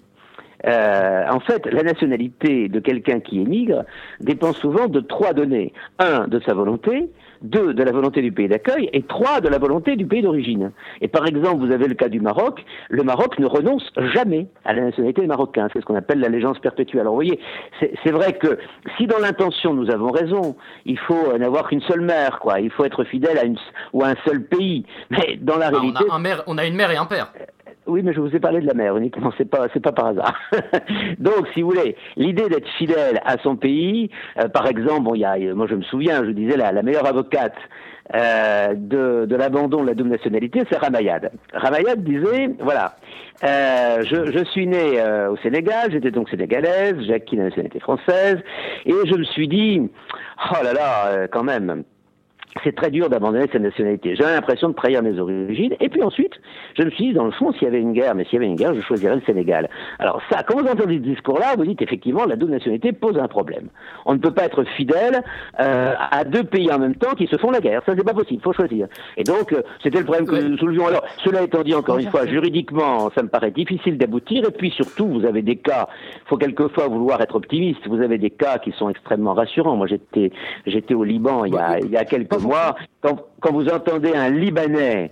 Euh, 0.66 1.26
en 1.30 1.39
fait, 1.39 1.66
la 1.66 1.84
nationalité 1.84 2.70
de 2.70 2.80
quelqu'un 2.80 3.20
qui 3.20 3.41
émigre 3.41 3.84
dépend 4.22 4.54
souvent 4.54 4.88
de 4.88 5.01
trois 5.01 5.34
données. 5.34 5.74
Un, 5.99 6.28
de 6.28 6.39
sa 6.39 6.54
volonté, 6.54 7.10
deux, 7.44 7.74
de 7.74 7.84
la 7.84 7.91
volonté 7.91 8.22
du 8.22 8.32
pays 8.32 8.48
d'accueil, 8.48 8.89
et 8.94 9.04
trois, 9.04 9.41
de 9.41 9.50
la 9.50 9.60
volonté 9.60 9.96
du 9.96 10.06
pays 10.06 10.22
d'origine. 10.22 10.72
Et 11.02 11.08
par 11.08 11.28
exemple, 11.28 11.66
vous 11.66 11.72
avez 11.72 11.88
le 11.88 11.94
cas 11.94 12.10
du 12.10 12.20
Maroc, 12.20 12.64
le 12.89 13.04
Maroc 13.04 13.38
ne 13.38 13.46
renonce 13.46 13.91
jamais 14.14 14.48
à 14.66 14.74
la 14.74 14.82
nationalité 14.82 15.26
marocaine, 15.28 15.68
c'est 15.74 15.80
ce 15.80 15.86
qu'on 15.86 15.96
appelle 15.96 16.20
l'allégeance 16.20 16.60
perpétuelle. 16.60 17.02
Alors 17.02 17.14
vous 17.14 17.18
voyez, 17.18 17.39
c'est 17.80 18.12
vrai 18.12 18.34
que 18.34 18.58
si 18.98 19.08
dans 19.08 19.20
l'intention 19.20 19.74
nous 19.74 19.91
avons 19.91 20.12
raison, 20.12 20.56
il 20.86 20.98
faut 20.98 21.38
n'avoir 21.38 21.68
qu'une 21.68 21.82
seule 21.82 22.02
mère, 22.02 22.39
quoi, 22.39 22.60
il 22.60 22.72
faut 22.72 22.86
être 22.86 23.04
fidèle 23.04 23.38
à 23.38 23.44
une 23.44 23.58
ou 23.91 24.04
à 24.04 24.10
un 24.10 24.16
seul 24.26 24.44
pays, 24.44 24.86
mais 25.10 25.38
dans 25.39 25.58
la 25.58 25.70
réalité... 25.70 26.04
On 26.10 26.14
a, 26.14 26.30
un 26.30 26.44
on 26.48 26.58
a 26.58 26.66
une 26.66 26.76
mère 26.76 26.91
et 26.91 26.98
un 26.98 27.06
père. 27.06 27.32
Oui, 27.86 28.01
mais 28.01 28.13
je 28.13 28.21
vous 28.21 28.34
ai 28.34 28.39
parlé 28.39 28.61
de 28.61 28.65
la 28.65 28.73
mer 28.73 28.95
uniquement, 28.95 29.31
c'est 29.38 29.49
pas, 29.49 29.67
c'est 29.73 29.81
pas 29.81 29.91
par 29.91 30.07
hasard. 30.07 30.39
Donc, 31.19 31.47
si 31.53 31.61
vous 31.61 31.71
voulez, 31.71 31.97
l'idée 32.15 32.47
d'être 32.47 32.67
fidèle 32.77 33.21
à 33.25 33.38
son 33.39 33.57
pays, 33.57 34.09
euh, 34.39 34.47
par 34.47 34.67
exemple, 34.67 35.03
bon, 35.03 35.15
y 35.15 35.25
a, 35.25 35.38
moi 35.53 35.67
je 35.67 35.75
me 35.75 35.81
souviens, 35.84 36.23
je 36.23 36.31
disais 36.31 36.55
la, 36.55 36.71
la 36.71 36.81
meilleure 36.81 37.05
avocate 37.05 37.55
euh, 38.15 38.73
de, 38.75 39.36
l'abandon 39.36 39.81
de 39.81 39.88
la 39.88 39.95
double 39.95 40.11
nationalité, 40.11 40.63
c'est 40.71 40.77
Ramayad. 40.77 41.31
Ramayad 41.53 42.03
disait, 42.03 42.51
voilà, 42.59 42.95
euh, 43.43 44.01
je, 44.03 44.31
je, 44.31 44.43
suis 44.45 44.65
né 44.65 45.01
au 45.29 45.36
Sénégal, 45.38 45.91
j'étais 45.91 46.11
donc 46.11 46.29
sénégalaise, 46.29 46.95
j'ai 47.05 47.13
acquis 47.13 47.36
la 47.36 47.45
nationalité 47.45 47.81
française, 47.81 48.38
et 48.86 48.93
je 49.05 49.15
me 49.15 49.23
suis 49.25 49.49
dit, 49.49 49.81
oh 50.51 50.63
là 50.63 50.73
là, 50.73 51.27
quand 51.27 51.43
même, 51.43 51.84
c'est 52.64 52.76
très 52.76 52.91
dur 52.91 53.10
d'abandonner 53.10 53.47
sa 53.51 53.60
nationalité. 53.60 54.16
J'avais 54.16 54.34
l'impression 54.34 54.70
de 54.70 54.74
trahir 54.74 55.01
mes 55.01 55.20
origines. 55.20 55.74
Et 55.80 55.89
puis 55.89 56.04
ensuite, 56.04 56.34
je 56.78 56.84
me 56.84 56.91
suis 56.91 57.08
dit, 57.08 57.14
dans 57.14 57.26
le 57.26 57.32
fond, 57.32 57.51
s'il 57.54 57.64
y 57.64 57.68
avait 57.68 57.80
une 57.80 57.93
guerre, 57.93 58.16
mais 58.16 58.26
s'il 58.26 58.34
y 58.34 58.38
avait 58.38 58.47
une 58.47 58.56
guerre, 58.56 58.74
je 58.76 58.82
choisirais 58.82 59.16
le 59.16 59.22
Sénégal. 59.22 59.70
Alors 59.99 60.22
ça, 60.32 60.43
quand 60.43 60.60
vous 60.60 60.68
entendez 60.68 60.95
ce 60.95 61.04
discours-là, 61.04 61.56
vous 61.58 61.66
dites 61.66 61.82
effectivement, 61.82 62.26
la 62.26 62.36
double 62.36 62.51
nationalité 62.51 62.91
pose 62.91 63.18
un 63.18 63.28
problème. 63.28 63.70
On 64.06 64.14
ne 64.14 64.20
peut 64.20 64.34
pas 64.34 64.45
être 64.45 64.64
fidèle 64.76 65.24
euh, 65.60 65.93
à 66.12 66.24
deux 66.24 66.43
pays 66.43 66.72
en 66.72 66.80
même 66.80 66.95
temps 66.95 67.14
qui 67.16 67.28
se 67.28 67.38
font 67.38 67.51
la 67.51 67.60
guerre. 67.60 67.82
Ça, 67.86 67.93
c'est 67.97 68.04
pas 68.04 68.14
possible. 68.14 68.39
Il 68.39 68.43
faut 68.43 68.54
choisir. 68.54 68.88
Et 69.18 69.24
donc, 69.24 69.51
euh, 69.54 69.62
c'était 69.82 69.99
le 69.99 70.06
problème 70.06 70.28
que 70.28 70.36
nous 70.36 70.58
soulevions. 70.58 70.88
Alors, 70.88 71.04
cela 71.24 71.43
étant 71.43 71.64
dit, 71.64 71.74
encore 71.74 71.97
une 71.97 72.10
fois, 72.10 72.26
juridiquement, 72.28 73.10
ça 73.16 73.24
me 73.24 73.30
paraît 73.30 73.51
difficile 73.51 73.97
d'aboutir. 73.97 74.43
Et 74.47 74.51
puis 74.51 74.72
surtout, 74.72 75.08
vous 75.08 75.26
avez 75.26 75.41
des 75.41 75.56
cas. 75.56 75.88
Il 76.16 76.28
faut 76.30 76.38
quelquefois 76.38 76.88
vouloir 76.88 77.22
être 77.22 77.36
optimiste. 77.36 77.88
Vous 77.88 78.01
avez 78.01 78.18
des 78.18 78.30
cas 78.30 78.60
qui 78.60 78.72
sont 78.74 78.89
extrêmement 78.89 79.34
rassurants. 79.34 79.76
Moi, 79.76 79.88
j'étais, 79.88 80.32
j'étais 80.66 80.93
au 80.93 81.04
Liban 81.04 81.45
il 81.45 81.54
y 81.54 81.58
a, 81.58 81.80
il 81.80 81.89
y 81.89 81.97
a 81.97 82.06
quelques 82.06 82.43
moi, 82.44 82.76
quand, 83.02 83.52
vous 83.52 83.68
entendez 83.70 84.14
un 84.14 84.30
Libanais 84.30 85.12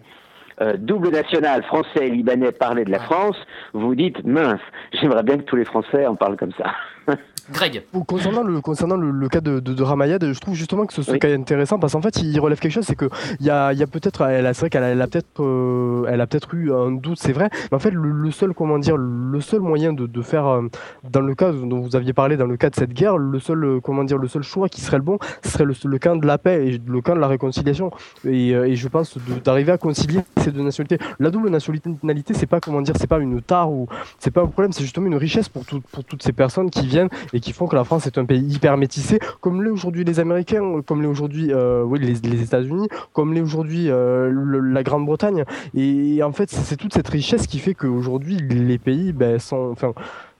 euh, 0.62 0.74
double 0.78 1.10
national 1.10 1.64
français 1.64 2.08
et 2.08 2.10
libanais 2.10 2.52
parler 2.52 2.86
de 2.86 2.92
la 2.92 3.00
France, 3.00 3.38
vous 3.74 3.96
dites 3.96 4.24
mince, 4.24 4.62
j'aimerais 4.94 5.24
bien 5.24 5.38
que 5.38 5.44
tous 5.44 5.56
les 5.56 5.66
Français 5.66 6.06
en 6.06 6.16
parlent 6.16 6.38
comme 6.38 6.54
ça. 6.54 7.16
Greg. 7.50 7.84
Concernant 8.08 8.44
le, 8.44 8.62
concernant 8.62 8.96
le, 8.96 9.30
cas 9.30 9.42
de, 9.42 9.60
de, 9.60 9.84
Ramayad, 9.84 10.32
je 10.32 10.40
trouve 10.40 10.56
justement 10.56 10.86
que 10.86 10.94
ce, 10.94 11.02
ce 11.02 11.14
cas 11.14 11.30
est 11.30 11.36
intéressant 11.36 11.80
parce 11.80 11.94
qu'en 11.94 12.02
fait, 12.02 12.22
il 12.22 12.40
relève 12.40 12.60
quelque 12.60 12.74
chose, 12.74 12.86
c'est 12.86 12.96
que 12.96 13.10
il 13.40 13.46
y 13.46 13.50
a, 13.50 13.74
y 13.74 13.84
a 13.84 13.88
peut-être, 13.88 14.26
c'est 14.28 14.60
vrai 14.60 14.70
qu'elle 14.70 15.02
a, 15.02 15.08
peut-être, 15.08 15.44
euh, 15.44 16.06
elle 16.08 16.22
a 16.22 16.28
peut-être 16.28 16.54
eu 16.54 16.72
un 16.74 16.92
doute, 16.92 17.20
c'est 17.20 17.32
vrai, 17.32 17.50
mais 17.72 17.76
en 17.76 17.80
fait, 17.80 17.92
le, 17.92 18.32
seul, 18.32 18.54
comment 18.54 18.80
dire, 18.80 18.98
le 18.98 19.42
seul 19.42 19.62
moyen 19.62 19.94
de, 19.94 20.06
de, 20.06 20.22
faire, 20.22 20.48
euh, 20.48 20.68
dans 21.10 21.22
le 21.22 21.36
cas 21.36 21.52
dont 21.52 21.80
vous 21.80 21.96
aviez 21.96 22.14
parlé, 22.14 22.38
dans 22.38 22.46
le 22.46 22.58
cas 22.58 22.70
de 22.70 22.76
cette 22.76 22.94
guerre, 22.94 23.18
le 23.18 23.40
seul, 23.40 23.64
euh, 23.64 23.80
comment 23.80 24.04
dire, 24.04 24.18
le 24.18 24.28
seul 24.28 24.44
choix 24.44 24.70
qui 24.70 24.82
serait 24.82 24.98
le 24.98 25.04
bon, 25.04 25.18
ce 25.44 25.50
serait 25.50 25.66
le, 25.66 25.74
le 25.84 26.00
camp 26.00 26.16
de 26.16 26.28
la 26.28 26.38
paix 26.38 26.68
et 26.68 26.82
le 26.86 27.02
camp 27.02 27.16
de 27.16 27.20
la 27.20 27.28
réconciliation. 27.28 27.92
Et, 28.26 28.50
et 28.52 28.76
je 28.76 28.88
pense 28.88 29.18
d'arriver 29.44 29.72
à 29.72 29.78
concilier 29.78 30.22
ces 30.38 30.52
deux 30.52 30.64
nationalités. 30.64 30.98
La 31.20 31.30
double 31.30 31.50
nationalité, 31.50 32.34
c'est 32.34 32.48
pas, 32.48 32.60
comment 32.60 32.82
dire, 32.82 32.96
c'est 32.98 33.08
pas 33.08 33.20
une 33.20 33.42
tare 33.42 33.72
ou 33.72 33.88
c'est 34.20 34.32
pas 34.32 34.42
un 34.42 34.48
problème, 34.48 34.72
c'est 34.72 34.84
justement 34.84 35.08
une 35.08 35.16
richesse 35.16 35.50
pour, 35.50 35.64
pour 35.66 36.04
toutes 36.04 36.24
ces 36.24 36.34
personnes 36.34 36.70
qui 36.70 36.86
viennent 36.86 37.10
et 37.34 37.40
qui 37.40 37.54
font 37.54 37.68
que 37.68 37.76
la 37.76 37.84
France 37.84 38.08
est 38.08 38.18
un 38.18 38.26
pays 38.26 38.42
hyper 38.42 38.78
métissé, 38.78 39.20
comme 39.40 39.64
l'est 39.64 39.70
aujourd'hui 39.70 40.04
les 40.04 40.20
Américains, 40.20 40.82
comme 40.86 41.02
l'est 41.02 41.08
aujourd'hui 41.08 41.52
euh, 41.52 41.84
oui, 41.84 42.00
les, 42.00 42.30
les 42.30 42.44
États-Unis, 42.44 42.88
comme 43.14 43.34
l'est 43.34 43.42
aujourd'hui 43.42 43.90
euh, 43.90 44.32
la 44.64 44.84
Grande-Bretagne. 44.84 45.46
Et 45.76 46.22
en 46.24 46.32
fait, 46.32 46.50
c'est 46.50 46.76
toute 46.76 46.94
cette 46.94 47.10
richesse 47.10 47.48
qui 47.48 47.60
fait 47.60 47.74
qu'aujourd'hui, 47.74 48.38
les 48.38 48.78
pays 48.78 49.14
ben, 49.14 49.40
sont. 49.40 49.70
Enfin, 49.72 49.94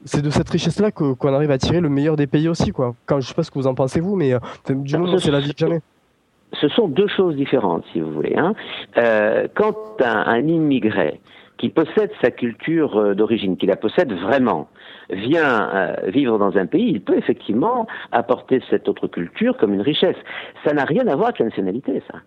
c'est 0.04 0.24
de 0.24 0.30
cette 0.32 0.50
richesse-là 0.50 0.92
qu'on 0.92 1.34
arrive 1.34 1.52
à 1.52 1.60
tirer 1.60 1.80
le 1.80 1.90
meilleur 1.90 2.16
des 2.16 2.26
pays 2.26 2.48
aussi. 2.48 2.72
Quoi. 2.72 2.96
Quand, 3.06 3.22
je 3.22 3.28
sais 3.28 3.36
pas 3.36 3.44
ce 3.44 3.52
que 3.52 3.60
vous 3.60 3.68
en 3.68 3.76
pensez, 3.76 4.00
vous, 4.00 4.16
mais 4.16 4.34
euh, 4.34 4.40
du 4.70 4.98
moment 4.98 5.20
c'est 5.20 5.32
la 5.32 5.40
vie 5.40 5.54
de 5.54 5.58
jamais 5.58 5.82
ce 6.60 6.68
sont 6.68 6.90
deux 6.90 7.08
choses 7.08 7.38
différentes, 7.38 7.86
si 7.94 8.02
vous 8.02 8.12
voulez. 8.12 8.36
Hein. 8.36 8.54
Euh, 8.98 9.48
quand 9.56 9.74
un, 10.04 10.24
un, 10.28 10.46
immigré 10.46 11.22
qui 11.58 11.70
possède 11.70 12.12
sa 12.22 12.30
culture 12.30 13.16
d'origine, 13.16 13.56
qui 13.56 13.68
la 13.68 13.78
possède 13.78 14.12
vraiment, 14.12 14.68
vient 15.12 15.70
euh, 15.74 15.96
vivre 16.08 16.38
dans 16.38 16.58
un 16.58 16.66
pays, 16.66 16.90
il 16.90 17.02
peut 17.02 17.18
effectivement 17.18 17.88
apporter 18.12 18.62
cette 18.70 18.88
autre 18.88 19.08
culture 19.08 19.58
comme 19.58 19.74
une 19.74 19.82
richesse. 19.82 20.16
Ça 20.66 20.74
n'a 20.74 20.86
rien 20.86 21.08
à 21.08 21.16
voir 21.16 21.30
avec 21.30 21.40
la 21.40 21.46
nationalité, 21.46 22.02
ça. 22.12 22.20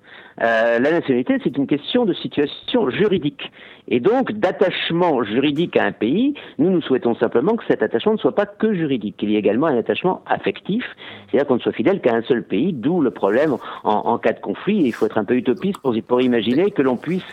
Euh, 0.43 0.79
la 0.79 0.91
nationalité, 0.91 1.39
c'est 1.45 1.57
une 1.57 1.67
question 1.67 2.05
de 2.05 2.13
situation 2.13 2.91
juridique. 2.91 3.53
Et 3.89 4.01
donc, 4.01 4.33
d'attachement 4.33 5.23
juridique 5.23 5.77
à 5.77 5.85
un 5.85 5.93
pays, 5.93 6.35
nous, 6.59 6.71
nous 6.71 6.81
souhaitons 6.81 7.15
simplement 7.17 7.55
que 7.55 7.65
cet 7.69 7.83
attachement 7.83 8.15
ne 8.15 8.19
soit 8.19 8.35
pas 8.35 8.47
que 8.47 8.75
juridique, 8.75 9.17
qu'il 9.17 9.31
y 9.31 9.37
ait 9.37 9.39
également 9.39 9.67
un 9.67 9.79
attachement 9.79 10.23
affectif, 10.27 10.85
c'est-à-dire 11.29 11.47
qu'on 11.47 11.57
ne 11.57 11.61
soit 11.61 11.73
fidèle 11.73 12.01
qu'à 12.01 12.15
un 12.15 12.23
seul 12.23 12.43
pays, 12.43 12.73
d'où 12.73 13.01
le 13.01 13.11
problème 13.11 13.57
en, 13.85 14.19
cas 14.19 14.33
de 14.33 14.41
conflit. 14.41 14.83
il 14.85 14.93
faut 14.93 15.07
être 15.07 15.19
un 15.19 15.25
peu 15.25 15.35
utopiste 15.35 15.79
pour, 15.79 15.95
pour 16.07 16.21
imaginer 16.21 16.71
que 16.71 16.83
l'on 16.83 16.97
puisse 16.97 17.25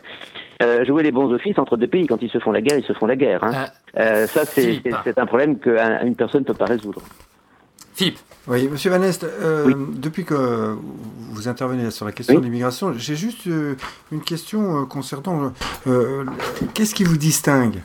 euh, 0.62 0.86
jouer 0.86 1.04
les 1.04 1.12
bons 1.12 1.32
offices 1.34 1.58
entre 1.58 1.78
deux 1.78 1.88
pays. 1.88 2.08
Quand 2.08 2.22
ils 2.22 2.30
se 2.30 2.40
font 2.40 2.52
la 2.52 2.62
guerre, 2.62 2.78
ils 2.78 2.86
se 2.86 2.94
font 2.94 3.06
la 3.06 3.16
guerre. 3.16 3.44
Hein. 3.44 3.68
Euh, 3.98 4.28
ça, 4.28 4.46
c'est 4.46 5.18
un 5.18 5.26
problème 5.26 5.60
qu'une 5.60 6.16
personne 6.16 6.42
ne 6.42 6.46
peut 6.46 6.54
pas 6.54 6.66
résoudre. 6.66 7.02
Philippe. 7.94 8.20
Oui, 8.48 8.68
Monsieur 8.68 8.90
Van 8.90 9.04
Est, 9.04 9.24
euh, 9.24 9.74
depuis 9.94 10.26
que 10.26 10.76
vous 11.32 11.48
intervenez 11.48 11.92
sur 11.92 12.06
la 12.06 12.12
question 12.12 12.40
de 12.40 12.44
l'immigration, 12.44 12.94
j'ai 12.98 13.16
juste 13.16 13.46
une 13.46 14.22
question 14.22 14.86
concernant 14.86 15.54
qu'est-ce 16.74 16.96
qui 16.96 17.04
vous 17.04 17.18
distingue? 17.18 17.82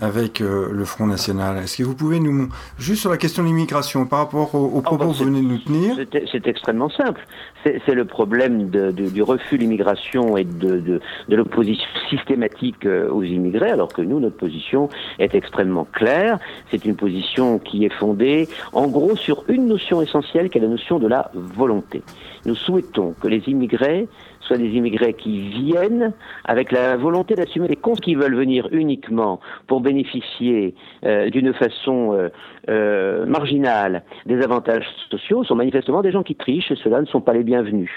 Avec 0.00 0.40
euh, 0.40 0.68
le 0.70 0.84
Front 0.84 1.06
National. 1.06 1.56
Est-ce 1.58 1.78
que 1.78 1.82
vous 1.82 1.94
pouvez 1.94 2.20
nous... 2.20 2.48
Juste 2.78 3.02
sur 3.02 3.10
la 3.10 3.16
question 3.16 3.42
de 3.42 3.48
l'immigration, 3.48 4.06
par 4.06 4.20
rapport 4.20 4.54
aux, 4.54 4.78
ah, 4.78 4.82
propos 4.82 4.96
bah, 4.96 5.12
que 5.12 5.18
vous 5.18 5.24
venez 5.24 5.40
de 5.40 5.46
nous 5.46 5.58
tenir? 5.58 5.96
C'est 6.30 6.46
extrêmement 6.46 6.90
simple. 6.90 7.26
C'est 7.64 7.94
le 7.94 8.04
problème 8.04 8.70
de, 8.70 8.90
du 8.90 9.22
refus 9.22 9.56
de 9.56 9.62
l'immigration 9.62 10.36
et 10.36 10.44
de, 10.44 10.78
de, 10.78 11.00
de 11.28 11.36
l'opposition 11.36 11.86
systématique 12.08 12.86
euh, 12.86 13.10
aux 13.10 13.22
immigrés, 13.22 13.70
alors 13.70 13.92
que 13.92 14.02
nous, 14.02 14.20
notre 14.20 14.36
position 14.36 14.88
est 15.18 15.34
extrêmement 15.34 15.86
claire. 15.92 16.38
C'est 16.70 16.84
une 16.84 16.96
position 16.96 17.58
qui 17.58 17.84
est 17.84 17.92
fondée, 17.92 18.48
en 18.72 18.88
gros, 18.88 19.16
sur 19.16 19.44
une 19.48 19.66
notion 19.66 20.00
essentielle, 20.00 20.48
qui 20.48 20.58
est 20.58 20.62
la 20.62 20.68
notion 20.68 20.98
de 20.98 21.08
la 21.08 21.30
volonté. 21.34 22.02
Nous 22.46 22.54
souhaitons 22.54 23.14
que 23.20 23.28
les 23.28 23.42
immigrés 23.46 24.08
soit 24.50 24.58
des 24.58 24.70
immigrés 24.70 25.14
qui 25.14 25.48
viennent 25.48 26.12
avec 26.44 26.72
la 26.72 26.96
volonté 26.96 27.36
d'assumer 27.36 27.68
les 27.68 27.76
comptes 27.76 28.00
qui 28.00 28.16
veulent 28.16 28.34
venir 28.34 28.68
uniquement 28.72 29.38
pour 29.68 29.80
bénéficier 29.80 30.74
euh, 31.04 31.30
d'une 31.30 31.54
façon 31.54 32.14
euh, 32.14 32.28
euh, 32.68 33.26
marginale 33.26 34.02
des 34.26 34.42
avantages 34.42 34.86
sociaux 35.08 35.44
sont 35.44 35.54
manifestement 35.54 36.02
des 36.02 36.10
gens 36.10 36.24
qui 36.24 36.34
trichent 36.34 36.72
et 36.72 36.76
ceux-là 36.82 37.00
ne 37.00 37.06
sont 37.06 37.20
pas 37.20 37.32
les 37.32 37.44
bienvenus. 37.44 37.90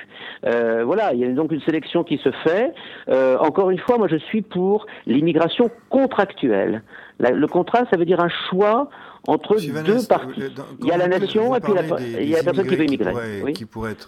voilà, 0.43 1.13
il 1.13 1.19
y 1.21 1.25
a 1.25 1.29
donc 1.29 1.51
une 1.51 1.61
sélection 1.61 2.03
qui 2.03 2.19
se 2.19 2.29
fait. 2.43 2.71
encore 3.39 3.71
une 3.71 3.79
fois, 3.79 3.97
moi 3.97 4.07
je 4.07 4.17
suis 4.17 4.43
pour 4.43 4.85
l'immigration 5.07 5.71
contractuelle. 5.89 6.83
le 7.19 7.47
contrat, 7.47 7.85
ça 7.89 7.97
veut 7.97 8.05
dire 8.05 8.19
un 8.19 8.29
choix 8.49 8.89
entre 9.25 9.55
deux 9.83 10.05
parties. 10.05 10.41
il 10.81 10.85
y 10.85 10.91
a 10.91 10.97
la 10.97 11.07
nation 11.07 11.55
et 11.55 11.61
puis 11.61 11.73
il 11.99 12.29
y 12.29 12.33
a 12.33 12.37
la 12.37 12.43
personne 12.43 12.67
qui 12.67 12.75
veut 12.75 12.85
immigrer. 12.85 13.13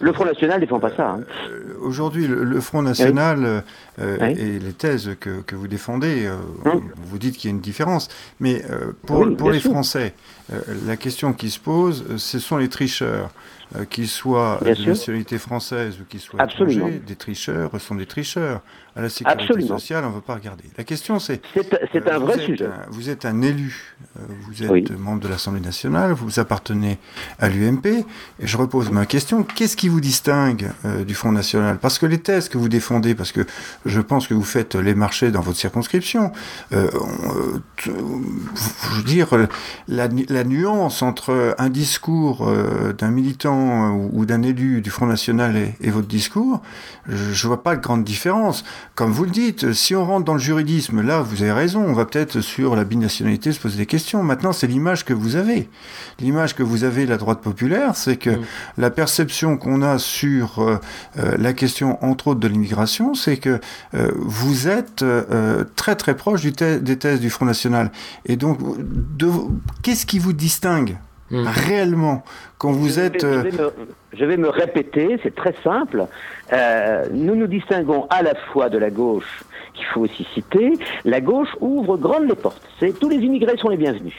le 0.00 0.12
Front 0.12 0.24
National 0.26 0.56
ne 0.56 0.60
défend 0.60 0.78
pas 0.78 0.94
ça. 0.94 1.10
Hein. 1.10 1.20
Euh, 1.48 1.76
aujourd'hui, 1.80 2.26
le, 2.26 2.60
Front 2.60 2.82
National 2.82 3.64
euh, 3.98 4.28
et 4.28 4.58
les 4.58 4.72
thèses 4.72 5.16
que, 5.18 5.40
que 5.40 5.56
vous 5.56 5.68
défendez, 5.68 6.26
euh, 6.26 6.36
vous 6.96 7.18
dites 7.18 7.36
qu'il 7.36 7.50
y 7.50 7.52
a 7.52 7.54
une 7.54 7.62
différence. 7.62 8.08
Mais 8.40 8.62
pour, 9.06 9.26
pour 9.36 9.50
les 9.50 9.60
Français, 9.60 10.14
la 10.86 10.96
question 10.96 11.32
qui 11.32 11.50
se 11.50 11.60
pose, 11.60 12.16
ce 12.16 12.38
sont 12.38 12.58
les 12.58 12.68
tricheurs. 12.68 13.30
qu'ils 13.90 14.08
soient 14.08 14.60
de 14.62 14.86
nationalité 14.86 15.38
française 15.38 15.98
ou 16.00 16.04
qu'ils 16.04 16.20
soient 16.20 16.44
étrangers, 16.44 17.02
des 17.06 17.16
tricheurs 17.16 17.80
sont 17.80 17.94
des 17.94 18.06
tricheurs. 18.06 18.60
À 18.96 19.02
la 19.02 19.10
sécurité 19.10 19.66
sociale, 19.66 20.04
on 20.06 20.08
ne 20.08 20.14
veut 20.14 20.20
pas 20.22 20.34
regarder. 20.34 20.64
La 20.78 20.84
question, 20.84 21.18
c'est... 21.18 21.42
C'est 21.92 22.08
un 22.08 22.18
vrai 22.18 22.38
sujet. 22.38 22.66
vous 22.88 23.10
êtes 23.10 23.26
un 23.26 23.42
élu, 23.42 23.94
vous 24.14 24.62
êtes 24.62 24.90
membre 24.98 25.20
de 25.20 25.28
l'Assemblée 25.28 25.60
nationale, 25.60 26.12
vous 26.12 26.40
appartenez 26.40 26.98
à 27.38 27.50
l'UMP, 27.50 27.86
et 27.86 28.04
je 28.40 28.56
repose 28.56 28.90
ma 28.90 29.04
question, 29.04 29.42
qu'est-ce 29.42 29.76
qui 29.76 29.88
vous 29.88 30.00
distingue 30.00 30.70
du 31.06 31.14
Front 31.14 31.30
National? 31.30 31.76
Parce 31.78 31.98
que 31.98 32.06
les 32.06 32.18
thèses 32.18 32.48
que 32.48 32.56
vous 32.56 32.70
défendez, 32.70 33.14
parce 33.14 33.32
que 33.32 33.42
je 33.84 34.00
pense 34.00 34.26
que 34.26 34.32
vous 34.32 34.44
faites 34.44 34.74
les 34.74 34.94
marchés 34.94 35.30
dans 35.30 35.42
votre 35.42 35.58
circonscription, 35.58 36.32
euh, 36.72 36.88
je 37.84 37.90
veux 37.90 39.02
dire, 39.02 39.28
la, 39.88 40.08
la, 40.30 40.44
nuance 40.44 41.02
entre 41.02 41.54
un 41.58 41.68
discours 41.68 42.50
d'un 42.96 43.10
militant 43.10 43.94
ou, 43.94 44.24
d'un 44.24 44.42
élu 44.42 44.80
du 44.80 44.88
Front 44.88 45.06
National 45.06 45.56
et, 45.56 45.74
et 45.82 45.90
votre 45.90 46.08
discours, 46.08 46.62
je, 47.06 47.32
je 47.32 47.46
vois 47.46 47.62
pas 47.62 47.76
de 47.76 47.82
grande 47.82 48.04
différence. 48.04 48.64
Comme 48.94 49.12
vous 49.12 49.24
le 49.24 49.30
dites, 49.30 49.72
si 49.72 49.94
on 49.94 50.06
rentre 50.06 50.24
dans 50.24 50.34
le 50.34 50.40
juridisme, 50.40 51.02
là, 51.02 51.20
vous 51.20 51.42
avez 51.42 51.52
raison, 51.52 51.84
on 51.84 51.92
va 51.92 52.06
peut-être 52.06 52.40
sur 52.40 52.76
la 52.76 52.84
binationalité 52.84 53.52
se 53.52 53.60
poser 53.60 53.76
des 53.76 53.86
questions. 53.86 54.22
Maintenant, 54.22 54.52
c'est 54.52 54.66
l'image 54.66 55.04
que 55.04 55.12
vous 55.12 55.36
avez. 55.36 55.68
L'image 56.18 56.54
que 56.54 56.62
vous 56.62 56.84
avez 56.84 57.04
de 57.04 57.10
la 57.10 57.18
droite 57.18 57.42
populaire, 57.42 57.94
c'est 57.94 58.16
que 58.16 58.30
la 58.78 58.90
perception 58.90 59.58
qu'on 59.58 59.82
a 59.82 59.98
sur 59.98 60.60
euh, 60.60 60.78
euh, 61.18 61.36
la 61.38 61.52
question, 61.52 62.02
entre 62.04 62.28
autres, 62.28 62.40
de 62.40 62.48
l'immigration, 62.48 63.14
c'est 63.14 63.36
que 63.36 63.60
euh, 63.94 64.10
vous 64.16 64.68
êtes 64.68 65.04
très 65.76 65.96
très 65.96 66.16
proche 66.16 66.40
du 66.40 66.52
des 66.52 66.96
thèses 66.96 67.20
du 67.20 67.30
Front 67.30 67.44
National. 67.44 67.90
Et 68.24 68.36
donc, 68.36 68.58
qu'est-ce 69.82 70.06
qui 70.06 70.18
vous 70.18 70.32
distingue 70.32 70.96
hmm. 71.30 71.46
réellement 71.46 72.22
quand 72.58 72.72
vous 72.72 72.98
êtes... 72.98 73.22
Je 73.22 73.26
vais, 73.26 73.52
me, 73.52 73.72
je 74.12 74.24
vais 74.24 74.36
me 74.36 74.48
répéter, 74.48 75.18
c'est 75.22 75.34
très 75.34 75.54
simple. 75.64 76.06
nous 77.12 77.34
nous 77.34 77.46
distinguons 77.46 78.06
à 78.10 78.22
la 78.22 78.34
fois 78.34 78.68
de 78.68 78.78
la 78.78 78.90
gauche 78.90 79.44
qu'il 79.74 79.86
faut 79.86 80.00
aussi 80.02 80.26
citer, 80.34 80.72
la 81.04 81.20
gauche 81.20 81.50
ouvre 81.60 81.96
grandes 81.96 82.28
les 82.28 82.34
portes. 82.34 82.66
C'est 82.80 82.98
tous 82.98 83.08
les 83.08 83.18
immigrés 83.18 83.56
sont 83.58 83.68
les 83.68 83.76
bienvenus. 83.76 84.14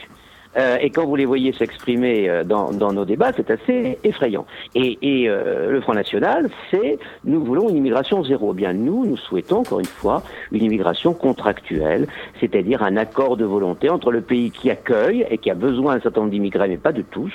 Euh, 0.56 0.78
et 0.80 0.90
quand 0.90 1.06
vous 1.06 1.16
les 1.16 1.24
voyez 1.24 1.52
s'exprimer 1.52 2.28
euh, 2.28 2.44
dans, 2.44 2.72
nos 2.72 3.04
débats, 3.04 3.32
c'est 3.36 3.50
assez 3.50 3.98
effrayant. 4.04 4.46
Et, 4.74 4.98
et 5.02 5.28
euh, 5.28 5.70
le 5.70 5.80
Front 5.80 5.94
National, 5.94 6.50
c'est 6.70 6.98
nous 7.24 7.44
voulons 7.44 7.68
une 7.68 7.76
immigration 7.76 8.24
zéro. 8.24 8.52
Eh 8.52 8.56
bien, 8.56 8.72
nous, 8.72 9.06
nous 9.06 9.16
souhaitons 9.16 9.58
encore 9.58 9.80
une 9.80 9.86
fois 9.86 10.22
une 10.52 10.64
immigration 10.64 11.12
contractuelle, 11.12 12.06
c'est-à-dire 12.40 12.82
un 12.82 12.96
accord 12.96 13.36
de 13.36 13.44
volonté 13.44 13.90
entre 13.90 14.10
le 14.10 14.20
pays 14.20 14.50
qui 14.50 14.70
accueille 14.70 15.26
et 15.30 15.38
qui 15.38 15.50
a 15.50 15.54
besoin 15.54 15.96
d'un 15.96 16.00
certain 16.00 16.20
nombre 16.20 16.32
d'immigrés, 16.32 16.68
mais 16.68 16.76
pas 16.76 16.92
de 16.92 17.02
tous, 17.02 17.32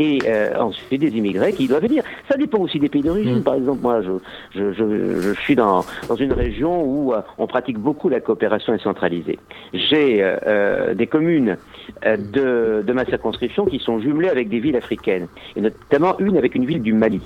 et 0.00 0.18
euh, 0.26 0.54
ensuite 0.58 1.00
des 1.00 1.10
immigrés 1.10 1.52
qui 1.52 1.68
doivent 1.68 1.82
venir. 1.82 2.02
Ça 2.28 2.36
dépend 2.38 2.58
aussi 2.58 2.78
des 2.78 2.88
pays 2.88 3.02
d'origine. 3.02 3.40
Mm. 3.40 3.42
Par 3.42 3.54
exemple, 3.54 3.80
moi, 3.82 4.00
je, 4.00 4.12
je, 4.54 4.72
je, 4.72 5.20
je, 5.20 5.40
suis 5.42 5.54
dans, 5.54 5.84
dans 6.08 6.16
une 6.16 6.32
région 6.32 6.82
où 6.82 7.12
euh, 7.12 7.20
on 7.36 7.46
pratique 7.46 7.78
beaucoup 7.78 8.08
la 8.08 8.20
coopération 8.20 8.76
centralisée. 8.78 9.38
J'ai 9.74 10.20
euh, 10.22 10.94
des 10.94 11.06
communes 11.06 11.58
de, 12.04 12.82
de 12.86 12.92
ma 12.92 13.04
circonscription 13.04 13.66
qui 13.66 13.78
sont 13.78 14.00
jumelées 14.00 14.30
avec 14.30 14.48
des 14.48 14.58
villes 14.58 14.76
africaines, 14.76 15.28
et 15.54 15.60
notamment 15.60 16.18
une 16.18 16.38
avec 16.38 16.54
une 16.54 16.64
ville 16.64 16.80
du 16.80 16.94
Mali. 16.94 17.20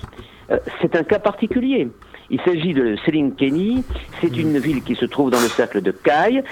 C'est 0.80 0.96
un 0.96 1.04
cas 1.04 1.18
particulier. 1.18 1.88
Il 2.28 2.40
s'agit 2.40 2.74
de 2.74 2.96
Kenny. 3.36 3.84
C'est 4.20 4.36
une 4.36 4.58
ville 4.58 4.82
qui 4.82 4.94
se 4.94 5.04
trouve 5.04 5.30
dans 5.30 5.40
le 5.40 5.48
cercle 5.48 5.80
de 5.80 5.90
Caille. 5.90 6.42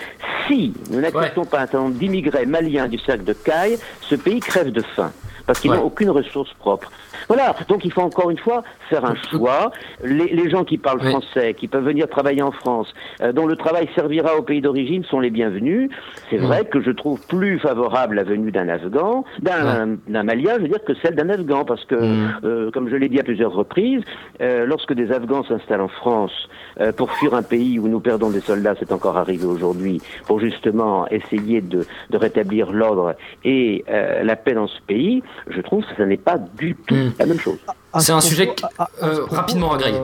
Si 0.46 0.72
nous 0.90 1.00
n'acceptons 1.00 1.44
pas 1.44 1.58
un 1.58 1.60
certain 1.66 1.80
nombre 1.80 1.94
d'immigrés 1.94 2.46
maliens 2.46 2.88
du 2.88 2.98
cercle 2.98 3.24
de 3.24 3.32
Caille, 3.32 3.78
ce 4.00 4.14
pays 4.14 4.40
crève 4.40 4.70
de 4.70 4.82
faim 4.82 5.12
parce 5.47 5.61
qu'ils 5.61 5.70
n'ont 5.70 5.84
aucune 5.84 6.11
ressource 6.11 6.53
propre. 6.55 6.90
Voilà, 7.28 7.55
donc 7.68 7.84
il 7.84 7.93
faut 7.93 8.01
encore 8.03 8.30
une 8.30 8.38
fois 8.38 8.62
faire 8.90 9.05
un 9.05 9.14
choix. 9.30 9.70
Les, 10.05 10.26
les 10.26 10.51
gens 10.51 10.64
qui 10.64 10.78
parlent 10.78 11.01
français, 11.01 11.55
qui 11.55 11.68
peuvent 11.68 11.84
venir 11.84 12.09
travailler 12.09 12.43
en 12.43 12.53
France, 12.53 12.93
euh, 13.22 13.32
dont 13.32 13.47
le 13.47 13.57
travail 13.57 13.88
servira 13.95 14.36
au 14.36 14.43
pays 14.43 14.61
d'origine, 14.61 15.05
sont 15.05 15.20
les 15.20 15.30
bienvenus. 15.30 15.90
C'est 16.30 16.38
vrai 16.38 16.64
que 16.64 16.80
je 16.80 16.90
trouve 16.90 17.20
plus 17.26 17.59
favorable 17.59 18.16
la 18.16 18.24
venue 18.24 18.51
d'un 18.51 18.68
Afghan, 18.68 19.24
d'un 19.40 20.22
Malien, 20.22 20.57
je 20.57 20.62
veux 20.62 20.68
dire, 20.68 20.84
que 20.84 20.95
celle 21.03 21.14
d'un 21.14 21.28
Afghan, 21.28 21.64
parce 21.64 21.84
que, 21.84 21.97
euh, 22.45 22.70
comme 22.70 22.88
je 22.88 22.97
l'ai 22.97 23.09
dit 23.09 23.20
à 23.20 23.22
plusieurs 23.22 23.53
reprises, 23.53 24.03
euh, 24.40 24.66
lorsque 24.66 24.93
des 24.93 25.12
Afghans 25.12 25.45
s'installent 25.45 25.80
en 25.80 25.88
France 25.88 26.32
euh, 26.80 26.93
pour 26.93 27.11
fuir 27.12 27.34
un 27.34 27.43
pays 27.43 27.78
où 27.78 27.88
nous 27.88 28.01
perdons 28.01 28.30
des 28.30 28.40
soldats, 28.40 28.74
c'est 28.78 28.93
encore 28.93 29.16
arrivé 29.16 29.45
aujourd'hui, 29.45 30.01
pour 30.26 30.40
justement 30.40 31.07
essayer 31.09 31.61
de, 31.61 31.86
de 32.11 32.16
rétablir 32.16 32.72
l'ordre 32.72 33.14
et 33.45 33.84
euh, 33.88 34.22
la 34.22 34.36
paix 34.36 34.55
dans 34.55 34.66
ce 34.68 34.80
pays, 34.86 35.22
je 35.48 35.60
trouve 35.60 35.82
que 35.84 35.94
ce 35.96 36.02
n'est 36.02 36.16
pas 36.16 36.38
du 36.38 36.74
tout 36.74 36.94
hmm. 36.94 37.12
la 37.18 37.26
même 37.26 37.40
chose. 37.40 37.58
C'est 37.98 38.12
un 38.12 38.20
sujet 38.20 38.54
euh, 39.02 39.26
rapidement, 39.30 39.76
Greg. 39.76 39.94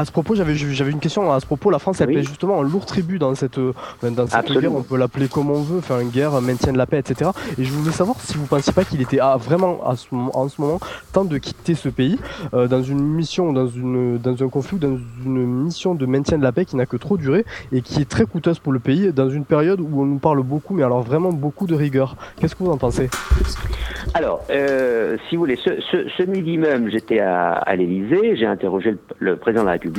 À 0.00 0.06
ce 0.06 0.12
propos, 0.12 0.34
j'avais 0.34 0.90
une 0.90 0.98
question. 0.98 1.30
À 1.30 1.40
ce 1.40 1.44
propos, 1.44 1.68
la 1.68 1.78
France, 1.78 2.00
elle 2.00 2.06
paie 2.06 2.22
justement 2.22 2.58
un 2.58 2.62
lourd 2.62 2.86
tribut 2.86 3.18
dans 3.18 3.34
cette 3.34 3.58
euh, 3.58 3.74
dans 4.02 4.26
cette 4.26 4.50
guerre. 4.50 4.74
On 4.74 4.82
peut 4.82 4.96
l'appeler 4.96 5.28
comme 5.28 5.50
on 5.50 5.60
veut, 5.60 5.82
faire 5.82 6.00
une 6.00 6.08
guerre, 6.08 6.40
maintien 6.40 6.72
de 6.72 6.78
la 6.78 6.86
paix, 6.86 6.98
etc. 6.98 7.32
Et 7.58 7.64
je 7.64 7.70
voulais 7.70 7.92
savoir 7.92 8.18
si 8.18 8.38
vous 8.38 8.46
pensiez 8.46 8.72
pas 8.72 8.84
qu'il 8.84 9.02
était 9.02 9.18
vraiment 9.38 9.86
à 9.86 9.96
ce, 9.96 10.06
en 10.10 10.48
ce 10.48 10.58
moment 10.58 10.80
temps 11.12 11.26
de 11.26 11.36
quitter 11.36 11.74
ce 11.74 11.90
pays 11.90 12.18
euh, 12.54 12.66
dans 12.66 12.82
une 12.82 13.02
mission, 13.02 13.52
dans 13.52 13.66
une 13.66 14.16
dans 14.16 14.42
un 14.42 14.48
conflit, 14.48 14.78
dans 14.78 14.96
une 15.26 15.44
mission 15.44 15.94
de 15.94 16.06
maintien 16.06 16.38
de 16.38 16.44
la 16.44 16.52
paix 16.52 16.64
qui 16.64 16.76
n'a 16.76 16.86
que 16.86 16.96
trop 16.96 17.18
duré 17.18 17.44
et 17.70 17.82
qui 17.82 18.00
est 18.00 18.08
très 18.08 18.24
coûteuse 18.24 18.58
pour 18.58 18.72
le 18.72 18.78
pays 18.78 19.12
dans 19.12 19.28
une 19.28 19.44
période 19.44 19.80
où 19.82 20.00
on 20.00 20.06
nous 20.06 20.18
parle 20.18 20.42
beaucoup, 20.42 20.72
mais 20.72 20.82
alors 20.82 21.02
vraiment 21.02 21.30
beaucoup 21.30 21.66
de 21.66 21.74
rigueur. 21.74 22.16
Qu'est-ce 22.40 22.54
que 22.56 22.64
vous 22.64 22.70
en 22.70 22.78
pensez? 22.78 23.10
Alors, 24.14 24.40
euh, 24.48 25.18
si 25.28 25.36
vous 25.36 25.42
voulez, 25.42 25.58
ce, 25.62 25.78
ce, 25.92 26.08
ce 26.16 26.22
midi 26.22 26.56
même, 26.56 26.88
j'étais 26.88 27.20
à, 27.20 27.52
à 27.52 27.76
l'Élysée, 27.76 28.34
j'ai 28.34 28.46
interrogé 28.46 28.92
le, 28.92 28.98
le 29.18 29.36
président 29.36 29.60
de 29.60 29.66
la 29.66 29.72
République 29.72 29.89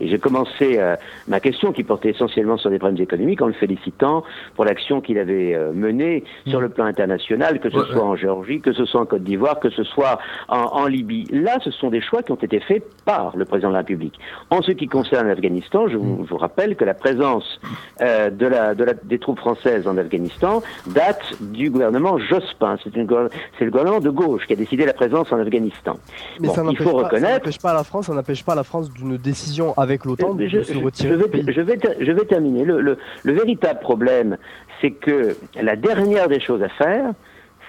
et 0.00 0.08
j'ai 0.08 0.18
commencé 0.18 0.78
euh, 0.78 0.96
ma 1.28 1.40
question 1.40 1.72
qui 1.72 1.84
portait 1.84 2.10
essentiellement 2.10 2.56
sur 2.56 2.70
des 2.70 2.78
problèmes 2.78 3.02
économiques 3.02 3.42
en 3.42 3.46
le 3.46 3.52
félicitant 3.52 4.24
pour 4.54 4.64
l'action 4.64 5.00
qu'il 5.00 5.18
avait 5.18 5.54
euh, 5.54 5.72
menée 5.72 6.24
sur 6.46 6.60
le 6.60 6.68
plan 6.68 6.84
international, 6.84 7.60
que 7.60 7.70
ce 7.70 7.84
soit 7.84 8.02
en 8.02 8.16
Géorgie, 8.16 8.60
que 8.60 8.72
ce 8.72 8.84
soit 8.84 9.00
en 9.00 9.06
Côte 9.06 9.22
d'Ivoire, 9.22 9.60
que 9.60 9.70
ce 9.70 9.84
soit 9.84 10.18
en, 10.48 10.86
Libye. 10.86 11.26
Là, 11.30 11.58
ce 11.64 11.70
sont 11.70 11.88
des 11.88 12.02
choix 12.02 12.22
qui 12.22 12.32
ont 12.32 12.36
été 12.36 12.60
faits 12.60 12.84
par 13.04 13.36
le 13.36 13.44
président 13.44 13.68
de 13.68 13.74
la 13.74 13.78
République. 13.80 14.18
En 14.50 14.60
ce 14.62 14.72
qui 14.72 14.86
concerne 14.86 15.28
l'Afghanistan, 15.28 15.88
je, 15.88 15.96
vous, 15.96 16.24
vous 16.24 16.36
rappelle 16.36 16.76
que 16.76 16.84
la 16.84 16.94
présence 16.94 17.60
euh, 18.02 18.30
de 18.30 18.46
la, 18.46 18.74
de 18.74 18.84
la, 18.84 18.92
des 18.92 19.18
troupes 19.18 19.38
françaises 19.38 19.86
en 19.86 19.96
Afghanistan 19.96 20.62
date 20.86 21.22
du 21.40 21.70
gouvernement 21.70 22.18
Jospin. 22.18 22.76
C'est 22.84 22.94
le 22.94 23.70
gouvernement 23.70 24.00
de 24.00 24.10
gauche 24.10 24.46
qui 24.46 24.52
a 24.52 24.56
décidé 24.56 24.84
la 24.84 24.92
présence 24.92 25.32
en 25.32 25.38
Afghanistan. 25.38 25.96
Mais 26.40 26.48
ça 26.48 26.62
il 26.68 26.76
faut 26.76 26.90
pas, 26.90 27.04
reconnaître. 27.04 27.50
Ça 27.50 27.58
pas 27.60 27.74
la 27.74 27.84
France, 27.84 28.06
ça 28.06 28.14
n'empêche 28.14 28.44
pas 28.44 28.54
la 28.54 28.64
France 28.64 28.90
d'une 28.90 29.16
décision 29.24 29.74
avec 29.76 30.04
l'OTAN 30.04 30.34
de 30.34 30.48
se 30.48 30.76
retirer. 30.78 31.10
Je 31.48 31.60
vais, 31.60 31.78
je 32.00 32.12
vais, 32.12 32.24
terminer. 32.24 32.64
Le, 32.64 32.80
le, 32.80 33.32
véritable 33.32 33.80
problème, 33.80 34.36
c'est 34.80 34.92
que 34.92 35.36
la 35.60 35.74
dernière 35.74 36.28
des 36.28 36.40
choses 36.40 36.62
à 36.62 36.68
faire, 36.68 37.10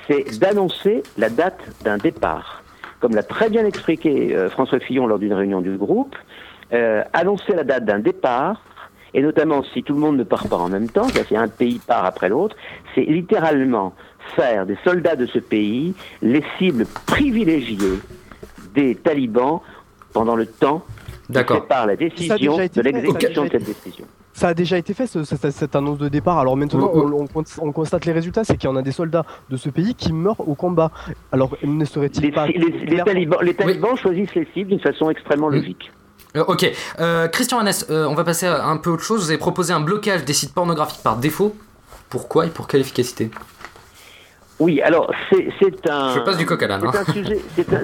c'est 0.08 0.40
d'annoncer 0.40 1.02
la 1.18 1.30
date 1.30 1.60
d'un 1.84 1.98
départ. 1.98 2.64
Comme 3.00 3.16
l'a 3.16 3.24
très 3.24 3.50
bien 3.50 3.66
expliqué 3.66 4.36
euh, 4.36 4.50
François 4.50 4.80
Fillon 4.80 5.08
lors 5.08 5.20
d'une 5.20 5.34
réunion 5.34 5.62
du 5.62 5.76
groupe, 5.78 6.16
euh, 6.74 7.04
annoncer 7.14 7.54
la 7.56 7.64
date 7.64 7.86
d'un 7.86 8.00
départ, 8.00 8.62
et 9.14 9.22
notamment 9.22 9.64
si 9.64 9.82
tout 9.82 9.94
le 9.94 10.00
monde 10.00 10.18
ne 10.18 10.24
part 10.24 10.48
pas 10.48 10.58
en 10.58 10.70
même 10.70 10.90
temps, 10.90 11.08
c'est 11.08 11.36
un 11.36 11.48
pays 11.48 11.80
part 11.80 12.06
après 12.06 12.30
l'autre, 12.30 12.56
c'est 12.94 13.04
littéralement 13.04 13.94
faire 14.36 14.66
des 14.66 14.78
soldats 14.84 15.16
de 15.16 15.26
ce 15.26 15.40
pays 15.40 15.94
les 16.22 16.44
cibles 16.58 16.86
privilégiées 17.06 18.00
des 18.74 18.96
talibans 18.96 19.62
pendant 20.12 20.36
le 20.36 20.46
temps 20.46 20.84
D'accord. 21.30 21.68
par 21.68 21.88
la 21.88 21.96
décision 21.96 22.58
de 22.58 22.82
l'exécution 22.82 23.46
de 23.46 23.50
cette 23.50 23.64
décision. 23.64 24.06
Ça 24.34 24.50
a 24.50 24.54
déjà 24.54 24.78
été 24.78 24.94
fait, 24.94 25.08
cette, 25.08 25.76
annonce 25.78 25.98
de 25.98 26.10
départ. 26.10 26.40
Alors 26.40 26.58
maintenant, 26.58 26.92
on, 26.94 27.26
on, 27.62 27.72
constate 27.72 28.04
les 28.06 28.12
résultats, 28.12 28.44
c'est 28.44 28.58
qu'il 28.58 28.70
y 28.70 28.72
en 28.72 28.76
a 28.76 28.82
des 28.82 28.92
soldats 28.92 29.26
de 29.50 29.56
ce 29.56 29.70
pays 29.70 29.96
qui 29.96 30.12
meurent 30.12 30.48
au 30.48 30.56
combat. 30.56 30.92
Alors, 31.32 31.56
ne 31.64 31.86
serait-il 31.86 32.34
pas... 32.34 32.48
Les, 32.48 32.58
les, 32.58 33.04
talibans, 33.04 33.40
les 33.42 33.54
talibans 33.54 33.96
choisissent 33.96 34.36
les 34.36 34.46
cibles 34.54 34.72
d'une 34.72 34.82
façon 34.82 35.10
extrêmement 35.10 35.48
logique. 35.48 35.90
Euh, 36.36 36.44
ok. 36.48 36.70
Euh, 37.00 37.28
Christian 37.30 37.60
Hannes, 37.60 37.72
euh, 37.90 38.08
on 38.08 38.14
va 38.14 38.24
passer 38.24 38.46
à 38.46 38.66
un 38.66 38.78
peu 38.78 38.90
autre 38.90 39.04
chose. 39.04 39.24
Vous 39.24 39.30
avez 39.30 39.40
proposé 39.40 39.74
un 39.74 39.80
blocage 39.80 40.26
des 40.26 40.34
sites 40.34 40.54
pornographiques 40.54 41.04
par 41.04 41.18
défaut. 41.18 41.56
Pourquoi 42.10 42.46
et 42.46 42.50
pour 42.50 42.68
quelle 42.68 42.82
efficacité? 42.82 43.32
Oui, 44.60 44.82
alors 44.82 45.12
c'est 45.30 45.90
un. 45.90 46.14
Je 46.14 46.20
passe 46.20 46.38
du 46.38 46.46
coq 46.46 46.62
à 46.64 46.68
l'âne. 46.68 46.82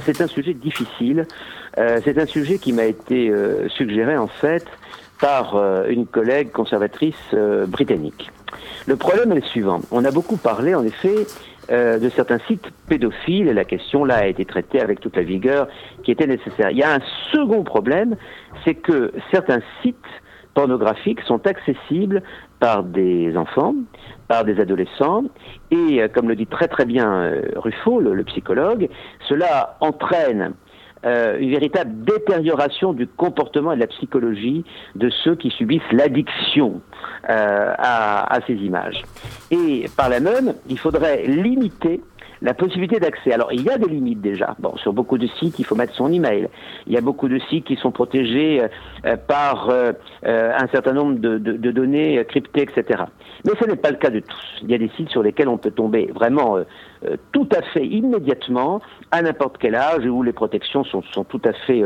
C'est 0.06 0.22
un, 0.22 0.28
sujet, 0.28 0.54
difficile. 0.54 1.28
Euh, 1.78 2.00
c'est 2.04 2.18
un 2.18 2.26
sujet 2.26 2.60
qui 2.60 2.72
m'a 2.72 2.86
été 2.86 3.30
euh, 3.30 3.68
suggéré 3.70 4.18
en 4.18 4.28
fait 4.28 4.66
par 5.20 5.56
euh, 5.56 5.88
une 5.90 6.08
collègue 6.08 6.52
conservatrice 6.52 7.16
euh, 7.34 7.66
britannique. 7.66 8.32
Le 8.88 8.96
problème 8.96 9.32
est 9.34 9.36
le 9.36 9.42
suivant. 9.42 9.82
On 9.92 10.06
a 10.06 10.12
beaucoup 10.12 10.38
parlé 10.38 10.74
en 10.76 10.84
effet 10.84 11.28
de 11.70 12.10
certains 12.10 12.40
sites 12.48 12.70
pédophiles 12.90 13.48
et 13.48 13.54
la 13.54 13.64
question 13.64 14.04
là 14.04 14.16
a 14.16 14.26
été 14.26 14.44
traitée 14.44 14.82
avec 14.82 15.00
toute 15.00 15.16
la 15.16 15.22
vigueur 15.22 15.70
qui 16.04 16.12
était 16.12 16.28
nécessaire. 16.28 16.70
Il 16.72 16.78
y 16.78 16.84
a 16.84 16.96
un 16.96 17.00
second 17.32 17.64
problème, 17.64 18.18
c'est 18.66 18.74
que 18.74 19.14
certains 19.32 19.62
sites 19.82 19.96
pornographiques 20.54 21.22
sont 21.22 21.48
accessibles 21.48 22.24
par 22.62 22.84
des 22.84 23.36
enfants, 23.36 23.76
par 24.30 24.46
des 24.46 24.62
adolescents, 24.62 25.26
et 25.72 26.02
comme 26.14 26.30
le 26.30 26.36
dit 26.38 26.48
très 26.48 26.70
très 26.70 26.86
bien 26.86 27.34
Ruffo, 27.56 28.00
le 28.00 28.24
psychologue, 28.24 28.88
cela 29.28 29.76
entraîne 29.82 30.54
euh, 31.04 31.40
une 31.40 31.50
véritable 31.50 32.04
détérioration 32.04 32.94
du 32.94 33.08
comportement 33.08 33.72
et 33.72 33.76
de 33.76 33.82
la 33.82 33.88
psychologie 33.88 34.64
de 34.94 35.10
ceux 35.10 35.36
qui 35.36 35.50
subissent 35.50 35.82
l'addiction 35.92 36.80
euh, 37.28 37.74
à, 37.76 38.38
ces 38.46 38.54
images. 38.54 39.02
Et 39.50 39.86
par 39.98 40.10
la 40.10 40.20
même, 40.20 40.54
il 40.70 40.78
faudrait 40.78 41.24
limiter 41.26 42.02
la 42.42 42.54
possibilité 42.54 43.00
d'accès. 43.00 43.34
Alors, 43.34 43.52
il 43.54 43.62
y 43.62 43.70
a 43.70 43.78
des 43.78 43.88
limites 43.88 44.22
déjà. 44.22 44.56
Bon, 44.60 44.76
sur 44.78 44.94
beaucoup 44.94 45.18
de 45.18 45.28
sites, 45.40 45.60
il 45.60 45.66
faut 45.66 45.76
mettre 45.76 45.94
son 45.94 46.12
email. 46.12 46.48
Il 46.88 46.94
y 46.94 46.98
a 46.98 47.02
beaucoup 47.02 47.28
de 47.28 47.40
sites 47.50 47.66
qui 47.66 47.76
sont 47.76 47.92
protégés 47.92 48.62
euh, 49.06 49.16
par 49.16 49.70
euh, 49.70 49.94
un 50.24 50.68
certain 50.68 50.94
nombre 50.94 51.20
de, 51.20 51.38
données 51.72 52.24
cryptées, 52.26 52.64
etc. 52.64 53.04
Mais 53.46 53.52
ce 53.60 53.66
n'est 53.66 53.76
pas 53.76 53.92
le 53.92 53.98
cas 53.98 54.10
de 54.10 54.20
tous. 54.20 54.62
Il 54.64 54.72
y 54.72 54.74
a 54.74 54.78
des 54.78 54.90
sites 54.98 55.10
sur 55.10 55.24
lesquels 55.24 55.48
on 55.48 55.58
peut 55.58 55.72
tomber 55.72 56.10
vraiment 56.14 56.58
tout 57.32 57.48
à 57.56 57.62
fait 57.62 57.86
immédiatement, 57.86 58.82
à 59.12 59.22
n'importe 59.22 59.58
quel 59.58 59.76
âge, 59.76 60.06
où 60.06 60.24
les 60.24 60.34
protections 60.34 60.84
sont, 60.84 61.04
sont 61.12 61.24
tout 61.24 61.42
à 61.46 61.54
fait 61.54 61.84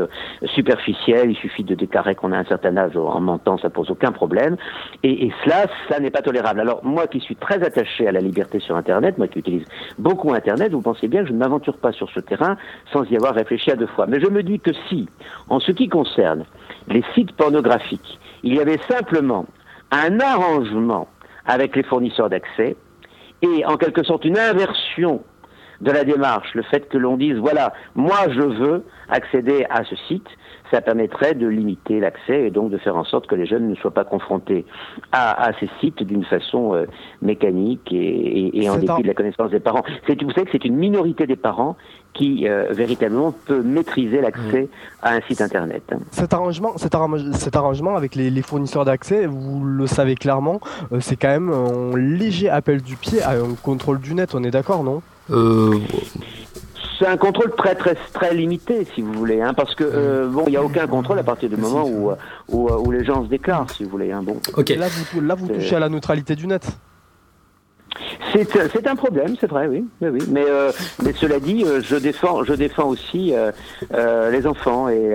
superficielles. 0.54 1.30
Il 1.30 1.36
suffit 1.36 1.64
de 1.64 1.74
déclarer 1.74 2.14
qu'on 2.14 2.32
a 2.32 2.38
un 2.38 2.44
certain 2.44 2.76
âge 2.76 2.96
en 2.96 3.20
mentant, 3.20 3.58
ça 3.58 3.70
pose 3.70 3.90
aucun 3.90 4.12
problème. 4.12 4.56
Et, 5.02 5.26
et 5.26 5.32
cela, 5.44 5.66
ça 5.88 5.98
n'est 6.00 6.10
pas 6.10 6.22
tolérable. 6.22 6.60
Alors, 6.60 6.84
moi 6.84 7.06
qui 7.06 7.20
suis 7.20 7.36
très 7.36 7.62
attaché 7.62 8.06
à 8.06 8.12
la 8.12 8.20
liberté 8.20 8.60
sur 8.60 8.76
Internet, 8.76 9.18
moi 9.18 9.28
qui 9.28 9.40
utilise 9.40 9.64
beaucoup 9.98 10.32
Internet, 10.32 10.72
vous 10.72 10.82
pensez 10.82 11.08
bien 11.08 11.22
que 11.22 11.28
je 11.28 11.32
ne 11.32 11.38
m'aventure 11.38 11.78
pas 11.78 11.92
sur 11.92 12.10
ce 12.10 12.20
terrain 12.20 12.56
sans 12.92 13.04
y 13.10 13.16
avoir 13.16 13.34
réfléchi 13.34 13.70
à 13.70 13.76
deux 13.76 13.86
fois. 13.86 14.06
Mais 14.06 14.20
je 14.20 14.28
me 14.28 14.42
dis 14.42 14.60
que 14.60 14.72
si, 14.88 15.08
en 15.48 15.60
ce 15.60 15.72
qui 15.72 15.88
concerne 15.88 16.44
les 16.88 17.04
sites 17.14 17.32
pornographiques, 17.32 18.18
il 18.42 18.54
y 18.54 18.60
avait 18.60 18.80
simplement 18.88 19.46
un 19.90 20.20
arrangement 20.20 21.08
avec 21.46 21.76
les 21.76 21.82
fournisseurs 21.82 22.28
d'accès 22.28 22.76
et 23.42 23.64
en 23.64 23.76
quelque 23.76 24.02
sorte 24.02 24.24
une 24.24 24.38
inversion 24.38 25.22
de 25.80 25.90
la 25.90 26.04
démarche, 26.04 26.54
le 26.54 26.62
fait 26.62 26.88
que 26.88 26.98
l'on 26.98 27.16
dise 27.16 27.36
voilà, 27.36 27.72
moi 27.94 28.28
je 28.28 28.40
veux 28.40 28.84
accéder 29.08 29.66
à 29.70 29.84
ce 29.84 29.96
site, 30.08 30.26
ça 30.70 30.80
permettrait 30.80 31.34
de 31.34 31.46
limiter 31.46 32.00
l'accès 32.00 32.46
et 32.46 32.50
donc 32.50 32.70
de 32.70 32.78
faire 32.78 32.96
en 32.96 33.04
sorte 33.04 33.26
que 33.26 33.34
les 33.34 33.46
jeunes 33.46 33.68
ne 33.68 33.74
soient 33.76 33.92
pas 33.92 34.04
confrontés 34.04 34.64
à, 35.12 35.50
ces 35.60 35.68
sites 35.80 36.02
d'une 36.02 36.24
façon 36.24 36.74
euh, 36.74 36.86
mécanique 37.22 37.88
et, 37.92 38.68
en 38.68 38.76
dépit 38.76 39.02
de 39.02 39.06
la 39.06 39.14
connaissance 39.14 39.50
des 39.50 39.60
parents. 39.60 39.82
Vous 40.08 40.30
savez 40.32 40.44
que 40.44 40.50
c'est 40.52 40.64
une 40.64 40.76
minorité 40.76 41.26
des 41.26 41.36
parents 41.36 41.76
qui 42.16 42.48
euh, 42.48 42.72
véritablement 42.72 43.32
peut 43.32 43.62
maîtriser 43.62 44.20
l'accès 44.20 44.68
à 45.02 45.14
un 45.14 45.20
site 45.22 45.40
internet. 45.40 45.82
Cet 46.10 46.32
arrangement, 46.32 46.76
cet, 46.78 46.94
arrangement 46.94 47.96
avec 47.96 48.14
les, 48.14 48.42
fournisseurs 48.42 48.84
d'accès, 48.84 49.26
vous 49.26 49.64
le 49.64 49.86
savez 49.86 50.14
clairement, 50.14 50.60
euh, 50.92 50.98
c'est 51.00 51.16
quand 51.16 51.28
même 51.28 51.50
un 51.50 51.96
léger 51.96 52.48
appel 52.48 52.82
du 52.82 52.96
pied 52.96 53.22
à 53.22 53.32
un 53.32 53.54
contrôle 53.62 54.00
du 54.00 54.14
net, 54.14 54.34
on 54.34 54.42
est 54.44 54.50
d'accord, 54.50 54.82
non? 54.82 55.02
C'est 56.98 57.06
un 57.06 57.18
contrôle 57.18 57.54
très 57.56 57.74
très 57.74 57.94
très 57.94 58.32
limité, 58.32 58.86
si 58.94 59.02
vous 59.02 59.12
voulez, 59.12 59.42
hein, 59.42 59.52
parce 59.54 59.74
que 59.74 59.84
euh, 59.84 60.28
bon, 60.28 60.44
il 60.46 60.50
n'y 60.50 60.56
a 60.56 60.62
aucun 60.62 60.86
contrôle 60.86 61.18
à 61.18 61.22
partir 61.22 61.50
du 61.50 61.56
moment 61.56 61.84
où, 61.86 62.12
où, 62.48 62.70
où, 62.70 62.90
les 62.90 63.04
gens 63.04 63.24
se 63.24 63.28
déclarent, 63.28 63.68
si 63.70 63.84
vous 63.84 63.90
voulez. 63.90 64.12
Hein, 64.12 64.22
bon. 64.22 64.38
Ok. 64.56 64.70
Là, 64.70 64.86
vous, 65.12 65.20
là, 65.20 65.34
vous 65.34 65.48
touchez 65.48 65.76
à 65.76 65.80
la 65.80 65.90
neutralité 65.90 66.34
du 66.36 66.46
net. 66.46 66.66
C'est 68.32 68.86
un 68.86 68.96
problème, 68.96 69.36
c'est 69.40 69.48
vrai, 69.48 69.66
oui, 69.68 69.84
oui, 70.00 70.18
Mais, 70.30 70.44
euh, 70.46 70.72
mais 71.02 71.12
cela 71.12 71.38
dit, 71.40 71.64
euh, 71.64 71.80
je 71.82 71.96
défends, 71.96 72.44
je 72.44 72.54
défends 72.54 72.88
aussi 72.88 73.32
euh, 73.34 74.30
les 74.30 74.46
enfants 74.46 74.88
et 74.88 75.14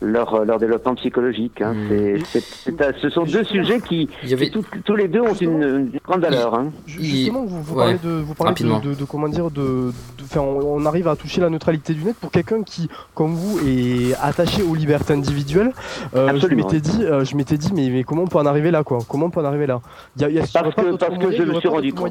leur, 0.00 0.44
leur 0.44 0.58
développement 0.58 0.94
psychologique. 0.94 1.60
Hein. 1.60 1.74
Hmm. 1.74 2.18
ce 3.00 3.10
sont 3.10 3.24
deux 3.24 3.44
sujets 3.44 3.80
qui, 3.80 4.08
tous 4.84 4.96
les 4.96 5.08
deux 5.08 5.20
ont 5.20 5.34
une, 5.34 5.90
grande 6.04 6.20
valeur. 6.20 6.54
Hein. 6.54 6.70
Justement, 6.86 7.44
vous, 7.44 7.62
vous 7.62 7.74
parlez 7.74 7.98
de, 8.02 8.10
vous 8.10 8.34
parlez 8.34 8.54
de, 8.54 9.04
comment 9.04 9.28
dire, 9.28 9.50
de, 9.50 9.92
on, 10.36 10.84
arrive 10.86 11.08
à 11.08 11.16
toucher 11.16 11.40
la 11.40 11.50
neutralité 11.50 11.92
du 11.92 12.04
net 12.04 12.16
pour 12.16 12.30
quelqu'un 12.30 12.62
qui, 12.62 12.88
comme 13.14 13.34
vous, 13.34 13.58
est 13.66 14.14
attaché 14.22 14.62
aux 14.62 14.74
libertés 14.74 15.12
individuelles. 15.12 15.72
je 16.14 16.54
m'étais 16.54 16.80
dit, 16.80 17.02
je 17.02 17.36
m'étais 17.36 17.56
dit, 17.56 17.72
mais, 17.74 17.90
mais 17.90 18.04
comment 18.04 18.22
on 18.22 18.28
peut 18.28 18.38
en 18.38 18.46
arriver 18.46 18.70
là, 18.70 18.84
quoi? 18.84 18.98
Comment 19.08 19.26
on 19.26 19.30
peut 19.30 19.40
en 19.40 19.44
arriver 19.44 19.66
là? 19.66 19.80
Y 20.18 20.38
a, 20.38 20.44
Parce 20.52 20.74
que, 20.74 20.96
parce 20.96 21.18
que 21.18 21.32
je 21.32 21.42
me 21.42 21.54
suis 21.60 21.68
rendu 21.68 21.92
compte 21.92 22.08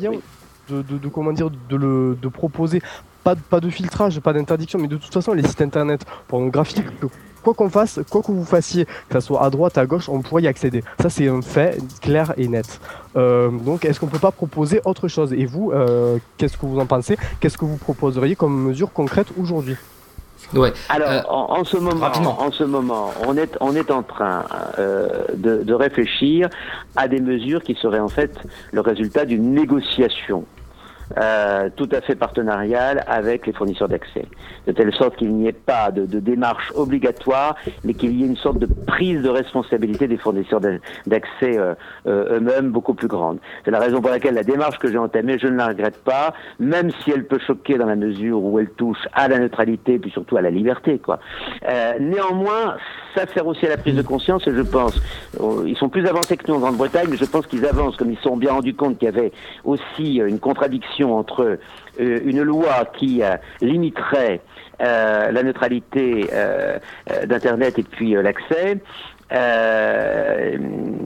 de, 0.69 1.07
comment 1.07 1.31
dire, 1.31 1.49
de, 1.49 1.75
le, 1.75 2.17
de 2.21 2.27
proposer 2.27 2.81
pas, 3.23 3.35
pas 3.35 3.59
de 3.59 3.69
filtrage, 3.69 4.19
pas 4.21 4.33
d'interdiction, 4.33 4.79
mais 4.79 4.87
de 4.87 4.95
toute 4.97 5.13
façon, 5.13 5.33
les 5.33 5.45
sites 5.45 5.61
internet 5.61 6.05
pornographiques, 6.27 6.85
quoi 7.43 7.53
qu'on 7.53 7.69
fasse, 7.69 7.99
quoi 8.09 8.21
que 8.21 8.31
vous 8.31 8.45
fassiez, 8.45 8.85
que 8.85 9.19
ce 9.19 9.19
soit 9.19 9.43
à 9.43 9.49
droite, 9.49 9.77
à 9.77 9.85
gauche, 9.85 10.09
on 10.09 10.21
pourrait 10.21 10.43
y 10.43 10.47
accéder. 10.47 10.83
Ça, 10.99 11.09
c'est 11.09 11.27
un 11.27 11.41
fait 11.41 11.77
clair 12.01 12.33
et 12.37 12.47
net. 12.47 12.79
Euh, 13.15 13.49
donc, 13.51 13.85
est-ce 13.85 13.99
qu'on 13.99 14.07
peut 14.07 14.19
pas 14.19 14.31
proposer 14.31 14.81
autre 14.85 15.07
chose? 15.07 15.33
Et 15.33 15.45
vous, 15.45 15.71
euh, 15.71 16.17
qu'est-ce 16.37 16.57
que 16.57 16.65
vous 16.65 16.79
en 16.79 16.85
pensez? 16.85 17.17
Qu'est-ce 17.39 17.57
que 17.57 17.65
vous 17.65 17.77
proposeriez 17.77 18.35
comme 18.35 18.63
mesure 18.63 18.91
concrète 18.93 19.27
aujourd'hui? 19.37 19.75
Ouais. 20.53 20.71
Alors, 20.87 21.09
euh, 21.09 21.21
en, 21.27 21.63
ce 21.65 21.77
moment, 21.77 22.09
en 22.39 22.51
ce 22.51 22.63
moment, 22.63 23.11
on 23.27 23.35
est 23.35 23.57
on 23.59 23.75
est 23.75 23.91
en 23.91 24.03
train 24.03 24.45
de, 24.77 25.63
de 25.63 25.73
réfléchir 25.73 26.49
à 26.95 27.07
des 27.07 27.19
mesures 27.19 27.61
qui 27.63 27.75
seraient 27.75 27.99
en 27.99 28.07
fait 28.07 28.39
le 28.71 28.79
résultat 28.81 29.25
d'une 29.25 29.53
négociation 29.53 30.45
euh, 31.15 31.69
tout 31.75 31.87
à 31.93 32.01
fait 32.01 32.15
partenariale 32.15 33.03
avec 33.07 33.47
les 33.47 33.53
fournisseurs 33.53 33.87
d'accès, 33.87 34.25
de 34.67 34.71
telle 34.73 34.93
sorte 34.93 35.15
qu'il 35.15 35.33
n'y 35.33 35.47
ait 35.47 35.53
pas 35.53 35.89
de, 35.91 36.05
de, 36.05 36.19
démarche 36.19 36.71
obligatoire, 36.75 37.55
mais 37.85 37.93
qu'il 37.93 38.11
y 38.19 38.23
ait 38.23 38.27
une 38.27 38.35
sorte 38.35 38.59
de 38.59 38.65
prise 38.65 39.21
de 39.21 39.29
responsabilité 39.29 40.07
des 40.07 40.17
fournisseurs 40.17 40.59
d'accès 41.05 41.57
euh, 41.57 41.75
euh, 42.07 42.37
eux-mêmes 42.37 42.71
beaucoup 42.71 42.93
plus 42.93 43.07
grande. 43.07 43.39
C'est 43.63 43.71
la 43.71 43.79
raison 43.79 44.01
pour 44.01 44.11
laquelle 44.11 44.35
la 44.35 44.43
démarche 44.43 44.79
que 44.79 44.91
j'ai 44.91 44.97
entamée, 44.97 45.39
je 45.39 45.47
ne 45.47 45.55
la 45.55 45.67
regrette 45.67 46.03
pas, 46.03 46.33
même 46.59 46.91
si 47.01 47.11
elle 47.11 47.25
peut 47.25 47.39
choquer 47.39 47.77
dans 47.77 47.85
la 47.85 47.95
mesure 47.95 48.43
où 48.43 48.59
elle 48.59 48.69
touche 48.71 49.07
à 49.13 49.29
la 49.29 49.39
neutralité, 49.39 49.99
puis 49.99 50.11
surtout 50.11 50.35
à 50.35 50.41
la 50.41 50.49
liberté. 50.49 50.99
Quoi. 50.99 51.19
Euh, 51.67 51.93
néanmoins, 51.99 52.75
ça 53.15 53.25
sert 53.27 53.47
aussi 53.47 53.65
à 53.65 53.69
la 53.69 53.77
prise 53.77 53.95
de 53.95 54.01
conscience, 54.01 54.45
et 54.45 54.53
je 54.53 54.61
pense, 54.61 55.01
ils 55.65 55.77
sont 55.77 55.89
plus 55.89 56.05
avancés 56.05 56.35
que 56.35 56.51
nous 56.51 56.57
en 56.57 56.59
Grande-Bretagne, 56.59 57.07
mais 57.09 57.17
je 57.17 57.25
pense 57.25 57.47
qu'ils 57.47 57.65
avancent, 57.65 57.95
comme 57.95 58.11
ils 58.11 58.17
se 58.17 58.23
sont 58.23 58.35
bien 58.35 58.51
rendus 58.51 58.73
compte 58.73 58.97
qu'il 58.97 59.05
y 59.05 59.09
avait 59.09 59.31
aussi 59.63 60.17
une 60.17 60.39
contradiction 60.39 60.96
entre 61.03 61.57
euh, 61.99 62.19
une 62.25 62.41
loi 62.41 62.85
qui 62.97 63.23
euh, 63.23 63.35
limiterait 63.61 64.41
euh, 64.81 65.31
la 65.31 65.43
neutralité 65.43 66.27
d'Internet 67.25 67.79
et 67.79 67.83
puis 67.83 68.11
l'accès, 68.13 68.77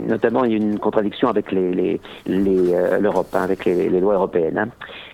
notamment, 0.07 0.43
il 0.43 0.51
y 0.51 0.53
a 0.53 0.57
une 0.57 0.79
contradiction 0.79 1.29
avec 1.29 1.51
les, 1.51 1.99
l'Europe, 2.27 3.29
hein, 3.33 3.41
avec 3.43 3.65
les, 3.65 3.89
lois 3.99 4.15
européennes. 4.15 4.57
Hein. 4.57 4.67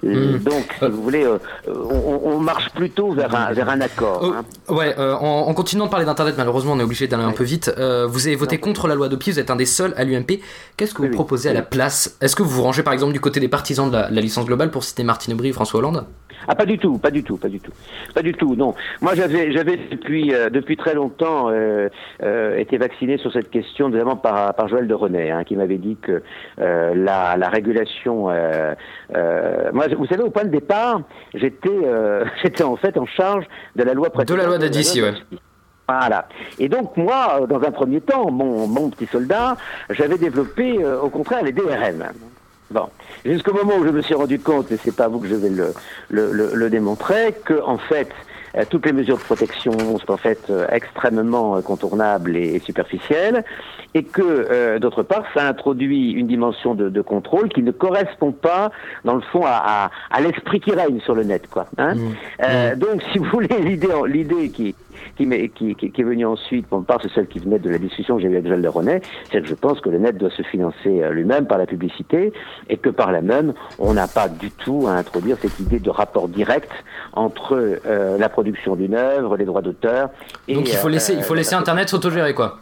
Hmm. 0.03 0.37
Donc, 0.37 0.75
si 0.79 0.89
vous 0.89 1.01
voulez, 1.01 1.25
on, 1.67 2.39
marche 2.39 2.69
plutôt 2.71 3.11
vers 3.11 3.33
un, 3.35 3.53
vers 3.53 3.69
un 3.69 3.81
accord. 3.81 4.23
Hein. 4.23 4.45
Ouais, 4.69 4.95
en, 4.97 5.53
continuant 5.53 5.85
de 5.85 5.91
parler 5.91 6.05
d'Internet, 6.05 6.35
malheureusement, 6.37 6.73
on 6.73 6.79
est 6.79 6.83
obligé 6.83 7.07
d'aller 7.07 7.23
un 7.23 7.31
peu 7.31 7.43
vite. 7.43 7.71
vous 7.77 8.27
avez 8.27 8.35
voté 8.35 8.57
contre 8.59 8.87
la 8.87 8.95
loi 8.95 9.09
d'Opi, 9.09 9.31
vous 9.31 9.39
êtes 9.39 9.51
un 9.51 9.55
des 9.55 9.65
seuls 9.65 9.93
à 9.97 10.03
l'UMP. 10.03 10.39
Qu'est-ce 10.75 10.93
que 10.93 11.01
vous 11.01 11.09
proposez 11.09 11.49
à 11.49 11.53
la 11.53 11.61
place? 11.61 12.17
Est-ce 12.21 12.35
que 12.35 12.43
vous 12.43 12.49
vous 12.49 12.63
rangez 12.63 12.83
par 12.83 12.93
exemple 12.93 13.13
du 13.13 13.19
côté 13.19 13.39
des 13.39 13.47
partisans 13.47 13.89
de 13.89 13.95
la, 13.95 14.09
licence 14.09 14.45
globale 14.45 14.71
pour 14.71 14.83
citer 14.83 15.03
Martine 15.03 15.33
Aubry 15.33 15.49
et 15.49 15.53
François 15.53 15.79
Hollande? 15.79 16.05
Ah 16.47 16.55
pas 16.55 16.65
du 16.65 16.77
tout, 16.77 16.97
pas 16.97 17.11
du 17.11 17.23
tout, 17.23 17.37
pas 17.37 17.49
du 17.49 17.59
tout, 17.59 17.71
pas 18.13 18.21
du 18.21 18.33
tout. 18.33 18.55
Non, 18.55 18.73
moi 19.01 19.15
j'avais 19.15 19.51
j'avais 19.51 19.77
depuis 19.77 20.33
euh, 20.33 20.49
depuis 20.49 20.77
très 20.77 20.93
longtemps 20.93 21.49
euh, 21.49 21.89
euh, 22.23 22.57
été 22.57 22.77
vacciné 22.77 23.17
sur 23.17 23.31
cette 23.31 23.49
question, 23.49 23.89
notamment 23.89 24.15
par 24.15 24.53
par 24.53 24.67
Joël 24.67 24.87
de 24.87 24.93
René, 24.93 25.31
hein, 25.31 25.43
qui 25.43 25.55
m'avait 25.55 25.77
dit 25.77 25.97
que 26.01 26.21
la 26.57 27.37
la 27.37 27.49
régulation. 27.49 28.25
moi, 29.73 29.87
vous 29.97 30.05
savez, 30.07 30.23
au 30.23 30.29
point 30.29 30.45
de 30.45 30.49
départ, 30.49 31.01
j'étais 31.33 31.69
j'étais 32.43 32.63
en 32.63 32.75
fait 32.75 32.97
en 32.97 33.05
charge 33.05 33.45
de 33.75 33.83
la 33.83 33.93
loi 33.93 34.09
De 34.09 34.35
la 34.35 34.45
loi 34.45 34.57
d'Adici, 34.57 35.01
ouais. 35.01 35.13
Voilà. 35.87 36.27
Et 36.59 36.67
donc 36.67 36.97
moi, 36.97 37.45
dans 37.47 37.61
un 37.61 37.71
premier 37.71 38.01
temps, 38.01 38.29
mon, 38.29 38.67
mon 38.67 38.89
petit 38.89 39.05
soldat, 39.05 39.55
j'avais 39.89 40.17
développé 40.17 40.83
euh, 40.83 40.99
au 40.99 41.09
contraire 41.09 41.43
les 41.43 41.53
DRM. 41.53 42.03
Bon, 42.69 42.89
jusqu'au 43.23 43.53
moment 43.53 43.77
où 43.77 43.85
je 43.85 43.91
me 43.91 44.01
suis 44.01 44.13
rendu 44.13 44.39
compte, 44.39 44.71
et 44.71 44.77
c'est 44.77 44.95
pas 44.95 45.07
vous 45.07 45.19
que 45.19 45.27
je 45.27 45.35
vais 45.35 45.49
le, 45.49 45.73
le, 46.09 46.51
le, 46.53 46.69
démontrer, 46.69 47.33
que 47.45 47.61
en 47.63 47.77
fait, 47.77 48.09
euh, 48.57 48.63
toutes 48.69 48.85
les 48.85 48.91
mesures 48.91 49.17
de 49.17 49.23
protection 49.23 49.71
sont 49.71 50.11
en 50.11 50.17
fait 50.17 50.49
euh, 50.49 50.67
extrêmement 50.69 51.61
contournables 51.61 52.35
et, 52.35 52.59
superficielles, 52.59 53.45
et 53.93 54.03
que 54.03 54.77
d'autre 54.79 55.01
part, 55.03 55.23
ça 55.33 55.47
introduit 55.47 56.11
une 56.11 56.27
dimension 56.27 56.75
de, 56.75 56.89
de, 56.89 57.01
contrôle 57.01 57.47
qui 57.49 57.63
ne 57.63 57.71
correspond 57.71 58.33
pas, 58.33 58.71
dans 59.05 59.15
le 59.15 59.21
fond, 59.21 59.43
à, 59.45 59.89
à, 60.11 60.21
l'esprit 60.21 60.59
qui 60.59 60.71
règne 60.71 60.99
sur 60.99 61.15
le 61.15 61.23
net, 61.23 61.47
quoi. 61.49 61.67
Hein 61.77 61.95
mmh. 61.95 61.99
euh, 62.43 62.75
mmh. 62.75 62.79
donc, 62.79 63.03
si 63.11 63.17
vous 63.17 63.25
voulez, 63.25 63.59
l'idée, 63.61 63.87
l'idée 64.07 64.49
qui 64.49 64.75
qui, 65.17 65.75
qui, 65.75 65.75
qui, 65.75 66.01
est 66.01 66.03
venue 66.03 66.25
ensuite, 66.25 66.67
pour 66.67 66.83
part, 66.85 66.99
c'est 67.01 67.11
celle 67.13 67.27
qui 67.27 67.39
venait 67.39 67.59
de 67.59 67.69
la 67.69 67.77
discussion 67.77 68.15
que 68.15 68.21
j'ai 68.21 68.27
eue 68.27 68.37
avec 68.37 68.47
Joël 68.47 68.67
René, 68.67 69.01
c'est 69.31 69.41
que 69.41 69.47
je 69.47 69.55
pense 69.55 69.81
que 69.81 69.89
le 69.89 69.97
net 69.97 70.17
doit 70.17 70.29
se 70.29 70.43
financer 70.43 71.01
euh, 71.01 71.11
lui-même 71.11 71.47
par 71.47 71.57
la 71.57 71.65
publicité 71.65 72.31
et 72.69 72.77
que 72.77 72.89
par 72.89 73.11
la 73.11 73.21
même, 73.21 73.53
on 73.79 73.93
n'a 73.93 74.07
pas 74.07 74.29
du 74.29 74.51
tout 74.51 74.85
à 74.87 74.91
introduire 74.91 75.37
cette 75.41 75.59
idée 75.59 75.79
de 75.79 75.89
rapport 75.89 76.27
direct 76.27 76.71
entre 77.13 77.79
euh, 77.85 78.17
la 78.17 78.29
production 78.29 78.75
d'une 78.75 78.95
œuvre, 78.95 79.37
les 79.37 79.45
droits 79.45 79.61
d'auteur 79.61 80.09
et. 80.47 80.53
Donc 80.53 80.69
il 80.69 80.75
faut 80.75 80.89
laisser, 80.89 81.13
il 81.13 81.23
faut 81.23 81.33
euh, 81.33 81.37
laisser 81.37 81.55
Internet 81.55 81.89
s'autogérer, 81.89 82.33
quoi. 82.33 82.59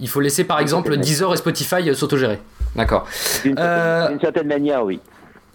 Il 0.00 0.08
faut 0.08 0.20
laisser 0.20 0.44
par 0.44 0.58
exemple 0.58 0.96
Deezer 0.96 1.32
et 1.32 1.36
Spotify 1.36 1.94
s'autogérer. 1.94 2.40
D'accord. 2.74 3.06
D'une 3.44 3.56
certaine 4.20 4.48
manière, 4.48 4.84
oui. 4.84 5.00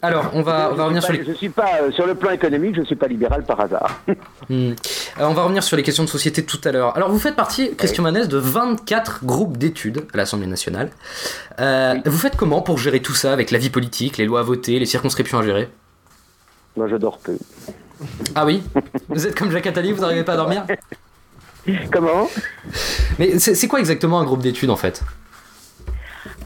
Alors, 0.04 0.32
on 0.34 0.42
va, 0.42 0.70
revenir 0.70 1.04
sur 1.04 1.14
les. 1.14 1.24
Je 1.24 1.34
suis 1.34 1.50
pas 1.50 1.82
euh, 1.82 1.92
sur 1.92 2.08
le 2.08 2.16
plan 2.16 2.32
économique, 2.32 2.76
je 2.76 2.82
suis 2.82 2.96
pas 2.96 3.08
libéral 3.08 3.44
par 3.44 3.60
hasard. 3.60 4.02
Hmm. 4.50 4.74
on 5.20 5.34
va 5.34 5.44
revenir 5.44 5.64
sur 5.64 5.78
les 5.78 5.84
questions 5.84 6.04
de 6.04 6.10
société 6.10 6.44
tout 6.44 6.60
à 6.66 6.72
l'heure. 6.72 6.98
Alors, 6.98 7.10
vous 7.10 7.20
faites 7.20 7.36
partie, 7.36 7.74
Christian 7.76 8.04
Manès, 8.04 8.28
de 8.28 8.38
24 8.38 9.24
groupes 9.24 9.58
d'études 9.58 10.08
à 10.14 10.18
l'Assemblée 10.18 10.48
nationale. 10.48 10.90
Euh, 11.60 11.96
vous 12.06 12.18
faites 12.18 12.36
comment 12.36 12.62
pour 12.62 12.78
gérer 12.78 13.02
tout 13.02 13.14
ça 13.14 13.32
avec 13.32 13.52
la 13.52 13.60
vie 13.60 13.70
politique, 13.70 14.18
les 14.18 14.26
lois 14.26 14.42
à 14.42 14.44
voter, 14.44 14.80
les 14.80 14.86
circonscriptions 14.88 15.38
à 15.38 15.44
gérer? 15.44 15.70
Moi, 16.76 16.88
je 16.90 16.98
dors 16.98 17.20
peu. 17.20 17.38
Ah 18.36 18.46
oui? 18.46 18.64
Vous 19.08 19.26
êtes 19.28 19.38
comme 19.38 19.52
Jacques 19.52 19.68
Attali, 19.68 19.94
vous 19.94 20.02
n'arrivez 20.02 20.24
pas 20.24 20.34
à 20.34 20.38
dormir? 20.38 20.66
Comment? 21.92 22.30
Mais 23.20 23.40
c'est 23.40 23.68
quoi 23.68 23.80
exactement 23.80 24.20
un 24.20 24.26
groupe 24.26 24.42
d'études 24.42 24.72
en 24.72 24.76
fait? 24.76 25.04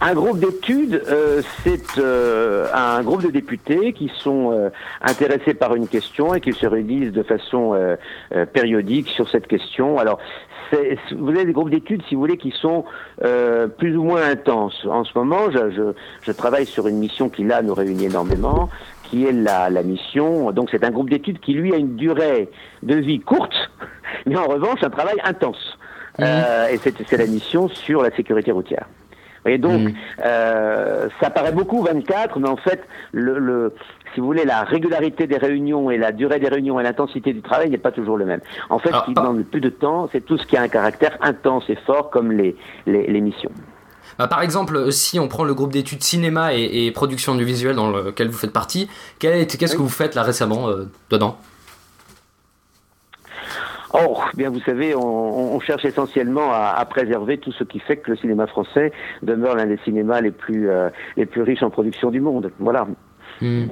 Un 0.02 0.14
groupe 0.14 0.40
d'études, 0.40 1.02
euh, 1.08 1.42
c'est 1.64 1.98
euh, 2.00 2.68
un 2.74 3.02
groupe 3.02 3.24
de 3.24 3.30
députés 3.30 3.94
qui 3.94 4.12
sont 4.20 4.52
euh, 4.52 4.70
intéressés 5.02 5.54
par 5.54 5.74
une 5.76 5.88
question 5.88 6.34
et 6.34 6.42
qui 6.42 6.52
se 6.52 6.66
réunissent 6.66 7.14
de 7.14 7.24
façon 7.24 7.74
périodique 8.54 9.10
sur 9.10 9.30
cette 9.30 9.48
question. 9.48 9.98
Alors, 9.98 10.20
vous 11.12 11.30
avez 11.30 11.46
des 11.46 11.54
groupes 11.54 11.70
d'études, 11.70 12.02
si 12.08 12.16
vous 12.16 12.22
voulez, 12.22 12.38
qui 12.38 12.52
sont 12.52 12.86
plus 13.78 13.96
ou 13.96 14.04
moins 14.04 14.24
intenses. 14.24 14.86
En 14.90 15.04
ce 15.04 15.18
moment, 15.18 15.52
je, 15.52 15.72
je, 15.72 15.84
je, 16.22 16.32
travaille 16.32 16.66
sur 16.66 16.88
une 16.88 16.98
mission 16.98 17.30
qui, 17.30 17.44
là, 17.44 17.62
nous 17.62 17.74
réunit 17.74 18.06
énormément, 18.06 18.70
qui 19.04 19.26
est 19.26 19.32
la, 19.32 19.70
la 19.70 19.84
mission. 19.84 20.52
Donc, 20.52 20.70
c'est 20.72 20.84
un 20.84 20.92
groupe 20.92 21.10
d'études 21.10 21.40
qui, 21.40 21.54
lui, 21.54 21.74
a 21.74 21.78
une 21.78 21.96
durée 21.96 22.50
de 22.84 22.96
vie 22.96 23.20
courte, 23.20 23.56
mais 24.26 24.38
en 24.38 24.48
revanche, 24.48 24.84
un 24.84 24.90
travail 24.90 25.18
intense. 25.24 25.78
Mmh. 26.18 26.24
et 26.72 26.78
c'est 26.78 27.18
la 27.18 27.28
mission 27.28 27.68
sur 27.68 28.02
la 28.02 28.10
sécurité 28.16 28.52
routière. 28.52 28.88
Et 29.46 29.58
donc, 29.58 29.82
mm. 29.82 29.94
euh, 30.26 31.08
ça 31.22 31.30
paraît 31.30 31.52
beaucoup 31.52 31.82
24, 31.84 32.40
mais 32.40 32.50
en 32.50 32.58
fait, 32.58 32.82
le, 33.12 33.38
le, 33.38 33.74
si 34.14 34.20
vous 34.20 34.26
voulez, 34.26 34.46
la 34.46 34.64
régularité 34.64 35.28
des 35.28 35.38
réunions 35.38 35.92
et 35.92 35.98
la 35.98 36.12
durée 36.12 36.40
des 36.40 36.48
réunions 36.50 36.80
et 36.80 36.84
l'intensité 36.84 37.34
du 37.34 37.42
travail 37.42 37.70
n'est 37.70 37.78
pas 37.78 37.92
toujours 37.92 38.18
le 38.18 38.26
même. 38.26 38.42
En 38.70 38.80
fait, 38.80 38.92
ce 38.92 39.06
qui 39.06 39.14
demande 39.14 39.38
le 39.38 39.44
plus 39.44 39.62
de 39.62 39.70
temps, 39.70 40.10
c'est 40.12 40.26
tout 40.26 40.38
ce 40.38 40.46
qui 40.46 40.58
a 40.58 40.62
un 40.62 40.68
caractère 40.68 41.18
intense 41.22 41.70
et 41.70 41.78
fort, 41.86 42.10
comme 42.10 42.32
les, 42.32 42.56
les, 42.88 43.08
les 43.08 43.22
missions. 43.22 43.52
Bah, 44.18 44.28
par 44.28 44.42
exemple, 44.42 44.92
si 44.92 45.20
on 45.20 45.28
prend 45.28 45.44
le 45.44 45.54
groupe 45.54 45.72
d'études 45.74 46.04
cinéma 46.04 46.54
et, 46.54 46.86
et, 46.86 46.92
production 46.92 47.36
du 47.36 47.44
visuel 47.44 47.76
dans 47.76 47.90
lequel 47.90 48.30
vous 48.30 48.38
faites 48.38 48.54
partie, 48.54 48.88
qu'est-ce 49.20 49.76
que 49.76 49.82
vous 49.82 49.90
faites 49.90 50.16
là 50.16 50.24
récemment 50.24 50.70
euh, 50.70 50.86
dedans? 51.10 51.38
Oh, 53.98 54.20
bien 54.36 54.50
vous 54.50 54.60
savez, 54.62 54.96
on, 54.96 55.60
cherche 55.60 55.86
essentiellement 55.86 56.52
à, 56.52 56.84
préserver 56.86 57.38
tout 57.38 57.52
ce 57.52 57.64
qui 57.64 57.80
fait 57.80 57.98
que 57.98 58.12
le 58.12 58.18
cinéma 58.18 58.46
français 58.46 58.92
demeure 59.22 59.56
l'un 59.56 59.66
des 59.66 59.80
cinémas 59.84 60.22
les 60.22 60.32
plus 60.32 60.70
euh, 60.70 60.90
les 61.18 61.26
plus 61.26 61.42
riches 61.42 61.64
en 61.64 61.70
production 61.70 62.12
du 62.12 62.20
monde. 62.20 62.52
Voilà. 62.60 62.88
Hmm. 63.42 63.66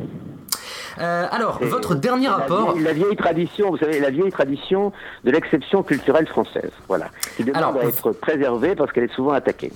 Euh, 0.99 1.27
alors, 1.31 1.59
votre 1.61 1.95
dernier 1.95 2.27
rapport. 2.27 2.77
la 2.79 2.93
vieille 2.93 3.15
tradition, 3.15 3.71
vous 3.71 3.77
savez, 3.77 3.99
la 3.99 4.11
vieille 4.11 4.31
tradition 4.31 4.91
de 5.23 5.31
l'exception 5.31 5.83
culturelle 5.83 6.27
française, 6.27 6.71
voilà, 6.87 7.09
qui 7.35 7.43
demande 7.43 7.77
à 7.77 7.85
être 7.85 8.11
préservée 8.11 8.75
parce 8.75 8.91
qu'elle 8.91 9.05
est 9.05 9.13
souvent 9.13 9.31
attaquée. 9.31 9.71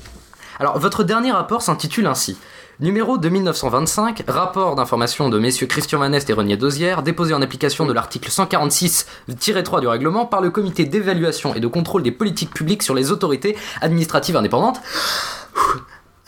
Alors, 0.59 0.79
votre 0.79 1.03
dernier 1.03 1.31
rapport 1.31 1.61
s'intitule 1.61 2.07
ainsi 2.07 2.37
Numéro 2.79 3.17
2925, 3.17 4.25
rapport 4.27 4.75
d'information 4.75 5.29
de 5.29 5.39
messieurs 5.39 5.65
Christian 5.65 5.97
Manest 5.97 6.29
et 6.29 6.33
Renier 6.33 6.57
Dosière, 6.57 7.01
déposé 7.01 7.33
en 7.33 7.41
application 7.41 7.87
de 7.87 7.93
l'article 7.93 8.29
146-3 8.29 9.81
du 9.81 9.87
règlement 9.87 10.27
par 10.27 10.41
le 10.41 10.51
comité 10.51 10.85
d'évaluation 10.85 11.55
et 11.55 11.59
de 11.59 11.65
contrôle 11.65 12.03
des 12.03 12.11
politiques 12.11 12.53
publiques 12.53 12.83
sur 12.83 12.93
les 12.93 13.11
autorités 13.11 13.57
administratives 13.81 14.37
indépendantes. 14.37 14.79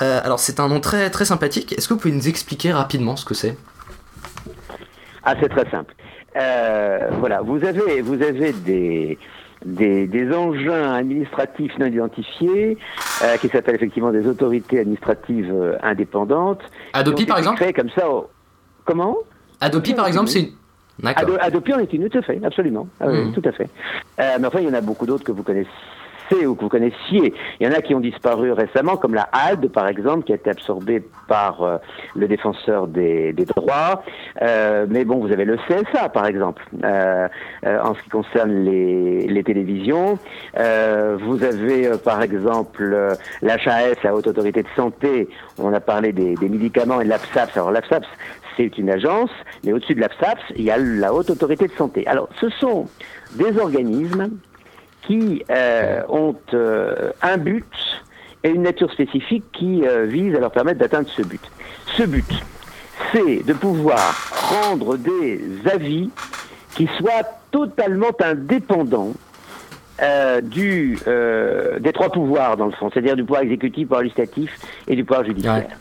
Euh, 0.02 0.22
alors 0.24 0.40
c'est 0.40 0.60
un 0.60 0.68
nom 0.68 0.80
très 0.80 1.12
très 1.12 1.26
sympathique. 1.26 1.74
Est-ce 1.78 1.88
que 1.88 1.94
vous 1.94 2.00
pouvez 2.00 2.16
nous 2.16 2.28
expliquer 2.28 2.72
rapidement 2.72 3.16
ce 3.16 3.26
que 3.26 3.36
c'est? 3.36 3.56
Ah 5.24 5.36
c'est 5.40 5.50
très 5.50 5.70
simple. 5.70 5.94
Euh, 6.36 7.10
voilà, 7.20 7.42
vous 7.42 7.64
avez 7.64 8.02
vous 8.02 8.24
avez 8.24 8.54
des 8.54 9.20
des, 9.66 10.34
engins 10.34 10.94
administratifs 10.94 11.78
non 11.80 11.88
identifiés, 11.88 12.78
euh, 13.24 13.38
qui 13.38 13.50
s'appellent 13.50 13.76
effectivement 13.76 14.12
des 14.12 14.28
autorités 14.28 14.80
administratives 14.80 15.52
euh, 15.54 15.78
indépendantes. 15.84 16.62
Adopi, 16.94 17.26
par 17.26 17.38
exemple 17.38 17.64
comme 17.74 17.90
ça. 17.90 18.06
Comment? 18.86 19.18
Adopi, 19.62 19.94
par 19.94 20.08
exemple, 20.08 20.30
c'est 20.30 20.52
Adopi 21.04 21.74
en 21.74 21.80
est 21.80 21.94
une, 21.94 22.10
tout 22.10 22.18
à 22.18 22.22
fait, 22.22 22.40
absolument. 22.44 22.88
Ah 23.00 23.08
hmm. 23.08 23.34
Tout 23.34 23.42
à 23.46 23.52
fait. 23.52 23.70
Euh, 24.20 24.38
mais 24.40 24.48
enfin, 24.48 24.60
il 24.60 24.68
y 24.68 24.70
en 24.70 24.74
a 24.74 24.82
beaucoup 24.82 25.06
d'autres 25.06 25.24
que 25.24 25.32
vous 25.32 25.44
connaissez 25.44 25.70
ou 26.46 26.56
que 26.56 26.62
vous 26.62 26.70
connaissiez. 26.70 27.34
Il 27.60 27.68
y 27.68 27.70
en 27.70 27.74
a 27.74 27.82
qui 27.82 27.96
ont 27.96 28.00
disparu 28.00 28.52
récemment, 28.52 28.98
comme 28.98 29.14
la 29.14 29.30
HALD, 29.32 29.70
par 29.72 29.88
exemple, 29.88 30.26
qui 30.26 30.32
a 30.32 30.36
été 30.36 30.50
absorbée 30.50 31.04
par 31.28 31.64
euh, 31.64 31.78
le 32.16 32.28
défenseur 32.28 32.88
des, 32.88 33.34
droits. 33.34 34.04
Euh, 34.42 34.86
mais 34.90 35.06
bon, 35.06 35.20
vous 35.20 35.32
avez 35.32 35.46
le 35.46 35.58
CSA, 35.68 36.10
par 36.10 36.26
exemple, 36.26 36.64
euh, 36.84 37.28
en 37.64 37.96
ce 37.96 38.02
qui 38.04 38.10
concerne 38.10 38.64
les, 38.64 39.44
télévisions. 39.44 40.20
vous 40.56 41.44
avez, 41.44 41.92
par 42.04 42.22
exemple, 42.22 43.16
l'HAS, 43.42 43.96
la 44.04 44.14
Haute 44.14 44.28
Autorité 44.28 44.64
de 44.64 44.68
Santé. 44.76 45.30
On 45.58 45.74
a 45.74 45.80
parlé 45.80 46.12
des, 46.12 46.36
des 46.36 46.50
médicaments 46.50 47.00
et 47.00 47.06
de 47.06 47.10
l'APSAPS. 47.10 47.56
Alors 47.56 47.72
l'APSAPS, 47.72 48.08
c'est 48.58 48.78
une 48.78 48.90
agence, 48.90 49.32
mais 49.64 49.72
au-dessus 49.72 49.96
de 49.96 50.02
l'APSAPS, 50.02 50.42
il 50.56 50.64
y 50.64 50.72
a 50.72 50.78
la 50.78 51.14
Haute 51.14 51.30
Autorité 51.30 51.68
de 51.68 51.74
Santé. 51.74 52.06
Alors, 52.06 52.28
ce 52.40 52.50
sont 52.50 52.88
des 53.36 53.58
organismes 53.58 54.30
qui 55.04 55.44
euh, 55.50 56.02
ont 56.10 56.36
euh, 56.54 57.12
un 57.22 57.38
but 57.38 57.66
et 58.44 58.50
une 58.50 58.64
nature 58.64 58.92
spécifique 58.92 59.44
qui 59.52 59.84
euh, 59.86 60.06
vise 60.06 60.36
à 60.36 60.40
leur 60.40 60.52
permettre 60.52 60.80
d'atteindre 60.80 61.10
ce 61.10 61.22
but. 61.22 61.42
Ce 61.98 62.04
but, 62.04 62.32
c'est 63.12 63.44
de 63.44 63.54
pouvoir 63.54 64.16
rendre 64.50 64.98
des 64.98 65.42
avis 65.72 66.10
qui 66.76 66.88
soient 66.98 67.24
totalement 67.52 68.12
indépendants 68.22 69.14
du, 70.44 70.98
des 71.80 71.92
trois 71.92 72.10
pouvoirs, 72.10 72.56
dans 72.56 72.68
le 72.68 72.72
fond, 72.72 72.90
c'est-à-dire 72.94 73.18
du 73.18 73.24
pouvoir 73.24 73.42
exécutif, 73.42 73.80
du 73.80 73.86
pouvoir 73.86 74.04
législatif 74.04 74.58
et 74.88 74.96
du 74.96 75.04
pouvoir 75.04 75.26
judiciaire. 75.26 75.78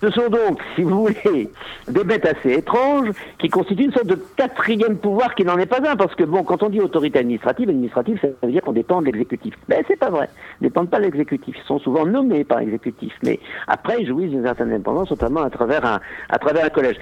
Ce 0.00 0.10
sont 0.10 0.28
donc, 0.28 0.60
si 0.76 0.82
vous 0.82 1.06
voulez, 1.06 1.50
des 1.88 2.04
bêtes 2.04 2.24
assez 2.24 2.52
étranges 2.52 3.10
qui 3.38 3.48
constituent 3.48 3.86
une 3.86 3.92
sorte 3.92 4.06
de 4.06 4.18
quatrième 4.36 4.96
pouvoir 4.96 5.34
qui 5.34 5.44
n'en 5.44 5.58
est 5.58 5.66
pas 5.66 5.80
un, 5.84 5.96
parce 5.96 6.14
que 6.14 6.22
bon, 6.22 6.44
quand 6.44 6.62
on 6.62 6.68
dit 6.68 6.80
autorité 6.80 7.18
administrative, 7.18 7.68
administrative, 7.68 8.18
ça 8.20 8.28
veut 8.42 8.52
dire 8.52 8.62
qu'on 8.62 8.72
dépend 8.72 9.00
de 9.00 9.06
l'exécutif. 9.06 9.54
Mais 9.68 9.84
c'est 9.88 9.98
pas 9.98 10.10
vrai. 10.10 10.28
Ils 10.60 10.64
ne 10.64 10.68
dépendent 10.68 10.90
pas 10.90 10.98
de 10.98 11.04
l'exécutif. 11.04 11.56
Ils 11.58 11.66
sont 11.66 11.80
souvent 11.80 12.06
nommés 12.06 12.44
par 12.44 12.60
l'exécutif, 12.60 13.12
mais 13.24 13.40
après 13.66 13.96
ils 14.00 14.06
jouissent 14.06 14.30
d'une 14.30 14.44
certaine 14.44 14.72
indépendance, 14.72 15.10
notamment 15.10 15.42
à 15.42 15.50
travers 15.50 15.84
un, 15.84 16.00
à 16.28 16.38
travers 16.38 16.64
un 16.64 16.70
collège. 16.70 16.96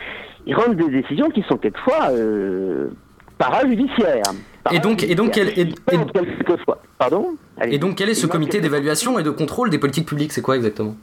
Ils 0.46 0.54
rendent 0.54 0.76
des 0.76 0.88
décisions 0.88 1.28
qui 1.28 1.42
sont 1.42 1.58
quelquefois 1.58 2.10
euh, 2.12 2.88
parajudiciaires. 3.36 4.22
Et 4.72 4.78
donc, 4.78 5.02
et 5.04 5.14
donc, 5.14 5.32
quel, 5.32 5.48
et, 5.58 5.68
Pardon? 6.98 7.36
et 7.62 7.78
donc, 7.78 7.96
quel 7.96 8.08
est 8.08 8.14
ce 8.14 8.26
comité 8.26 8.60
d'évaluation 8.60 9.18
et 9.18 9.22
de 9.22 9.30
contrôle 9.30 9.70
des 9.70 9.78
politiques 9.78 10.08
publiques? 10.08 10.32
C'est 10.32 10.42
quoi 10.42 10.56
exactement? 10.56 10.96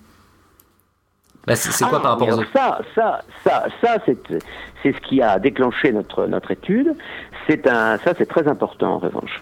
Bah, 1.46 1.56
c'est 1.56 1.86
quoi 1.86 2.02
par 2.02 2.12
rapport 2.12 2.30
aux 2.30 2.44
Ça, 2.54 2.80
ça, 2.96 3.22
ça, 3.44 3.66
ça, 3.82 3.98
c'est 4.06 4.18
c'est 4.82 4.94
ce 4.94 5.00
qui 5.02 5.22
a 5.22 5.40
déclenché 5.40 5.92
notre 5.92 6.26
notre 6.26 6.52
étude. 6.52 6.96
C'est 7.48 7.68
un, 7.68 7.98
ça, 7.98 8.14
c'est 8.18 8.26
très 8.26 8.48
important 8.48 8.94
en 8.94 9.00
revanche. 9.00 9.42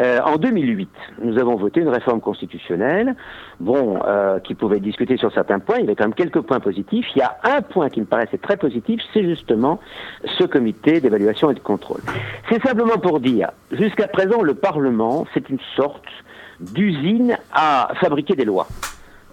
Euh, 0.00 0.20
en 0.24 0.36
2008, 0.36 0.88
nous 1.22 1.38
avons 1.38 1.56
voté 1.56 1.80
une 1.80 1.88
réforme 1.88 2.20
constitutionnelle, 2.20 3.16
bon, 3.58 3.98
euh, 4.06 4.38
qui 4.38 4.54
pouvait 4.54 4.78
discuter 4.78 5.16
sur 5.16 5.32
certains 5.32 5.58
points. 5.58 5.76
Il 5.78 5.82
y 5.82 5.84
avait 5.84 5.96
quand 5.96 6.04
même 6.04 6.14
quelques 6.14 6.40
points 6.40 6.60
positifs. 6.60 7.06
Il 7.16 7.18
y 7.18 7.22
a 7.22 7.36
un 7.42 7.62
point 7.62 7.88
qui 7.88 8.00
me 8.00 8.06
paraissait 8.06 8.38
très 8.38 8.56
positif, 8.56 9.00
c'est 9.12 9.24
justement 9.24 9.80
ce 10.38 10.44
comité 10.44 11.00
d'évaluation 11.00 11.50
et 11.50 11.54
de 11.54 11.60
contrôle. 11.60 12.00
C'est 12.48 12.62
simplement 12.62 12.98
pour 12.98 13.18
dire, 13.18 13.50
jusqu'à 13.72 14.06
présent, 14.06 14.42
le 14.42 14.54
Parlement, 14.54 15.26
c'est 15.34 15.48
une 15.48 15.60
sorte 15.74 16.06
d'usine 16.60 17.36
à 17.52 17.90
fabriquer 18.00 18.34
des 18.36 18.44
lois. 18.44 18.68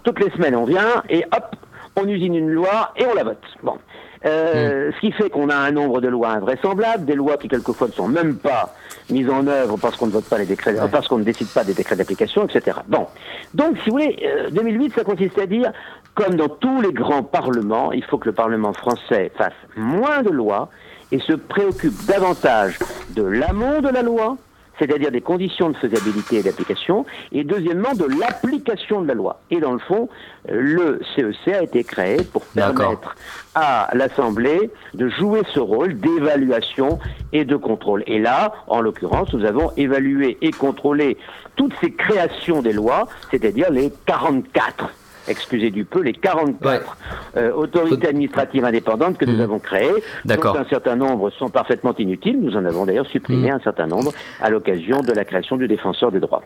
Toutes 0.02 0.18
les 0.18 0.30
semaines, 0.30 0.56
on 0.56 0.64
vient 0.64 1.02
et 1.08 1.24
hop, 1.26 1.54
on 2.00 2.08
usine 2.08 2.34
une 2.34 2.50
loi 2.50 2.92
et 2.96 3.04
on 3.06 3.14
la 3.14 3.24
vote. 3.24 3.44
Bon. 3.62 3.78
Euh, 4.26 4.88
hmm. 4.88 4.92
Ce 4.94 5.00
qui 5.00 5.12
fait 5.12 5.30
qu'on 5.30 5.48
a 5.48 5.56
un 5.56 5.70
nombre 5.70 6.00
de 6.00 6.08
lois 6.08 6.30
invraisemblables, 6.30 7.04
des 7.04 7.14
lois 7.14 7.36
qui 7.36 7.48
quelquefois 7.48 7.88
ne 7.88 7.92
sont 7.92 8.08
même 8.08 8.36
pas 8.36 8.74
mises 9.10 9.30
en 9.30 9.46
œuvre 9.46 9.76
parce 9.80 9.96
qu'on 9.96 10.06
ne 10.06 10.12
vote 10.12 10.24
pas 10.24 10.38
les 10.38 10.46
décrets, 10.46 10.74
parce 10.90 11.06
qu'on 11.06 11.18
ne 11.18 11.24
décide 11.24 11.48
pas 11.48 11.64
des 11.64 11.74
décrets 11.74 11.96
d'application, 11.96 12.46
etc. 12.46 12.78
Bon, 12.88 13.06
donc 13.54 13.76
si 13.78 13.90
vous 13.90 13.92
voulez, 13.92 14.18
2008, 14.50 14.86
euh, 14.86 14.94
ça 14.96 15.04
consiste 15.04 15.38
à 15.38 15.46
dire, 15.46 15.72
comme 16.14 16.34
dans 16.34 16.48
tous 16.48 16.80
les 16.80 16.92
grands 16.92 17.22
parlements, 17.22 17.92
il 17.92 18.04
faut 18.04 18.18
que 18.18 18.26
le 18.26 18.34
Parlement 18.34 18.72
français 18.72 19.30
fasse 19.36 19.52
moins 19.76 20.22
de 20.22 20.30
lois 20.30 20.68
et 21.12 21.20
se 21.20 21.32
préoccupe 21.32 22.04
davantage 22.06 22.78
de 23.10 23.22
l'amont 23.22 23.80
de 23.80 23.88
la 23.88 24.02
loi 24.02 24.36
c'est-à-dire 24.78 25.10
des 25.10 25.20
conditions 25.20 25.70
de 25.70 25.76
faisabilité 25.76 26.36
et 26.36 26.42
d'application, 26.42 27.04
et 27.32 27.44
deuxièmement 27.44 27.94
de 27.94 28.06
l'application 28.18 29.02
de 29.02 29.08
la 29.08 29.14
loi. 29.14 29.40
Et 29.50 29.60
dans 29.60 29.72
le 29.72 29.78
fond, 29.78 30.08
le 30.48 31.00
CEC 31.14 31.54
a 31.54 31.62
été 31.62 31.84
créé 31.84 32.18
pour 32.22 32.44
permettre 32.46 33.14
à 33.54 33.90
l'Assemblée 33.94 34.70
de 34.94 35.08
jouer 35.08 35.42
ce 35.52 35.60
rôle 35.60 35.98
d'évaluation 35.98 36.98
et 37.32 37.44
de 37.44 37.56
contrôle. 37.56 38.04
Et 38.06 38.18
là, 38.18 38.52
en 38.66 38.80
l'occurrence, 38.80 39.32
nous 39.32 39.44
avons 39.44 39.70
évalué 39.76 40.38
et 40.42 40.50
contrôlé 40.50 41.16
toutes 41.56 41.74
ces 41.80 41.92
créations 41.92 42.62
des 42.62 42.72
lois, 42.72 43.08
c'est-à-dire 43.30 43.70
les 43.70 43.92
44 44.06 44.90
excusez 45.28 45.70
du 45.70 45.84
peu, 45.84 46.02
les 46.02 46.12
44 46.12 46.96
euh, 47.36 47.52
autorités 47.52 48.08
administratives 48.08 48.64
indépendantes 48.64 49.18
que 49.18 49.24
nous 49.24 49.38
mmh. 49.38 49.40
avons 49.40 49.58
créées. 49.58 50.02
D'accord. 50.24 50.56
un 50.56 50.64
certain 50.64 50.96
nombre 50.96 51.30
sont 51.30 51.48
parfaitement 51.48 51.94
inutiles. 51.96 52.40
Nous 52.40 52.56
en 52.56 52.64
avons 52.64 52.86
d'ailleurs 52.86 53.06
supprimé 53.06 53.50
mmh. 53.50 53.54
un 53.54 53.60
certain 53.60 53.86
nombre 53.86 54.12
à 54.40 54.50
l'occasion 54.50 55.00
de 55.00 55.12
la 55.12 55.24
création 55.24 55.56
du 55.56 55.68
défenseur 55.68 56.12
des 56.12 56.20
droits. 56.20 56.42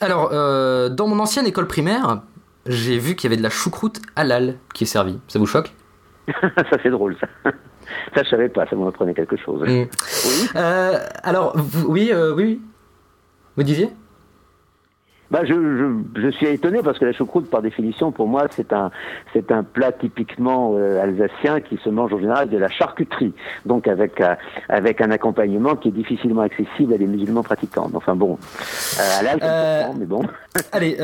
Alors, 0.00 0.30
euh, 0.32 0.88
dans 0.88 1.06
mon 1.06 1.18
ancienne 1.20 1.46
école 1.46 1.66
primaire, 1.66 2.22
j'ai 2.66 2.98
vu 2.98 3.14
qu'il 3.14 3.30
y 3.30 3.32
avait 3.32 3.38
de 3.38 3.42
la 3.42 3.50
choucroute 3.50 4.00
halal 4.16 4.56
qui 4.72 4.84
est 4.84 4.88
servie. 4.88 5.20
Ça 5.28 5.38
vous 5.38 5.46
choque? 5.46 5.72
Ça 6.26 6.78
c'est 6.82 6.90
drôle 6.90 7.16
ça. 7.20 7.52
Ça, 8.14 8.22
je 8.22 8.28
savais 8.30 8.48
pas, 8.48 8.66
ça 8.66 8.76
m'apprenait 8.76 9.14
quelque 9.14 9.36
chose. 9.36 9.60
Mm. 9.62 9.66
Oui. 9.66 10.48
Euh, 10.56 10.98
alors, 11.22 11.54
oui, 11.86 12.10
euh, 12.12 12.34
oui, 12.34 12.60
vous 13.56 13.62
disiez? 13.62 13.90
Bah, 15.30 15.40
je, 15.44 15.54
je, 15.54 16.20
je, 16.20 16.28
suis 16.28 16.46
étonné 16.46 16.80
parce 16.82 16.98
que 16.98 17.04
la 17.04 17.12
choucroute, 17.12 17.48
par 17.48 17.62
définition, 17.62 18.12
pour 18.12 18.28
moi, 18.28 18.46
c'est 18.50 18.72
un, 18.72 18.90
c'est 19.32 19.50
un 19.50 19.62
plat 19.62 19.90
typiquement 19.90 20.74
euh, 20.76 21.02
alsacien 21.02 21.60
qui 21.60 21.78
se 21.82 21.88
mange 21.88 22.12
en 22.12 22.18
général 22.18 22.50
de 22.50 22.58
la 22.58 22.68
charcuterie, 22.68 23.32
donc 23.64 23.88
avec, 23.88 24.20
euh, 24.20 24.34
avec 24.68 25.00
un 25.00 25.10
accompagnement 25.10 25.76
qui 25.76 25.88
est 25.88 25.92
difficilement 25.92 26.42
accessible 26.42 26.92
à 26.94 26.98
des 26.98 27.06
musulmans 27.06 27.42
pratiquants. 27.42 27.90
Enfin 27.94 28.14
bon, 28.14 28.38
euh, 29.00 29.38
à 29.40 29.92
mais 29.98 30.06
bon. 30.06 30.22
Allez, 30.72 30.96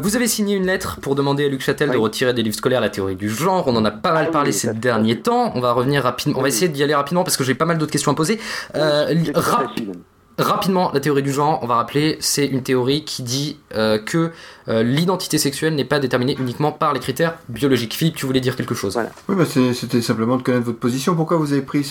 vous 0.00 0.16
avez 0.16 0.26
signé 0.26 0.56
une 0.56 0.66
lettre 0.66 0.98
pour 1.00 1.14
demander 1.14 1.46
à 1.46 1.48
Luc 1.48 1.60
Châtel 1.60 1.90
de 1.90 1.96
retirer 1.96 2.34
des 2.34 2.42
livres 2.42 2.56
scolaires 2.56 2.80
la 2.80 2.90
théorie 2.90 3.16
du 3.16 3.28
genre. 3.28 3.64
On 3.66 3.76
en 3.76 3.84
a 3.84 3.90
pas 3.90 4.12
mal 4.12 4.26
ah 4.28 4.32
parlé 4.32 4.52
ces 4.52 4.74
derniers 4.74 5.20
temps. 5.20 5.52
On 5.54 5.60
va 5.60 5.72
revenir 5.72 6.02
rapidement. 6.02 6.38
On 6.38 6.42
va 6.42 6.48
essayer 6.48 6.68
d'y 6.68 6.82
aller 6.82 6.94
rapidement 6.94 7.24
parce 7.24 7.36
que 7.36 7.44
j'ai 7.44 7.54
pas 7.54 7.64
mal 7.64 7.78
d'autres 7.78 7.92
questions 7.92 8.12
à 8.12 8.14
poser. 8.14 8.38
Rapidement, 10.40 10.90
la 10.92 11.00
théorie 11.00 11.22
du 11.22 11.32
genre, 11.32 11.58
on 11.62 11.66
va 11.66 11.76
rappeler, 11.76 12.16
c'est 12.20 12.46
une 12.46 12.62
théorie 12.62 13.04
qui 13.04 13.22
dit 13.22 13.58
euh, 13.74 13.98
que 13.98 14.32
euh, 14.70 14.82
l'identité 14.82 15.36
sexuelle 15.36 15.74
n'est 15.74 15.84
pas 15.84 15.98
déterminée 15.98 16.36
uniquement 16.38 16.70
par 16.70 16.94
les 16.94 17.00
critères 17.00 17.34
biologiques. 17.48 17.94
Philippe, 17.94 18.16
tu 18.16 18.24
voulais 18.24 18.40
dire 18.40 18.54
quelque 18.54 18.74
chose 18.74 18.98
Oui, 19.28 19.34
bah, 19.36 19.44
c'était 19.44 20.00
simplement 20.00 20.36
de 20.36 20.42
connaître 20.42 20.64
votre 20.64 20.78
position. 20.78 21.16
Pourquoi 21.16 21.38
vous 21.38 21.52
avez 21.52 21.62
pris 21.62 21.84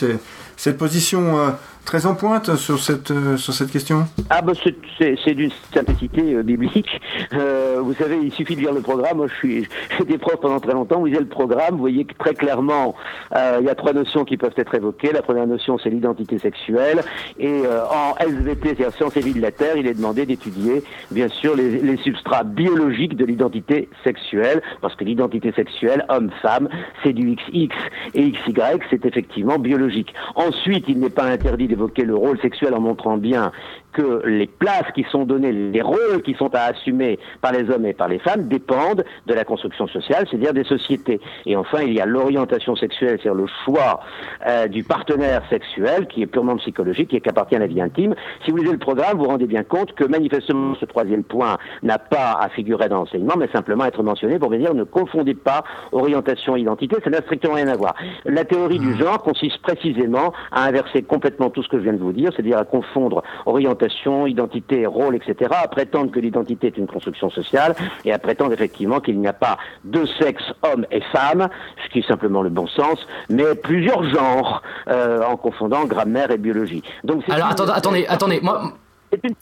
cette 0.55 0.77
position 0.77 1.37
euh, 1.39 1.49
très 1.89 2.05
en 2.05 2.13
pointe 2.13 2.55
sur 2.55 2.77
cette, 2.79 3.09
euh, 3.09 3.35
sur 3.35 3.51
cette 3.51 3.71
question? 3.71 4.05
Ah 4.29 4.43
bah 4.43 4.53
c'est 4.55 5.33
d'une 5.33 5.49
simplicité 5.73 6.35
euh, 6.35 6.43
biblique. 6.43 7.01
Euh, 7.33 7.79
vous 7.81 7.95
savez, 7.95 8.19
il 8.21 8.31
suffit 8.31 8.55
de 8.55 8.61
lire 8.61 8.73
le 8.73 8.81
programme. 8.81 9.17
Moi, 9.17 9.27
je 9.27 9.33
suis 9.35 9.67
j'étais 9.97 10.19
prof 10.19 10.35
pendant 10.39 10.59
très 10.59 10.73
longtemps. 10.73 10.99
Vous 10.99 11.07
lisez 11.07 11.19
le 11.19 11.25
programme, 11.25 11.71
vous 11.71 11.79
voyez 11.79 12.05
que 12.05 12.13
très 12.13 12.35
clairement, 12.35 12.95
il 13.35 13.65
y 13.65 13.69
a 13.69 13.75
trois 13.75 13.93
notions 13.93 14.23
qui 14.23 14.37
peuvent 14.37 14.53
être 14.55 14.75
évoquées. 14.75 15.11
La 15.11 15.23
première 15.23 15.47
notion, 15.47 15.79
c'est 15.81 15.89
l'identité 15.89 16.37
sexuelle. 16.37 17.01
Et 17.39 17.63
en 17.91 18.15
SVT, 18.23 18.75
c'est-à-dire 18.75 18.93
sciences 18.93 19.17
et 19.17 19.21
vie 19.21 19.33
de 19.33 19.41
la 19.41 19.51
Terre, 19.51 19.75
il 19.77 19.87
est 19.87 19.93
demandé 19.93 20.25
d'étudier, 20.25 20.83
bien 21.09 21.27
sûr, 21.29 21.55
les, 21.55 21.79
les 21.79 21.97
substrats 21.97 22.43
biologiques 22.43 22.68
de 23.15 23.25
l'identité 23.25 23.89
sexuelle, 24.03 24.61
parce 24.81 24.95
que 24.95 25.03
l'identité 25.03 25.51
sexuelle, 25.51 26.05
homme-femme, 26.09 26.69
c'est 27.03 27.13
du 27.13 27.35
XX 27.35 27.75
et 28.13 28.31
XY, 28.31 28.53
c'est 28.89 29.05
effectivement 29.05 29.57
biologique. 29.57 30.13
Ensuite, 30.35 30.85
il 30.87 30.99
n'est 30.99 31.09
pas 31.09 31.25
interdit 31.25 31.67
de 31.67 31.73
évoquer 31.73 32.03
le 32.03 32.15
rôle 32.15 32.39
sexuel 32.39 32.73
en 32.73 32.81
montrant 32.81 33.17
bien 33.17 33.51
que 33.93 34.21
les 34.25 34.47
places 34.47 34.91
qui 34.93 35.05
sont 35.11 35.25
données, 35.25 35.51
les 35.51 35.81
rôles 35.81 36.21
qui 36.23 36.33
sont 36.35 36.53
à 36.53 36.61
assumer 36.61 37.19
par 37.41 37.51
les 37.51 37.69
hommes 37.69 37.85
et 37.85 37.93
par 37.93 38.07
les 38.07 38.19
femmes 38.19 38.47
dépendent 38.47 39.03
de 39.25 39.33
la 39.33 39.43
construction 39.43 39.87
sociale, 39.87 40.25
c'est-à-dire 40.29 40.53
des 40.53 40.63
sociétés. 40.63 41.19
Et 41.45 41.55
enfin, 41.55 41.81
il 41.81 41.93
y 41.93 42.01
a 42.01 42.05
l'orientation 42.05 42.75
sexuelle, 42.75 43.19
c'est-à-dire 43.21 43.33
le 43.33 43.47
choix 43.65 44.01
euh, 44.47 44.67
du 44.67 44.83
partenaire 44.83 45.41
sexuel 45.49 46.07
qui 46.07 46.21
est 46.21 46.27
purement 46.27 46.57
psychologique 46.57 47.13
et 47.13 47.21
qui 47.21 47.29
appartient 47.29 47.55
à 47.55 47.59
la 47.59 47.67
vie 47.67 47.81
intime. 47.81 48.15
Si 48.45 48.51
vous 48.51 48.57
lisez 48.57 48.71
le 48.71 48.77
programme, 48.77 49.17
vous 49.17 49.23
vous 49.23 49.29
rendez 49.29 49.47
bien 49.47 49.63
compte 49.63 49.93
que 49.93 50.03
manifestement 50.03 50.75
ce 50.79 50.85
troisième 50.85 51.23
point 51.23 51.57
n'a 51.83 51.97
pas 51.97 52.37
à 52.39 52.49
figurer 52.49 52.89
dans 52.89 52.97
l'enseignement, 52.97 53.35
mais 53.37 53.47
simplement 53.51 53.85
être 53.85 54.03
mentionné 54.03 54.39
pour 54.39 54.51
dire 54.51 54.73
ne 54.73 54.83
confondez 54.83 55.33
pas 55.33 55.63
orientation 55.91 56.55
et 56.55 56.61
identité, 56.61 56.97
ça 57.03 57.09
n'a 57.09 57.21
strictement 57.21 57.55
rien 57.55 57.67
à 57.67 57.75
voir. 57.75 57.95
La 58.25 58.45
théorie 58.45 58.79
du 58.79 58.95
genre 58.95 59.21
consiste 59.21 59.61
précisément 59.61 60.33
à 60.51 60.65
inverser 60.65 61.01
complètement 61.01 61.49
tout 61.49 61.63
ce 61.63 61.69
que 61.69 61.77
je 61.77 61.83
viens 61.83 61.93
de 61.93 61.99
vous 61.99 62.13
dire, 62.13 62.31
c'est-à-dire 62.33 62.57
à 62.57 62.65
confondre 62.65 63.23
orientation 63.45 63.78
identité, 64.27 64.85
rôle, 64.85 65.15
etc., 65.15 65.51
à 65.63 65.67
prétendre 65.67 66.11
que 66.11 66.19
l'identité 66.19 66.67
est 66.67 66.77
une 66.77 66.87
construction 66.87 67.29
sociale 67.29 67.75
et 68.05 68.13
à 68.13 68.19
prétendre 68.19 68.53
effectivement 68.53 68.99
qu'il 68.99 69.19
n'y 69.19 69.27
a 69.27 69.33
pas 69.33 69.57
deux 69.83 70.05
sexes, 70.19 70.53
hommes 70.63 70.85
et 70.91 71.01
femmes, 71.11 71.49
ce 71.83 71.89
qui 71.91 71.99
est 71.99 72.07
simplement 72.07 72.41
le 72.41 72.49
bon 72.49 72.67
sens, 72.67 73.05
mais 73.29 73.55
plusieurs 73.55 74.03
genres 74.09 74.61
euh, 74.87 75.23
en 75.23 75.37
confondant 75.37 75.85
grammaire 75.85 76.31
et 76.31 76.37
biologie. 76.37 76.83
Donc, 77.03 77.23
Alors 77.29 77.49
attendez, 77.49 77.71
attendez, 77.75 78.05
attendez, 78.07 78.39
moi 78.41 78.73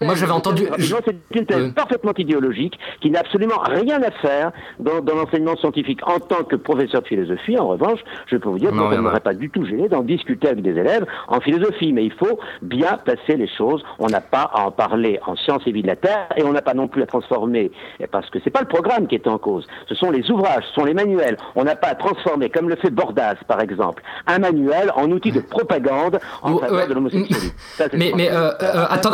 moi, 0.02 0.16
j'avais 0.16 0.32
entendu. 0.32 0.64
C'est 0.80 1.40
une 1.40 1.46
thèse 1.46 1.74
parfaitement 1.74 2.14
idéologique 2.18 2.80
qui 3.02 3.12
n'a 3.12 3.20
absolument 3.20 3.60
rien 3.60 4.02
à 4.02 4.12
faire 4.12 4.52
dans, 4.80 5.02
dans 5.02 5.16
l'enseignement 5.16 5.56
scientifique. 5.58 6.00
En 6.08 6.20
tant 6.20 6.44
que 6.44 6.56
professeur 6.56 7.02
de 7.02 7.08
philosophie, 7.08 7.58
en 7.58 7.68
revanche, 7.68 8.00
je 8.28 8.38
peux 8.38 8.50
vous 8.50 8.60
dire 8.60 8.72
que 8.72 8.76
je 8.76 9.02
n'aurais 9.02 9.20
pas 9.20 9.34
du 9.34 9.50
tout 9.50 9.66
gêné 9.66 9.90
d'en 9.90 10.04
discuter 10.04 10.50
avec 10.50 10.62
des 10.62 10.72
élèves 10.72 11.06
en 11.28 11.40
philosophie. 11.40 11.94
Mais 11.94 12.06
il 12.06 12.14
faut 12.14 12.40
bien 12.62 12.98
placer 13.04 13.36
les 13.36 13.48
choses. 13.48 13.84
On 14.00 14.08
n'a 14.08 14.22
pas 14.22 14.50
à 14.54 14.66
en 14.68 14.72
parler 14.72 15.20
en 15.26 15.36
sciences 15.36 15.64
et 15.66 15.72
vie 15.72 15.82
de 15.82 15.88
la 15.88 15.96
Terre 15.96 16.28
et 16.36 16.44
on 16.44 16.54
n'a 16.54 16.62
pas 16.62 16.74
non 16.74 16.88
plus 16.88 17.02
à 17.04 17.06
transformer, 17.06 17.72
parce 18.12 18.30
que 18.30 18.40
c'est 18.44 18.50
pas 18.50 18.62
le 18.62 18.68
programme 18.68 19.08
qui 19.08 19.16
est 19.16 19.28
en 19.28 19.38
cause. 19.38 19.68
Ce 19.88 19.96
sont 19.96 20.12
les 20.12 20.30
ouvrages, 20.32 20.64
ce 20.70 20.74
sont 20.74 20.86
les 20.86 20.94
manuels. 20.94 21.38
On 21.56 21.64
n'a 21.64 21.76
pas 21.76 21.88
à 21.90 21.96
transformer, 21.96 22.50
comme 22.50 22.70
le 22.70 22.76
fait 22.76 22.90
Bordas, 22.90 23.36
par 23.48 23.62
exemple, 23.62 24.04
un 24.26 24.40
manuel 24.40 24.92
en 24.96 25.10
outil 25.12 25.32
de 25.32 25.40
propagande 25.40 26.20
en 26.42 26.58
faveur 26.58 26.88
de 26.88 26.94
l'homosexualité. 26.94 27.54
Mais, 27.94 28.12
mais 28.16 28.30
euh, 28.32 28.52
euh, 28.62 28.86
attends, 28.90 29.12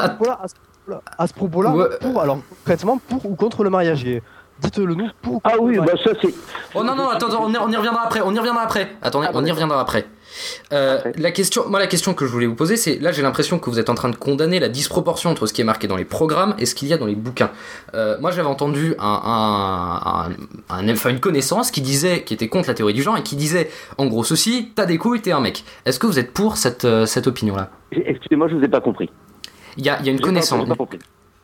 à 1.18 1.28
ce 1.28 1.34
propos-là, 1.34 1.74
pour, 2.02 2.22
alors 2.22 2.40
concrètement, 2.50 3.00
pour 3.10 3.26
ou 3.26 3.36
contre 3.36 3.64
le 3.64 3.70
mariage 3.70 4.04
gay 4.04 4.22
Dites-le 4.62 4.94
nous 4.94 5.10
pour 5.22 5.36
ou 5.36 5.40
contre 5.40 5.56
Ah 5.58 5.62
oui, 5.62 5.78
bah 5.78 5.94
ça 6.04 6.12
c'est. 6.22 6.34
Oh 6.76 6.84
non, 6.84 6.96
non, 6.96 7.10
attends, 7.10 7.28
on 7.42 7.52
y, 7.52 7.58
on 7.58 7.70
y, 7.70 7.76
reviendra 7.76 8.04
après, 8.06 8.22
on 8.22 8.34
y 8.34 8.38
reviendra 8.38 8.62
après. 8.62 8.96
Attendez, 9.02 9.28
ah, 9.30 9.34
on 9.34 9.44
y 9.44 9.52
reviendra 9.52 9.82
après. 9.82 10.06
Euh, 10.72 11.00
la 11.18 11.32
question, 11.32 11.64
moi, 11.68 11.80
la 11.80 11.88
question 11.88 12.14
que 12.14 12.26
je 12.26 12.32
voulais 12.32 12.46
vous 12.46 12.56
poser, 12.56 12.78
c'est 12.78 13.00
là, 13.00 13.12
j'ai 13.12 13.24
l'impression 13.24 13.60
que 13.60 13.70
vous 13.70 13.80
êtes 13.80 13.90
en 13.90 13.96
train 13.96 14.10
de 14.10 14.16
condamner 14.16 14.60
la 14.60 14.70
disproportion 14.70 15.32
entre 15.32 15.48
ce 15.48 15.54
qui 15.54 15.62
est 15.62 15.66
marqué 15.66 15.88
dans 15.88 15.96
les 15.96 16.06
programmes 16.06 16.56
et 16.60 16.66
ce 16.66 16.76
qu'il 16.76 16.88
y 16.88 16.94
a 16.94 16.98
dans 16.98 17.06
les 17.08 17.16
bouquins. 17.16 17.52
Euh, 17.94 18.18
moi, 18.22 18.32
j'avais 18.32 18.48
entendu 18.48 18.96
un, 19.00 20.30
un, 20.70 20.78
un, 20.78 21.10
une 21.10 21.20
connaissance 21.20 21.72
qui 21.72 21.82
disait, 21.82 22.24
qui 22.24 22.34
était 22.34 22.48
contre 22.48 22.68
la 22.68 22.74
théorie 22.76 22.94
du 22.94 23.02
genre 23.02 23.18
et 23.18 23.24
qui 23.24 23.36
disait, 23.36 23.70
en 23.98 24.06
gros, 24.06 24.24
ceci, 24.24 24.72
t'as 24.76 24.86
des 24.86 24.98
couilles, 24.98 25.22
t'es 25.22 25.32
un 25.32 25.42
mec. 25.42 25.64
Est-ce 25.86 26.00
que 26.00 26.08
vous 26.08 26.20
êtes 26.20 26.32
pour 26.32 26.58
cette, 26.58 26.86
euh, 26.86 27.06
cette 27.06 27.28
opinion-là? 27.28 27.70
Excusez-moi, 27.92 28.48
je 28.50 28.56
vous 28.56 28.64
ai 28.64 28.68
pas 28.70 28.82
compris. 28.82 29.10
Il 29.78 29.86
y 29.86 29.90
a, 29.90 30.02
y 30.02 30.10
a 30.10 30.12
une 30.12 30.22
connaissance. 30.22 30.68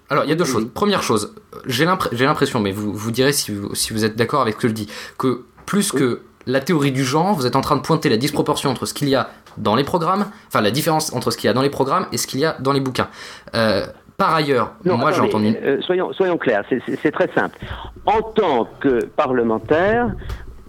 Alors, 0.09 0.23
il 0.23 0.29
y 0.29 0.33
a 0.33 0.35
deux 0.35 0.45
choses. 0.45 0.67
Première 0.73 1.03
chose, 1.03 1.35
j'ai 1.65 1.85
l'impression, 1.85 2.59
mais 2.59 2.71
vous, 2.71 2.93
vous 2.93 3.11
direz 3.11 3.31
si 3.31 3.53
vous, 3.53 3.75
si 3.75 3.93
vous 3.93 4.05
êtes 4.05 4.15
d'accord 4.15 4.41
avec 4.41 4.55
ce 4.55 4.59
que 4.59 4.67
je 4.67 4.73
dis, 4.73 4.89
que 5.17 5.43
plus 5.65 5.91
que 5.91 6.21
la 6.47 6.59
théorie 6.61 6.91
du 6.91 7.03
genre, 7.03 7.33
vous 7.35 7.45
êtes 7.45 7.55
en 7.55 7.61
train 7.61 7.75
de 7.75 7.81
pointer 7.81 8.09
la 8.09 8.17
disproportion 8.17 8.71
entre 8.71 8.85
ce 8.87 8.93
qu'il 8.93 9.09
y 9.09 9.15
a 9.15 9.29
dans 9.57 9.75
les 9.75 9.83
programmes, 9.83 10.25
enfin 10.47 10.61
la 10.61 10.71
différence 10.71 11.13
entre 11.13 11.31
ce 11.31 11.37
qu'il 11.37 11.47
y 11.47 11.51
a 11.51 11.53
dans 11.53 11.61
les 11.61 11.69
programmes 11.69 12.07
et 12.11 12.17
ce 12.17 12.25
qu'il 12.25 12.39
y 12.39 12.45
a 12.45 12.55
dans 12.59 12.71
les 12.71 12.79
bouquins. 12.79 13.09
Euh, 13.55 13.85
par 14.17 14.33
ailleurs, 14.33 14.73
moi 14.83 15.11
j'ai 15.11 15.21
entendu. 15.21 15.55
Euh, 15.63 15.81
soyons, 15.81 16.11
soyons 16.13 16.37
clairs, 16.37 16.63
c'est 16.69 17.11
très 17.11 17.29
simple. 17.33 17.57
En 18.05 18.21
tant 18.21 18.67
que 18.79 19.05
parlementaire, 19.05 20.11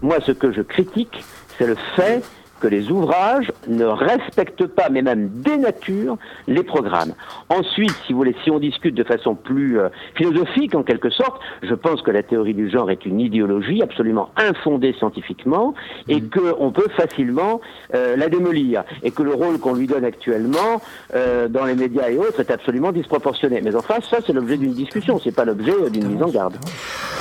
moi 0.01 0.17
ce 0.25 0.31
que 0.31 0.51
je 0.51 0.61
critique, 0.61 1.23
c'est 1.57 1.67
le 1.67 1.75
fait 1.95 2.23
que 2.61 2.67
les 2.67 2.91
ouvrages 2.91 3.51
ne 3.67 3.85
respectent 3.85 4.67
pas, 4.67 4.89
mais 4.89 5.01
même 5.01 5.29
dénaturent, 5.33 6.17
les 6.47 6.63
programmes. 6.63 7.13
Ensuite, 7.49 7.93
si 8.05 8.13
vous 8.13 8.19
voulez, 8.19 8.35
si 8.43 8.51
on 8.51 8.59
discute 8.59 8.95
de 8.95 9.03
façon 9.03 9.35
plus 9.35 9.79
euh, 9.79 9.89
philosophique 10.15 10.75
en 10.75 10.83
quelque 10.83 11.09
sorte, 11.09 11.41
je 11.63 11.73
pense 11.73 12.01
que 12.01 12.11
la 12.11 12.23
théorie 12.23 12.53
du 12.53 12.69
genre 12.69 12.89
est 12.91 13.05
une 13.05 13.19
idéologie 13.19 13.81
absolument 13.81 14.29
infondée 14.37 14.93
scientifiquement 14.93 15.73
et 16.07 16.21
mmh. 16.21 16.29
qu'on 16.29 16.71
peut 16.71 16.87
facilement 16.95 17.59
euh, 17.95 18.15
la 18.15 18.29
démolir 18.29 18.83
et 19.03 19.11
que 19.11 19.23
le 19.23 19.33
rôle 19.33 19.59
qu'on 19.59 19.73
lui 19.73 19.87
donne 19.87 20.05
actuellement 20.05 20.81
euh, 21.15 21.47
dans 21.47 21.65
les 21.65 21.75
médias 21.75 22.09
et 22.09 22.17
autres 22.17 22.39
est 22.39 22.51
absolument 22.51 22.91
disproportionné. 22.91 23.61
Mais 23.61 23.75
enfin, 23.75 23.95
ça 24.01 24.17
c'est 24.25 24.33
l'objet 24.33 24.57
d'une 24.57 24.73
discussion, 24.73 25.19
c'est 25.19 25.35
pas 25.35 25.45
l'objet 25.45 25.73
d'une 25.89 26.07
mise 26.07 26.21
en 26.21 26.29
garde. 26.29 26.55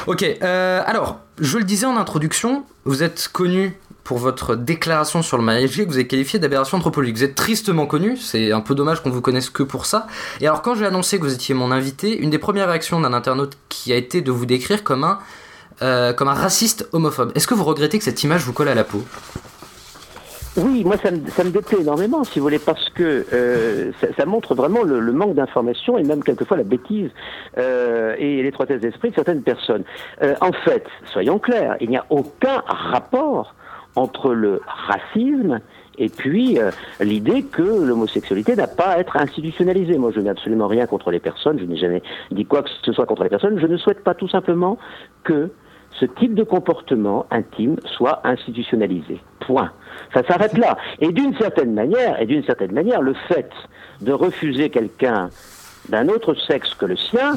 Ok, 0.07 0.25
alors, 0.43 1.21
je 1.41 1.59
le 1.59 1.65
disais 1.65 1.87
en 1.87 1.97
introduction, 1.97 2.65
vous 2.85 3.03
êtes 3.03 3.29
connu 3.33 3.79
pour 4.11 4.19
votre 4.19 4.57
déclaration 4.57 5.23
sur 5.23 5.39
le 5.39 5.45
mariage 5.45 5.77
que 5.77 5.85
vous 5.85 5.95
avez 5.95 6.09
qualifié 6.09 6.41
d'aberration 6.41 6.79
anthropologique. 6.79 7.17
Vous 7.17 7.23
êtes 7.23 7.37
tristement 7.37 7.87
connu, 7.87 8.17
c'est 8.17 8.51
un 8.51 8.61
peu 8.61 8.75
dommage 8.75 9.05
qu'on 9.05 9.11
vous 9.11 9.21
connaisse 9.21 9.51
que 9.51 9.63
pour 9.63 9.87
ça. 9.87 10.09
Et 10.41 10.49
alors 10.49 10.63
quand 10.63 10.75
j'ai 10.75 10.85
annoncé 10.85 11.21
que 11.21 11.23
vous 11.23 11.33
étiez 11.33 11.55
mon 11.55 11.71
invité, 11.71 12.19
une 12.19 12.29
des 12.29 12.41
premières 12.41 12.67
réactions 12.67 13.01
d'un 13.01 13.13
internaute 13.13 13.57
qui 13.69 13.93
a 13.93 13.97
été 13.97 14.21
de 14.21 14.33
vous 14.33 14.47
décrire 14.47 14.83
comme 14.83 15.05
un, 15.05 15.21
euh, 15.83 16.13
comme 16.13 16.27
un 16.27 16.35
raciste 16.35 16.89
homophobe. 16.91 17.31
Est-ce 17.37 17.47
que 17.47 17.55
vous 17.55 17.63
regrettez 17.63 17.99
que 17.99 18.05
cette 18.05 18.21
image 18.25 18.43
vous 18.43 18.53
colle 18.53 18.67
à 18.67 18.75
la 18.75 18.83
peau? 18.83 19.01
Oui, 20.57 20.83
moi 20.83 20.97
ça 21.01 21.13
me, 21.13 21.31
ça 21.31 21.45
me 21.45 21.51
déplaît 21.51 21.81
énormément, 21.81 22.25
si 22.25 22.41
vous 22.41 22.47
voulez, 22.47 22.59
parce 22.59 22.89
que 22.89 23.25
euh, 23.33 23.93
ça, 24.17 24.27
montre 24.27 24.57
vraiment 24.57 24.83
le, 24.83 25.13
manque 25.13 25.37
d'information 25.37 25.99
et 25.99 26.03
même 26.03 26.25
quelquefois 26.25 26.57
la 26.57 26.65
bêtise 26.65 27.11
euh, 27.59 28.17
et 28.19 28.43
l'étroitesse 28.43 28.81
d'esprit 28.81 29.11
de 29.11 29.15
certaines 29.15 29.43
personnes. 29.43 29.85
en 30.41 30.51
fait, 30.65 30.85
soyons 31.13 31.39
clairs, 31.39 31.77
il 31.81 31.91
n'y 31.91 31.97
a 31.97 32.07
aucun 32.11 32.65
rapport 32.67 33.55
entre 33.97 34.33
le 34.33 34.61
racisme 34.67 35.61
et 35.99 36.09
puis 36.09 36.59
euh, 36.59 36.71
l'idée 37.01 37.43
que 37.43 37.63
l'homosexualité 37.63 38.57
n'a 38.57 38.67
pas 38.67 38.89
à 38.89 38.99
être 38.99 39.17
institutionnalisée. 39.17 39.99
Moi, 39.99 40.13
je 40.15 40.21
n'ai 40.21 40.31
absolument 40.31 40.67
rien 40.67 40.87
contre 40.87 41.11
les 41.11 41.21
personnes, 41.21 41.59
je 41.59 41.65
n'ai 41.65 41.77
jamais 41.77 42.03
dit 42.31 42.47
quoi 42.47 42.63
que 42.63 42.71
ce 42.83 42.93
soit 42.93 43.07
contre 43.07 43.23
les 43.23 43.29
personnes, 43.29 43.59
je 43.59 43.67
ne 43.67 43.77
souhaite 43.77 44.03
pas 44.03 44.15
tout 44.15 44.29
simplement 44.29 44.79
que 45.25 45.51
ce 45.99 46.07
type 46.07 46.35
de 46.35 46.45
comportement 46.45 47.27
intime 47.31 47.77
soit 47.85 48.21
institutionnalisé. 48.25 49.21
Point. 49.41 49.73
Ça 50.15 50.23
s'arrête 50.23 50.57
là. 50.57 50.79
Et 51.01 51.13
d'une 51.13 51.37
certaine 51.37 51.75
manière, 51.75 52.21
et 52.21 52.27
d'une 52.27 52.45
certaine 52.45 52.73
manière, 52.73 53.03
le 53.03 53.15
fait 53.29 53.51
de 54.01 54.13
refuser 54.13 54.71
quelqu'un 54.71 55.29
d'un 55.89 56.09
autre 56.09 56.35
sexe 56.35 56.75
que 56.75 56.87
le 56.87 56.97
sien, 56.97 57.35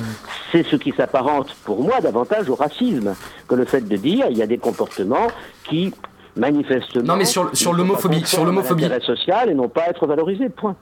c'est 0.52 0.64
ce 0.64 0.76
qui 0.76 0.92
s'apparente 0.92 1.54
pour 1.66 1.82
moi 1.82 2.00
davantage 2.02 2.50
au 2.50 2.56
racisme 2.56 3.16
que 3.48 3.56
le 3.56 3.66
fait 3.66 3.82
de 3.82 3.96
dire 3.98 4.28
il 4.30 4.38
y 4.38 4.44
a 4.44 4.48
des 4.48 4.58
comportements 4.58 5.28
qui 5.64 5.94
manifestement. 6.36 7.04
Non, 7.04 7.16
mais 7.16 7.26
sur, 7.26 7.56
sur 7.56 7.74
l'homophobie, 7.74 8.26
sur 8.26 8.46
l'homophobie. 8.46 8.88
social 9.02 9.50
et 9.50 9.54
non 9.54 9.70
pas 9.70 9.88
être 9.88 10.06
valorisé. 10.08 10.50
Point. 10.50 10.76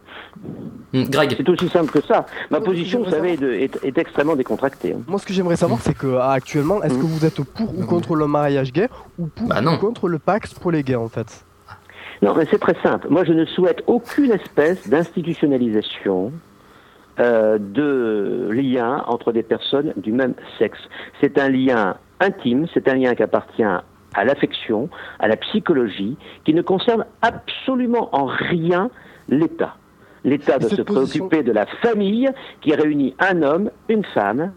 Hmm, 0.93 1.03
Greg. 1.03 1.35
C'est 1.37 1.49
aussi 1.49 1.69
simple 1.69 1.91
que 1.91 2.05
ça. 2.05 2.25
Ma 2.49 2.61
position, 2.61 3.03
vous 3.03 3.09
savez, 3.09 3.33
est, 3.33 3.97
extrêmement 3.97 4.35
décontractée. 4.35 4.93
Hein. 4.93 5.01
Moi, 5.07 5.19
ce 5.19 5.25
que 5.25 5.33
j'aimerais 5.33 5.55
savoir, 5.55 5.79
c'est 5.81 5.97
que 5.97 6.17
actuellement, 6.17 6.81
est-ce 6.83 6.95
que 6.95 7.05
vous 7.05 7.25
êtes 7.25 7.41
pour 7.43 7.77
ou 7.77 7.85
contre 7.85 8.15
le 8.15 8.27
mariage 8.27 8.71
gay 8.71 8.87
ou 9.17 9.27
pour 9.27 9.47
bah 9.47 9.61
ou 9.61 9.77
contre 9.77 10.07
le 10.07 10.19
Pax 10.19 10.53
pour 10.53 10.71
les 10.71 10.83
gays, 10.83 10.95
en 10.95 11.09
fait? 11.09 11.45
Non, 12.21 12.35
mais 12.35 12.45
c'est 12.51 12.59
très 12.59 12.75
simple. 12.83 13.07
Moi, 13.09 13.23
je 13.25 13.33
ne 13.33 13.45
souhaite 13.45 13.83
aucune 13.87 14.31
espèce 14.31 14.87
d'institutionnalisation 14.87 16.31
euh, 17.19 17.57
de 17.59 18.49
lien 18.51 19.03
entre 19.07 19.31
des 19.31 19.43
personnes 19.43 19.93
du 19.97 20.11
même 20.11 20.33
sexe. 20.59 20.79
C'est 21.19 21.39
un 21.39 21.49
lien 21.49 21.97
intime, 22.19 22.67
c'est 22.73 22.87
un 22.87 22.95
lien 22.95 23.15
qui 23.15 23.23
appartient 23.23 23.63
à 24.13 24.23
l'affection, 24.23 24.89
à 25.19 25.27
la 25.27 25.37
psychologie, 25.37 26.17
qui 26.45 26.53
ne 26.53 26.61
concerne 26.61 27.05
absolument 27.21 28.09
en 28.15 28.25
rien 28.25 28.89
l'État. 29.29 29.75
L'État 30.23 30.59
doit 30.59 30.69
se 30.69 30.81
préoccuper 30.81 31.43
de 31.43 31.51
la 31.51 31.65
famille 31.81 32.29
qui 32.61 32.75
réunit 32.75 33.15
un 33.19 33.41
homme, 33.41 33.71
une 33.89 34.05
femme, 34.13 34.51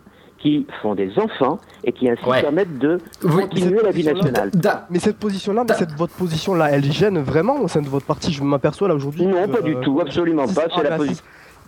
qui 0.45 0.67
font 0.83 0.95
des 0.95 1.19
enfants 1.19 1.59
et 1.85 1.93
qui 1.93 2.09
ainsi 2.09 2.23
permettent 2.23 2.79
de 2.79 2.99
continuer 3.23 3.81
la 3.83 3.91
vie 3.91 4.05
nationale. 4.05 4.51
Mais 4.91 4.99
cette 4.99 5.19
position-là, 5.19 5.65
mais 5.67 5.75
cette, 5.75 5.93
votre 5.93 6.13
position-là, 6.13 6.71
elle 6.71 6.85
gêne 6.85 7.19
vraiment 7.19 7.61
au 7.61 7.69
sein 7.69 7.81
de 7.81 7.89
votre 7.89 8.05
parti 8.05 8.31
Je 8.31 8.43
m'aperçois 8.43 8.89
là 8.89 8.95
aujourd'hui. 8.95 9.25
Non, 9.25 9.49
pas 9.49 9.63
du 9.63 9.75
tout, 9.77 10.01
absolument 10.01 10.47
pas. 10.47 10.67
C'est 10.75 10.83
la 10.83 10.97
position. 10.97 11.25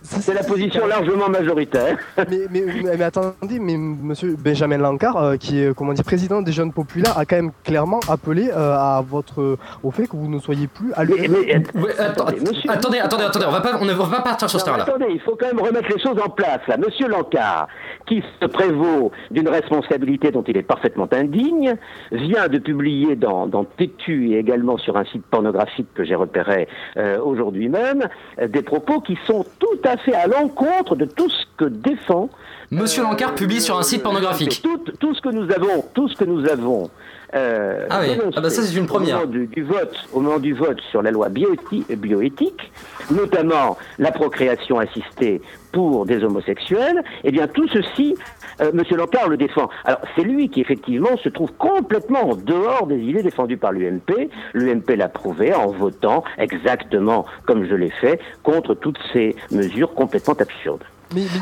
C'est 0.07 0.33
la 0.33 0.43
position 0.43 0.87
largement 0.87 1.29
majoritaire. 1.29 1.97
Mais, 2.17 2.47
mais, 2.49 2.97
mais, 2.97 3.03
attendez, 3.03 3.59
mais 3.59 3.77
monsieur 3.77 4.35
Benjamin 4.37 4.77
Lancard, 4.77 5.17
euh, 5.17 5.35
qui 5.37 5.61
est 5.61 5.75
comment 5.75 5.93
dire, 5.93 6.03
président 6.03 6.41
des 6.41 6.51
jeunes 6.51 6.73
populaires, 6.73 7.17
a 7.17 7.25
quand 7.25 7.35
même 7.35 7.51
clairement 7.63 7.99
appelé 8.09 8.49
euh, 8.49 8.73
à 8.73 9.03
votre, 9.07 9.57
au 9.83 9.91
fait 9.91 10.07
que 10.07 10.15
vous 10.15 10.29
ne 10.29 10.39
soyez 10.39 10.67
plus 10.67 10.93
à 10.93 11.03
l'UMP. 11.03 11.63
attendez, 11.99 12.37
attendez, 12.67 12.99
attendez, 12.99 13.23
attendez, 13.23 13.45
on 13.47 13.51
va 13.51 13.61
pas, 13.61 13.77
on 13.79 13.85
ne 13.85 13.93
va 13.93 14.05
pas 14.05 14.21
partir 14.21 14.49
sur 14.49 14.59
ce 14.59 14.65
terrain-là. 14.65 14.83
Attendez, 14.83 15.07
il 15.09 15.19
faut 15.19 15.37
quand 15.39 15.47
même 15.47 15.59
remettre 15.59 15.89
les 15.89 16.01
choses 16.01 16.19
en 16.23 16.29
place 16.29 16.61
là. 16.67 16.77
Monsieur 16.77 17.07
Lancard, 17.07 17.67
qui 18.05 18.23
se 18.41 18.45
prévaut 18.45 19.11
d'une 19.31 19.49
responsabilité 19.49 20.31
dont 20.31 20.43
il 20.43 20.57
est 20.57 20.63
parfaitement 20.63 21.07
indigne, 21.11 21.75
vient 22.11 22.47
de 22.47 22.57
publier 22.57 23.15
dans, 23.15 23.47
dans 23.47 23.63
Tétu 23.63 24.31
et 24.31 24.39
également 24.39 24.77
sur 24.77 24.97
un 24.97 25.05
site 25.05 25.25
pornographique 25.25 25.87
que 25.93 26.03
j'ai 26.03 26.15
repéré 26.15 26.67
euh, 26.97 27.19
aujourd'hui 27.19 27.69
même, 27.69 28.07
des 28.47 28.61
propos 28.61 29.01
qui 29.01 29.17
sont 29.25 29.45
tout 29.59 29.79
à 29.83 29.96
fait 29.97 30.13
à 30.13 30.27
l'encontre 30.27 30.95
de 30.95 31.05
tout 31.05 31.29
ce 31.29 31.45
que 31.57 31.65
défend. 31.65 32.29
Monsieur 32.71 33.03
euh, 33.03 33.05
Lancard 33.05 33.35
publie 33.35 33.61
sur 33.61 33.77
un 33.77 33.83
site 33.83 34.03
pornographique. 34.03 34.61
Tout, 34.61 34.79
tout, 34.99 35.13
ce 35.15 35.21
que 35.21 35.29
nous 35.29 35.51
avons, 35.51 35.83
tout 35.93 36.09
ce 36.09 36.15
que 36.15 36.25
nous 36.25 36.47
avons. 36.47 36.89
Euh, 37.35 37.87
ah 37.89 37.99
oui, 38.01 38.17
ah 38.35 38.41
bah 38.41 38.49
ça 38.49 38.63
c'est 38.63 38.77
une 38.77 38.85
première. 38.85 39.23
Au 39.23 39.27
moment 39.27 39.47
du, 39.51 39.63
vote, 39.63 39.95
au 40.13 40.21
moment 40.21 40.39
du 40.39 40.53
vote 40.53 40.79
sur 40.91 41.01
la 41.01 41.11
loi 41.11 41.27
bioéthique, 41.29 42.71
notamment 43.11 43.77
la 43.99 44.11
procréation 44.11 44.79
assistée 44.79 45.41
pour 45.73 46.05
des 46.05 46.23
homosexuels, 46.23 47.03
eh 47.25 47.31
bien 47.31 47.47
tout 47.47 47.67
ceci, 47.67 48.15
euh, 48.61 48.71
Monsieur 48.73 48.97
Lancard 48.97 49.29
le 49.29 49.37
défend. 49.37 49.69
Alors 49.85 49.99
c'est 50.15 50.23
lui 50.23 50.49
qui 50.49 50.61
effectivement 50.61 51.17
se 51.23 51.29
trouve 51.29 51.51
complètement 51.53 52.29
en 52.29 52.35
dehors 52.35 52.87
des 52.87 52.99
idées 52.99 53.23
défendues 53.23 53.57
par 53.57 53.71
l'UMP. 53.71 54.29
L'UMP 54.53 54.95
l'a 54.95 55.09
prouvé 55.09 55.53
en 55.53 55.71
votant 55.71 56.23
exactement 56.37 57.25
comme 57.45 57.65
je 57.65 57.75
l'ai 57.75 57.91
fait 57.91 58.19
contre 58.43 58.73
toutes 58.73 58.99
ces 59.13 59.35
mesures 59.51 59.93
complètement 59.93 60.33
absurdes. 60.33 60.83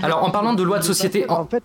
Alors 0.03 0.23
en 0.23 0.31
parlant 0.31 0.53
de 0.53 0.63
loi 0.63 0.79
de 0.79 0.83
société, 0.83 1.29
en 1.29 1.45
fait, 1.45 1.63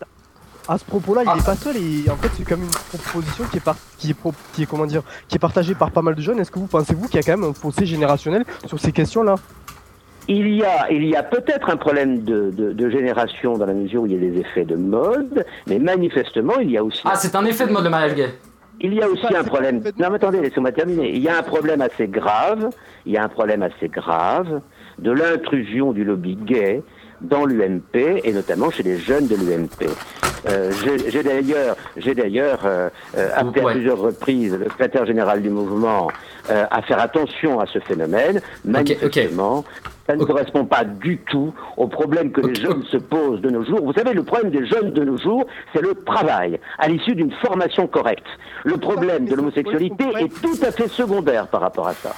à 0.68 0.78
ce 0.78 0.84
propos-là, 0.84 1.22
il 1.22 1.26
n'est 1.26 1.40
ah. 1.40 1.44
pas 1.44 1.56
seul 1.56 1.76
et 1.76 2.08
en 2.10 2.16
fait 2.16 2.30
c'est 2.36 2.44
comme 2.44 2.62
une 2.62 2.70
proposition 2.70 3.44
qui 3.44 3.58
est, 3.58 3.62
qui, 3.98 4.10
est 4.10 4.16
qui 4.52 4.62
est 4.62 4.66
comment 4.66 4.86
dire 4.86 5.02
qui 5.28 5.36
est 5.36 5.40
partagée 5.40 5.74
par 5.74 5.90
pas 5.90 6.02
mal 6.02 6.14
de 6.14 6.20
jeunes. 6.20 6.38
Est-ce 6.38 6.50
que 6.50 6.58
vous 6.58 6.66
pensez-vous 6.66 7.08
qu'il 7.08 7.16
y 7.16 7.18
a 7.18 7.22
quand 7.22 7.38
même 7.38 7.50
un 7.50 7.54
fossé 7.54 7.86
générationnel 7.86 8.44
sur 8.66 8.78
ces 8.78 8.92
questions-là? 8.92 9.34
Il 10.30 10.54
y 10.54 10.64
a, 10.64 10.90
il 10.92 11.04
y 11.06 11.16
a 11.16 11.24
peut-être 11.24 11.70
un 11.70 11.76
problème 11.76 12.20
de, 12.20 12.50
de, 12.50 12.90
génération 12.90 13.58
dans 13.58 13.66
la 13.66 13.74
mesure 13.74 14.02
où 14.02 14.06
il 14.06 14.12
y 14.12 14.16
a 14.16 14.30
des 14.30 14.38
effets 14.38 14.64
de 14.64 14.76
mode, 14.76 15.44
mais 15.66 15.80
manifestement 15.80 16.58
il 16.60 16.70
y 16.70 16.78
a 16.78 16.84
aussi. 16.84 17.02
Ah, 17.04 17.16
c'est 17.16 17.34
un 17.34 17.44
effet 17.44 17.66
de 17.66 17.72
mode 17.72 17.82
le 17.82 17.90
mariage 17.90 18.14
gay. 18.14 18.28
Il 18.80 18.94
y 18.94 19.02
a 19.02 19.08
aussi 19.08 19.26
un 19.34 19.42
problème. 19.42 19.82
Non, 19.98 20.08
mais 20.08 20.16
attendez, 20.16 20.40
laissez-moi 20.40 20.72
terminer. 20.72 21.10
Il 21.10 21.20
y 21.20 21.28
a 21.28 21.36
un 21.36 21.42
problème 21.42 21.82
assez 21.82 22.06
grave. 22.06 22.70
Il 23.04 23.12
y 23.12 23.18
a 23.18 23.24
un 23.24 23.28
problème 23.28 23.62
assez 23.62 23.88
grave 23.88 24.62
de 24.98 25.10
l'intrusion 25.10 25.92
du 25.92 26.04
lobby 26.04 26.36
gay 26.36 26.82
dans 27.20 27.44
l'UMP 27.44 27.94
et 28.24 28.32
notamment 28.32 28.70
chez 28.70 28.82
les 28.82 28.98
jeunes 28.98 29.26
de 29.26 29.36
l'UMP. 29.36 29.90
Euh, 30.48 30.72
j'ai 31.08 31.22
d'ailleurs, 31.22 31.76
j'ai 31.96 32.14
d'ailleurs 32.14 32.60
euh, 32.64 32.88
euh, 33.16 33.28
appelé 33.34 33.60
à 33.60 33.70
plusieurs 33.72 33.98
reprises 33.98 34.54
le 34.54 34.64
secrétaire 34.70 35.04
général 35.04 35.42
du 35.42 35.50
mouvement 35.50 36.08
euh, 36.50 36.64
à 36.70 36.82
faire 36.82 36.98
attention 37.00 37.60
à 37.60 37.66
ce 37.66 37.78
phénomène. 37.80 38.40
Manifestement, 38.64 39.64
ça 40.06 40.16
ne 40.16 40.24
correspond 40.24 40.64
pas 40.64 40.84
du 40.84 41.18
tout 41.18 41.52
au 41.76 41.86
problème 41.88 42.32
que 42.32 42.40
les 42.40 42.54
jeunes 42.54 42.82
se 42.84 42.96
posent 42.96 43.40
de 43.40 43.50
nos 43.50 43.64
jours. 43.64 43.84
Vous 43.84 43.92
savez, 43.92 44.14
le 44.14 44.22
problème 44.22 44.50
des 44.50 44.66
jeunes 44.66 44.92
de 44.92 45.04
nos 45.04 45.18
jours, 45.18 45.46
c'est 45.74 45.82
le 45.82 45.94
travail 45.94 46.58
à 46.78 46.88
l'issue 46.88 47.14
d'une 47.14 47.32
formation 47.32 47.86
correcte. 47.86 48.26
Le 48.64 48.78
problème 48.78 49.26
de 49.26 49.34
l'homosexualité 49.34 50.04
est 50.18 50.42
tout 50.42 50.58
à 50.62 50.72
fait 50.72 50.88
secondaire 50.88 51.48
par 51.48 51.60
rapport 51.60 51.88
à 51.88 51.94
ça. 51.94 52.14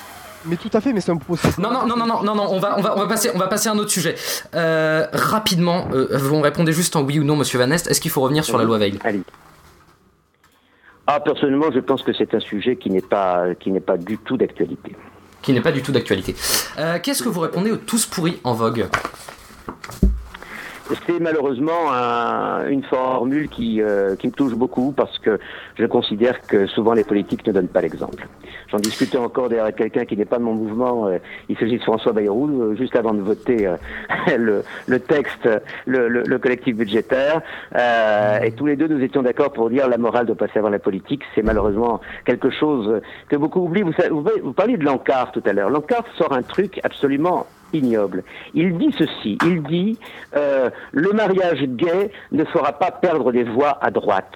Mais 0.47 0.57
tout 0.57 0.71
à 0.73 0.81
fait, 0.81 0.93
mais 0.93 1.01
c'est 1.01 1.13
un 1.13 1.19
Non, 1.59 1.71
non, 1.71 1.87
non, 1.87 1.97
non, 1.97 2.23
non, 2.23 2.35
non, 2.35 2.47
on 2.51 2.59
va, 2.59 2.77
on 2.79 2.83
va, 2.83 2.97
on 2.97 3.01
va 3.01 3.07
passer, 3.07 3.31
on 3.35 3.39
va 3.39 3.47
passer 3.47 3.69
à 3.69 3.73
un 3.73 3.79
autre 3.79 3.91
sujet. 3.91 4.17
Euh, 4.55 5.07
rapidement, 5.13 5.89
euh, 5.93 6.09
vous 6.19 6.41
répondez 6.41 6.73
juste 6.73 6.97
en 6.97 7.03
oui 7.03 7.21
ou 7.21 7.25
non, 7.25 7.37
Monsieur 7.37 7.59
Van 7.59 7.71
Est. 7.71 7.87
Est-ce 7.87 8.01
qu'il 8.01 8.11
faut 8.11 8.21
revenir 8.21 8.45
sur 8.45 8.59
la 8.59 8.65
loi 8.65 8.79
Veil? 8.79 8.99
Allez. 9.05 9.23
Ah, 11.07 11.21
personnellement, 11.21 11.71
je 11.73 11.81
pense 11.81 12.03
que 12.03 12.13
c'est 12.13 12.35
un 12.35 12.41
sujet 12.41 12.77
qui 12.77 12.91
n'est 12.91 13.01
pas, 13.01 13.55
qui 13.59 13.71
n'est 13.71 13.81
pas 13.81 13.97
du 13.97 14.19
tout 14.19 14.37
d'actualité. 14.37 14.97
Qui 15.43 15.53
n'est 15.53 15.61
pas 15.61 15.73
du 15.73 15.83
tout 15.83 15.93
d'actualité. 15.93 16.35
Euh, 16.79 16.99
qu'est-ce 17.03 17.23
que 17.23 17.29
vous 17.29 17.41
répondez 17.41 17.73
aux 17.73 17.77
tous 17.77 18.07
pourris 18.07 18.39
en 18.45 18.55
vogue? 18.55 18.87
C'est 21.07 21.21
malheureusement 21.21 21.91
une 22.69 22.83
formule 22.83 23.49
qui, 23.49 23.81
euh, 23.81 24.17
qui 24.17 24.29
me 24.29 24.33
touche 24.33 24.55
beaucoup 24.55 24.93
parce 24.93 25.19
que 25.19 25.39
je 25.77 25.87
considère 25.87 26.41
que 26.43 26.67
souvent 26.67 26.93
les 26.93 27.05
politiques 27.05 27.47
ne 27.47 27.53
donnent 27.53 27.69
pas 27.69 27.81
l'exemple. 27.81 28.27
J'en 28.69 28.79
discutais 28.79 29.19
encore 29.19 29.47
avec 29.47 29.77
quelqu'un 29.77 30.05
qui 30.05 30.17
n'est 30.17 30.25
pas 30.25 30.39
de 30.39 30.43
mon 30.43 30.55
mouvement, 30.55 31.09
euh, 31.09 31.19
il 31.49 31.57
s'agit 31.59 31.79
de 31.79 31.83
François 31.83 32.13
Bayrou, 32.13 32.49
euh, 32.49 32.77
juste 32.77 32.97
avant 32.97 33.15
de 33.15 33.21
voter 33.21 33.69
le, 34.37 34.63
le, 34.87 35.01
texte, 35.01 35.49
le, 35.87 36.09
le, 36.09 36.39
collectif 36.39 36.77
budgétaire, 36.77 37.43
et 38.43 38.53
tous 38.53 38.67
les 38.67 38.77
deux 38.77 38.89
nous 38.89 39.03
étions 39.03 39.23
d'accord 39.23 39.53
pour 39.53 39.71
dire 39.71 39.89
la 39.89 39.99
morale 39.99 40.27
doit 40.27 40.37
passer 40.37 40.59
avant 40.59 40.71
la 40.71 40.79
politique. 40.79 41.23
C'est 41.35 41.43
malheureusement 41.43 42.01
quelque 42.25 42.51
chose 42.51 43.01
que 43.29 43.37
beaucoup 43.37 43.61
oublient. 43.61 43.83
Vous, 43.83 43.93
vous, 44.11 44.31
vous 44.43 44.53
parliez 44.53 44.77
de 44.77 44.85
l'encart 44.85 45.33
tout 45.33 45.43
à 45.45 45.53
l'heure. 45.53 45.71
L'encart 45.71 46.05
sort 46.17 46.33
un 46.33 46.43
truc 46.43 46.81
absolument 46.83 47.47
ignoble. 47.73 48.25
Il 48.55 48.77
dit 48.79 48.95
ceci, 48.99 49.39
il 49.45 49.63
dit 49.63 49.99
euh, 50.37 50.71
le 50.93 51.13
mariage 51.13 51.63
gay 51.63 52.11
ne 52.31 52.45
fera 52.45 52.73
pas 52.73 52.91
perdre 52.91 53.33
des 53.33 53.45
voix 53.45 53.79
à 53.81 53.91
droite. 53.91 54.33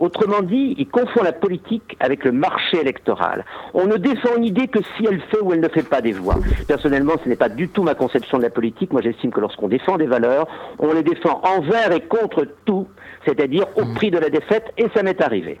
Autrement 0.00 0.42
dit, 0.42 0.74
il 0.76 0.88
confond 0.88 1.22
la 1.22 1.32
politique 1.32 1.96
avec 2.00 2.24
le 2.24 2.32
marché 2.32 2.80
électoral. 2.80 3.44
On 3.74 3.86
ne 3.86 3.96
défend 3.96 4.36
une 4.36 4.44
idée 4.44 4.66
que 4.66 4.80
si 4.96 5.06
elle 5.08 5.20
fait 5.30 5.40
ou 5.40 5.52
elle 5.52 5.60
ne 5.60 5.68
fait 5.68 5.88
pas 5.88 6.00
des 6.00 6.12
voix. 6.12 6.36
Personnellement, 6.66 7.12
ce 7.22 7.28
n'est 7.28 7.36
pas 7.36 7.48
du 7.48 7.68
tout 7.68 7.82
ma 7.82 7.94
conception 7.94 8.38
de 8.38 8.42
la 8.42 8.50
politique. 8.50 8.92
Moi, 8.92 9.02
j'estime 9.02 9.30
que 9.30 9.40
lorsqu'on 9.40 9.68
défend 9.68 9.96
des 9.96 10.06
valeurs, 10.06 10.48
on 10.78 10.92
les 10.92 11.02
défend 11.02 11.40
envers 11.44 11.92
et 11.92 12.00
contre 12.00 12.46
tout, 12.64 12.88
c'est-à-dire 13.24 13.66
au 13.76 13.84
mmh. 13.84 13.94
prix 13.94 14.10
de 14.10 14.18
la 14.18 14.30
défaite, 14.30 14.72
et 14.76 14.86
ça 14.94 15.02
m'est 15.02 15.20
arrivé. 15.20 15.60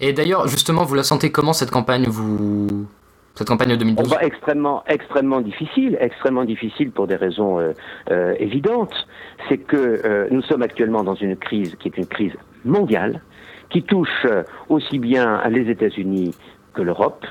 Et 0.00 0.12
d'ailleurs, 0.12 0.46
justement, 0.46 0.84
vous 0.84 0.94
la 0.94 1.02
sentez 1.02 1.32
comment 1.32 1.52
cette 1.52 1.70
campagne? 1.70 2.06
Vous 2.06 2.86
cette 3.40 3.48
campagne 3.48 3.70
de 3.70 3.76
2012 3.76 4.10
va 4.10 4.22
extrêmement, 4.22 4.84
extrêmement 4.86 5.40
difficile, 5.40 5.96
extrêmement 5.98 6.44
difficile 6.44 6.90
pour 6.90 7.06
des 7.06 7.16
raisons 7.16 7.58
euh, 7.58 7.72
euh, 8.10 8.34
évidentes. 8.38 8.92
C'est 9.48 9.56
que 9.56 10.02
euh, 10.04 10.28
nous 10.30 10.42
sommes 10.42 10.60
actuellement 10.60 11.04
dans 11.04 11.14
une 11.14 11.36
crise 11.36 11.74
qui 11.76 11.88
est 11.88 11.96
une 11.96 12.04
crise 12.04 12.34
mondiale, 12.66 13.22
qui 13.70 13.82
touche 13.82 14.26
aussi 14.68 14.98
bien 14.98 15.40
les 15.48 15.70
États-Unis 15.70 16.34
que 16.74 16.82
l'Europe. 16.82 17.24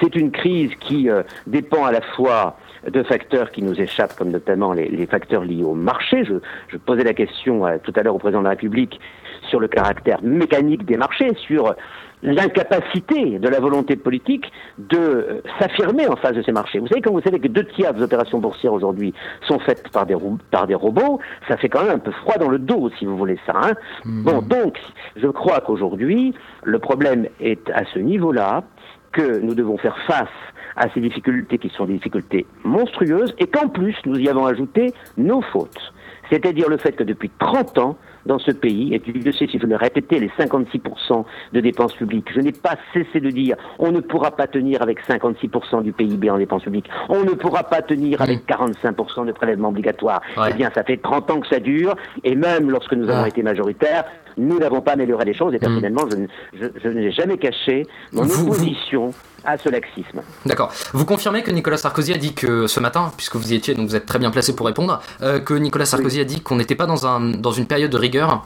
C'est 0.00 0.14
une 0.14 0.30
crise 0.30 0.70
qui 0.78 1.08
dépend 1.48 1.84
à 1.84 1.90
la 1.90 2.00
fois 2.00 2.56
de 2.86 3.02
facteurs 3.02 3.50
qui 3.50 3.62
nous 3.62 3.78
échappent, 3.80 4.14
comme 4.14 4.30
notamment 4.30 4.72
les, 4.72 4.88
les 4.88 5.06
facteurs 5.06 5.42
liés 5.42 5.64
au 5.64 5.74
marché. 5.74 6.24
Je, 6.24 6.34
je 6.68 6.76
posais 6.76 7.02
la 7.02 7.12
question 7.12 7.64
tout 7.82 7.92
à 7.96 8.02
l'heure 8.02 8.14
au 8.14 8.18
président 8.18 8.38
de 8.38 8.44
la 8.44 8.50
République 8.50 9.00
sur 9.48 9.58
le 9.58 9.68
caractère 9.68 10.22
mécanique 10.22 10.84
des 10.84 10.96
marchés, 10.96 11.34
sur 11.34 11.74
l'incapacité 12.22 13.38
de 13.38 13.48
la 13.48 13.60
volonté 13.60 13.96
politique 13.96 14.50
de 14.78 14.98
euh, 14.98 15.42
s'affirmer 15.58 16.06
en 16.06 16.16
face 16.16 16.34
de 16.34 16.42
ces 16.42 16.52
marchés. 16.52 16.78
Vous 16.78 16.86
savez, 16.86 17.00
quand 17.00 17.12
vous 17.12 17.22
savez 17.22 17.40
que 17.40 17.48
deux 17.48 17.64
tiers 17.64 17.94
des 17.94 18.02
opérations 18.02 18.38
boursières 18.38 18.72
aujourd'hui 18.72 19.14
sont 19.46 19.58
faites 19.60 19.88
par 19.90 20.06
des, 20.06 20.16
par 20.50 20.66
des 20.66 20.74
robots, 20.74 21.20
ça 21.48 21.56
fait 21.56 21.68
quand 21.68 21.82
même 21.82 21.96
un 21.96 21.98
peu 21.98 22.12
froid 22.12 22.36
dans 22.36 22.48
le 22.48 22.58
dos, 22.58 22.90
si 22.98 23.06
vous 23.06 23.16
voulez 23.16 23.38
ça. 23.46 23.52
Hein 23.54 23.72
mmh. 24.04 24.22
Bon, 24.22 24.42
donc, 24.42 24.78
je 25.16 25.28
crois 25.28 25.60
qu'aujourd'hui, 25.60 26.34
le 26.64 26.78
problème 26.78 27.26
est 27.40 27.70
à 27.70 27.84
ce 27.92 27.98
niveau-là, 27.98 28.64
que 29.12 29.40
nous 29.40 29.54
devons 29.54 29.76
faire 29.76 29.96
face 30.06 30.28
à 30.76 30.88
ces 30.94 31.00
difficultés 31.00 31.58
qui 31.58 31.68
sont 31.70 31.86
des 31.86 31.94
difficultés 31.94 32.46
monstrueuses, 32.64 33.34
et 33.38 33.46
qu'en 33.46 33.68
plus, 33.68 33.96
nous 34.06 34.18
y 34.18 34.28
avons 34.28 34.46
ajouté 34.46 34.92
nos 35.16 35.42
fautes 35.42 35.92
C'est-à-dire 36.30 36.68
le 36.68 36.76
fait 36.76 36.92
que 36.92 37.02
depuis 37.02 37.30
30 37.38 37.78
ans, 37.78 37.96
dans 38.26 38.38
ce 38.38 38.50
pays, 38.50 38.94
et 38.94 39.02
je 39.04 39.30
sais 39.30 39.46
si 39.46 39.58
je 39.58 39.66
le 39.66 39.76
répéter, 39.76 40.18
les 40.18 40.28
56% 40.38 41.24
de 41.52 41.60
dépenses 41.60 41.94
publiques. 41.94 42.28
Je 42.34 42.40
n'ai 42.40 42.52
pas 42.52 42.76
cessé 42.92 43.20
de 43.20 43.30
dire, 43.30 43.56
on 43.78 43.92
ne 43.92 44.00
pourra 44.00 44.30
pas 44.30 44.46
tenir 44.46 44.82
avec 44.82 45.00
56% 45.06 45.82
du 45.82 45.92
PIB 45.92 46.30
en 46.30 46.38
dépenses 46.38 46.62
publiques. 46.62 46.90
On 47.08 47.24
ne 47.24 47.30
pourra 47.30 47.64
pas 47.64 47.82
tenir 47.82 48.20
avec 48.20 48.46
45% 48.46 49.26
de 49.26 49.32
prélèvements 49.32 49.68
obligatoires. 49.68 50.20
Eh 50.48 50.54
bien, 50.54 50.70
ça 50.74 50.84
fait 50.84 50.98
30 50.98 51.30
ans 51.30 51.40
que 51.40 51.48
ça 51.48 51.60
dure, 51.60 51.94
et 52.24 52.34
même 52.34 52.70
lorsque 52.70 52.92
nous 52.92 53.08
avons 53.08 53.26
été 53.26 53.42
majoritaires, 53.42 54.04
nous 54.36 54.58
n'avons 54.58 54.80
pas 54.80 54.92
amélioré 54.92 55.24
les 55.24 55.34
choses, 55.34 55.54
et 55.54 55.58
personnellement, 55.58 56.06
je, 56.10 56.66
je, 56.82 56.88
n'ai 56.88 57.12
jamais 57.12 57.38
caché 57.38 57.86
mon 58.12 58.28
opposition 58.28 59.12
à 59.44 59.56
ce 59.56 59.68
laxisme. 59.68 60.22
D'accord. 60.46 60.72
Vous 60.92 61.04
confirmez 61.04 61.42
que 61.42 61.50
Nicolas 61.50 61.76
Sarkozy 61.76 62.12
a 62.12 62.18
dit 62.18 62.34
que 62.34 62.66
ce 62.66 62.80
matin, 62.80 63.12
puisque 63.16 63.36
vous 63.36 63.52
y 63.52 63.56
étiez, 63.56 63.74
donc 63.74 63.88
vous 63.88 63.96
êtes 63.96 64.06
très 64.06 64.18
bien 64.18 64.30
placé 64.30 64.54
pour 64.54 64.66
répondre, 64.66 65.00
euh, 65.22 65.40
que 65.40 65.54
Nicolas 65.54 65.86
Sarkozy 65.86 66.20
a 66.20 66.24
dit 66.24 66.40
qu'on 66.40 66.56
n'était 66.56 66.74
pas 66.74 66.86
dans, 66.86 67.06
un, 67.06 67.20
dans 67.20 67.52
une 67.52 67.66
période 67.66 67.90
de 67.90 67.96
rigueur? 67.96 68.44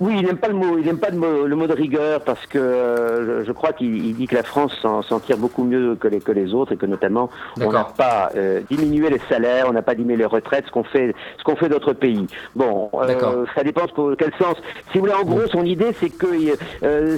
Oui, 0.00 0.16
il 0.18 0.26
n'aime 0.26 0.36
pas 0.36 0.48
le 0.48 0.54
mot, 0.54 0.78
il 0.78 0.84
n'aime 0.84 0.98
pas 0.98 1.10
le 1.10 1.16
mot, 1.56 1.66
de 1.66 1.72
rigueur 1.72 2.20
parce 2.20 2.46
que 2.46 2.58
euh, 2.58 3.44
je, 3.44 3.52
crois 3.52 3.72
qu'il 3.72 4.14
dit 4.14 4.26
que 4.26 4.36
la 4.36 4.42
France 4.42 4.72
s'en 4.80 5.20
tire 5.20 5.36
beaucoup 5.36 5.64
mieux 5.64 5.96
que 5.96 6.08
les, 6.08 6.20
que 6.20 6.32
les 6.32 6.54
autres 6.54 6.72
et 6.72 6.76
que 6.76 6.86
notamment 6.86 7.28
on 7.60 7.72
n'a 7.72 7.84
pas 7.84 8.30
euh, 8.36 8.60
diminué 8.70 9.10
les 9.10 9.20
salaires, 9.28 9.66
on 9.68 9.72
n'a 9.72 9.82
pas 9.82 9.94
diminué 9.94 10.16
les 10.16 10.24
retraites, 10.24 10.66
ce 10.66 10.70
qu'on 10.70 10.84
fait, 10.84 11.14
ce 11.36 11.44
qu'on 11.44 11.56
fait 11.56 11.68
d'autres 11.68 11.92
pays. 11.92 12.26
Bon, 12.54 12.90
euh, 12.94 13.44
ça 13.54 13.64
dépend 13.64 13.86
de 13.86 14.14
quel 14.14 14.32
sens. 14.40 14.56
Si 14.92 14.98
vous 14.98 15.00
voulez, 15.00 15.14
en 15.14 15.24
gros, 15.24 15.46
son 15.48 15.64
idée, 15.64 15.90
c'est 15.98 16.10
que 16.10 16.26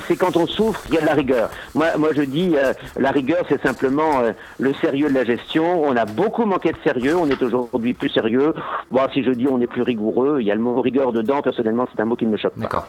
c'est 0.06 0.16
quand 0.16 0.36
on 0.36 0.46
souffre, 0.46 0.80
il 0.88 0.94
y 0.94 0.98
a 0.98 1.02
de 1.02 1.06
la 1.06 1.14
rigueur. 1.14 1.50
Moi, 1.74 1.86
moi, 1.98 2.10
je 2.14 2.22
dis, 2.22 2.56
la 2.98 3.10
rigueur, 3.10 3.44
c'est 3.48 3.62
simplement 3.62 4.22
le 4.58 4.74
sérieux 4.74 5.08
de 5.08 5.14
la 5.14 5.24
gestion. 5.24 5.82
On 5.84 5.96
a 5.96 6.06
beaucoup 6.06 6.46
manqué 6.46 6.72
de 6.72 6.78
sérieux, 6.82 7.16
on 7.16 7.28
est 7.28 7.42
aujourd'hui 7.42 7.94
plus 7.94 8.08
sérieux. 8.08 8.54
Bon, 8.90 9.02
si 9.12 9.22
je 9.22 9.30
dis 9.30 9.46
on 9.48 9.60
est 9.60 9.66
plus 9.66 9.82
rigoureux, 9.82 10.38
il 10.40 10.46
y 10.46 10.50
a 10.50 10.54
le 10.54 10.60
mot 10.60 10.80
rigueur 10.80 11.12
dedans. 11.12 11.42
Personnellement, 11.42 11.86
c'est 11.94 12.00
un 12.00 12.06
mot 12.06 12.16
qui 12.16 12.26
ne 12.26 12.32
me 12.32 12.36
choque 12.36 12.54
pas. 12.54 12.69
D'accord. 12.70 12.86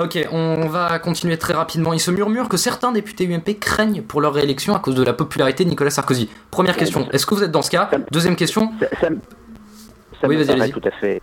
Ok, 0.00 0.18
on 0.32 0.66
va 0.66 0.98
continuer 0.98 1.36
très 1.38 1.54
rapidement. 1.54 1.92
Il 1.92 2.00
se 2.00 2.10
murmure 2.10 2.48
que 2.48 2.56
certains 2.56 2.90
députés 2.90 3.32
UMP 3.32 3.56
craignent 3.60 4.02
pour 4.02 4.20
leur 4.20 4.34
réélection 4.34 4.74
à 4.74 4.80
cause 4.80 4.96
de 4.96 5.04
la 5.04 5.12
popularité 5.12 5.62
de 5.64 5.68
Nicolas 5.68 5.90
Sarkozy. 5.90 6.28
Première 6.50 6.76
question, 6.76 7.08
est-ce 7.12 7.24
que 7.24 7.36
vous 7.36 7.44
êtes 7.44 7.52
dans 7.52 7.62
ce 7.62 7.70
cas 7.70 7.88
Deuxième 8.10 8.34
question. 8.34 8.72
Ça, 9.00 9.08
oui, 10.26 10.42
vas-y, 10.42 10.70
tout 10.72 10.80
à 10.84 10.90
fait 10.90 11.22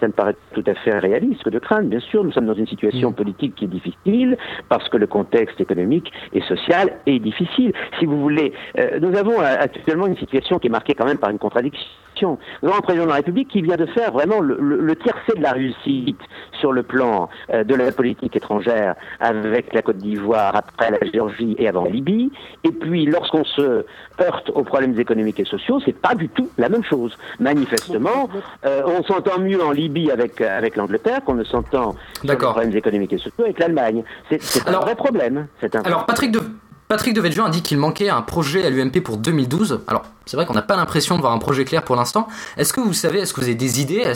ça 0.00 0.06
me 0.06 0.12
paraît 0.12 0.36
tout 0.54 0.62
à 0.66 0.74
fait 0.74 0.96
réaliste 0.96 1.48
de 1.48 1.58
craindre. 1.58 1.88
Bien 1.88 1.98
sûr, 1.98 2.22
nous 2.22 2.30
sommes 2.30 2.46
dans 2.46 2.54
une 2.54 2.68
situation 2.68 3.10
mm. 3.10 3.14
politique 3.14 3.54
qui 3.56 3.64
est 3.64 3.68
difficile 3.68 4.36
parce 4.68 4.88
que 4.88 4.96
le 4.96 5.08
contexte 5.08 5.60
économique 5.60 6.12
et 6.32 6.40
social 6.42 6.98
est 7.06 7.18
difficile. 7.18 7.72
Si 7.98 8.06
vous 8.06 8.20
voulez, 8.20 8.52
euh, 8.78 9.00
nous 9.00 9.16
avons 9.16 9.40
euh, 9.40 9.56
actuellement 9.58 10.06
une 10.06 10.16
situation 10.16 10.60
qui 10.60 10.68
est 10.68 10.70
marquée 10.70 10.94
quand 10.94 11.06
même 11.06 11.18
par 11.18 11.30
une 11.30 11.38
contradiction. 11.38 11.84
Nous 12.26 12.68
avons 12.68 12.78
un 12.78 12.80
président 12.80 13.04
de 13.04 13.10
la 13.10 13.16
République 13.16 13.48
qui 13.48 13.62
vient 13.62 13.76
de 13.76 13.86
faire 13.86 14.12
vraiment 14.12 14.40
le, 14.40 14.56
le, 14.58 14.96
tiercé 14.96 15.32
de 15.36 15.42
la 15.42 15.52
réussite 15.52 16.20
sur 16.60 16.72
le 16.72 16.82
plan 16.82 17.28
euh, 17.52 17.64
de 17.64 17.74
la 17.74 17.92
politique 17.92 18.34
étrangère 18.34 18.94
avec 19.20 19.72
la 19.72 19.82
Côte 19.82 19.98
d'Ivoire, 19.98 20.56
après 20.56 20.90
la 20.90 20.98
Géorgie 21.10 21.54
et 21.58 21.68
avant 21.68 21.84
la 21.84 21.90
Libye. 21.90 22.30
Et 22.64 22.72
puis, 22.72 23.06
lorsqu'on 23.06 23.44
se 23.44 23.84
heurte 24.20 24.50
aux 24.54 24.64
problèmes 24.64 24.98
économiques 24.98 25.40
et 25.40 25.44
sociaux, 25.44 25.80
c'est 25.84 25.96
pas 25.96 26.14
du 26.14 26.28
tout 26.28 26.48
la 26.58 26.68
même 26.68 26.84
chose. 26.84 27.16
Manifestement, 27.38 28.28
on 28.64 29.02
s'entend 29.04 29.38
mieux 29.38 29.62
en 29.62 29.70
Libye 29.70 30.10
avec, 30.10 30.40
euh, 30.40 30.58
avec 30.58 30.76
l'Angleterre 30.76 31.22
qu'on 31.24 31.34
ne 31.34 31.44
s'entend 31.44 31.94
sur 32.22 32.28
les 32.28 32.36
problèmes 32.36 32.76
économiques 32.76 33.12
et 33.12 33.18
sociaux 33.18 33.44
avec 33.44 33.58
l'Allemagne. 33.58 34.02
C'est 34.40 34.68
un 34.68 34.80
vrai 34.80 34.94
problème. 34.94 35.46
Un 35.62 35.80
alors, 35.82 36.06
Patrick 36.06 36.32
de. 36.32 36.40
Patrick 36.88 37.12
Devedjian 37.14 37.44
a 37.44 37.50
dit 37.50 37.60
qu'il 37.60 37.76
manquait 37.76 38.08
un 38.08 38.22
projet 38.22 38.64
à 38.64 38.70
l'UMP 38.70 39.02
pour 39.02 39.18
2012. 39.18 39.80
Alors, 39.88 40.06
c'est 40.24 40.38
vrai 40.38 40.46
qu'on 40.46 40.54
n'a 40.54 40.62
pas 40.62 40.76
l'impression 40.76 41.16
de 41.16 41.20
voir 41.20 41.34
un 41.34 41.38
projet 41.38 41.66
clair 41.66 41.84
pour 41.84 41.96
l'instant. 41.96 42.28
Est-ce 42.56 42.72
que 42.72 42.80
vous 42.80 42.94
savez, 42.94 43.18
est-ce 43.20 43.34
que 43.34 43.40
vous 43.40 43.46
avez 43.46 43.54
des 43.54 43.82
idées? 43.82 44.10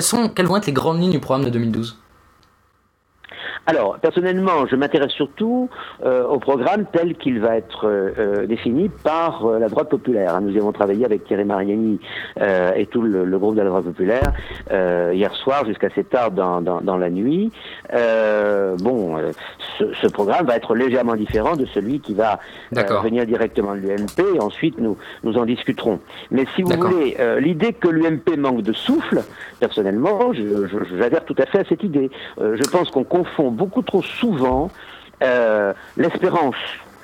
Sont, 0.00 0.28
quelles 0.28 0.46
vont 0.46 0.56
être 0.58 0.66
les 0.66 0.74
grandes 0.74 1.00
lignes 1.00 1.12
du 1.12 1.18
programme 1.18 1.46
de 1.46 1.50
2012 1.50 1.96
alors, 3.66 3.98
personnellement, 4.00 4.66
je 4.68 4.74
m'intéresse 4.74 5.12
surtout 5.12 5.68
euh, 6.04 6.26
au 6.26 6.40
programme 6.40 6.84
tel 6.92 7.14
qu'il 7.14 7.40
va 7.40 7.56
être 7.56 7.86
euh, 7.86 8.10
euh, 8.18 8.46
défini 8.46 8.88
par 8.88 9.46
la 9.46 9.68
droite 9.68 9.88
populaire. 9.88 10.40
Nous 10.40 10.50
y 10.50 10.58
avons 10.58 10.72
travaillé 10.72 11.04
avec 11.04 11.24
Thierry 11.24 11.44
Mariani 11.44 12.00
et 12.76 12.86
tout 12.86 13.02
le, 13.02 13.38
groupe 13.38 13.54
de 13.54 13.62
la 13.62 13.68
droite 13.68 13.84
populaire 13.84 14.32
hier 14.70 15.32
soir 15.34 15.64
jusqu'à 15.66 15.88
assez 15.88 16.04
tard 16.04 16.30
dans, 16.30 16.60
dans, 16.60 16.96
la 16.96 17.10
nuit. 17.10 17.50
bon, 18.78 19.16
ce, 19.78 20.06
programme 20.08 20.46
va 20.46 20.56
être 20.56 20.74
légèrement 20.74 21.16
différent 21.16 21.56
de 21.56 21.66
celui 21.66 22.00
qui 22.00 22.14
va 22.14 22.40
venir 23.02 23.26
directement 23.26 23.74
de 23.74 23.80
l'UMP 23.80 24.36
et 24.36 24.40
ensuite 24.40 24.78
nous, 24.78 24.96
nous 25.24 25.36
en 25.38 25.44
discuterons. 25.44 26.00
Mais 26.30 26.44
si 26.54 26.62
vous 26.62 26.70
voulez, 26.70 27.16
l'idée 27.40 27.72
que 27.72 27.88
l'UMP 27.88 28.36
manque 28.36 28.62
de 28.62 28.72
souffle, 28.72 29.22
personnellement, 29.60 30.32
j'adhère 30.98 31.24
tout 31.24 31.36
à 31.38 31.46
fait 31.46 31.60
à 31.60 31.64
cette 31.68 31.82
idée. 31.82 32.10
je 32.38 32.70
pense 32.70 32.90
qu'on 32.90 33.04
confond 33.04 33.51
beaucoup 33.52 33.82
trop 33.82 34.02
souvent 34.02 34.70
euh, 35.22 35.72
l'espérance, 35.96 36.56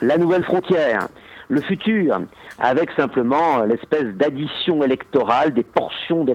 la 0.02 0.18
nouvelle 0.18 0.44
frontière, 0.44 1.08
le 1.50 1.62
futur, 1.62 2.20
avec 2.58 2.90
simplement 2.96 3.62
l'espèce 3.62 4.04
d'addition 4.14 4.82
électorale 4.82 5.54
des 5.54 5.62
portions 5.62 6.26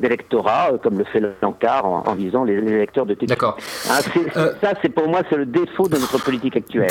d'électorat, 0.00 0.72
euh, 0.72 0.78
comme 0.78 0.98
le 0.98 1.04
fait 1.04 1.22
l'encart 1.40 1.86
en, 1.86 2.14
visant 2.14 2.44
les, 2.44 2.54
électeurs 2.54 3.06
de 3.06 3.14
TTI. 3.14 3.26
D'accord. 3.26 3.56
Hein, 3.88 4.00
euh, 4.36 4.52
ça, 4.60 4.72
c'est 4.82 4.90
pour 4.90 5.08
moi, 5.08 5.22
c'est 5.30 5.36
le 5.36 5.46
défaut 5.46 5.88
de 5.88 5.96
notre 5.96 6.22
politique 6.22 6.56
actuelle. 6.56 6.90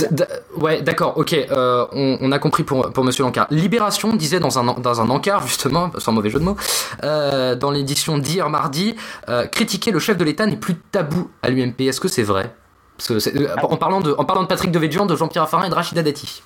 Ouais, 0.60 0.82
d'accord, 0.82 1.18
ok, 1.18 1.36
on, 1.52 2.32
a 2.32 2.40
compris 2.40 2.64
pour, 2.64 2.92
pour 2.94 3.04
Monsieur 3.04 3.24
Lancard. 3.24 3.48
Libération 3.52 4.16
disait 4.16 4.40
dans 4.40 4.58
un, 4.58 4.80
dans 4.80 5.02
un 5.02 5.10
encart, 5.10 5.46
justement, 5.46 5.92
sans 5.98 6.14
mauvais 6.14 6.30
jeu 6.30 6.40
de 6.40 6.46
mots, 6.46 6.58
dans 7.04 7.72
l'édition 7.72 8.18
d'hier 8.18 8.50
mardi, 8.50 8.96
critiquer 9.52 9.92
le 9.92 10.00
chef 10.00 10.18
de 10.18 10.24
l'État 10.24 10.48
n'est 10.48 10.56
plus 10.56 10.76
tabou 10.76 11.30
à 11.44 11.50
l'UMP. 11.50 11.82
Est-ce 11.82 12.00
que 12.00 12.08
c'est 12.08 12.24
vrai? 12.24 12.50
Euh, 13.12 13.48
en, 13.62 13.78
parlant 13.78 14.02
de, 14.02 14.14
en 14.18 14.26
parlant 14.26 14.44
de 14.44 14.48
Patrick 14.48 14.72
Devedjian, 14.72 15.06
de 15.06 15.16
Jean-Pierre 15.16 15.44
Raffarin 15.44 15.66
et 15.66 15.70
de 15.70 15.76
Rachida 15.76 16.04
Dati. 16.04 16.44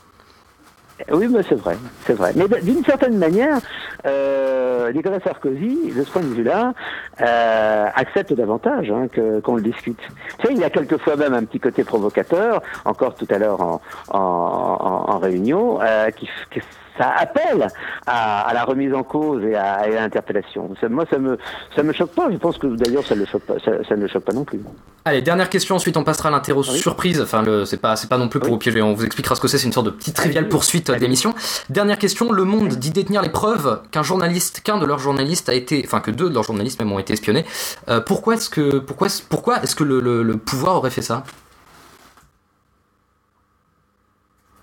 Oui, 1.12 1.28
mais 1.30 1.42
c'est 1.50 1.56
vrai, 1.56 1.76
c'est 2.06 2.14
vrai. 2.14 2.32
Mais 2.36 2.46
d'une 2.62 2.84
certaine 2.84 3.18
manière, 3.18 3.58
euh, 4.06 4.92
Nicolas 4.94 5.20
Sarkozy, 5.20 5.94
de 5.96 6.04
ce 6.04 6.12
point 6.12 6.22
de 6.22 6.28
vue-là, 6.28 6.74
euh, 7.22 7.86
accepte 7.96 8.34
davantage 8.34 8.92
hein, 8.92 9.08
qu'on 9.44 9.56
le 9.56 9.64
discute. 9.64 10.00
Tu 10.38 10.48
sais, 10.48 10.54
il 10.54 10.60
y 10.60 10.64
a 10.64 10.70
quelquefois 10.70 11.16
même 11.16 11.34
un 11.34 11.44
petit 11.44 11.60
côté 11.60 11.84
provocateur, 11.84 12.62
encore 12.86 13.16
tout 13.16 13.26
à 13.32 13.40
l'heure 13.40 13.62
en, 13.62 13.82
en, 14.10 15.18
réunion, 15.18 15.80
qui, 16.16 16.30
qui 16.52 16.62
ça 16.98 17.10
appelle 17.18 17.68
à, 18.06 18.52
la 18.54 18.64
remise 18.64 18.94
en 18.94 19.04
cause 19.04 19.44
et 19.44 19.56
à, 19.56 19.88
l'interpellation. 19.88 20.70
Moi, 20.90 21.06
ça 21.10 21.18
me, 21.18 21.38
ça 21.76 21.84
me 21.84 21.94
choque 21.94 22.12
pas. 22.12 22.30
Je 22.32 22.38
pense 22.38 22.58
que 22.58 22.68
d'ailleurs, 22.68 23.06
ça, 23.06 23.16
ne 23.16 23.26
choque 23.26 23.44
pas, 23.44 23.56
ça, 23.64 23.96
ne 23.96 24.02
le 24.02 24.08
choque 24.08 24.24
pas 24.24 24.34
non 24.34 24.44
plus. 24.44 24.60
Allez, 25.06 25.22
dernière 25.22 25.50
question. 25.50 25.76
Ensuite, 25.76 25.98
on 25.98 26.04
passera 26.04 26.30
à 26.30 26.32
l'interro 26.32 26.64
surprise. 26.64 27.22
Enfin, 27.22 27.44
c'est 27.66 27.82
pas, 27.82 27.96
c'est 27.96 28.10
pas 28.10 28.18
non 28.18 28.28
plus 28.28 28.40
pour 28.40 28.50
vous 28.50 28.58
piéger. 28.58 28.82
On 28.82 28.94
vous 28.94 29.06
expliquera 29.06 29.36
ce 29.36 29.42
que 29.42 29.48
c'est. 29.48 29.58
C'est 29.58 29.68
une 29.68 29.74
sorte 29.74 29.88
de 29.88 29.92
petite 29.92 30.16
triviale 30.16 30.48
poursuite 30.48 30.92
d'émission. 30.92 31.34
Dernière 31.70 31.98
question. 31.98 32.32
Le 32.32 32.44
Monde 32.44 32.70
dit 32.70 32.92
détenir 32.92 33.22
les 33.22 33.30
preuves 33.30 33.82
qu'un 33.92 34.04
journaliste, 34.04 34.62
qu'un 34.62 34.78
de 34.78 34.86
leurs 34.86 35.00
journalistes 35.00 35.50
a 35.50 35.54
été, 35.54 35.84
enfin 35.86 36.02
que 36.02 36.12
deux 36.12 36.30
de 36.30 36.34
leurs 36.34 36.44
journalistes 36.44 36.80
même 36.80 36.92
ont 36.92 37.00
été 37.00 37.14
espionnés. 37.14 37.46
Euh, 37.90 38.02
pourquoi 38.02 38.36
est-ce 38.36 38.50
que, 38.50 38.80
pourquoi, 38.80 39.08
pourquoi 39.30 39.64
est-ce 39.64 39.76
que 39.76 39.84
le 39.84 40.38
pouvoir 40.38 40.76
aurait 40.76 40.92
fait 40.92 41.02
ça? 41.02 41.24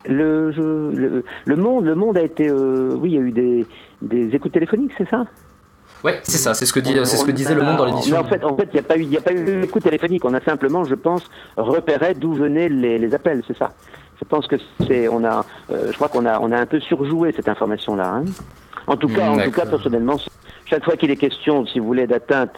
Le, 0.09 1.23
le, 1.45 1.57
monde, 1.57 1.85
le 1.85 1.95
monde 1.95 2.17
a 2.17 2.23
été, 2.23 2.49
euh, 2.49 2.95
oui, 2.97 3.11
il 3.11 3.15
y 3.15 3.19
a 3.19 3.21
eu 3.21 3.33
des, 3.33 3.67
des 4.03 4.35
écoutes 4.35 4.53
téléphoniques, 4.53 4.93
c'est 4.99 5.09
ça? 5.09 5.27
Ouais, 6.05 6.21
c'est 6.23 6.39
ça, 6.39 6.55
c'est 6.55 6.65
ce 6.65 6.73
que, 6.73 6.81
dit, 6.81 6.95
c'est 7.05 7.17
ce 7.17 7.25
que 7.25 7.33
disait 7.33 7.55
le 7.55 7.63
monde 7.63 7.77
dans 7.77 7.85
l'édition. 7.85 8.17
Mais 8.17 8.23
en 8.23 8.29
fait, 8.29 8.45
en 8.45 8.57
fait, 8.57 8.69
il 8.73 8.75
n'y 8.75 8.81
a 8.81 8.83
pas 8.83 8.97
eu, 8.97 9.03
il 9.03 9.17
a 9.17 9.21
pas 9.21 9.33
eu 9.33 9.61
d'écoute 9.61 9.83
téléphonique. 9.83 10.25
On 10.25 10.33
a 10.33 10.41
simplement, 10.41 10.85
je 10.85 10.95
pense, 10.95 11.29
repéré 11.57 12.15
d'où 12.15 12.35
venaient 12.35 12.69
les, 12.69 12.99
les 12.99 13.15
appels, 13.15 13.43
c'est 13.47 13.57
ça? 13.57 13.73
Je 14.21 14.25
pense 14.25 14.47
que 14.47 14.57
c'est, 14.87 15.09
on 15.09 15.25
a, 15.25 15.45
euh, 15.71 15.89
je 15.91 15.97
crois 15.97 16.09
qu'on 16.09 16.25
a, 16.27 16.39
on 16.41 16.53
a 16.53 16.59
un 16.59 16.67
peu 16.67 16.81
surjoué 16.81 17.33
cette 17.35 17.49
information-là. 17.49 18.15
Hein. 18.15 18.25
En 18.87 18.97
tout 18.97 19.09
cas, 19.09 19.29
en 19.29 19.39
tout 19.39 19.51
cas, 19.51 19.67
personnellement, 19.67 20.17
chaque 20.67 20.85
fois 20.85 20.97
qu'il 20.97 21.11
est 21.11 21.17
question, 21.17 21.67
si 21.67 21.79
vous 21.79 21.87
voulez, 21.87 22.07
d'atteinte 22.07 22.57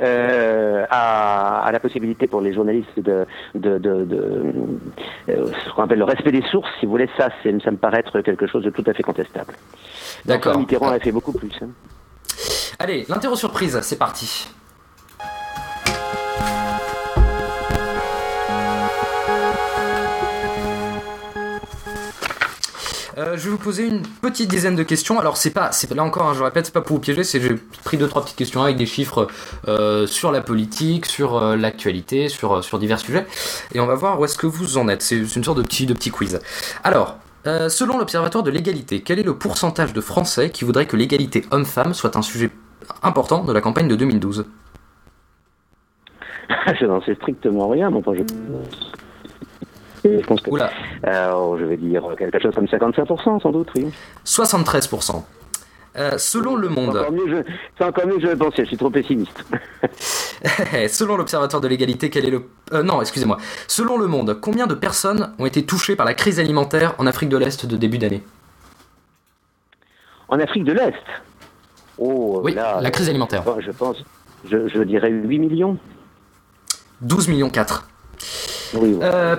euh, 0.00 0.84
à, 0.90 1.64
à, 1.64 1.72
la 1.72 1.80
possibilité 1.80 2.26
pour 2.26 2.40
les 2.40 2.52
journalistes 2.52 2.98
de, 2.98 3.26
de, 3.54 3.78
de, 3.78 4.04
de 4.04 4.52
euh, 5.28 5.46
ce 5.64 5.72
qu'on 5.72 5.84
appelle 5.84 5.98
le 5.98 6.04
respect 6.04 6.32
des 6.32 6.42
sources, 6.50 6.68
si 6.80 6.86
vous 6.86 6.92
voulez, 6.92 7.08
ça, 7.16 7.28
ça 7.42 7.70
me 7.70 7.76
paraît 7.76 8.00
être 8.00 8.20
quelque 8.20 8.46
chose 8.46 8.64
de 8.64 8.70
tout 8.70 8.84
à 8.86 8.92
fait 8.92 9.02
contestable. 9.02 9.54
D'accord. 10.24 10.58
Mitterrand 10.58 10.88
a 10.88 10.98
fait 10.98 11.12
beaucoup 11.12 11.32
plus. 11.32 11.52
Hein. 11.62 11.68
Allez, 12.78 13.04
l'interro 13.08 13.36
surprise, 13.36 13.78
c'est 13.82 13.98
parti. 13.98 14.48
Euh, 23.16 23.36
je 23.36 23.44
vais 23.44 23.50
vous 23.50 23.58
poser 23.58 23.86
une 23.86 24.02
petite 24.02 24.50
dizaine 24.50 24.74
de 24.74 24.82
questions. 24.82 25.20
Alors 25.20 25.36
c'est 25.36 25.52
pas, 25.52 25.70
c'est 25.72 25.92
là 25.94 26.02
encore, 26.02 26.28
hein, 26.28 26.34
je 26.34 26.42
répète, 26.42 26.66
c'est 26.66 26.74
pas 26.74 26.80
pour 26.80 26.96
vous 26.96 27.02
piéger. 27.02 27.22
C'est 27.22 27.40
j'ai 27.40 27.54
pris 27.84 27.96
deux 27.96 28.08
trois 28.08 28.22
petites 28.22 28.36
questions 28.36 28.62
avec 28.62 28.76
des 28.76 28.86
chiffres 28.86 29.28
euh, 29.68 30.06
sur 30.06 30.32
la 30.32 30.40
politique, 30.40 31.06
sur 31.06 31.36
euh, 31.36 31.56
l'actualité, 31.56 32.28
sur 32.28 32.64
sur 32.64 32.78
divers 32.78 32.98
sujets, 32.98 33.26
et 33.72 33.80
on 33.80 33.86
va 33.86 33.94
voir 33.94 34.18
où 34.18 34.24
est-ce 34.24 34.36
que 34.36 34.46
vous 34.46 34.78
en 34.78 34.88
êtes. 34.88 35.02
C'est 35.02 35.18
une 35.18 35.44
sorte 35.44 35.58
de 35.58 35.62
petit 35.62 35.86
de 35.86 35.94
petit 35.94 36.10
quiz. 36.10 36.40
Alors 36.82 37.18
selon 37.68 37.98
l'Observatoire 37.98 38.42
de 38.42 38.50
l'égalité, 38.50 39.02
quel 39.02 39.18
est 39.18 39.22
le 39.22 39.34
pourcentage 39.34 39.92
de 39.92 40.00
Français 40.00 40.48
qui 40.48 40.64
voudraient 40.64 40.86
que 40.86 40.96
l'égalité 40.96 41.44
homme-femme 41.50 41.92
soit 41.92 42.16
un 42.16 42.22
sujet 42.22 42.50
important 43.02 43.44
de 43.44 43.52
la 43.52 43.60
campagne 43.60 43.86
de 43.86 43.96
2012 43.96 44.46
Je 46.80 46.86
n'en 46.86 47.02
sais 47.02 47.14
strictement 47.16 47.68
rien, 47.68 47.90
mais 47.90 47.98
enfin, 47.98 48.12
je... 50.04 50.20
je 50.20 50.26
pense 50.26 50.40
que. 50.40 50.50
Oula, 50.50 50.70
Euh, 51.06 51.56
je 51.58 51.64
vais 51.64 51.76
dire 51.76 52.02
quelque 52.18 52.38
chose 52.40 52.54
comme 52.54 52.66
55%, 52.66 53.40
sans 53.40 53.50
doute, 53.52 53.68
oui. 53.76 53.86
73%. 54.24 55.22
Euh, 55.96 56.18
selon 56.18 56.56
Le 56.56 56.68
Monde, 56.68 57.06
c'est 57.78 57.84
encore 57.84 58.04
mieux 58.06 58.16
que 58.16 58.22
je 58.22 58.26
le 58.26 58.36
pensais, 58.36 58.62
je 58.64 58.68
suis 58.68 58.76
trop 58.76 58.90
pessimiste. 58.90 59.44
selon 60.88 61.16
l'Observatoire 61.16 61.60
de 61.60 61.68
l'égalité, 61.68 62.10
quel 62.10 62.26
est 62.26 62.30
le... 62.30 62.48
euh, 62.72 62.82
non, 62.82 63.00
excusez-moi. 63.00 63.36
Selon 63.68 63.96
Le 63.96 64.08
Monde, 64.08 64.38
combien 64.40 64.66
de 64.66 64.74
personnes 64.74 65.32
ont 65.38 65.46
été 65.46 65.64
touchées 65.64 65.94
par 65.94 66.04
la 66.04 66.14
crise 66.14 66.40
alimentaire 66.40 66.94
en 66.98 67.06
Afrique 67.06 67.28
de 67.28 67.36
l'Est 67.36 67.64
de 67.66 67.76
début 67.76 67.98
d'année? 67.98 68.24
En 70.28 70.40
Afrique 70.40 70.64
de 70.64 70.72
l'Est? 70.72 70.94
Oh, 71.98 72.40
Oui, 72.42 72.54
là, 72.54 72.80
la 72.80 72.90
crise 72.90 73.08
alimentaire. 73.08 73.44
Je 73.60 73.70
pense, 73.70 73.98
je, 74.50 74.66
je 74.66 74.82
dirais 74.82 75.10
8 75.10 75.38
millions. 75.38 75.78
12 77.02 77.28
millions 77.28 77.50
4. 77.50 77.86
Euh, 78.76 79.36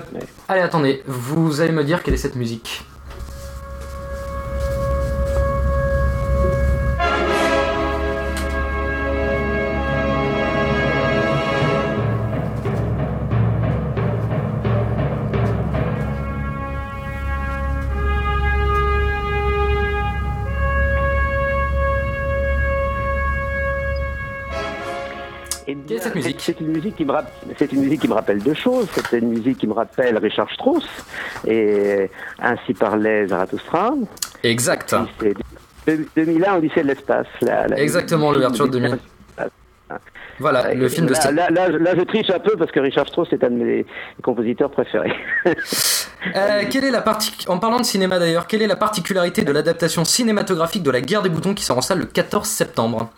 allez, 0.48 0.62
attendez, 0.62 1.04
vous 1.08 1.62
allez 1.62 1.72
me 1.72 1.84
dire 1.84 2.04
quelle 2.04 2.14
est 2.14 2.18
cette 2.18 2.36
musique 2.36 2.84
C'est 26.46 26.60
une 26.62 26.68
musique 26.68 26.96
qui 26.96 27.06
me 27.06 27.14
c'est 27.58 27.72
une 27.72 27.82
musique 27.82 28.02
qui 28.02 28.08
me 28.08 28.14
rappelle 28.14 28.38
deux 28.44 28.54
choses. 28.54 28.88
C'est 28.94 29.18
une 29.18 29.30
musique 29.30 29.58
qui 29.58 29.68
me 29.68 29.74
rappelle 29.74 30.18
Richard 30.20 30.52
Strauss 30.52 30.86
et 31.48 32.10
ainsi 32.40 32.74
parlait 32.74 33.28
Zarathustra. 33.28 33.94
Exact. 34.44 34.96
C'est 35.20 35.34
de- 35.98 36.06
2001 36.16 36.56
Odyssée 36.58 36.84
de 36.84 36.88
l'espace. 36.88 37.28
Exactement, 37.78 38.32
l'ouverture 38.32 38.68
de 38.68 38.74
2000. 38.80 39.00
Voilà, 40.40 40.74
le 40.74 40.90
film 40.90 41.06
de 41.08 41.14
là, 41.14 41.32
là, 41.32 41.50
là, 41.50 41.72
je- 41.72 41.78
là, 41.78 41.96
je 41.96 42.02
triche 42.02 42.30
un 42.30 42.40
peu 42.40 42.58
parce 42.58 42.70
que 42.72 42.80
Richard 42.82 43.08
Strauss 43.08 43.32
est 43.32 43.42
un 43.44 43.50
de 43.52 43.56
mes 43.56 43.86
compositeurs 44.22 44.70
préférés. 44.70 45.14
Euh, 46.36 46.64
quelle 46.70 46.84
est 46.84 46.92
la 46.92 47.02
partie 47.02 47.34
En 47.48 47.58
parlant 47.60 47.80
de 47.80 47.86
cinéma 47.86 48.20
d'ailleurs, 48.20 48.46
quelle 48.48 48.62
est 48.62 48.68
la 48.68 48.76
particularité 48.76 49.44
de 49.44 49.52
l'adaptation 49.54 50.04
cinématographique 50.04 50.84
de 50.84 50.92
La 50.92 51.00
Guerre 51.02 51.22
des 51.22 51.30
Boutons 51.30 51.54
qui 51.54 51.64
sort 51.64 51.78
en 51.78 51.82
salle 51.82 52.00
le 52.00 52.06
14 52.06 52.48
septembre? 52.50 53.10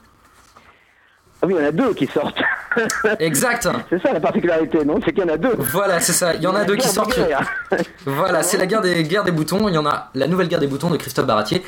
Oui, 1.48 1.54
il 1.58 1.62
y 1.62 1.66
en 1.66 1.68
a 1.68 1.72
deux 1.72 1.94
qui 1.94 2.06
sortent. 2.08 2.38
Exact 3.20 3.68
c'est 3.90 4.02
ça 4.02 4.14
la 4.14 4.20
particularité, 4.20 4.86
non? 4.86 5.00
C'est 5.04 5.12
qu'il 5.14 5.24
y 5.24 5.30
en 5.30 5.34
a 5.34 5.38
deux. 5.38 5.56
Voilà, 5.58 6.00
c'est 6.00 6.14
ça. 6.14 6.36
Il 6.36 6.42
y 6.44 6.48
en 6.48 6.56
a 6.56 6.64
deux 6.66 6.76
qui 6.76 6.88
sortent. 6.88 7.20
Voilà, 8.06 8.44
c'est 8.44 8.58
la 8.58 8.66
guerre 8.68 8.82
des, 8.82 9.04
guerre 9.04 9.24
des 9.24 9.32
boutons. 9.32 9.68
Il 9.68 9.74
y 9.74 9.78
en 9.78 9.86
a 9.86 10.10
la 10.14 10.28
nouvelle 10.28 10.48
guerre 10.48 10.60
des 10.60 10.68
boutons 10.68 10.90
de 10.90 10.98
Christophe 10.98 11.26
Baratier 11.26 11.64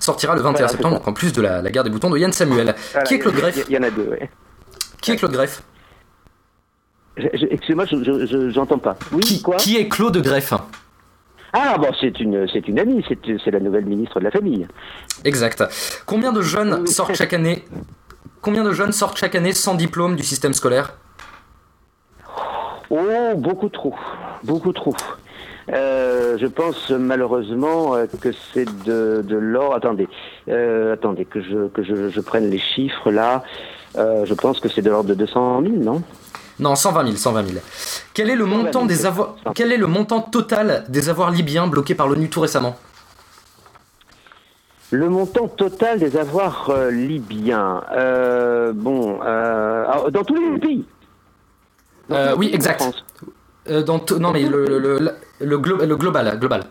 sortira 0.00 0.34
le 0.34 0.40
21 0.40 0.52
Voilà, 0.52 0.68
c'est 0.68 0.72
septembre, 0.76 0.96
donc 0.98 1.08
en 1.08 1.12
plus 1.12 1.32
de 1.32 1.42
la, 1.42 1.60
la 1.62 1.70
guerre 1.70 1.84
des 1.84 1.90
boutons 1.90 2.10
de 2.10 2.18
Yann 2.18 2.32
Samuel. 2.32 2.74
Voilà, 2.92 3.06
qui 3.06 3.14
est 3.14 3.18
Claude 3.18 3.34
Greff? 3.34 3.64
Il 3.68 3.74
y 3.74 3.78
en 3.78 3.82
a 3.82 3.90
deux, 3.90 4.08
oui. 4.10 4.26
Qui 5.02 5.12
est 5.12 5.16
Claude 5.16 5.32
Greff? 5.32 5.62
Excusez-moi, 7.16 7.84
je- 7.90 8.02
je- 8.02 8.26
je- 8.26 8.50
j'entends 8.50 8.78
pas. 8.78 8.96
Oui, 9.12 9.20
qui, 9.20 9.42
quoi? 9.42 9.56
qui 9.56 9.76
est 9.76 9.88
Claude 9.88 10.16
Greff? 10.18 10.52
Ah, 11.52 11.76
bon, 11.78 11.88
c'est 12.00 12.18
une, 12.18 12.48
c'est 12.52 12.66
une 12.66 12.80
amie, 12.80 13.04
c'est, 13.08 13.18
c'est 13.44 13.52
la 13.52 13.60
nouvelle 13.60 13.84
ministre 13.84 14.18
de 14.18 14.24
la 14.24 14.32
Famille. 14.32 14.66
Exact. 15.24 15.62
Combien 16.06 16.32
de 16.32 16.42
jeunes 16.42 16.86
sortent 16.88 17.14
chaque 17.14 17.32
année? 17.32 17.64
Combien 18.44 18.62
de 18.62 18.72
jeunes 18.72 18.92
sortent 18.92 19.16
chaque 19.16 19.34
année 19.34 19.54
sans 19.54 19.74
diplôme 19.74 20.16
du 20.16 20.22
système 20.22 20.52
scolaire? 20.52 20.92
Oh, 22.90 22.98
beaucoup 23.36 23.70
trop. 23.70 23.94
Beaucoup 24.42 24.74
trop. 24.74 24.94
Euh, 25.72 26.36
je 26.36 26.46
pense 26.46 26.90
malheureusement 26.90 27.94
euh, 27.94 28.04
que 28.20 28.32
c'est 28.52 28.66
de, 28.84 29.24
de 29.26 29.36
l'or. 29.36 29.74
Attendez, 29.74 30.10
euh, 30.50 30.92
attendez 30.92 31.24
que 31.24 31.40
je 31.40 31.68
que 31.68 31.82
je, 31.82 32.10
je 32.10 32.20
prenne 32.20 32.50
les 32.50 32.58
chiffres 32.58 33.10
là. 33.10 33.42
Euh, 33.96 34.26
je 34.26 34.34
pense 34.34 34.60
que 34.60 34.68
c'est 34.68 34.82
de 34.82 34.90
l'ordre 34.90 35.08
de 35.08 35.14
200 35.14 35.62
000, 35.62 35.76
non? 35.76 36.02
Non, 36.58 36.74
120 36.74 37.04
000, 37.04 37.16
120 37.16 37.46
000. 37.46 37.58
Quel 38.12 38.28
est 38.28 38.36
le 38.36 38.44
120 38.44 38.56
000, 38.56 38.64
montant 38.66 38.84
des 38.84 39.06
avoirs. 39.06 39.36
Quel 39.54 39.72
est 39.72 39.78
le 39.78 39.86
montant 39.86 40.20
total 40.20 40.84
des 40.90 41.08
avoirs 41.08 41.30
libyens 41.30 41.66
bloqués 41.66 41.94
par 41.94 42.08
l'ONU 42.08 42.28
tout 42.28 42.40
récemment? 42.40 42.76
Le 44.94 45.08
montant 45.08 45.48
total 45.48 45.98
des 45.98 46.16
avoirs 46.16 46.70
euh, 46.70 46.90
libyens. 46.90 47.82
Euh, 47.92 48.72
bon, 48.72 49.18
euh, 49.24 49.84
ah, 49.88 50.04
dans 50.10 50.22
tous 50.22 50.36
les 50.36 50.58
pays. 50.60 50.84
Dans 52.08 52.14
Euh, 52.16 52.24
tous 52.26 52.30
les 52.30 52.38
oui, 52.38 52.46
pays 52.46 52.54
exact. 52.54 52.82
Euh, 53.70 53.82
dans 53.82 54.00
Non, 54.20 54.30
mais 54.30 54.42
le, 54.44 54.64
le, 54.66 54.78
le, 54.78 55.10
le 55.40 55.58
glo- 55.58 55.84
le 55.84 55.96
global, 55.96 56.38
global. 56.38 56.62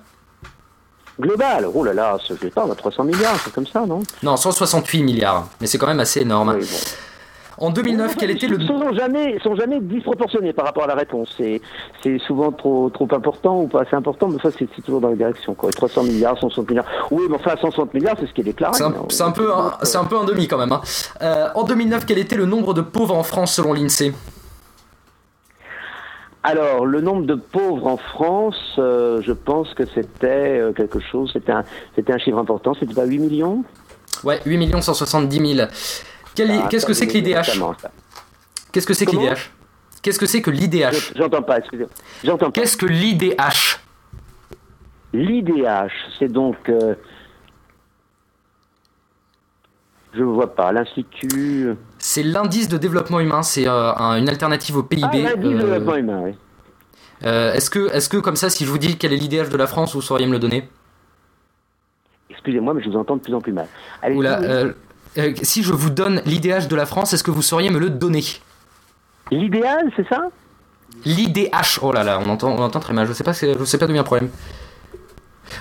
Global. 1.20 1.68
Oh 1.74 1.84
là 1.84 1.94
là, 1.94 2.18
je 2.28 2.34
sais 2.36 2.50
pas, 2.50 2.66
on 2.66 2.72
a 2.72 2.76
300 2.76 3.04
milliards, 3.04 3.36
c'est 3.44 3.54
comme 3.54 3.68
ça, 3.68 3.86
non? 3.86 4.00
Non, 4.24 4.38
168 4.38 5.04
milliards, 5.04 5.48
mais 5.60 5.68
c'est 5.68 5.78
quand 5.78 5.88
même 5.88 6.00
assez 6.00 6.22
énorme. 6.22 6.56
Oui, 6.58 6.62
bon. 6.66 6.78
En 7.58 7.70
2009, 7.70 8.16
quel 8.18 8.32
était 8.32 8.48
le 8.48 8.60
Ils 8.60 8.68
sont 8.68 8.94
jamais, 8.94 9.38
sont 9.40 9.56
jamais 9.56 9.80
disproportionnés 9.80 10.54
par 10.54 10.66
rapport 10.66 10.84
à 10.84 10.88
la 10.88 10.96
réponse. 10.96 11.34
C'est, 11.38 11.62
c'est 12.02 12.18
souvent 12.20 12.52
trop, 12.52 12.90
trop 12.90 13.08
important 13.12 13.62
ou 13.62 13.68
pas 13.68 13.82
assez 13.82 13.96
important, 13.96 14.28
mais 14.28 14.40
ça, 14.40 14.50
c'est, 14.58 14.68
toujours 14.84 15.02
dans 15.02 15.10
la 15.10 15.16
direction. 15.16 15.54
Quoi. 15.54 15.72
300 15.72 16.04
milliards, 16.04 16.38
160 16.40 16.70
milliards. 16.70 16.86
Oui, 17.12 17.24
mais 17.30 17.36
enfin, 17.36 17.56
160 17.60 17.94
milliards, 17.94 18.16
c'est 18.20 18.28
ce 18.28 18.34
qui 18.34 18.42
est 18.42 18.46
déclaré. 18.46 18.74
C'est 18.74 18.84
un, 18.84 19.28
hein. 19.28 19.32
peu 19.32 19.54
un, 19.54 19.74
c'est 19.84 19.98
un 19.98 20.06
peu 20.06 20.18
un 20.18 20.24
demi 20.24 20.48
quand 20.48 20.58
même. 20.58 20.72
hein. 20.72 20.82
Euh, 21.22 21.48
en 21.56 21.64
2009, 21.64 22.06
quel 22.06 22.18
était 22.18 22.36
le 22.36 22.46
nombre 22.46 22.74
de 22.74 22.82
pauvres 22.82 23.16
en 23.16 23.24
France 23.24 23.54
selon 23.54 23.74
l'INSEE 23.74 24.14
Alors, 26.44 26.86
le 26.86 27.02
nombre 27.02 27.26
de 27.26 27.36
pauvres 27.36 27.88
en 27.88 27.98
France, 27.98 28.76
euh, 28.78 29.22
je 29.22 29.32
pense 29.32 29.74
que 29.76 29.86
c'était 29.86 30.60
euh, 30.60 30.74
quelque 30.74 31.00
chose, 31.00 31.30
c'était 31.34 31.52
un, 31.52 31.64
c'était 31.96 32.14
un 32.14 32.18
chiffre 32.18 32.38
important. 32.38 32.74
C'était 32.74 32.94
pas 32.94 33.06
8 33.06 33.20
millions? 33.20 33.64
Ouais, 34.24 34.40
8 34.46 34.82
170 34.82 35.56
000. 35.56 35.68
Ah, 36.40 36.68
Qu'est-ce 36.70 36.86
que 36.86 36.94
c'est 36.94 37.08
que 37.08 37.14
l'IDH. 37.14 37.60
Qu'est-ce 38.72 38.88
que 38.88 38.94
c'est 38.94 39.06
que 39.06 39.12
l'IDH 39.12 39.52
Qu'est-ce 40.02 40.20
que 40.20 40.26
c'est 40.26 40.42
que 40.42 40.52
l'IDH 40.52 40.92
Je- 40.94 41.14
J'entends 41.18 41.42
pas, 41.44 41.60
excusez-moi. 41.60 41.90
J'entends. 42.24 42.52
Qu'est-ce 42.52 42.76
que 42.76 42.86
l'IDH 42.86 43.80
L'IDH, 45.14 45.92
c'est 46.20 46.28
donc. 46.32 46.58
euh, 46.70 46.96
je 50.14 50.20
ne 50.20 50.26
vois 50.26 50.54
pas. 50.56 50.72
L'Institut. 50.72 51.76
C'est 51.98 52.24
l'indice 52.24 52.68
de 52.68 52.78
développement 52.78 53.20
humain, 53.20 53.44
c'est 53.44 53.68
euh, 53.68 53.94
un- 53.96 54.18
une 54.18 54.30
alternative 54.30 54.78
au 54.78 54.84
PIB. 54.84 55.04
Ah, 55.12 55.16
l'indice 55.16 55.38
de 55.38 55.48
euh, 55.56 55.58
développement 55.60 55.96
humain, 55.96 56.22
oui. 56.24 56.36
euh, 57.26 57.54
Est-ce 57.54 57.70
que, 57.70 57.92
est 57.96 58.10
que 58.12 58.18
comme 58.18 58.36
ça, 58.36 58.50
si 58.50 58.66
je 58.66 58.70
vous 58.72 58.78
dis 58.78 58.98
quel 58.98 59.14
est 59.14 59.18
l'IDH 59.18 59.50
de 59.50 59.58
la 59.58 59.68
France, 59.68 59.94
vous 59.96 60.02
sauriez 60.02 60.26
me 60.28 60.34
le 60.34 60.40
donner? 60.40 60.68
Excusez-moi, 62.30 62.74
mais 62.74 62.84
je 62.84 62.90
vous 62.90 62.98
entends 62.98 63.16
de 63.18 63.22
plus 63.22 63.34
en 63.34 63.42
plus 63.42 63.54
mal. 63.54 63.68
Allez, 64.02 64.16
Oula, 64.16 64.40
euh, 65.18 65.34
si 65.42 65.64
je 65.64 65.74
vous 65.74 65.90
donne 65.90 66.22
l'IDH 66.26 66.68
de 66.68 66.76
la 66.76 66.86
France, 66.86 67.14
est-ce 67.14 67.24
que 67.24 67.32
vous 67.32 67.42
sauriez 67.42 67.70
me 67.70 67.80
le 67.80 67.90
donner? 67.90 68.24
L'idéal, 69.32 69.92
c'est 69.96 70.08
ça? 70.08 70.22
L'IDH, 71.06 71.80
oh 71.82 71.92
là 71.92 72.04
là, 72.04 72.20
on 72.24 72.30
entend, 72.30 72.50
on 72.50 72.62
entend 72.62 72.80
très 72.80 72.94
mal, 72.94 73.08
je 73.08 73.14
sais 73.14 73.24
pas, 73.24 73.34
je 73.34 73.64
sais 73.66 73.78
pas 73.78 73.88
d'où 73.88 73.94
vient 73.94 74.02
le 74.04 74.06
problème. 74.06 74.30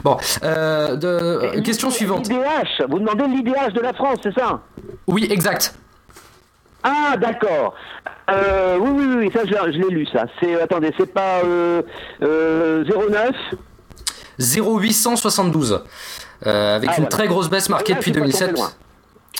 Bon, 0.04 0.16
euh, 0.42 0.96
de, 0.96 1.06
euh, 1.06 1.62
question 1.62 1.90
suivante. 1.90 2.28
L'IDH, 2.28 2.82
vous 2.88 2.98
demandez 2.98 3.24
l'IDH 3.26 3.72
de 3.74 3.80
la 3.80 3.92
France, 3.92 4.18
c'est 4.22 4.34
ça? 4.34 4.60
Oui, 5.06 5.26
exact. 5.30 5.74
Ah, 6.82 7.16
d'accord. 7.18 7.74
Euh, 8.30 8.76
oui, 8.80 8.90
oui, 8.94 9.14
oui, 9.18 9.30
ça, 9.32 9.40
je, 9.44 9.50
l'ai- 9.52 9.72
je 9.72 9.78
l'ai 9.78 9.88
lu, 9.94 10.06
ça. 10.12 10.24
C'est, 10.40 10.60
attendez, 10.60 10.92
c'est 10.98 11.12
pas 11.12 11.40
euh, 11.44 11.82
euh, 12.22 12.84
09 12.84 13.30
0872. 14.38 15.82
Euh, 16.46 16.76
avec 16.76 16.88
Ah, 16.90 16.92
une 16.94 17.02
voilà. 17.04 17.08
très 17.08 17.28
grosse 17.28 17.48
baisse 17.48 17.68
marquée 17.68 17.92
Ah, 17.94 17.98
depuis 17.98 18.12
c'est 18.12 18.18
pas 18.20 18.26
tombé 18.26 18.54
2007. 18.56 18.74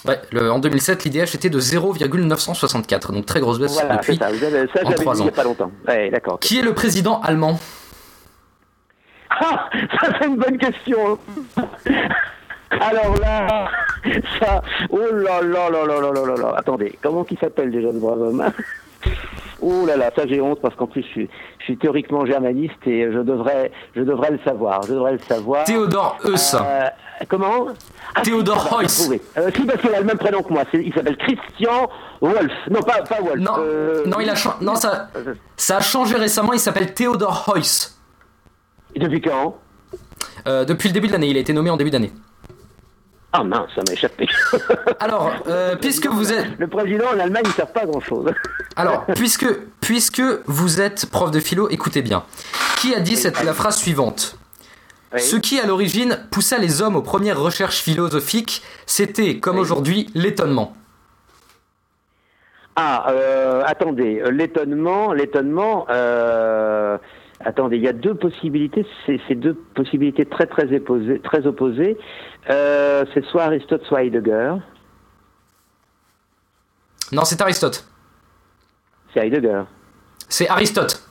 Ouais, 0.07 0.21
le- 0.33 0.51
en 0.51 0.59
2007, 0.59 1.05
l'IDH 1.05 1.35
était 1.35 1.49
de 1.51 1.61
0,964, 1.61 3.13
donc 3.13 3.25
très 3.27 3.39
grosse 3.41 3.59
baisse 3.61 3.73
Voilà, 3.75 3.97
depuis. 3.97 4.17
ça. 4.17 4.31
Vous 4.31 4.43
avez, 4.45 4.67
ça, 4.75 4.81
en 4.85 4.91
il 5.15 5.23
ans. 5.23 5.27
a 5.29 5.31
pas 5.31 5.45
longtemps. 5.45 5.71
Ouais, 5.87 6.11
d'accord. 6.11 6.39
Qui 6.41 6.59
est 6.59 6.63
le 6.63 6.75
président 6.75 7.21
allemand? 7.21 7.59
Ah, 9.31 9.69
ça 10.01 10.09
c'est 10.21 10.27
une 10.27 10.37
bonne 10.37 10.59
question. 10.59 11.19
Alors 12.81 13.17
là, 13.21 13.69
ça, 14.41 14.63
oh 14.91 14.99
là 15.13 15.41
là 15.43 15.71
là 15.71 15.87
là 15.87 16.01
là 16.01 16.11
là 16.13 16.27
là 16.27 16.35
là. 16.37 16.55
Attendez, 16.57 16.99
comment 17.03 17.23
qu'il 17.25 17.39
s'appelle 17.39 17.71
déjà 17.71 17.93
le 17.93 17.99
brave 17.99 18.21
homme? 18.21 18.45
Oh 19.63 19.87
là 19.87 19.97
là, 19.97 20.11
ça 20.15 20.27
j'ai 20.27 20.41
honte 20.41 20.61
parce 20.61 20.75
qu'en 20.75 20.89
plus 20.89 21.03
je 21.03 21.07
suis, 21.09 21.31
je 21.61 21.65
suis 21.65 21.77
théoriquement 21.79 22.27
germaniste 22.27 22.85
et 22.87 23.11
je 23.13 23.21
devrais, 23.21 23.71
je 23.95 24.03
devrais 24.03 24.33
le 24.33 24.41
savoir. 24.45 24.83
Je 24.83 24.93
devrais 24.95 25.13
le 25.13 25.19
savoir. 25.21 25.65
Théodore 25.65 26.19
Heuss. 26.25 26.55
Euh, 26.55 26.89
comment? 27.29 27.69
Ah, 28.15 28.23
Théodore 28.23 28.67
si, 28.81 28.85
Heuss. 28.85 29.11
Euh, 29.39 29.51
si, 29.55 29.63
parce 29.65 29.81
qu'il 29.81 29.95
a 29.95 30.01
le 30.01 30.05
même 30.07 30.19
prénom 30.19 30.43
que 30.43 30.53
moi. 30.53 30.65
Il 30.73 30.93
s'appelle 30.93 31.17
Christian 31.17 31.89
Wolf. 32.21 32.53
Non, 32.71 32.81
pas, 32.83 33.03
pas 33.03 33.21
Wolf. 33.21 33.39
Non, 33.39 33.53
Euh, 33.59 34.05
non, 34.05 34.19
il 34.21 34.29
a 34.29 34.35
non, 34.61 34.75
ça, 34.75 35.09
ça 35.57 35.77
a 35.77 35.81
changé 35.81 36.17
récemment, 36.17 36.53
il 36.53 36.59
s'appelle 36.61 36.93
Théodore 36.93 37.55
Heuss. 37.55 37.97
Depuis 38.97 39.21
quand? 39.21 39.57
Euh, 40.47 40.65
depuis 40.65 40.89
le 40.89 40.95
début 40.95 41.07
de 41.07 41.13
l'année, 41.13 41.29
il 41.29 41.37
a 41.37 41.41
été 41.41 41.53
nommé 41.53 41.71
en 41.71 41.77
début 41.77 41.91
d'année. 41.91 42.13
Ah 43.33 43.43
mince, 43.45 43.71
ça 43.75 43.83
m'a 43.87 43.93
échappé. 43.95 44.29
Alors, 45.01 45.33
euh, 45.47 45.75
puisque 45.77 46.07
vous 46.07 46.33
êtes... 46.33 46.47
Le 46.59 46.67
président 46.67 47.07
en 47.15 47.19
Allemagne, 47.19 47.45
ne 47.47 47.53
sert 47.53 47.73
pas 47.73 47.87
grand-chose. 47.87 48.31
Alors, 48.77 49.07
puisque, 49.15 49.47
puisque 49.81 50.23
vous 50.47 50.81
êtes 50.83 51.07
prof 51.07 51.31
de 51.31 51.41
philo, 51.41 51.69
écoutez 51.71 52.03
bien. 52.03 52.25
Qui 52.79 52.95
a 52.95 53.01
dit 53.01 53.17
cette, 53.17 53.43
la 53.43 53.55
phrase 53.55 53.77
suivante 53.79 54.37
Oui. 55.15 55.21
Ce 55.21 55.37
qui, 55.37 55.59
à 55.59 55.67
l'origine, 55.67 56.19
poussa 56.31 56.59
les 56.59 56.83
hommes 56.83 56.97
aux 56.97 57.03
premières 57.03 57.41
recherches 57.41 57.81
philosophiques, 57.81 58.63
c'était, 58.85 59.39
comme 59.39 59.57
Oui. 59.57 59.63
aujourd'hui, 59.63 60.11
l'étonnement. 60.15 60.77
Ah, 62.77 63.11
euh, 63.11 63.63
attendez, 63.67 64.21
euh, 64.25 64.31
l'étonnement, 64.31 65.13
l'étonnement. 65.13 65.87
Euh, 65.91 66.97
attendez, 67.45 67.77
il 67.77 67.83
y 67.83 67.89
a 67.89 67.93
deux 67.93 68.15
possibilités. 68.15 68.87
C'est 69.07 69.35
deux 69.35 69.55
possibilités 69.75 70.25
très 70.25 70.47
très 70.47 70.75
opposées. 70.75 71.21
Très 71.21 71.47
opposées. 71.47 71.97
Euh, 72.51 73.05
c'est 73.15 73.25
soit 73.27 73.45
Aristote, 73.45 73.85
soit 73.85 74.05
Heidegger. 74.05 74.55
Non, 77.13 77.25
c'est 77.25 77.41
Aristote. 77.41 77.87
C'est 79.13 79.21
Heidegger. 79.21 79.63
C'est 80.29 80.49
Aristote. 80.49 81.03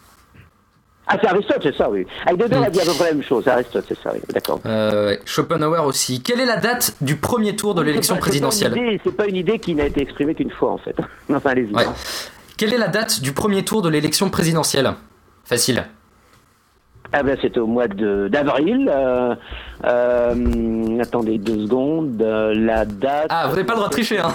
Ah, 1.07 1.17
c'est 1.21 1.27
Aristote, 1.27 1.59
c'est 1.61 1.75
ça, 1.75 1.89
oui. 1.89 2.05
Heidegger 2.25 2.55
a 2.55 2.69
dit 2.69 2.79
à 2.79 2.85
peu 2.85 2.93
près 2.93 3.05
la 3.09 3.13
même 3.13 3.23
chose. 3.23 3.47
Aristote, 3.47 3.85
c'est 3.87 3.99
ça, 3.99 4.11
oui. 4.13 4.21
D'accord. 4.33 4.61
Euh. 4.65 5.17
Schopenhauer 5.25 5.85
aussi. 5.85 6.23
Quelle 6.23 6.39
est 6.39 6.45
la 6.45 6.57
date 6.57 6.95
du 7.01 7.17
premier 7.17 7.55
tour 7.55 7.75
de 7.75 7.81
l'élection 7.81 8.17
présidentielle 8.17 8.99
C'est 9.03 9.15
pas 9.15 9.27
une 9.27 9.35
idée 9.35 9.59
qui 9.59 9.75
n'a 9.75 9.85
été 9.85 10.01
exprimée 10.01 10.35
qu'une 10.35 10.51
fois, 10.51 10.71
en 10.71 10.77
fait. 10.77 10.95
enfin, 11.33 11.51
allez-y. 11.51 11.73
Ouais. 11.73 11.85
Quelle 12.57 12.73
est 12.73 12.77
la 12.77 12.87
date 12.87 13.21
du 13.21 13.33
premier 13.33 13.63
tour 13.63 13.81
de 13.81 13.89
l'élection 13.89 14.29
présidentielle? 14.29 14.93
Facile. 15.43 15.85
Ah 17.13 17.23
ben 17.23 17.37
c'était 17.41 17.59
au 17.59 17.67
mois 17.67 17.87
de 17.87 18.29
d'avril. 18.29 18.89
Euh, 18.89 19.35
euh, 19.85 20.99
attendez 21.01 21.37
deux 21.37 21.65
secondes. 21.65 22.21
euh, 22.21 22.53
la 22.55 22.85
date. 22.85 23.27
Ah, 23.29 23.47
vous 23.47 23.55
n'avez 23.55 23.65
pas 23.65 23.73
le 23.73 23.77
droit 23.77 23.89
de 23.89 23.93
tricher, 23.93 24.19
hein 24.19 24.33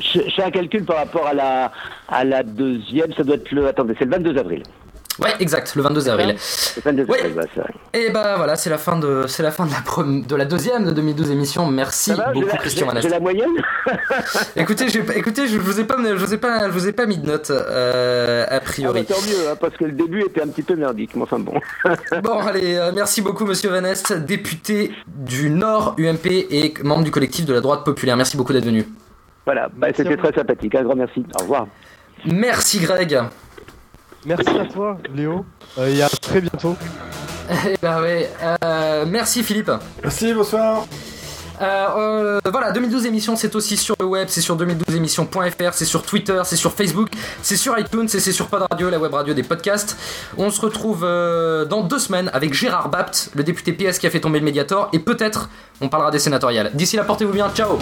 je 0.00 0.20
fais 0.34 0.42
un 0.44 0.50
calcul 0.50 0.84
par 0.84 0.96
rapport 0.96 1.26
à 1.26 1.34
la 1.34 1.72
à 2.08 2.24
la 2.24 2.42
deuxième. 2.42 3.12
Ça 3.14 3.24
doit 3.24 3.34
être 3.36 3.50
le. 3.50 3.66
Attendez, 3.66 3.94
c'est 3.98 4.04
le 4.04 4.10
22 4.12 4.38
avril. 4.38 4.62
Ouais, 5.18 5.34
exact, 5.40 5.74
le 5.76 5.82
22 5.82 6.08
avril. 6.08 6.36
Le 6.76 6.82
22 6.82 7.04
Oui. 7.08 7.18
avril, 7.18 7.34
bah, 7.36 7.42
c'est 7.54 7.60
vrai. 7.60 7.70
Et 7.92 8.10
bah 8.10 8.36
voilà, 8.38 8.56
c'est 8.56 8.70
la 8.70 8.78
fin 8.78 8.98
de 8.98 9.26
c'est 9.28 9.42
la 9.42 9.50
fin 9.50 9.66
de 9.66 9.70
la 9.70 9.80
prom- 9.82 10.24
de 10.26 10.36
la 10.36 10.46
deuxième 10.46 10.86
de 10.86 10.90
2012 10.90 11.30
émission. 11.30 11.66
Merci 11.66 12.10
Ça 12.10 12.16
va, 12.16 12.32
beaucoup 12.32 12.46
la- 12.46 12.56
Christian 12.56 12.88
j'ai- 13.00 13.08
la 13.10 13.20
moyenne. 13.20 13.50
Écoutez, 14.56 14.86
écoutez, 15.14 15.48
je 15.48 15.58
vous 15.58 15.80
ai 15.80 15.84
pas 15.84 15.96
je 16.02 16.14
vous 16.14 16.32
ai 16.34 16.38
pas 16.38 16.66
je 16.66 16.72
vous 16.72 16.88
ai 16.88 16.92
pas 16.92 17.04
mis 17.06 17.18
de 17.18 17.26
note 17.26 17.50
euh, 17.50 18.44
a 18.44 18.54
Ah, 18.56 18.60
priori. 18.60 19.02
bah, 19.08 19.14
tant 19.14 19.20
mieux, 19.22 19.48
hein, 19.50 19.56
parce 19.60 19.76
que 19.76 19.84
le 19.84 19.92
début 19.92 20.22
était 20.22 20.42
un 20.42 20.48
petit 20.48 20.62
peu 20.62 20.76
merdique. 20.76 21.10
Mais 21.14 21.22
enfin 21.22 21.38
bon. 21.38 21.54
Bon, 22.22 22.38
allez, 22.38 22.76
euh, 22.76 22.90
merci 22.94 23.20
beaucoup, 23.20 23.44
monsieur 23.44 23.68
Van 23.70 23.84
Est, 23.84 24.12
député 24.12 24.92
du 25.06 25.50
Nord 25.50 25.94
UMP 25.98 26.26
et 26.50 26.72
membre 26.82 27.04
du 27.04 27.10
collectif 27.10 27.44
de 27.44 27.52
la 27.52 27.60
droite 27.60 27.84
populaire. 27.84 28.16
Merci 28.16 28.36
beaucoup 28.38 28.52
d'être 28.54 28.64
venu. 28.64 28.86
voilà, 29.44 29.68
bah, 29.76 29.88
c'était 29.94 30.16
très 30.16 30.32
sympathique. 30.32 30.74
Un 30.74 30.82
grand 30.84 30.96
merci. 30.96 31.24
Au 31.38 31.42
revoir. 31.42 31.66
Merci, 32.24 32.78
Greg. 32.80 33.20
Merci 34.24 34.50
à 34.50 34.66
toi, 34.66 34.98
Léo. 35.14 35.44
Euh, 35.78 35.94
et 35.94 36.02
à 36.02 36.08
très 36.08 36.40
bientôt. 36.40 36.76
Eh 37.66 37.76
bah 37.82 38.00
ouais, 38.00 38.30
euh, 38.64 39.04
merci, 39.06 39.42
Philippe. 39.42 39.70
Merci, 40.02 40.32
bonsoir. 40.32 40.86
Euh, 41.60 42.38
euh, 42.44 42.50
voilà, 42.50 42.72
2012 42.72 43.06
émissions, 43.06 43.36
c'est 43.36 43.54
aussi 43.54 43.76
sur 43.76 43.94
le 44.00 44.06
web, 44.06 44.28
c'est 44.30 44.40
sur 44.40 44.56
2012émissions.fr, 44.56 45.72
c'est 45.72 45.84
sur 45.84 46.02
Twitter, 46.02 46.40
c'est 46.44 46.56
sur 46.56 46.72
Facebook, 46.72 47.08
c'est 47.42 47.56
sur 47.56 47.78
iTunes 47.78 48.04
et 48.06 48.20
c'est 48.20 48.32
sur 48.32 48.48
Pod 48.48 48.66
Radio, 48.70 48.90
la 48.90 48.98
web 48.98 49.12
radio 49.14 49.34
des 49.34 49.42
podcasts. 49.42 49.96
On 50.38 50.50
se 50.50 50.60
retrouve 50.60 51.04
euh, 51.04 51.64
dans 51.64 51.82
deux 51.82 51.98
semaines 51.98 52.30
avec 52.32 52.52
Gérard 52.52 52.88
Bapt, 52.88 53.30
le 53.34 53.44
député 53.44 53.72
PS 53.72 53.98
qui 53.98 54.06
a 54.06 54.10
fait 54.10 54.20
tomber 54.20 54.40
le 54.40 54.44
Mediator, 54.44 54.88
et 54.92 54.98
peut-être 54.98 55.50
on 55.80 55.88
parlera 55.88 56.10
des 56.10 56.18
sénatoriales. 56.18 56.70
D'ici 56.74 56.96
là, 56.96 57.04
portez-vous 57.04 57.32
bien, 57.32 57.48
ciao 57.50 57.78